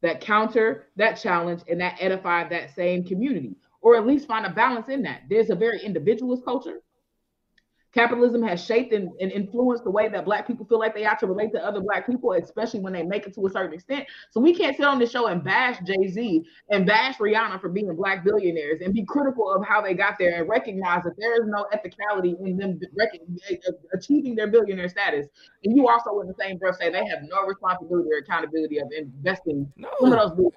that 0.02 0.22
counter 0.22 0.88
that 0.98 1.14
challenge 1.14 1.62
and 1.70 1.80
that 1.80 1.98
edify 2.00 2.48
that 2.48 2.74
same 2.76 3.04
community, 3.04 3.56
or 3.86 3.96
at 3.96 4.08
least 4.08 4.28
find 4.28 4.48
a 4.48 4.50
balance 4.50 4.90
in 4.90 5.04
that. 5.04 5.22
There's 5.30 5.52
a 5.52 5.56
very 5.56 5.80
individualist 5.80 6.44
culture 6.44 6.82
Capitalism 7.96 8.44
has 8.44 8.64
shaped 8.64 8.92
and, 8.92 9.10
and, 9.22 9.32
influenced 9.32 9.86
the 9.86 9.90
way 9.90 10.10
that 10.10 10.26
Black 10.26 10.46
people 10.46 10.66
feel 10.66 10.80
like 10.80 10.94
they 10.94 11.04
have 11.04 11.18
to 11.18 11.28
relate 11.28 11.54
to 11.54 11.66
other 11.66 11.80
Black 11.80 12.06
people, 12.06 12.34
especially 12.34 12.82
when 12.82 12.92
they 12.92 13.04
make 13.04 13.26
it 13.26 13.34
to 13.34 13.48
a 13.48 13.50
certain 13.50 13.74
extent. 13.74 14.06
So 14.32 14.42
we 14.42 14.54
can't 14.54 14.76
sit 14.76 14.86
on 14.86 15.00
the 15.00 15.08
show 15.08 15.28
and 15.28 15.42
bash 15.42 15.80
Jay 15.88 16.10
Z 16.10 16.44
and 16.70 16.86
bash 16.86 17.16
Rihanna 17.18 17.62
for 17.62 17.70
being 17.70 17.96
Black 17.96 18.26
billionaires 18.26 18.82
and 18.82 18.94
be 18.94 19.06
critical 19.06 19.50
of 19.50 19.66
how 19.66 19.82
they 19.82 19.94
got 19.94 20.16
there 20.20 20.42
and 20.42 20.50
recognize 20.50 21.04
that 21.04 21.14
there 21.18 21.42
is 21.42 21.48
no 21.48 21.68
ethicality 21.74 22.38
in 22.46 22.58
them 22.58 22.82
achieving 23.94 24.36
their 24.36 24.48
billionaire 24.48 24.90
status. 24.90 25.28
And 25.64 25.78
you 25.78 25.88
also, 25.88 26.20
in 26.20 26.28
the 26.28 26.36
same 26.38 26.58
breath, 26.58 26.76
say 26.78 26.92
they 26.92 27.06
have 27.06 27.20
no 27.24 27.48
responsibility 27.48 28.10
or 28.12 28.18
accountability 28.18 28.80
of 28.80 28.90
investing 28.92 29.72
no. 29.78 29.90
some 30.02 30.12
of 30.12 30.36
those 30.36 30.52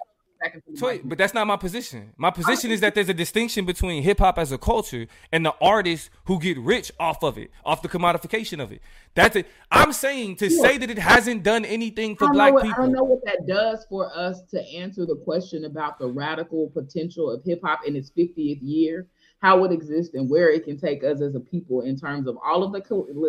but 1.03 1.17
that's 1.17 1.33
not 1.33 1.47
my 1.47 1.57
position. 1.57 2.13
My 2.17 2.31
position 2.31 2.71
is 2.71 2.81
that 2.81 2.95
there's 2.95 3.09
a 3.09 3.13
distinction 3.13 3.65
between 3.65 4.03
hip 4.03 4.19
hop 4.19 4.37
as 4.37 4.51
a 4.51 4.57
culture 4.57 5.07
and 5.31 5.45
the 5.45 5.53
artists 5.61 6.09
who 6.25 6.39
get 6.39 6.57
rich 6.57 6.91
off 6.99 7.23
of 7.23 7.37
it, 7.37 7.51
off 7.65 7.81
the 7.81 7.89
commodification 7.89 8.61
of 8.61 8.71
it. 8.71 8.81
That's 9.15 9.35
it. 9.35 9.47
I'm 9.71 9.91
saying 9.91 10.37
to 10.37 10.49
say 10.49 10.77
that 10.77 10.89
it 10.89 10.97
hasn't 10.97 11.43
done 11.43 11.65
anything 11.65 12.15
for 12.15 12.29
black 12.31 12.53
what, 12.53 12.63
people. 12.63 12.83
I 12.83 12.85
don't 12.85 12.93
know 12.93 13.03
what 13.03 13.23
that 13.25 13.47
does 13.47 13.85
for 13.89 14.15
us 14.15 14.41
to 14.51 14.61
answer 14.69 15.05
the 15.05 15.17
question 15.17 15.65
about 15.65 15.99
the 15.99 16.07
radical 16.07 16.69
potential 16.69 17.29
of 17.29 17.43
hip 17.43 17.61
hop 17.63 17.81
in 17.85 17.95
its 17.95 18.11
50th 18.11 18.59
year, 18.61 19.07
how 19.39 19.63
it 19.65 19.71
exists, 19.71 20.15
and 20.15 20.29
where 20.29 20.49
it 20.49 20.63
can 20.63 20.79
take 20.79 21.03
us 21.03 21.21
as 21.21 21.35
a 21.35 21.39
people 21.39 21.81
in 21.81 21.97
terms 21.97 22.27
of 22.27 22.37
all 22.43 22.63
of 22.63 22.71
the 22.71 22.79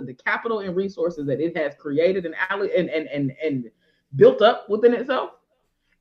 the 0.06 0.16
capital 0.24 0.60
and 0.60 0.76
resources 0.76 1.26
that 1.26 1.40
it 1.40 1.56
has 1.56 1.74
created 1.74 2.24
and 2.24 2.34
and 2.50 2.88
and 2.88 3.08
and, 3.08 3.32
and 3.42 3.70
built 4.16 4.42
up 4.42 4.68
within 4.68 4.94
itself 4.94 5.30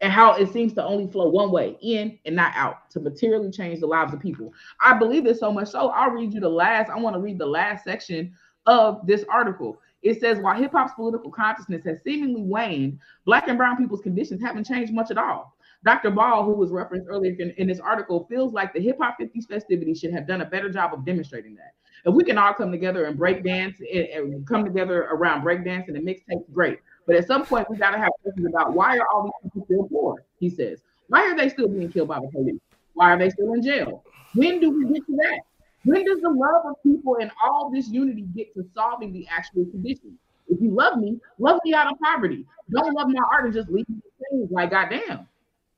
and 0.01 0.11
how 0.11 0.33
it 0.33 0.51
seems 0.51 0.73
to 0.73 0.83
only 0.83 1.07
flow 1.07 1.29
one 1.29 1.51
way 1.51 1.77
in 1.81 2.17
and 2.25 2.35
not 2.35 2.53
out 2.55 2.89
to 2.91 2.99
materially 2.99 3.51
change 3.51 3.79
the 3.79 3.87
lives 3.87 4.13
of 4.13 4.19
people. 4.19 4.53
I 4.79 4.97
believe 4.97 5.23
this 5.25 5.39
so 5.39 5.51
much 5.51 5.69
so 5.69 5.89
I'll 5.89 6.11
read 6.11 6.33
you 6.33 6.39
the 6.39 6.49
last, 6.49 6.89
I 6.89 6.97
want 6.97 7.15
to 7.15 7.21
read 7.21 7.37
the 7.37 7.45
last 7.45 7.83
section 7.83 8.33
of 8.65 9.05
this 9.05 9.25
article. 9.29 9.79
It 10.01 10.21
says, 10.21 10.39
while 10.39 10.55
hip 10.55 10.71
hop's 10.71 10.93
political 10.93 11.29
consciousness 11.31 11.83
has 11.85 12.01
seemingly 12.03 12.41
waned, 12.41 12.99
Black 13.25 13.49
and 13.49 13.57
Brown 13.57 13.75
people's 13.75 14.01
conditions 14.01 14.41
haven't 14.41 14.65
changed 14.65 14.93
much 14.93 15.11
at 15.11 15.17
all. 15.17 15.57
Dr. 15.83 16.11
Ball, 16.11 16.43
who 16.43 16.53
was 16.53 16.71
referenced 16.71 17.07
earlier 17.09 17.35
in, 17.39 17.51
in 17.51 17.67
this 17.67 17.79
article, 17.79 18.25
feels 18.29 18.53
like 18.53 18.73
the 18.73 18.81
hip 18.81 18.97
hop 19.01 19.17
50s 19.19 19.47
festivities 19.47 19.99
should 19.99 20.13
have 20.13 20.27
done 20.27 20.41
a 20.41 20.45
better 20.45 20.69
job 20.69 20.93
of 20.93 21.05
demonstrating 21.05 21.55
that. 21.55 21.73
If 22.05 22.13
we 22.13 22.23
can 22.23 22.37
all 22.37 22.53
come 22.53 22.71
together 22.71 23.05
and 23.05 23.17
break 23.17 23.43
dance 23.43 23.77
and, 23.79 24.05
and 24.05 24.47
come 24.47 24.63
together 24.63 25.03
around 25.11 25.43
breakdance 25.43 25.87
and 25.87 25.95
the 25.95 25.99
mixtape, 25.99 26.43
great. 26.51 26.79
But 27.09 27.17
at 27.17 27.25
some 27.25 27.43
point, 27.43 27.67
we 27.71 27.75
got 27.75 27.89
to 27.89 27.97
have 27.97 28.11
questions 28.21 28.45
about 28.45 28.73
why 28.73 28.95
are 28.99 29.07
all 29.11 29.23
these 29.23 29.51
people 29.51 29.65
still 29.65 29.87
poor? 29.89 30.23
He 30.39 30.47
says, 30.47 30.83
why 31.07 31.21
are 31.21 31.35
they 31.35 31.49
still 31.49 31.67
being 31.67 31.91
killed 31.91 32.09
by 32.09 32.19
the 32.19 32.27
police? 32.27 32.61
Why 32.93 33.13
are 33.13 33.17
they 33.17 33.31
still 33.31 33.51
in 33.53 33.63
jail? 33.63 34.03
When 34.35 34.59
do 34.59 34.69
we 34.69 34.85
get 34.93 35.03
to 35.07 35.15
that? 35.15 35.39
When 35.85 36.05
does 36.05 36.21
the 36.21 36.29
love 36.29 36.67
of 36.67 36.75
people 36.83 37.17
and 37.19 37.31
all 37.43 37.71
this 37.73 37.87
unity 37.87 38.27
get 38.35 38.53
to 38.53 38.63
solving 38.75 39.11
the 39.11 39.25
actual 39.27 39.65
conditions? 39.65 40.19
If 40.49 40.61
you 40.61 40.69
love 40.69 40.99
me, 40.99 41.19
love 41.39 41.59
me 41.65 41.73
out 41.73 41.91
of 41.91 41.97
poverty. 41.99 42.45
Don't 42.69 42.93
love 42.93 43.07
my 43.07 43.23
art 43.33 43.45
and 43.45 43.55
just 43.55 43.69
leave 43.69 43.89
me 43.89 44.01
things 44.29 44.51
like 44.51 44.69
goddamn. 44.69 45.27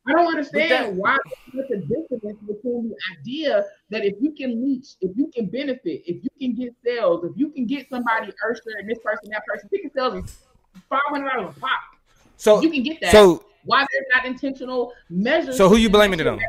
I 0.05 0.11
don't 0.11 0.27
understand 0.27 0.97
why 0.97 1.17
there's 1.53 1.69
such 1.69 1.77
a 1.77 1.79
dissonance 1.79 2.39
between 2.45 2.89
the 2.89 2.95
idea 3.17 3.63
that 3.89 4.03
if 4.03 4.15
you 4.19 4.33
can 4.33 4.61
reach, 4.61 4.95
if 4.99 5.15
you 5.15 5.31
can 5.33 5.45
benefit, 5.45 6.01
if 6.05 6.25
you 6.25 6.29
can 6.37 6.55
get 6.55 6.75
sales, 6.83 7.23
if 7.23 7.31
you 7.37 7.51
can 7.51 7.65
get 7.67 7.87
somebody 7.89 8.33
Usher 8.49 8.61
and 8.79 8.89
this 8.89 8.99
person, 8.99 9.29
that 9.31 9.45
person, 9.45 9.69
ticket 9.69 9.93
sales 9.93 10.45
five 10.89 10.99
hundred 11.07 11.30
dollars 11.30 11.56
a 11.56 11.60
pop. 11.60 11.80
So 12.38 12.61
you 12.61 12.69
can 12.69 12.84
get 12.84 13.02
that. 13.02 13.11
So 13.11 13.45
why 13.65 13.85
there's 13.91 14.06
not 14.15 14.26
intentional 14.26 14.93
measures? 15.10 15.57
So 15.57 15.69
who 15.69 15.76
you 15.76 15.89
blaming 15.89 16.19
it 16.19 16.27
on? 16.27 16.39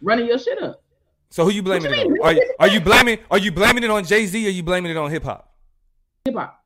Running 0.00 0.26
your 0.26 0.38
shit 0.38 0.62
up. 0.62 0.82
So 1.30 1.44
who 1.44 1.50
you 1.50 1.62
blaming 1.62 1.92
you 1.92 2.16
it 2.16 2.20
on? 2.20 2.36
Are, 2.36 2.40
are 2.60 2.68
you 2.68 2.80
blaming 2.80 3.18
are 3.30 3.38
you 3.38 3.52
blaming 3.52 3.84
it 3.84 3.90
on 3.90 4.04
Jay 4.04 4.26
Z 4.26 4.46
or 4.46 4.50
you 4.50 4.62
blaming 4.62 4.90
it 4.90 4.96
on 4.96 5.10
hip 5.10 5.24
hop? 5.24 5.52
hip 6.24 6.34
hop. 6.34 6.58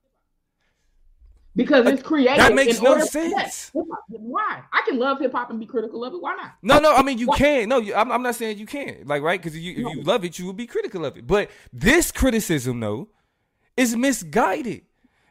Because 1.55 1.87
uh, 1.87 1.91
it's 1.91 2.03
created. 2.03 2.39
That 2.39 2.55
makes 2.55 2.83
no 2.83 3.01
sense. 3.01 3.71
Why? 4.09 4.61
I 4.73 4.83
can 4.87 4.99
love 4.99 5.21
hip 5.21 5.33
hop 5.33 5.51
and 5.51 5.59
be 5.59 5.65
critical 5.65 6.05
of 6.05 6.13
it. 6.13 6.21
Why 6.21 6.35
not? 6.35 6.53
No, 6.63 6.79
no. 6.79 6.95
I 6.95 7.03
mean, 7.03 7.17
you 7.17 7.29
What? 7.29 7.39
can. 7.39 7.69
No, 7.69 7.79
you, 7.79 7.95
I'm, 7.95 8.13
I'm 8.13 8.23
not 8.23 8.35
saying 8.35 8.59
you 8.59 8.67
can't. 8.67 9.07
Like, 9.07 9.23
right? 9.23 9.41
Because 9.41 9.59
you, 9.59 9.73
if 9.73 9.79
you 9.79 10.03
love 10.03 10.23
it, 10.25 10.39
you 10.39 10.47
would 10.47 10.57
be 10.57 10.67
critical 10.67 11.07
of 11.07 11.17
it. 11.17 11.27
But 11.27 11.51
this 11.73 12.13
criticism, 12.13 12.81
though, 12.81 13.09
is 13.75 13.97
misguided 13.97 14.83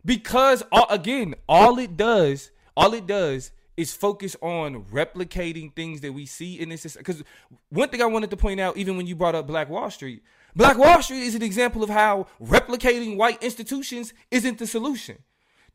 because 0.06 0.64
all, 0.72 0.88
again, 0.90 1.36
all 1.50 1.80
it 1.80 1.98
does, 1.98 2.52
all 2.78 2.94
it 2.94 3.08
does 3.08 3.52
is 3.76 3.94
focus 3.94 4.36
on 4.42 4.84
replicating 4.86 5.74
things 5.76 6.02
that 6.02 6.14
we 6.14 6.26
see 6.26 6.60
in 6.60 6.70
this. 6.70 6.96
Because 6.96 7.24
one 7.70 7.90
thing 7.90 8.02
I 8.02 8.06
wanted 8.06 8.30
to 8.30 8.38
point 8.38 8.60
out, 8.60 8.78
even 8.78 8.96
when 8.96 9.08
you 9.08 9.16
brought 9.16 9.36
up 9.36 9.48
Black 9.48 9.70
Wall 9.70 9.90
Street, 9.90 10.24
Black 10.56 10.78
Wall 10.78 11.02
Street 11.02 11.24
is 11.24 11.36
an 11.36 11.42
example 11.42 11.84
of 11.84 11.90
how 11.90 12.28
replicating 12.42 13.18
white 13.18 13.44
institutions 13.44 14.14
isn't 14.32 14.58
the 14.60 14.68
solution. 14.68 15.18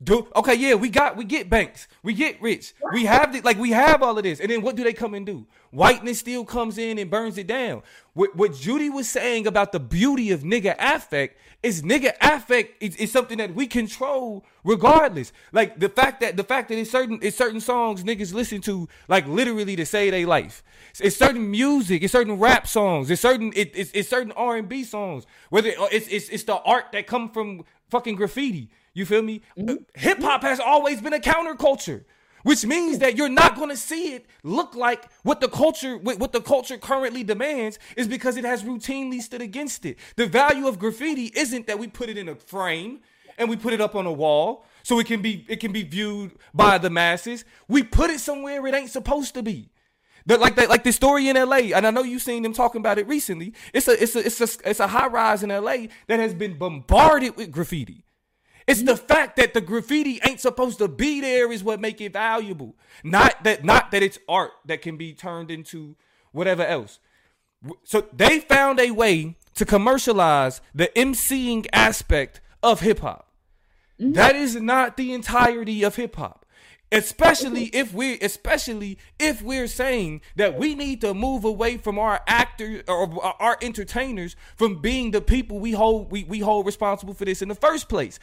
Do 0.03 0.27
okay, 0.35 0.55
yeah, 0.55 0.73
we 0.73 0.89
got 0.89 1.15
we 1.15 1.25
get 1.25 1.47
banks, 1.47 1.87
we 2.01 2.13
get 2.13 2.41
rich, 2.41 2.73
we 2.91 3.05
have 3.05 3.33
the, 3.33 3.41
like 3.41 3.59
we 3.59 3.69
have 3.69 4.01
all 4.01 4.17
of 4.17 4.23
this, 4.23 4.39
and 4.39 4.49
then 4.49 4.63
what 4.63 4.75
do 4.75 4.83
they 4.83 4.93
come 4.93 5.13
and 5.13 5.25
do? 5.25 5.45
Whiteness 5.69 6.19
still 6.19 6.43
comes 6.43 6.79
in 6.79 6.97
and 6.97 7.09
burns 7.09 7.37
it 7.37 7.45
down. 7.45 7.83
What, 8.13 8.35
what 8.35 8.55
Judy 8.55 8.89
was 8.89 9.07
saying 9.07 9.45
about 9.45 9.71
the 9.71 9.79
beauty 9.79 10.31
of 10.31 10.41
nigga 10.41 10.75
affect 10.79 11.37
is 11.61 11.83
nigga 11.83 12.13
affect 12.19 12.81
is, 12.81 12.95
is 12.95 13.11
something 13.11 13.37
that 13.37 13.53
we 13.53 13.67
control 13.67 14.43
regardless. 14.63 15.31
Like 15.51 15.79
the 15.79 15.89
fact 15.89 16.21
that 16.21 16.35
the 16.35 16.43
fact 16.43 16.69
that 16.69 16.79
it's 16.79 16.89
certain 16.89 17.19
it's 17.21 17.37
certain 17.37 17.61
songs 17.61 18.03
niggas 18.03 18.33
listen 18.33 18.59
to 18.61 18.89
like 19.07 19.27
literally 19.27 19.75
to 19.75 19.85
save 19.85 20.13
their 20.13 20.25
life. 20.25 20.63
It's 20.99 21.15
certain 21.15 21.51
music, 21.51 22.01
it's 22.01 22.11
certain 22.11 22.39
rap 22.39 22.67
songs, 22.67 23.11
it's 23.11 23.21
certain 23.21 23.53
it, 23.55 23.71
it's, 23.75 23.91
it's 23.93 24.09
certain 24.09 24.31
R 24.31 24.57
and 24.57 24.67
B 24.67 24.83
songs. 24.83 25.27
Whether 25.51 25.73
it's, 25.91 26.07
it's 26.07 26.27
it's 26.29 26.43
the 26.43 26.55
art 26.55 26.85
that 26.93 27.05
come 27.05 27.29
from 27.29 27.65
fucking 27.91 28.15
graffiti. 28.15 28.71
You 28.93 29.05
feel 29.05 29.21
me? 29.21 29.41
Mm-hmm. 29.57 29.69
Uh, 29.69 29.75
Hip 29.95 30.21
hop 30.21 30.41
has 30.43 30.59
always 30.59 31.01
been 31.01 31.13
a 31.13 31.19
counterculture, 31.19 32.03
which 32.43 32.65
means 32.65 32.99
that 32.99 33.17
you're 33.17 33.29
not 33.29 33.55
going 33.55 33.69
to 33.69 33.77
see 33.77 34.13
it 34.13 34.25
look 34.43 34.75
like 34.75 35.09
what 35.23 35.39
the 35.41 35.47
culture 35.47 35.97
what, 35.97 36.19
what 36.19 36.33
the 36.33 36.41
culture 36.41 36.77
currently 36.77 37.23
demands 37.23 37.79
is 37.95 38.07
because 38.07 38.37
it 38.37 38.43
has 38.43 38.63
routinely 38.63 39.21
stood 39.21 39.41
against 39.41 39.85
it. 39.85 39.97
The 40.15 40.27
value 40.27 40.67
of 40.67 40.79
graffiti 40.79 41.31
isn't 41.35 41.67
that 41.67 41.79
we 41.79 41.87
put 41.87 42.09
it 42.09 42.17
in 42.17 42.27
a 42.27 42.35
frame 42.35 42.99
and 43.37 43.49
we 43.49 43.55
put 43.55 43.73
it 43.73 43.81
up 43.81 43.95
on 43.95 44.05
a 44.05 44.11
wall 44.11 44.65
so 44.83 44.99
it 44.99 45.07
can 45.07 45.21
be 45.21 45.45
it 45.47 45.59
can 45.59 45.71
be 45.71 45.83
viewed 45.83 46.33
by 46.53 46.77
the 46.77 46.89
masses. 46.89 47.45
We 47.67 47.83
put 47.83 48.09
it 48.09 48.19
somewhere 48.19 48.65
it 48.67 48.75
ain't 48.75 48.91
supposed 48.91 49.33
to 49.35 49.43
be. 49.43 49.69
The, 50.25 50.37
like 50.37 50.55
that, 50.57 50.69
like 50.69 50.83
the 50.83 50.91
story 50.91 51.29
in 51.29 51.37
L.A. 51.37 51.73
and 51.73 51.87
I 51.87 51.89
know 51.89 52.03
you've 52.03 52.21
seen 52.21 52.43
them 52.43 52.53
talking 52.53 52.79
about 52.79 52.99
it 52.99 53.07
recently. 53.07 53.53
It's 53.73 53.87
a, 53.87 54.01
it's 54.03 54.15
a, 54.15 54.19
it's 54.19 54.39
a, 54.39 54.69
it's 54.69 54.79
a 54.79 54.85
high 54.85 55.07
rise 55.07 55.41
in 55.41 55.49
L.A. 55.49 55.89
that 56.05 56.19
has 56.19 56.35
been 56.35 56.59
bombarded 56.59 57.35
with 57.37 57.51
graffiti. 57.51 58.05
It's 58.71 58.83
the 58.83 58.95
fact 58.95 59.35
that 59.35 59.53
the 59.53 59.59
graffiti 59.59 60.21
ain't 60.25 60.39
supposed 60.39 60.77
to 60.77 60.87
be 60.87 61.19
there 61.19 61.51
is 61.51 61.61
what 61.61 61.81
make 61.81 61.99
it 61.99 62.13
valuable. 62.13 62.75
Not 63.03 63.43
that 63.43 63.65
not 63.65 63.91
that 63.91 64.01
it's 64.01 64.17
art 64.29 64.51
that 64.65 64.81
can 64.81 64.95
be 64.95 65.13
turned 65.13 65.51
into 65.51 65.97
whatever 66.31 66.63
else. 66.63 66.99
So 67.83 68.07
they 68.13 68.39
found 68.39 68.79
a 68.79 68.91
way 68.91 69.35
to 69.55 69.65
commercialize 69.65 70.61
the 70.73 70.89
MCing 70.95 71.67
aspect 71.73 72.39
of 72.63 72.79
hip 72.79 72.99
hop. 72.99 73.27
Mm-hmm. 73.99 74.13
That 74.13 74.37
is 74.37 74.55
not 74.55 74.95
the 74.95 75.13
entirety 75.13 75.83
of 75.83 75.97
hip 75.97 76.15
hop. 76.15 76.45
Especially 76.93 77.67
mm-hmm. 77.67 77.75
if 77.75 77.93
we're 77.93 78.17
especially 78.21 78.97
if 79.19 79.41
we're 79.41 79.67
saying 79.67 80.21
that 80.37 80.57
we 80.57 80.75
need 80.75 81.01
to 81.01 81.13
move 81.13 81.43
away 81.43 81.75
from 81.75 81.99
our 81.99 82.21
actors 82.25 82.83
or 82.87 83.21
our 83.41 83.57
entertainers 83.61 84.37
from 84.55 84.81
being 84.81 85.11
the 85.11 85.21
people 85.21 85.59
we 85.59 85.73
hold 85.73 86.09
we, 86.09 86.23
we 86.23 86.39
hold 86.39 86.65
responsible 86.65 87.13
for 87.13 87.25
this 87.25 87.41
in 87.41 87.49
the 87.49 87.55
first 87.55 87.89
place. 87.89 88.17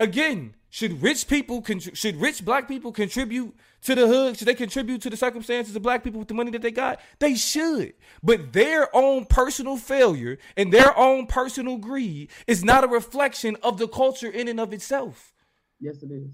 Again, 0.00 0.54
should 0.70 1.02
rich 1.02 1.28
people 1.28 1.62
should 1.64 2.16
rich 2.16 2.44
black 2.44 2.66
people 2.66 2.90
contribute 2.90 3.54
to 3.82 3.94
the 3.94 4.06
hood? 4.06 4.38
Should 4.38 4.48
they 4.48 4.54
contribute 4.54 5.02
to 5.02 5.10
the 5.10 5.16
circumstances 5.16 5.76
of 5.76 5.82
black 5.82 6.02
people 6.02 6.20
with 6.20 6.28
the 6.28 6.34
money 6.34 6.50
that 6.52 6.62
they 6.62 6.70
got? 6.70 7.00
They 7.18 7.34
should. 7.34 7.92
But 8.22 8.52
their 8.52 8.94
own 8.96 9.26
personal 9.26 9.76
failure 9.76 10.38
and 10.56 10.72
their 10.72 10.96
own 10.96 11.26
personal 11.26 11.76
greed 11.76 12.30
is 12.46 12.64
not 12.64 12.82
a 12.82 12.88
reflection 12.88 13.56
of 13.62 13.78
the 13.78 13.88
culture 13.88 14.30
in 14.30 14.48
and 14.48 14.58
of 14.58 14.72
itself. 14.72 15.34
Yes, 15.80 16.02
it 16.02 16.10
is. 16.10 16.30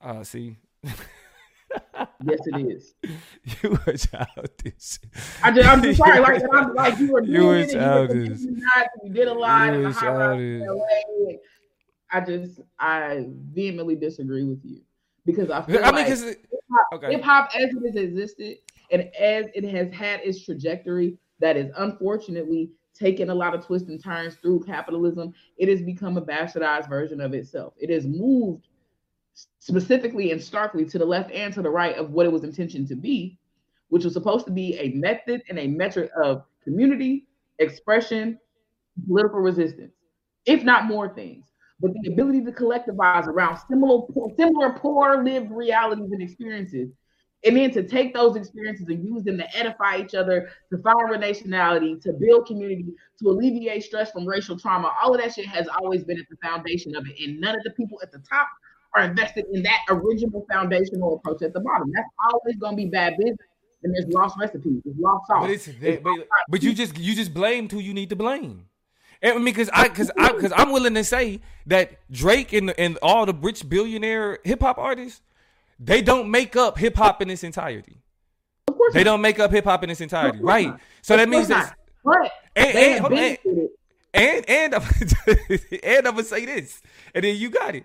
Uh 0.00 0.24
see. 0.24 0.56
Yes, 0.84 2.38
it 2.46 2.66
is. 2.66 2.94
you 3.62 3.70
were 3.70 3.92
childish. 3.96 4.98
I 5.42 5.50
just, 5.50 5.68
I'm 5.68 5.82
just 5.82 5.98
sorry, 5.98 6.20
like 6.20 6.42
I'm 6.52 6.74
like 6.74 6.98
you 6.98 7.12
were 7.12 7.22
You 7.22 7.44
were 7.46 7.58
you 7.58 7.66
childish. 7.66 8.38
doing 8.38 8.62
did 9.12 9.28
a 9.28 9.34
lot 9.34 9.72
You 9.74 9.80
were 9.82 9.88
the 9.88 9.92
high 9.92 10.10
rise 10.10 10.36
in 10.36 10.60
childish. 10.62 11.38
I 12.10 12.20
just 12.20 12.60
I 12.78 13.26
vehemently 13.52 13.96
disagree 13.96 14.44
with 14.44 14.64
you 14.64 14.80
because 15.26 15.50
I 15.50 15.62
feel 15.62 15.84
I 15.84 15.92
mean, 15.92 16.10
like 16.10 16.46
okay, 16.94 17.12
hip 17.12 17.22
hop 17.22 17.50
as 17.54 17.70
it 17.70 17.86
has 17.86 17.96
existed 17.96 18.56
and 18.90 19.02
as 19.18 19.46
it 19.54 19.64
has 19.64 19.92
had 19.92 20.20
its 20.20 20.44
trajectory 20.44 21.18
that 21.40 21.56
is 21.56 21.70
unfortunately 21.76 22.70
taken 22.98 23.30
a 23.30 23.34
lot 23.34 23.54
of 23.54 23.64
twists 23.64 23.88
and 23.88 24.02
turns 24.02 24.36
through 24.36 24.60
capitalism, 24.60 25.32
it 25.56 25.68
has 25.68 25.82
become 25.82 26.16
a 26.16 26.22
bastardized 26.22 26.88
version 26.88 27.20
of 27.20 27.32
itself. 27.32 27.74
It 27.78 27.90
has 27.90 28.06
moved 28.06 28.68
specifically 29.60 30.32
and 30.32 30.42
starkly 30.42 30.84
to 30.86 30.98
the 30.98 31.04
left 31.04 31.30
and 31.30 31.52
to 31.54 31.62
the 31.62 31.70
right 31.70 31.96
of 31.96 32.10
what 32.10 32.26
it 32.26 32.32
was 32.32 32.42
intentioned 32.42 32.88
to 32.88 32.96
be, 32.96 33.38
which 33.88 34.04
was 34.04 34.14
supposed 34.14 34.46
to 34.46 34.52
be 34.52 34.76
a 34.78 34.90
method 34.90 35.42
and 35.48 35.58
a 35.58 35.68
metric 35.68 36.10
of 36.20 36.44
community, 36.64 37.26
expression, 37.58 38.38
political 39.06 39.40
resistance, 39.40 39.92
if 40.46 40.64
not 40.64 40.86
more 40.86 41.14
things. 41.14 41.46
But 41.80 41.92
the 42.02 42.10
ability 42.10 42.44
to 42.44 42.52
collectivize 42.52 43.26
around 43.26 43.58
similar, 43.68 44.06
similar 44.36 44.72
poor 44.72 45.22
lived 45.22 45.50
realities 45.52 46.10
and 46.10 46.20
experiences, 46.20 46.88
and 47.44 47.56
then 47.56 47.70
to 47.70 47.84
take 47.84 48.12
those 48.12 48.34
experiences 48.34 48.86
and 48.88 49.04
use 49.04 49.22
them 49.22 49.38
to 49.38 49.56
edify 49.56 49.98
each 49.98 50.14
other, 50.14 50.50
to 50.70 50.78
find 50.78 51.08
relationality, 51.08 52.00
to 52.02 52.12
build 52.12 52.46
community, 52.46 52.86
to 53.20 53.28
alleviate 53.28 53.84
stress 53.84 54.10
from 54.10 54.26
racial 54.26 54.58
trauma. 54.58 54.92
All 55.00 55.14
of 55.14 55.20
that 55.20 55.34
shit 55.34 55.46
has 55.46 55.68
always 55.68 56.02
been 56.02 56.18
at 56.18 56.26
the 56.28 56.36
foundation 56.42 56.96
of 56.96 57.06
it, 57.06 57.14
and 57.24 57.40
none 57.40 57.54
of 57.54 57.62
the 57.62 57.70
people 57.70 58.00
at 58.02 58.10
the 58.10 58.18
top 58.28 58.48
are 58.94 59.04
invested 59.04 59.44
in 59.52 59.62
that 59.62 59.78
original 59.88 60.44
foundational 60.50 61.16
approach 61.16 61.42
at 61.42 61.52
the 61.52 61.60
bottom. 61.60 61.92
That's 61.94 62.08
always 62.32 62.56
going 62.56 62.72
to 62.72 62.76
be 62.76 62.86
bad 62.86 63.16
business. 63.18 63.36
And 63.84 63.94
there's 63.94 64.08
lost 64.08 64.36
recipes, 64.40 64.82
there's 64.84 64.96
lost 64.98 65.28
sauce. 65.28 65.42
but 65.42 65.50
it's 65.50 65.68
but, 66.02 66.12
but 66.48 66.62
you 66.64 66.74
just 66.74 66.98
you 66.98 67.14
just 67.14 67.32
blamed 67.32 67.70
who 67.70 67.78
you 67.78 67.94
need 67.94 68.08
to 68.08 68.16
blame. 68.16 68.67
And, 69.20 69.32
I 69.32 69.36
mean, 69.36 69.44
because 69.46 69.68
I 69.72 69.88
because 69.88 70.10
I 70.18 70.32
because 70.32 70.52
I'm 70.54 70.70
willing 70.70 70.94
to 70.94 71.04
say 71.04 71.40
that 71.66 71.98
Drake 72.10 72.52
and 72.52 72.70
and 72.78 72.98
all 73.02 73.26
the 73.26 73.34
rich 73.34 73.68
billionaire 73.68 74.38
hip 74.44 74.60
hop 74.62 74.78
artists, 74.78 75.20
they 75.80 76.02
don't 76.02 76.30
make 76.30 76.54
up 76.56 76.78
hip 76.78 76.96
hop 76.96 77.20
in 77.22 77.30
its 77.30 77.42
entirety. 77.44 77.98
of 78.68 78.76
course, 78.76 78.94
They 78.94 79.00
not. 79.00 79.12
don't 79.12 79.20
make 79.20 79.38
up 79.40 79.50
hip 79.50 79.64
hop 79.64 79.82
in 79.84 79.90
its 79.90 80.00
entirety, 80.00 80.38
right? 80.40 80.68
not. 80.68 80.80
So 81.02 81.16
that 81.16 81.28
means 81.28 81.48
that. 81.48 81.74
But 82.04 82.30
And- 82.54 82.74
they 82.76 82.92
and- 82.92 83.00
have 83.02 83.10
benefited. 83.10 83.68
and 84.14 84.48
and 84.48 84.74
I'm, 84.76 84.82
and 85.82 86.06
I'm 86.06 86.14
gonna 86.14 86.22
say 86.24 86.44
this, 86.46 86.80
and 87.14 87.24
then 87.24 87.36
you 87.36 87.50
got 87.50 87.74
it. 87.74 87.84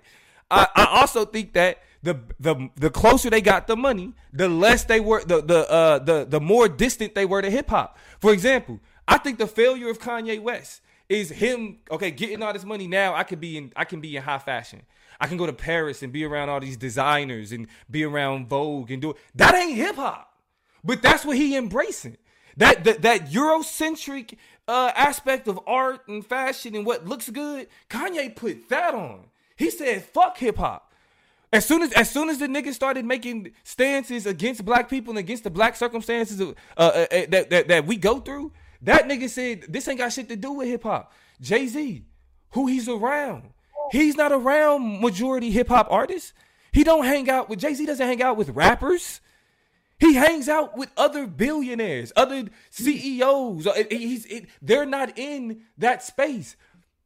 I, 0.52 0.68
I 0.76 0.86
also 1.02 1.26
think 1.26 1.54
that 1.54 1.80
the 2.04 2.20
the 2.40 2.70
the 2.76 2.90
closer 2.92 3.32
they 3.32 3.42
got 3.42 3.66
the 3.66 3.76
money, 3.76 4.14
the 4.32 4.48
less 4.50 4.84
they 4.86 5.00
were 5.00 5.24
the 5.24 5.42
the 5.42 5.70
uh 5.72 5.98
the 6.00 6.26
the 6.30 6.40
more 6.40 6.68
distant 6.70 7.16
they 7.16 7.26
were 7.26 7.42
to 7.42 7.50
hip 7.50 7.70
hop. 7.72 7.98
For 8.20 8.32
example, 8.34 8.80
I 9.08 9.18
think 9.18 9.40
the 9.40 9.48
failure 9.48 9.90
of 9.90 9.98
Kanye 10.00 10.40
West 10.40 10.82
is 11.14 11.30
him 11.30 11.78
okay 11.92 12.12
getting 12.12 12.42
all 12.44 12.54
this 12.54 12.66
money 12.66 12.88
now. 12.88 13.14
I 13.16 13.24
could 13.24 13.40
be 13.40 13.58
in 13.58 13.72
I 13.76 13.86
can 13.86 14.02
be 14.02 14.16
in 14.16 14.24
high 14.24 14.40
fashion. 14.40 14.82
I 15.20 15.28
can 15.28 15.38
go 15.38 15.46
to 15.46 15.54
Paris 15.54 16.04
and 16.04 16.12
be 16.12 16.26
around 16.26 16.50
all 16.50 16.60
these 16.60 16.78
designers 16.78 17.52
and 17.52 17.68
be 17.90 18.04
around 18.04 18.48
Vogue 18.48 18.92
and 18.92 19.02
do 19.02 19.12
it. 19.12 19.18
That 19.36 19.56
ain't 19.56 19.78
hip 19.78 19.96
hop. 19.96 20.34
But 20.84 21.02
that's 21.02 21.24
what 21.24 21.38
he 21.38 21.56
embracing. 21.56 22.18
That 22.58 22.84
that, 22.84 23.02
that 23.04 23.30
Eurocentric 23.30 24.38
uh, 24.68 24.92
aspect 24.96 25.48
of 25.48 25.60
art 25.66 26.08
and 26.08 26.26
fashion 26.26 26.76
and 26.76 26.86
what 26.86 27.08
looks 27.08 27.30
good. 27.30 27.68
Kanye 27.90 28.36
put 28.36 28.70
that 28.70 28.94
on. 28.94 29.26
He 29.56 29.70
said, 29.70 30.04
"Fuck 30.04 30.38
hip 30.38 30.58
hop." 30.58 30.92
As 31.52 31.66
soon 31.66 31.84
as 31.84 31.94
as 31.94 32.10
soon 32.10 32.30
as 32.30 32.40
the 32.40 32.48
niggas 32.48 32.74
started 32.74 33.06
making 33.06 33.52
stances 33.64 34.26
against 34.26 34.66
black 34.66 34.90
people 34.90 35.12
and 35.12 35.20
against 35.20 35.44
the 35.44 35.52
black 35.52 35.76
circumstances 35.76 36.40
of, 36.40 36.56
uh, 36.78 36.82
uh, 36.82 37.06
uh, 37.12 37.26
that, 37.30 37.50
that 37.50 37.68
that 37.68 37.86
we 37.86 37.96
go 37.96 38.20
through, 38.20 38.52
that 38.84 39.08
nigga 39.08 39.30
said 39.30 39.66
this 39.70 39.88
ain't 39.88 40.00
got 40.00 40.14
shit 40.14 40.30
to 40.30 40.36
do 40.36 40.54
with 40.54 40.68
hip 40.68 40.84
hop. 40.84 41.12
Jay 41.42 41.68
Z, 41.68 42.06
who 42.52 42.68
he's 42.68 42.88
around, 42.88 43.50
he's 43.92 44.16
not 44.16 44.32
around 44.32 45.02
majority 45.02 45.52
hip 45.52 45.70
hop 45.70 45.88
artists. 45.90 46.34
He 46.72 46.84
don't 46.84 47.06
hang 47.06 47.30
out 47.30 47.50
with 47.50 47.60
Jay 47.60 47.74
Z. 47.74 47.86
Doesn't 47.86 48.06
hang 48.08 48.22
out 48.22 48.38
with 48.38 48.50
rappers. 48.50 49.22
He 50.00 50.16
hangs 50.16 50.50
out 50.50 50.78
with 50.78 50.92
other 50.98 51.28
billionaires, 51.28 52.12
other 52.16 52.46
CEOs. 52.72 53.68
He's 53.90 54.46
they're 54.62 54.86
not 54.86 55.18
in 55.18 55.62
that 55.78 56.04
space. 56.04 56.56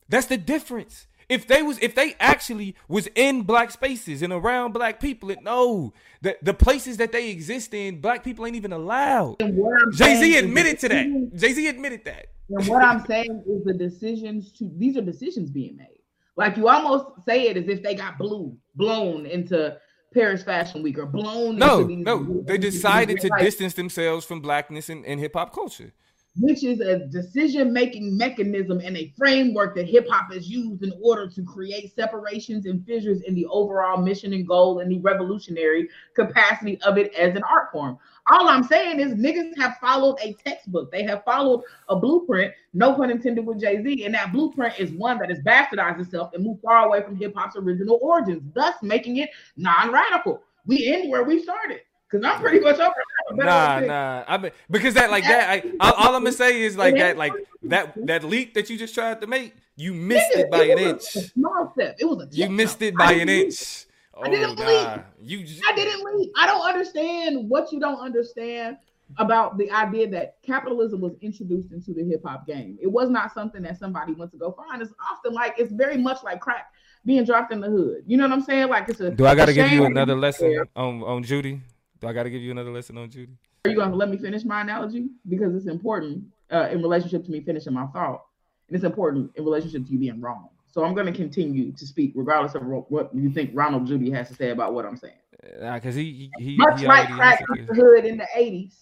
That's 0.10 0.28
the 0.28 0.38
difference. 0.38 1.06
If 1.30 1.46
they 1.48 1.62
was 1.62 1.78
if 1.80 1.94
they 1.94 2.16
actually 2.20 2.76
was 2.88 3.08
in 3.14 3.42
black 3.42 3.72
spaces 3.72 4.22
and 4.22 4.32
around 4.32 4.72
black 4.72 5.02
people, 5.02 5.30
it 5.30 5.44
no 5.44 5.94
the, 6.22 6.38
the 6.42 6.54
places 6.54 6.98
that 6.98 7.12
they 7.12 7.30
exist 7.30 7.74
in, 7.74 8.00
black 8.00 8.24
people 8.24 8.46
ain't 8.46 8.56
even 8.56 8.72
allowed. 8.72 9.42
And 9.42 9.58
what 9.58 9.74
I'm 9.82 9.92
Jay 9.92 10.16
Z 10.16 10.38
admitted 10.38 10.80
to 10.80 10.90
that. 10.90 11.32
Jay 11.36 11.54
Z 11.54 11.68
admitted 11.68 12.06
that. 12.06 12.28
And 12.50 12.66
what 12.68 12.82
I'm 12.82 13.06
saying 13.06 13.44
is 13.46 13.66
the 13.66 13.74
decisions 13.74 14.54
to 14.54 14.72
these 14.78 14.96
are 14.96 15.02
decisions 15.02 15.50
being 15.50 15.76
made. 15.76 16.00
Like 16.38 16.56
you 16.56 16.70
almost 16.70 17.08
say 17.26 17.48
it 17.50 17.58
as 17.58 17.68
if 17.68 17.84
they 17.84 17.96
got 17.96 18.18
blew, 18.18 18.56
blown 18.76 19.26
into 19.26 19.78
Paris 20.14 20.44
Fashion 20.44 20.82
Week 20.82 20.98
or 20.98 21.06
blown. 21.06 21.58
No, 21.58 21.82
no, 21.84 22.42
they 22.44 22.58
decided 22.58 23.20
to 23.20 23.30
distance 23.38 23.74
themselves 23.74 24.26
from 24.26 24.40
blackness 24.40 24.88
and, 24.88 25.06
and 25.06 25.20
hip 25.20 25.34
hop 25.34 25.54
culture 25.54 25.92
which 26.40 26.64
is 26.64 26.80
a 26.82 27.00
decision 27.08 27.74
making 27.74 28.16
mechanism 28.16 28.80
and 28.84 28.96
a 28.96 29.14
framework 29.18 29.76
that 29.76 29.88
hip 29.88 30.08
hop 30.10 30.32
has 30.32 30.50
used 30.50 30.84
in 30.84 30.94
order 31.02 31.28
to 31.28 31.44
create 31.44 31.94
separations 31.96 32.66
and 32.66 32.86
fissures 32.86 33.22
in 33.22 33.34
the 33.34 33.46
overall 33.48 33.98
mission 33.98 34.34
and 34.34 34.48
goal 34.48 34.80
and 34.80 34.92
the 34.92 35.00
revolutionary 35.00 35.90
capacity 36.16 36.80
of 36.82 36.98
it 36.98 37.14
as 37.16 37.36
an 37.36 37.44
art 37.44 37.72
form. 37.72 37.98
All 38.32 38.48
I'm 38.50 38.64
saying 38.64 39.00
is 39.00 39.14
niggas 39.14 39.58
have 39.58 39.78
followed 39.78 40.18
a 40.22 40.34
textbook. 40.34 40.92
They 40.92 41.04
have 41.04 41.24
followed 41.24 41.64
a 41.90 41.96
blueprint, 41.96 42.54
no 42.74 42.94
pun 42.94 43.10
intended 43.10 43.46
with 43.46 43.62
Jay-Z, 43.62 44.06
and 44.06 44.14
that 44.14 44.32
blueprint 44.32 44.80
is 44.80 44.92
one 44.92 45.18
that 45.20 45.30
has 45.30 45.40
bastardized 45.40 46.02
itself 46.02 46.32
and 46.34 46.44
moved 46.44 46.62
far 46.62 46.88
away 46.88 47.02
from 47.02 47.16
hip 47.16 47.34
hop's 47.36 47.56
original 47.56 48.00
origins, 48.02 48.44
thus 48.54 48.76
making 48.82 49.18
it 49.18 49.30
non-radical. 49.56 50.44
We 50.66 50.88
end 50.88 51.10
where 51.10 51.24
we 51.24 51.42
started. 51.42 51.80
Cause 52.10 52.22
I'm 52.24 52.40
pretty 52.40 52.62
much 52.62 52.80
over. 52.80 52.94
Nah, 53.34 53.82
nah. 53.82 54.24
I 54.28 54.38
mean, 54.38 54.52
because 54.72 54.94
that 54.94 55.12
like 55.12 55.26
that. 55.26 55.66
I, 55.82 55.92
all, 55.92 56.16
I'm 56.16 56.24
gonna 56.24 56.32
say 56.32 56.62
is 56.62 56.78
like 56.78 56.96
that, 56.96 57.18
like 57.18 57.34
that 57.64 57.94
that 58.08 58.24
leak 58.24 58.54
that 58.54 58.70
you 58.70 58.78
just 58.78 58.96
tried 58.96 59.20
to 59.20 59.28
make. 59.28 59.54
You 59.76 59.94
missed 59.94 60.32
it 60.32 60.50
by 60.50 60.64
an 60.64 60.80
inch. 60.80 61.02
small 61.02 61.72
step. 61.74 61.98
It 62.00 62.06
was 62.06 62.24
a. 62.24 62.36
You 62.36 62.50
missed 62.50 62.82
it 62.82 62.96
by 62.96 63.12
an 63.12 63.28
inch. 63.28 63.86
Oh, 64.14 64.22
I 64.24 64.30
didn't 64.30 64.58
leak. 64.58 65.00
You. 65.22 65.44
Just, 65.46 65.62
I 65.68 65.76
didn't 65.76 66.04
leak. 66.16 66.32
I 66.38 66.46
don't 66.46 66.62
understand 66.62 67.50
what 67.50 67.74
you 67.74 67.80
don't 67.80 68.00
understand 68.00 68.78
about 69.18 69.58
the 69.58 69.70
idea 69.72 70.10
that 70.10 70.38
capitalism 70.44 71.02
was 71.02 71.14
introduced 71.22 71.74
into 71.74 71.94
the 71.94 72.04
hip 72.04 72.24
hop 72.26 72.48
game. 72.48 72.78
It 72.82 72.88
was 72.88 73.10
not 73.10 73.34
something 73.34 73.62
that 73.64 73.78
somebody 73.78 74.14
went 74.14 74.32
to 74.32 74.38
go 74.38 74.52
find. 74.52 74.82
It's 74.82 74.94
often 75.12 75.34
like 75.34 75.56
it's 75.60 75.74
very 75.74 75.98
much 75.98 76.24
like 76.24 76.40
crack 76.40 76.72
being 77.06 77.26
dropped 77.26 77.52
in 77.52 77.60
the 77.60 77.70
hood. 77.70 78.04
You 78.08 78.16
know 78.16 78.24
what 78.24 78.32
I'm 78.32 78.44
saying? 78.44 78.70
Like 78.70 78.88
it's 78.88 79.02
a. 79.02 79.12
Do 79.12 79.26
I 79.26 79.36
got 79.36 79.48
to 79.48 79.54
give 79.54 79.72
you 79.74 79.84
another 79.84 80.16
lesson 80.16 80.64
on 80.76 81.04
on 81.04 81.24
Judy? 81.24 81.62
Do 82.00 82.08
I 82.08 82.14
got 82.14 82.24
to 82.24 82.30
give 82.30 82.42
you 82.42 82.52
another 82.52 82.72
lesson 82.72 82.98
on 82.98 83.10
Judy? 83.10 83.34
Are 83.66 83.72
you 83.72 83.78
going 83.78 83.90
to 83.90 83.96
let 83.96 84.10
me 84.10 84.18
finish 84.18 84.44
my 84.46 84.62
analogy? 84.62 85.08
Because 85.28 85.56
it's 85.56 85.68
important 85.68 86.26
uh, 86.52 86.70
in 86.72 86.82
relationship 86.82 87.26
to 87.26 87.32
me 87.32 87.42
finishing 87.42 87.74
my 87.74 87.88
thought. 87.88 88.24
And 88.68 88.76
it's 88.76 88.86
important 88.86 89.32
in 89.36 89.44
relationship 89.44 89.86
to 89.86 89.92
you 89.92 90.00
being 90.00 90.22
wrong. 90.22 90.50
So 90.68 90.84
I'm 90.84 90.94
going 90.94 91.08
to 91.08 91.14
continue 91.14 91.72
to 91.72 91.88
speak 91.88 92.12
regardless 92.16 92.54
of 92.54 92.64
what 92.64 93.10
you 93.16 93.32
think 93.32 93.52
Ronald 93.54 93.88
Judy 93.88 94.12
has 94.12 94.28
to 94.28 94.36
say 94.36 94.52
about 94.52 94.74
what 94.74 94.86
I'm 94.86 94.98
saying. 94.98 95.14
Because 95.42 95.96
uh, 95.96 96.00
he, 96.00 96.30
he, 96.38 96.56
Much 96.58 96.82
he 96.82 96.88
like 96.88 97.10
crack 97.10 97.44
hood 97.74 98.06
in 98.06 98.18
the 98.18 98.28
80s, 98.38 98.76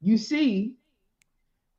you 0.00 0.18
see 0.18 0.74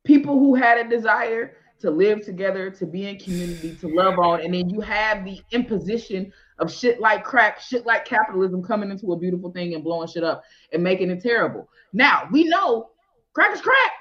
people 0.04 0.38
who 0.38 0.54
had 0.54 0.78
a 0.78 0.88
desire 0.88 1.56
to 1.80 1.90
live 1.90 2.24
together, 2.24 2.70
to 2.70 2.86
be 2.86 3.06
in 3.06 3.18
community, 3.18 3.76
to 3.76 3.88
love 3.88 4.18
on, 4.18 4.40
and 4.40 4.54
then 4.54 4.70
you 4.70 4.80
have 4.80 5.24
the 5.24 5.38
imposition 5.52 6.32
of 6.58 6.72
shit 6.72 7.00
like 7.00 7.24
crack, 7.24 7.60
shit 7.60 7.86
like 7.86 8.04
capitalism 8.04 8.62
coming 8.62 8.90
into 8.90 9.12
a 9.12 9.18
beautiful 9.18 9.50
thing 9.52 9.74
and 9.74 9.84
blowing 9.84 10.08
shit 10.08 10.24
up 10.24 10.42
and 10.72 10.82
making 10.82 11.10
it 11.10 11.22
terrible. 11.22 11.68
Now 11.92 12.28
we 12.32 12.44
know 12.44 12.90
crack 13.32 13.54
is 13.54 13.60
crack. 13.60 13.92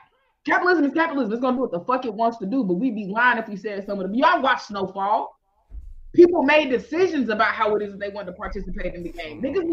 Capitalism 0.46 0.86
is 0.86 0.94
capitalism. 0.94 1.34
It's 1.34 1.42
gonna 1.42 1.58
do 1.58 1.62
what 1.62 1.72
the 1.72 1.82
fuck 1.82 2.06
it 2.06 2.14
wants 2.14 2.38
to 2.38 2.46
do, 2.46 2.64
but 2.64 2.76
we'd 2.76 2.96
be 2.96 3.08
lying 3.08 3.38
if 3.38 3.50
we 3.50 3.58
said 3.58 3.86
some 3.86 4.00
of 4.00 4.08
them. 4.08 4.14
Y'all 4.14 4.42
watch 4.42 4.64
Snowfall. 4.64 5.36
People 6.14 6.44
made 6.44 6.70
decisions 6.70 7.30
about 7.30 7.54
how 7.54 7.76
it 7.76 7.82
is 7.82 7.92
that 7.92 8.00
they 8.00 8.10
want 8.10 8.28
to 8.28 8.34
participate 8.34 8.96
in 8.96 9.04
the 9.04 9.10
game. 9.10 9.42
Niggas 9.42 9.70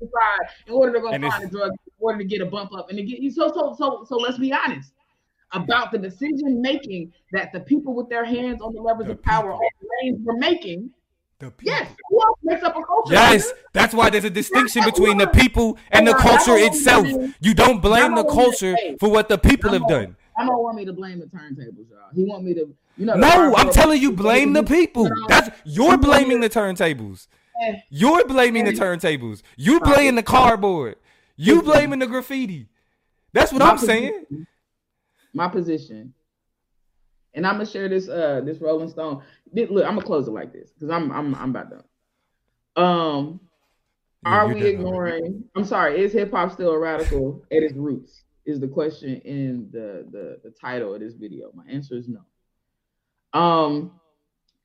decide 0.00 0.48
in 0.66 0.72
order 0.72 0.92
to 0.92 1.00
go 1.00 1.08
and 1.10 1.22
find 1.24 1.44
a 1.44 1.48
drug, 1.48 1.70
in 1.70 1.78
order 2.00 2.18
to 2.18 2.24
get 2.24 2.40
a 2.40 2.46
bump 2.46 2.72
up, 2.74 2.88
and 2.88 2.98
to 2.98 3.04
get 3.04 3.20
you. 3.20 3.30
So 3.30 3.52
so 3.52 3.76
so 3.78 4.04
so. 4.08 4.16
Let's 4.16 4.38
be 4.38 4.52
honest 4.52 4.92
about 5.52 5.92
the 5.92 5.98
decision 5.98 6.60
making 6.60 7.12
that 7.32 7.52
the 7.52 7.60
people 7.60 7.94
with 7.94 8.08
their 8.08 8.24
hands 8.24 8.60
on 8.60 8.74
the 8.74 8.80
levers 8.80 9.06
the 9.06 9.12
of 9.12 9.22
power 9.22 9.56
the 9.80 9.88
lanes 10.02 10.18
were 10.24 10.36
making 10.36 10.90
Yes, 11.62 11.90
who 12.08 12.22
else 12.22 12.38
makes 12.42 12.62
up 12.62 12.76
a 12.76 12.82
culture? 12.82 13.12
Yes, 13.12 13.52
that's 13.72 13.94
why 13.94 14.10
there's 14.10 14.24
a 14.24 14.30
distinction 14.30 14.84
between 14.84 15.18
the 15.18 15.26
people 15.26 15.78
and 15.90 16.06
the 16.06 16.14
culture 16.14 16.56
itself. 16.56 17.06
You 17.40 17.54
don't 17.54 17.80
blame 17.80 18.14
the 18.14 18.24
culture 18.24 18.76
for 19.00 19.08
what 19.08 19.28
the 19.28 19.38
people 19.38 19.72
have 19.72 19.86
done. 19.88 20.16
I 20.36 20.44
don't 20.46 20.62
want 20.62 20.76
me 20.76 20.84
to 20.84 20.92
blame 20.92 21.20
the 21.20 21.26
turntables, 21.26 21.90
y'all. 21.90 22.10
He 22.14 22.24
want 22.24 22.44
me 22.44 22.54
to, 22.54 22.74
you 22.96 23.06
know. 23.06 23.14
No, 23.14 23.54
I'm 23.54 23.70
telling 23.70 24.02
you, 24.02 24.12
blame 24.12 24.52
the 24.52 24.64
people. 24.64 25.08
That's 25.28 25.50
you're 25.64 25.96
blaming 25.96 26.40
the 26.40 26.50
turntables. 26.50 27.28
You're 27.88 28.24
blaming 28.26 28.64
the 28.64 28.72
turntables. 28.72 29.42
You 29.56 29.80
blaming 29.80 30.16
the 30.16 30.22
cardboard. 30.22 30.96
You 31.36 31.62
blaming 31.62 32.00
the 32.00 32.06
graffiti. 32.06 32.68
That's 33.32 33.52
what 33.52 33.62
I'm 33.62 33.78
saying. 33.78 34.46
My 35.32 35.48
position 35.48 36.14
and 37.34 37.46
I'm 37.46 37.54
gonna 37.54 37.66
share 37.66 37.88
this 37.88 38.08
uh 38.08 38.40
this 38.44 38.60
Rolling 38.60 38.88
Stone. 38.88 39.22
Look, 39.52 39.84
I'm 39.84 39.94
gonna 39.94 40.02
close 40.02 40.28
it 40.28 40.32
like 40.32 40.52
this 40.52 40.70
because 40.70 40.90
I'm 40.90 41.10
I'm 41.10 41.34
I'm 41.34 41.50
about 41.50 41.70
done. 41.70 41.84
Um, 42.76 43.40
yeah, 44.24 44.30
are 44.30 44.48
we 44.48 44.64
ignoring? 44.64 45.44
I'm 45.54 45.64
sorry. 45.64 46.00
Is 46.00 46.12
hip 46.12 46.30
hop 46.30 46.52
still 46.52 46.70
a 46.70 46.78
radical 46.78 47.44
at 47.52 47.62
its 47.62 47.74
roots? 47.74 48.22
Is 48.46 48.60
the 48.60 48.68
question 48.68 49.20
in 49.24 49.68
the 49.72 50.06
the 50.10 50.40
the 50.42 50.54
title 50.60 50.94
of 50.94 51.00
this 51.00 51.14
video? 51.14 51.50
My 51.54 51.64
answer 51.70 51.96
is 51.96 52.08
no. 52.08 52.20
Um, 53.38 53.92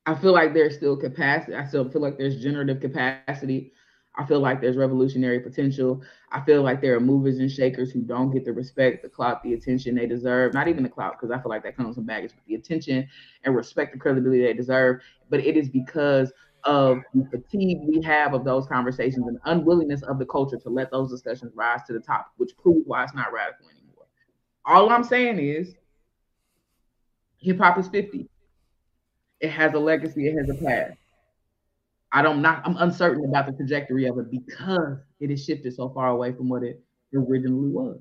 I 0.05 0.15
feel 0.15 0.33
like 0.33 0.53
there's 0.53 0.75
still 0.75 0.95
capacity. 0.95 1.55
I 1.55 1.65
still 1.65 1.89
feel 1.89 2.01
like 2.01 2.17
there's 2.17 2.41
generative 2.41 2.79
capacity 2.79 3.73
I 4.15 4.25
feel 4.25 4.39
like 4.39 4.59
there's 4.59 4.75
revolutionary 4.75 5.39
potential. 5.39 6.01
I 6.31 6.41
feel 6.41 6.61
like 6.61 6.81
there 6.81 6.95
are 6.95 6.99
movers 6.99 7.39
and 7.39 7.49
shakers 7.49 7.91
who 7.91 8.01
don't 8.01 8.31
get 8.31 8.43
the 8.43 8.51
respect, 8.51 9.03
the 9.03 9.09
clout, 9.09 9.41
the 9.43 9.53
attention 9.53 9.95
they 9.95 10.07
deserve. 10.07 10.53
Not 10.53 10.67
even 10.67 10.83
the 10.83 10.89
clout, 10.89 11.13
because 11.13 11.31
I 11.31 11.41
feel 11.41 11.49
like 11.49 11.63
that 11.63 11.77
comes 11.77 11.95
from 11.95 12.05
baggage, 12.05 12.31
but 12.35 12.43
the 12.45 12.55
attention 12.55 13.07
and 13.43 13.55
respect 13.55 13.93
and 13.93 14.01
credibility 14.01 14.41
they 14.41 14.53
deserve. 14.53 15.01
But 15.29 15.41
it 15.41 15.55
is 15.55 15.69
because 15.69 16.33
of 16.65 16.99
the 17.13 17.25
fatigue 17.31 17.79
we 17.87 18.01
have 18.01 18.33
of 18.33 18.43
those 18.43 18.67
conversations 18.67 19.25
and 19.27 19.39
unwillingness 19.45 20.03
of 20.03 20.19
the 20.19 20.25
culture 20.25 20.57
to 20.57 20.69
let 20.69 20.91
those 20.91 21.09
discussions 21.09 21.53
rise 21.55 21.83
to 21.87 21.93
the 21.93 21.99
top, 21.99 22.33
which 22.37 22.57
proves 22.57 22.81
why 22.85 23.03
it's 23.03 23.13
not 23.13 23.31
radical 23.31 23.67
anymore. 23.69 24.05
All 24.65 24.89
I'm 24.89 25.03
saying 25.03 25.39
is 25.39 25.75
hip 27.37 27.59
hop 27.59 27.77
is 27.77 27.87
50. 27.87 28.27
It 29.39 29.51
has 29.51 29.73
a 29.73 29.79
legacy, 29.79 30.27
it 30.27 30.35
has 30.37 30.49
a 30.49 30.61
past. 30.61 30.97
I 32.11 32.21
don't 32.21 32.41
not 32.41 32.61
I'm 32.65 32.77
uncertain 32.77 33.25
about 33.25 33.45
the 33.45 33.53
trajectory 33.53 34.07
of 34.07 34.17
it 34.17 34.31
because 34.31 34.97
it 35.19 35.29
has 35.29 35.43
shifted 35.43 35.75
so 35.75 35.89
far 35.89 36.09
away 36.09 36.31
from 36.33 36.49
what 36.49 36.63
it 36.63 36.81
originally 37.13 37.69
was. 37.69 37.99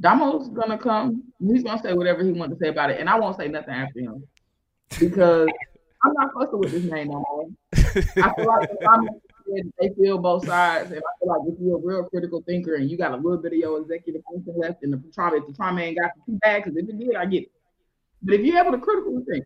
Damo's 0.00 0.48
gonna 0.50 0.76
come. 0.76 1.22
He's 1.40 1.62
gonna 1.62 1.80
say 1.80 1.94
whatever 1.94 2.22
he 2.22 2.32
wants 2.32 2.54
to 2.54 2.58
say 2.62 2.68
about 2.68 2.90
it, 2.90 3.00
and 3.00 3.08
I 3.08 3.18
won't 3.18 3.36
say 3.36 3.48
nothing 3.48 3.74
after 3.74 4.00
him 4.00 4.26
because 5.00 5.48
I'm 6.04 6.12
not 6.12 6.32
fussing 6.34 6.58
with 6.58 6.72
this 6.72 6.84
name 6.84 7.08
no 7.08 7.24
more. 7.30 7.48
I 7.72 8.34
feel 8.34 8.46
like 8.46 8.68
if 8.70 8.88
I'm 8.88 9.08
they 9.78 9.90
feel 9.90 10.18
both 10.18 10.44
sides, 10.46 10.90
and 10.90 10.98
I 10.98 11.12
feel 11.18 11.28
like 11.28 11.40
if 11.46 11.54
you're 11.60 11.76
a 11.76 11.80
real 11.80 12.04
critical 12.04 12.42
thinker 12.46 12.74
and 12.74 12.90
you 12.90 12.98
got 12.98 13.12
a 13.12 13.16
little 13.16 13.38
bit 13.38 13.52
of 13.52 13.58
your 13.58 13.80
executive 13.80 14.22
function 14.30 14.54
left, 14.56 14.82
and 14.82 14.92
the 14.92 15.02
trauma, 15.14 15.38
the 15.46 15.52
trauma 15.54 15.80
ain't 15.80 15.98
got 15.98 16.10
too 16.26 16.38
bad, 16.42 16.64
because 16.64 16.76
if 16.76 16.88
it 16.88 16.98
did, 16.98 17.16
I 17.16 17.26
get 17.26 17.44
it. 17.44 17.52
But 18.22 18.34
if 18.34 18.40
you're 18.42 18.58
able 18.58 18.72
to 18.72 18.78
critically 18.78 19.22
think 19.30 19.44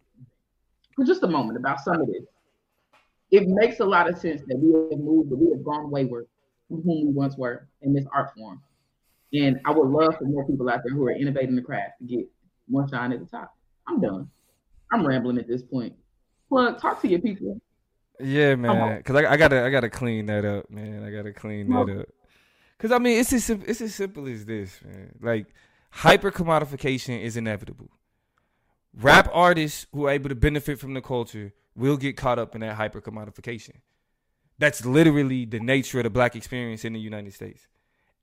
for 0.97 1.05
just 1.05 1.23
a 1.23 1.29
moment 1.29 1.59
about 1.59 1.81
some 1.81 2.01
of 2.01 2.07
this, 2.07 2.25
it 3.31 3.49
makes 3.49 3.81
a 3.81 3.85
lot 3.85 4.09
of 4.09 4.19
sense 4.19 4.43
that 4.47 4.59
we 4.59 4.73
have 4.91 5.01
moved, 5.01 5.31
that 5.31 5.37
we 5.37 5.51
have 5.51 5.65
gone 5.65 5.91
wayward 5.91 6.27
from 6.69 6.83
whom 6.83 7.07
we 7.07 7.13
once 7.13 7.37
were 7.37 7.69
in 7.83 7.93
this 7.93 8.07
art 8.13 8.35
form. 8.37 8.61
And 9.33 9.61
I 9.65 9.71
would 9.71 9.89
love 9.89 10.17
for 10.19 10.25
more 10.25 10.45
people 10.47 10.69
out 10.69 10.81
there 10.85 10.93
who 10.93 11.07
are 11.07 11.13
innovating 11.13 11.55
the 11.55 11.63
craft 11.63 11.99
to 12.01 12.05
get 12.05 12.27
one 12.67 12.89
shine 12.91 13.13
at 13.13 13.21
the 13.21 13.27
top. 13.27 13.55
I'm 13.87 14.01
done. 14.01 14.29
I'm 14.93 15.07
rambling 15.07 15.39
at 15.39 15.47
this 15.47 15.63
point. 15.63 15.95
Plug, 16.49 16.81
talk 16.81 17.01
to 17.03 17.09
your 17.09 17.21
people. 17.21 17.61
Yeah, 18.19 18.57
man. 18.57 18.99
Because 18.99 19.17
I, 19.17 19.33
I, 19.33 19.37
gotta, 19.37 19.65
I 19.65 19.71
gotta 19.71 19.89
clean 19.89 20.27
that 20.27 20.45
up, 20.45 20.69
man. 20.71 21.05
I 21.05 21.11
gotta 21.11 21.33
clean 21.33 21.71
that 21.71 22.01
up. 22.01 22.07
Because 22.77 22.93
I 22.93 22.99
mean, 22.99 23.21
it's 23.21 23.33
as 23.33 23.51
it's 23.51 23.81
as 23.81 23.95
simple 23.95 24.27
as 24.27 24.47
this, 24.47 24.81
man. 24.85 25.13
Like 25.21 25.47
hyper 25.91 26.31
commodification 26.31 27.21
is 27.21 27.37
inevitable. 27.37 27.91
Rap 28.95 29.29
artists 29.33 29.87
who 29.93 30.07
are 30.07 30.11
able 30.11 30.31
to 30.31 30.35
benefit 30.35 30.79
from 30.81 30.95
the 30.95 31.01
culture 31.01 31.53
will 31.77 31.97
get 31.97 32.17
caught 32.17 32.39
up 32.39 32.55
in 32.55 32.61
that 32.61 32.75
hyper 32.75 33.01
commodification. 33.01 33.77
That's 34.59 34.85
literally 34.85 35.45
the 35.45 35.61
nature 35.61 35.99
of 35.99 36.05
the 36.05 36.11
black 36.11 36.37
experience 36.37 36.85
in 36.85 36.93
the 36.93 37.01
United 37.01 37.33
States. 37.33 37.67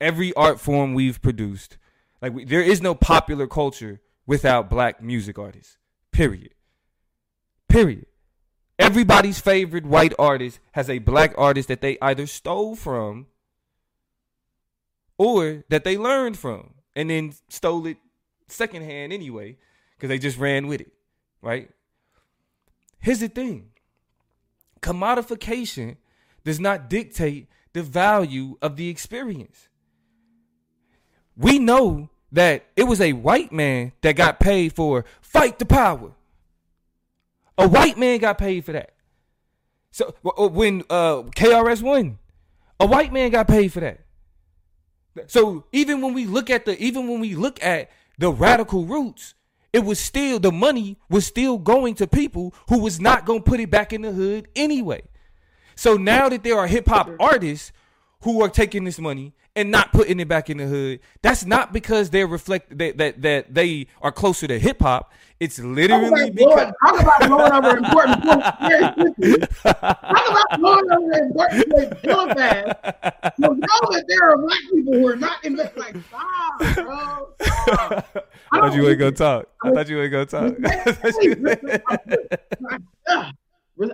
Every 0.00 0.32
art 0.34 0.60
form 0.60 0.94
we've 0.94 1.20
produced, 1.20 1.76
like 2.22 2.32
we, 2.32 2.44
there 2.44 2.62
is 2.62 2.80
no 2.80 2.94
popular 2.94 3.46
culture 3.46 4.00
without 4.26 4.70
black 4.70 5.02
music 5.02 5.38
artists. 5.38 5.78
Period. 6.12 6.54
Period. 7.68 8.06
Everybody's 8.78 9.40
favorite 9.40 9.84
white 9.84 10.14
artist 10.18 10.60
has 10.72 10.88
a 10.88 10.98
black 11.00 11.34
artist 11.36 11.66
that 11.68 11.80
they 11.80 11.98
either 12.00 12.26
stole 12.26 12.76
from 12.76 13.26
or 15.16 15.64
that 15.68 15.82
they 15.82 15.98
learned 15.98 16.38
from 16.38 16.74
and 16.94 17.10
then 17.10 17.32
stole 17.48 17.84
it 17.86 17.96
secondhand 18.46 19.12
anyway 19.12 19.56
because 19.96 20.08
they 20.08 20.18
just 20.18 20.38
ran 20.38 20.68
with 20.68 20.80
it, 20.80 20.92
right? 21.42 21.70
Here's 23.00 23.20
the 23.20 23.28
thing 23.28 23.70
commodification 24.80 25.96
does 26.44 26.60
not 26.60 26.88
dictate 26.88 27.48
the 27.72 27.82
value 27.82 28.56
of 28.62 28.76
the 28.76 28.88
experience. 28.88 29.68
We 31.36 31.58
know 31.58 32.10
that 32.32 32.66
it 32.76 32.84
was 32.84 33.00
a 33.00 33.12
white 33.12 33.52
man 33.52 33.92
that 34.02 34.16
got 34.16 34.40
paid 34.40 34.72
for 34.72 35.04
fight 35.20 35.58
the 35.58 35.66
power. 35.66 36.12
A 37.56 37.66
white 37.66 37.98
man 37.98 38.18
got 38.18 38.38
paid 38.38 38.64
for 38.64 38.72
that. 38.72 38.94
So 39.90 40.14
when 40.22 40.82
uh, 40.90 41.22
KRS-One, 41.22 42.18
a 42.78 42.86
white 42.86 43.12
man 43.12 43.30
got 43.30 43.48
paid 43.48 43.72
for 43.72 43.80
that. 43.80 44.00
So 45.26 45.64
even 45.72 46.00
when 46.00 46.14
we 46.14 46.26
look 46.26 46.50
at 46.50 46.64
the 46.64 46.80
even 46.80 47.08
when 47.08 47.18
we 47.20 47.34
look 47.34 47.62
at 47.62 47.90
the 48.18 48.30
radical 48.30 48.84
roots, 48.84 49.34
it 49.72 49.84
was 49.84 49.98
still 49.98 50.38
the 50.38 50.52
money 50.52 50.96
was 51.10 51.26
still 51.26 51.58
going 51.58 51.94
to 51.96 52.06
people 52.06 52.54
who 52.68 52.78
was 52.80 53.00
not 53.00 53.26
going 53.26 53.40
to 53.40 53.50
put 53.50 53.60
it 53.60 53.70
back 53.70 53.92
in 53.92 54.02
the 54.02 54.12
hood 54.12 54.48
anyway. 54.56 55.02
So 55.74 55.96
now 55.96 56.28
that 56.28 56.42
there 56.42 56.58
are 56.58 56.66
hip 56.66 56.88
hop 56.88 57.10
artists 57.20 57.72
who 58.22 58.42
are 58.42 58.48
taking 58.48 58.84
this 58.84 58.98
money 58.98 59.32
and 59.54 59.70
not 59.70 59.92
putting 59.92 60.20
it 60.20 60.28
back 60.28 60.50
in 60.50 60.58
the 60.58 60.66
hood, 60.66 61.00
that's 61.22 61.44
not 61.44 61.72
because 61.72 62.10
they're 62.10 62.26
reflect 62.26 62.76
that 62.78 62.98
that, 62.98 63.22
that 63.22 63.54
they 63.54 63.86
are 64.02 64.12
closer 64.12 64.46
to 64.46 64.58
hip 64.58 64.80
hop. 64.80 65.12
It's 65.40 65.60
literally 65.60 66.30
because 66.30 66.72
talk 66.84 67.00
about 67.00 67.28
blowing 67.28 67.52
over 67.52 67.76
important 67.76 68.24
points. 68.24 69.62
talk 69.62 69.80
about 70.02 70.58
blowing 70.58 70.90
over 70.90 71.12
important 71.12 71.70
points 71.70 72.04
real 72.04 72.26
fast. 72.34 73.34
You 73.38 73.48
know 73.48 73.56
that 73.56 74.04
there 74.08 74.30
are 74.30 74.38
black 74.38 74.58
people 74.72 74.94
who 74.94 75.06
are 75.06 75.16
not 75.16 75.44
in 75.44 75.54
this. 75.54 75.70
Like, 75.76 75.96
stop, 76.08 76.74
bro. 76.74 77.28
Stop. 77.40 78.28
I 78.50 78.60
thought 78.60 78.74
you 78.74 78.88
ain't 78.88 78.98
gonna 78.98 79.12
talk. 79.12 79.48
I 79.62 79.70
thought 79.70 79.88
you 79.88 80.02
ain't 80.02 80.12
gonna 80.12 80.26
talk. 80.26 80.54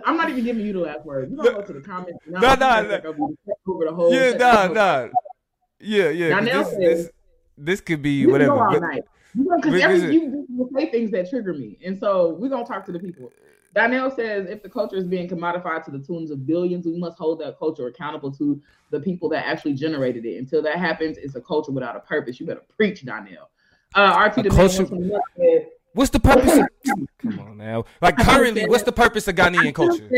I'm 0.05 0.17
not 0.17 0.29
even 0.29 0.43
giving 0.43 0.65
you 0.65 0.73
the 0.73 0.79
last 0.79 1.05
word. 1.05 1.29
You 1.29 1.37
don't 1.37 1.55
go 1.55 1.61
to 1.61 1.73
the 1.73 1.81
comments. 1.81 2.19
No, 2.27 2.39
no, 2.39 2.55
no. 2.55 3.35
Over 3.67 3.85
the 3.85 3.93
whole 3.93 4.13
yeah, 4.13 4.31
nah, 4.31 4.67
nah. 4.67 5.07
Yeah, 5.79 6.09
yeah. 6.09 6.41
This, 6.41 6.69
this, 6.75 7.09
this, 7.57 7.81
could 7.81 8.01
be 8.01 8.25
whatever. 8.25 8.53
Go 8.53 8.63
all 8.63 8.79
night. 8.79 9.03
Because 9.35 9.81
every 9.81 10.13
you, 10.13 10.47
you 10.49 10.69
say 10.73 10.89
things 10.89 11.11
that 11.11 11.29
trigger 11.29 11.53
me, 11.53 11.77
and 11.85 11.99
so 11.99 12.29
we're 12.39 12.49
gonna 12.49 12.65
talk 12.65 12.85
to 12.85 12.91
the 12.91 12.99
people. 12.99 13.31
Donnell 13.75 14.09
says 14.09 14.47
if 14.49 14.63
the 14.63 14.69
culture 14.69 14.95
is 14.95 15.05
being 15.05 15.27
commodified 15.27 15.83
to 15.83 15.91
the 15.91 15.99
tunes 15.99 16.31
of 16.31 16.47
billions, 16.47 16.85
we 16.85 16.97
must 16.97 17.17
hold 17.17 17.39
that 17.41 17.59
culture 17.59 17.87
accountable 17.87 18.31
to 18.31 18.61
the 18.89 18.99
people 19.01 19.27
that 19.29 19.45
actually 19.45 19.73
generated 19.73 20.25
it. 20.25 20.37
Until 20.37 20.61
that 20.63 20.77
happens, 20.77 21.17
it's 21.17 21.35
a 21.35 21.41
culture 21.41 21.73
without 21.73 21.97
a 21.97 21.99
purpose. 21.99 22.39
You 22.39 22.45
better 22.45 22.63
preach, 22.77 23.03
Donnell. 23.03 23.49
Uh, 23.93 24.29
RT 24.33 24.49
culture, 24.49 24.85
What's 25.95 26.09
the 26.09 26.19
purpose? 26.19 26.57
Of, 26.57 26.67
come 27.19 27.39
on 27.39 27.57
now. 27.57 27.85
Like 28.01 28.17
currently, 28.17 28.65
what's 28.67 28.83
the 28.83 28.91
purpose 28.91 29.29
of 29.29 29.35
Ghanaian 29.35 29.73
culture? 29.73 30.09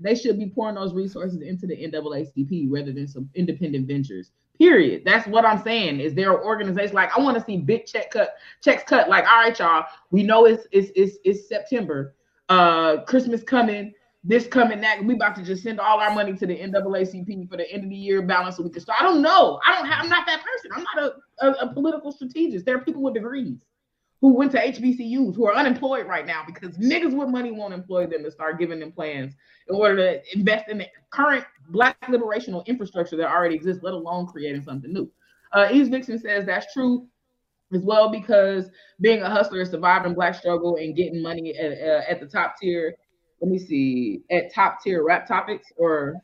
They 0.00 0.16
should 0.16 0.36
be 0.36 0.50
pouring 0.50 0.74
those 0.74 0.92
resources 0.92 1.40
into 1.42 1.64
the 1.68 1.76
NAACP 1.76 2.66
rather 2.68 2.92
than 2.92 3.06
some 3.06 3.30
independent 3.36 3.86
ventures. 3.86 4.32
Period. 4.58 5.02
That's 5.04 5.28
what 5.28 5.44
I'm 5.44 5.62
saying. 5.62 6.00
Is 6.00 6.12
there 6.14 6.32
an 6.32 6.44
organization 6.44 6.96
like 6.96 7.16
I 7.16 7.20
want 7.20 7.38
to 7.38 7.44
see 7.44 7.56
big 7.56 7.86
check 7.86 8.10
cut 8.10 8.34
checks 8.62 8.82
cut? 8.82 9.08
Like, 9.08 9.24
all 9.24 9.38
right, 9.38 9.56
y'all. 9.56 9.84
We 10.10 10.24
know 10.24 10.46
it's 10.46 10.66
it's 10.72 10.90
it's, 10.96 11.18
it's 11.24 11.48
September. 11.48 12.16
Uh, 12.48 13.02
Christmas 13.04 13.44
coming. 13.44 13.94
This 14.24 14.48
coming 14.48 14.80
that 14.80 15.04
we 15.04 15.14
about 15.14 15.36
to 15.36 15.42
just 15.42 15.62
send 15.62 15.78
all 15.78 16.00
our 16.00 16.14
money 16.14 16.32
to 16.32 16.46
the 16.46 16.56
NAACP 16.56 17.48
for 17.48 17.56
the 17.56 17.70
end 17.70 17.84
of 17.84 17.90
the 17.90 17.96
year 17.96 18.22
balance 18.22 18.56
so 18.56 18.64
we 18.64 18.70
can 18.70 18.80
start. 18.80 19.00
I 19.00 19.04
don't 19.04 19.22
know. 19.22 19.60
I 19.64 19.76
don't 19.76 19.86
have. 19.86 20.02
I'm 20.02 20.10
not 20.10 20.26
that 20.26 20.42
person. 20.42 20.70
I'm 20.74 20.84
not 20.96 21.12
a, 21.40 21.46
a, 21.46 21.68
a 21.68 21.72
political 21.74 22.10
strategist. 22.10 22.66
There 22.66 22.76
are 22.76 22.80
people 22.80 23.02
with 23.02 23.14
degrees 23.14 23.58
who 24.22 24.32
went 24.32 24.52
to 24.52 24.58
HBCUs 24.58 25.34
who 25.34 25.46
are 25.46 25.54
unemployed 25.54 26.06
right 26.06 26.24
now 26.24 26.44
because 26.46 26.78
niggas 26.78 27.12
with 27.12 27.28
money 27.28 27.50
won't 27.50 27.74
employ 27.74 28.06
them 28.06 28.22
to 28.22 28.30
start 28.30 28.58
giving 28.58 28.78
them 28.78 28.92
plans 28.92 29.34
in 29.68 29.74
order 29.74 29.96
to 29.96 30.38
invest 30.38 30.68
in 30.68 30.78
the 30.78 30.86
current 31.10 31.44
black 31.70 32.00
liberational 32.02 32.64
infrastructure 32.66 33.16
that 33.16 33.28
already 33.28 33.56
exists, 33.56 33.82
let 33.82 33.92
alone 33.92 34.26
creating 34.26 34.62
something 34.62 34.92
new. 34.92 35.10
Uh, 35.52 35.68
East 35.72 35.90
Vixen 35.90 36.20
says 36.20 36.46
that's 36.46 36.72
true 36.72 37.08
as 37.74 37.82
well 37.82 38.10
because 38.10 38.70
being 39.00 39.22
a 39.22 39.28
hustler 39.28 39.60
is 39.60 39.70
surviving 39.70 40.14
black 40.14 40.36
struggle 40.36 40.76
and 40.76 40.94
getting 40.94 41.20
money 41.20 41.56
at, 41.56 41.72
uh, 41.72 42.02
at 42.08 42.20
the 42.20 42.26
top 42.26 42.54
tier. 42.60 42.94
Let 43.40 43.50
me 43.50 43.58
see, 43.58 44.22
at 44.30 44.54
top 44.54 44.84
tier 44.84 45.04
rap 45.04 45.26
topics 45.26 45.72
or 45.76 46.14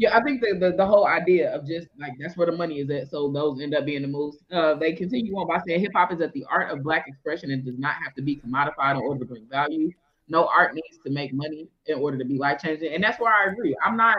yeah, 0.00 0.16
I 0.16 0.22
think 0.22 0.40
the, 0.40 0.56
the, 0.58 0.74
the 0.74 0.86
whole 0.86 1.06
idea 1.06 1.54
of 1.54 1.66
just 1.66 1.88
like 1.98 2.12
that's 2.18 2.34
where 2.34 2.46
the 2.46 2.56
money 2.56 2.80
is 2.80 2.88
at. 2.88 3.10
So 3.10 3.30
those 3.30 3.60
end 3.60 3.74
up 3.74 3.84
being 3.84 4.00
the 4.00 4.08
moves. 4.08 4.38
Uh, 4.50 4.74
they 4.74 4.94
continue 4.94 5.34
on 5.34 5.46
by 5.46 5.60
saying 5.66 5.80
hip 5.80 5.92
hop 5.94 6.10
is 6.10 6.22
at 6.22 6.32
the 6.32 6.42
art 6.50 6.70
of 6.70 6.82
black 6.82 7.04
expression 7.06 7.50
and 7.50 7.62
does 7.62 7.78
not 7.78 7.96
have 8.02 8.14
to 8.14 8.22
be 8.22 8.36
commodified 8.36 8.92
in 8.92 9.02
order 9.02 9.20
to 9.20 9.26
bring 9.26 9.46
value. 9.50 9.90
No 10.26 10.46
art 10.46 10.74
needs 10.74 10.98
to 11.04 11.12
make 11.12 11.34
money 11.34 11.68
in 11.84 11.98
order 11.98 12.16
to 12.16 12.24
be 12.24 12.38
life 12.38 12.62
changing, 12.62 12.94
and 12.94 13.04
that's 13.04 13.20
where 13.20 13.30
I 13.30 13.52
agree. 13.52 13.76
I'm 13.84 13.94
not 13.94 14.16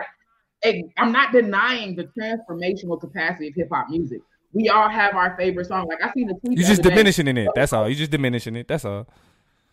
I'm 0.98 1.10
not 1.10 1.32
denying 1.32 1.96
the 1.96 2.04
transformational 2.16 3.00
capacity 3.00 3.48
of 3.48 3.56
hip 3.56 3.68
hop 3.72 3.88
music. 3.90 4.20
We 4.52 4.68
all 4.68 4.88
have 4.88 5.16
our 5.16 5.36
favorite 5.36 5.66
song. 5.66 5.88
Like 5.88 5.98
I 6.00 6.12
seen 6.12 6.28
the 6.28 6.34
tweet. 6.34 6.58
You're 6.58 6.68
just 6.68 6.82
diminishing 6.82 7.26
day. 7.26 7.46
it. 7.46 7.50
That's 7.56 7.72
all. 7.72 7.88
You're 7.88 7.98
just 7.98 8.12
diminishing 8.12 8.54
it. 8.54 8.68
That's 8.68 8.84
all. 8.84 9.08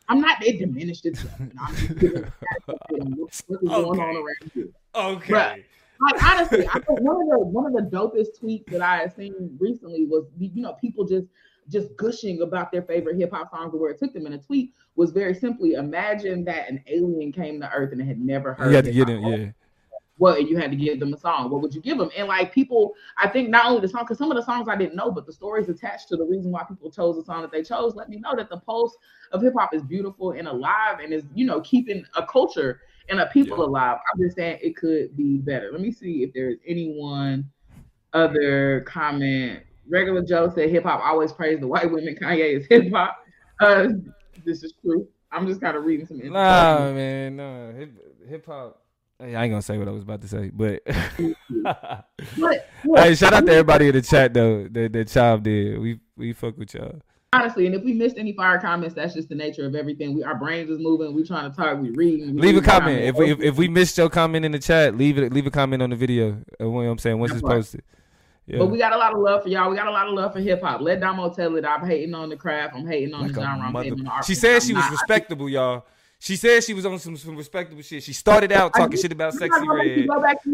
I'm 0.07 0.21
not. 0.21 0.43
It 0.43 0.57
diminished 0.57 1.05
itself. 1.05 1.39
I'm 1.61 1.75
just 1.75 1.91
what's 2.65 3.43
okay. 3.47 3.67
going 3.67 3.99
on 3.99 4.15
around 4.15 4.51
here. 4.55 4.69
Okay. 4.95 5.33
But, 5.33 5.59
like 6.01 6.23
honestly, 6.23 6.67
I 6.67 6.79
think 6.79 7.01
one 7.01 7.21
of 7.21 7.27
the 7.27 7.39
one 7.39 7.65
of 7.65 7.73
the 7.73 7.95
dopest 7.95 8.39
tweets 8.41 8.65
that 8.67 8.81
I 8.81 8.97
have 8.97 9.13
seen 9.13 9.57
recently 9.59 10.05
was 10.05 10.25
you 10.39 10.61
know 10.61 10.73
people 10.73 11.05
just 11.05 11.27
just 11.69 11.95
gushing 11.97 12.41
about 12.41 12.71
their 12.71 12.81
favorite 12.81 13.17
hip 13.17 13.31
hop 13.31 13.51
songs 13.51 13.73
and 13.73 13.81
where 13.81 13.91
it 13.91 13.99
took 13.99 14.13
them. 14.13 14.25
in 14.25 14.33
a 14.33 14.37
tweet 14.37 14.73
was 14.95 15.11
very 15.11 15.33
simply 15.33 15.73
imagine 15.73 16.43
that 16.45 16.69
an 16.69 16.83
alien 16.87 17.31
came 17.31 17.59
to 17.61 17.71
Earth 17.71 17.91
and 17.91 18.01
had 18.01 18.19
never 18.19 18.53
heard. 18.53 18.69
You 18.69 18.75
had 18.75 18.85
to 18.85 18.91
get 18.91 19.09
him, 19.09 19.23
yeah. 19.23 19.51
Well, 20.17 20.35
and 20.35 20.49
you 20.49 20.57
had 20.57 20.69
to 20.71 20.75
give 20.75 20.99
them 20.99 21.13
a 21.13 21.17
song. 21.17 21.49
What 21.49 21.61
would 21.61 21.73
you 21.73 21.81
give 21.81 21.97
them? 21.97 22.09
And 22.17 22.27
like 22.27 22.53
people, 22.53 22.93
I 23.17 23.29
think 23.29 23.49
not 23.49 23.67
only 23.67 23.79
the 23.79 23.87
song, 23.87 24.03
because 24.03 24.17
some 24.17 24.29
of 24.29 24.35
the 24.35 24.43
songs 24.43 24.67
I 24.67 24.75
didn't 24.75 24.95
know, 24.95 25.11
but 25.11 25.25
the 25.25 25.31
stories 25.31 25.69
attached 25.69 26.09
to 26.09 26.17
the 26.17 26.25
reason 26.25 26.51
why 26.51 26.63
people 26.63 26.91
chose 26.91 27.15
the 27.15 27.23
song 27.23 27.41
that 27.41 27.51
they 27.51 27.63
chose, 27.63 27.95
let 27.95 28.09
me 28.09 28.17
know 28.17 28.35
that 28.35 28.49
the 28.49 28.57
pulse 28.57 28.97
of 29.31 29.41
hip 29.41 29.53
hop 29.57 29.73
is 29.73 29.81
beautiful 29.81 30.31
and 30.31 30.49
alive 30.49 30.99
and 31.01 31.13
is, 31.13 31.23
you 31.33 31.45
know, 31.45 31.61
keeping 31.61 32.03
a 32.17 32.25
culture 32.25 32.81
and 33.09 33.19
a 33.19 33.27
people 33.27 33.57
yeah. 33.57 33.65
alive. 33.65 33.97
I'm 34.13 34.21
just 34.21 34.35
saying 34.35 34.59
it 34.61 34.75
could 34.75 35.15
be 35.17 35.37
better. 35.37 35.69
Let 35.71 35.81
me 35.81 35.91
see 35.91 36.23
if 36.23 36.33
there's 36.33 36.57
anyone 36.67 37.49
other 38.13 38.81
comment. 38.81 39.63
Regular 39.89 40.23
Joe 40.23 40.51
said 40.53 40.69
hip 40.69 40.83
hop 40.83 41.01
always 41.03 41.31
praise 41.31 41.59
the 41.59 41.67
white 41.67 41.91
women. 41.91 42.15
Kanye 42.21 42.57
is 42.59 42.65
hip 42.67 42.91
hop. 42.91 43.17
Uh, 43.59 43.87
this 44.45 44.63
is 44.63 44.73
true. 44.81 45.07
I'm 45.31 45.47
just 45.47 45.61
kind 45.61 45.77
of 45.77 45.83
reading 45.83 46.05
some. 46.05 46.17
Nah, 46.17 46.91
man, 46.91 47.35
no 47.35 47.73
hip 48.27 48.45
hop. 48.45 48.81
Hey, 49.19 49.35
I 49.35 49.43
ain't 49.43 49.51
gonna 49.51 49.61
say 49.61 49.77
what 49.77 49.87
I 49.87 49.91
was 49.91 50.03
about 50.03 50.21
to 50.21 50.27
say, 50.29 50.49
but 50.49 50.81
hey, 50.87 51.03
shout 53.15 53.33
out 53.33 53.45
to 53.45 53.51
everybody 53.51 53.89
in 53.89 53.95
the 53.95 54.01
chat 54.01 54.33
though 54.33 54.67
that 54.69 54.93
that 54.93 55.07
child 55.09 55.43
did. 55.43 55.77
We 55.77 55.99
we 56.15 56.31
fuck 56.31 56.57
with 56.57 56.73
y'all 56.73 57.01
honestly, 57.33 57.65
and 57.65 57.75
if 57.75 57.83
we 57.83 57.93
missed 57.93 58.17
any 58.17 58.33
fire 58.33 58.59
comments, 58.59 58.95
that's 58.95 59.13
just 59.13 59.29
the 59.29 59.35
nature 59.35 59.65
of 59.65 59.75
everything. 59.75 60.13
We 60.13 60.23
our 60.23 60.35
brains 60.35 60.69
is 60.69 60.79
moving. 60.79 61.13
We 61.13 61.23
trying 61.23 61.49
to 61.49 61.55
talk. 61.55 61.79
We 61.79 61.91
reading. 61.91 62.35
We 62.35 62.41
leave 62.41 62.57
a 62.57 62.61
comment. 62.61 63.03
If 63.03 63.15
we 63.15 63.31
if, 63.31 63.39
if, 63.39 63.57
we 63.57 63.67
missed 63.67 63.97
your 63.97 64.09
comment 64.09 64.45
in 64.45 64.51
the 64.51 64.59
chat, 64.59 64.95
leave 64.95 65.17
it. 65.17 65.33
Leave 65.33 65.47
a 65.47 65.51
comment 65.51 65.81
on 65.81 65.89
the 65.89 65.95
video. 65.95 66.29
Uh, 66.29 66.65
you 66.65 66.65
know 66.65 66.69
what 66.71 66.81
I'm 66.83 66.97
saying 66.97 67.19
once 67.19 67.31
that's 67.31 67.41
it's 67.41 67.49
posted. 67.49 67.83
Yeah. 68.45 68.57
But 68.57 68.67
we 68.67 68.79
got 68.79 68.93
a 68.93 68.97
lot 68.97 69.13
of 69.13 69.19
love 69.19 69.43
for 69.43 69.49
y'all. 69.49 69.69
We 69.69 69.75
got 69.75 69.87
a 69.87 69.91
lot 69.91 70.07
of 70.07 70.13
love 70.13 70.33
for 70.33 70.39
hip 70.39 70.61
hop. 70.63 70.81
Let 70.81 70.99
Damo 70.99 71.31
tell 71.31 71.55
it. 71.55 71.65
I'm 71.65 71.85
hating 71.85 72.15
on 72.15 72.29
the 72.29 72.35
craft. 72.35 72.75
I'm 72.75 72.87
hating 72.87 73.13
on 73.13 73.23
like 73.23 73.33
the 73.33 73.41
genre. 73.41 73.67
I'm 73.67 73.75
hating 73.75 73.99
on 73.99 74.05
the. 74.05 74.23
She 74.25 74.33
said 74.33 74.63
she 74.63 74.73
was 74.73 74.83
not. 74.83 74.91
respectable, 74.91 75.47
y'all. 75.47 75.85
She 76.21 76.35
said 76.35 76.63
she 76.65 76.73
was 76.73 76.85
on 76.85 76.99
some, 76.99 77.15
some 77.15 77.37
respectable 77.37 77.81
shit. 77.81 78.03
She 78.03 78.11
started 78.11 78.51
out 78.51 78.73
talking 78.73 78.99
shit 78.99 79.13
about 79.13 79.33
Sexyy 79.35 79.65
Red. 79.65 80.07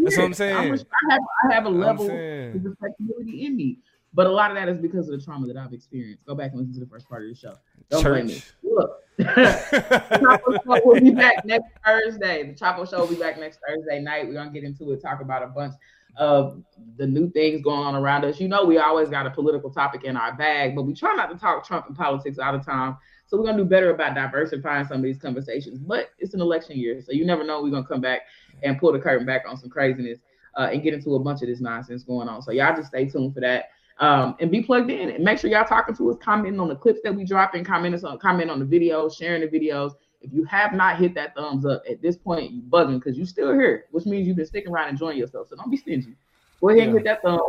That's 0.04 0.16
what 0.16 0.24
I'm 0.24 0.34
saying. 0.34 0.56
I'm, 0.56 0.72
I, 0.72 1.12
have, 1.12 1.20
I 1.50 1.54
have 1.54 1.66
a 1.66 1.70
level 1.70 2.04
of 2.04 2.64
respectability 2.64 3.46
in 3.46 3.56
me. 3.56 3.78
But 4.16 4.26
a 4.26 4.30
lot 4.30 4.50
of 4.50 4.56
that 4.56 4.66
is 4.70 4.78
because 4.78 5.10
of 5.10 5.18
the 5.18 5.22
trauma 5.22 5.46
that 5.46 5.58
I've 5.58 5.74
experienced. 5.74 6.24
Go 6.24 6.34
back 6.34 6.52
and 6.52 6.60
listen 6.60 6.72
to 6.72 6.80
the 6.80 6.86
first 6.86 7.06
part 7.06 7.22
of 7.22 7.28
the 7.28 7.34
show. 7.34 7.54
Don't 7.90 8.02
Church. 8.02 8.24
blame 8.24 8.26
me. 8.28 8.42
Look, 8.62 9.02
the 9.18 10.60
Show 10.64 10.80
will 10.86 11.00
be 11.00 11.10
back 11.10 11.44
next 11.44 11.70
Thursday. 11.84 12.50
The 12.50 12.54
Chop 12.54 12.78
Up 12.78 12.88
Show 12.88 13.00
will 13.00 13.08
be 13.08 13.16
back 13.16 13.38
next 13.38 13.60
Thursday 13.68 14.00
night. 14.00 14.26
We're 14.26 14.32
gonna 14.32 14.50
get 14.50 14.64
into 14.64 14.90
it, 14.92 15.02
talk 15.02 15.20
about 15.20 15.42
a 15.42 15.48
bunch 15.48 15.74
of 16.16 16.62
the 16.96 17.06
new 17.06 17.30
things 17.32 17.60
going 17.60 17.80
on 17.80 17.94
around 17.94 18.24
us. 18.24 18.40
You 18.40 18.48
know, 18.48 18.64
we 18.64 18.78
always 18.78 19.10
got 19.10 19.26
a 19.26 19.30
political 19.30 19.70
topic 19.70 20.04
in 20.04 20.16
our 20.16 20.34
bag, 20.34 20.74
but 20.74 20.84
we 20.84 20.94
try 20.94 21.14
not 21.14 21.28
to 21.28 21.36
talk 21.36 21.66
Trump 21.66 21.86
and 21.86 21.94
politics 21.94 22.38
all 22.38 22.56
the 22.56 22.64
time. 22.64 22.96
So 23.26 23.36
we're 23.36 23.44
gonna 23.44 23.58
do 23.58 23.66
better 23.66 23.90
about 23.90 24.14
diversifying 24.14 24.86
some 24.86 24.96
of 24.96 25.02
these 25.02 25.18
conversations. 25.18 25.78
But 25.78 26.08
it's 26.18 26.32
an 26.32 26.40
election 26.40 26.78
year, 26.78 27.02
so 27.02 27.12
you 27.12 27.26
never 27.26 27.44
know. 27.44 27.62
We're 27.62 27.70
gonna 27.70 27.86
come 27.86 28.00
back 28.00 28.22
and 28.62 28.78
pull 28.78 28.92
the 28.92 28.98
curtain 28.98 29.26
back 29.26 29.42
on 29.46 29.58
some 29.58 29.68
craziness 29.68 30.20
uh, 30.56 30.70
and 30.72 30.82
get 30.82 30.94
into 30.94 31.16
a 31.16 31.18
bunch 31.18 31.42
of 31.42 31.48
this 31.48 31.60
nonsense 31.60 32.02
going 32.02 32.28
on. 32.28 32.40
So 32.40 32.50
y'all 32.50 32.74
just 32.74 32.88
stay 32.88 33.04
tuned 33.04 33.34
for 33.34 33.40
that 33.40 33.66
um, 33.98 34.36
and 34.40 34.50
be 34.50 34.62
plugged 34.62 34.90
in. 34.90 35.10
And 35.10 35.24
make 35.24 35.38
sure 35.38 35.50
y'all 35.50 35.64
talking 35.64 35.94
to 35.96 36.10
us, 36.10 36.16
commenting 36.20 36.60
on 36.60 36.68
the 36.68 36.76
clips 36.76 37.00
that 37.04 37.14
we 37.14 37.24
drop, 37.24 37.54
and 37.54 37.64
commenting 37.64 38.04
on 38.04 38.18
comment 38.18 38.50
on 38.50 38.58
the 38.58 38.64
videos, 38.64 39.16
sharing 39.16 39.40
the 39.40 39.48
videos. 39.48 39.92
If 40.20 40.32
you 40.32 40.44
have 40.44 40.72
not 40.72 40.98
hit 40.98 41.14
that 41.14 41.34
thumbs 41.34 41.64
up 41.66 41.82
at 41.88 42.02
this 42.02 42.16
point, 42.16 42.50
you 42.50 42.62
bugging 42.62 42.98
because 42.98 43.16
you 43.16 43.26
still 43.26 43.52
here, 43.52 43.84
which 43.90 44.06
means 44.06 44.26
you've 44.26 44.36
been 44.36 44.46
sticking 44.46 44.72
around 44.72 44.88
enjoying 44.88 45.18
yourself. 45.18 45.48
So 45.48 45.56
don't 45.56 45.70
be 45.70 45.76
stingy. 45.76 46.16
Go 46.60 46.70
ahead 46.70 46.78
yeah. 46.78 46.84
and 46.84 46.94
hit 46.94 47.04
that 47.04 47.22
thumb. 47.22 47.40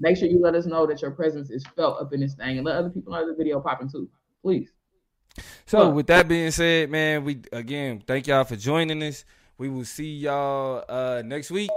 Make 0.00 0.16
sure 0.16 0.28
you 0.28 0.40
let 0.40 0.54
us 0.54 0.66
know 0.66 0.86
that 0.86 1.02
your 1.02 1.10
presence 1.10 1.50
is 1.50 1.64
felt 1.76 2.00
up 2.00 2.12
in 2.12 2.20
this 2.20 2.34
thing, 2.34 2.56
and 2.58 2.66
let 2.66 2.76
other 2.76 2.90
people 2.90 3.12
know 3.12 3.26
the 3.26 3.34
video 3.34 3.60
popping 3.60 3.88
too, 3.88 4.08
please. 4.42 4.70
So 5.66 5.90
with 5.90 6.08
that 6.08 6.26
being 6.26 6.50
said, 6.50 6.90
man, 6.90 7.24
we 7.24 7.40
again 7.52 8.02
thank 8.06 8.26
y'all 8.26 8.44
for 8.44 8.56
joining 8.56 9.02
us. 9.02 9.24
We 9.56 9.68
will 9.68 9.84
see 9.84 10.16
y'all 10.16 10.84
uh, 10.88 11.22
next 11.24 11.50
week. 11.50 11.70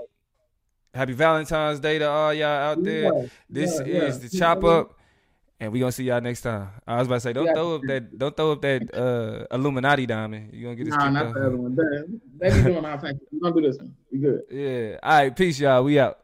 Happy 0.93 1.13
Valentine's 1.13 1.79
Day 1.79 1.97
to 1.99 2.09
all 2.09 2.33
y'all 2.33 2.47
out 2.47 2.83
there. 2.83 3.03
Yeah, 3.03 3.27
this 3.49 3.79
yeah, 3.79 3.85
is 3.85 4.17
yeah. 4.17 4.27
the 4.27 4.37
chop 4.37 4.63
up. 4.63 4.99
And 5.59 5.71
we 5.71 5.79
gonna 5.79 5.91
see 5.91 6.03
y'all 6.03 6.19
next 6.19 6.41
time. 6.41 6.69
I 6.85 6.97
was 6.97 7.07
about 7.07 7.15
to 7.15 7.21
say, 7.21 7.33
don't 7.33 7.53
throw 7.53 7.75
up 7.75 7.81
that, 7.87 8.17
don't 8.17 8.35
throw 8.35 8.51
up 8.51 8.61
that 8.63 8.93
uh, 8.93 9.55
Illuminati 9.55 10.05
diamond. 10.05 10.53
You 10.53 10.63
gonna 10.63 10.75
get 10.75 10.85
this 10.85 10.95
Nah, 10.95 11.09
not 11.09 11.33
the 11.33 11.47
other 11.47 11.55
one. 11.55 11.75
They, 11.75 12.49
they 12.49 12.57
be 12.57 12.63
doing 12.63 12.85
all 12.85 12.97
types. 12.99 13.19
We're 13.31 13.39
gonna 13.39 13.61
do 13.61 13.67
this 13.67 13.77
one. 13.77 13.95
We 14.11 14.19
good. 14.19 14.41
Yeah. 14.51 14.97
All 15.01 15.19
right. 15.19 15.35
Peace, 15.35 15.59
y'all. 15.59 15.83
We 15.83 15.99
out. 15.99 16.19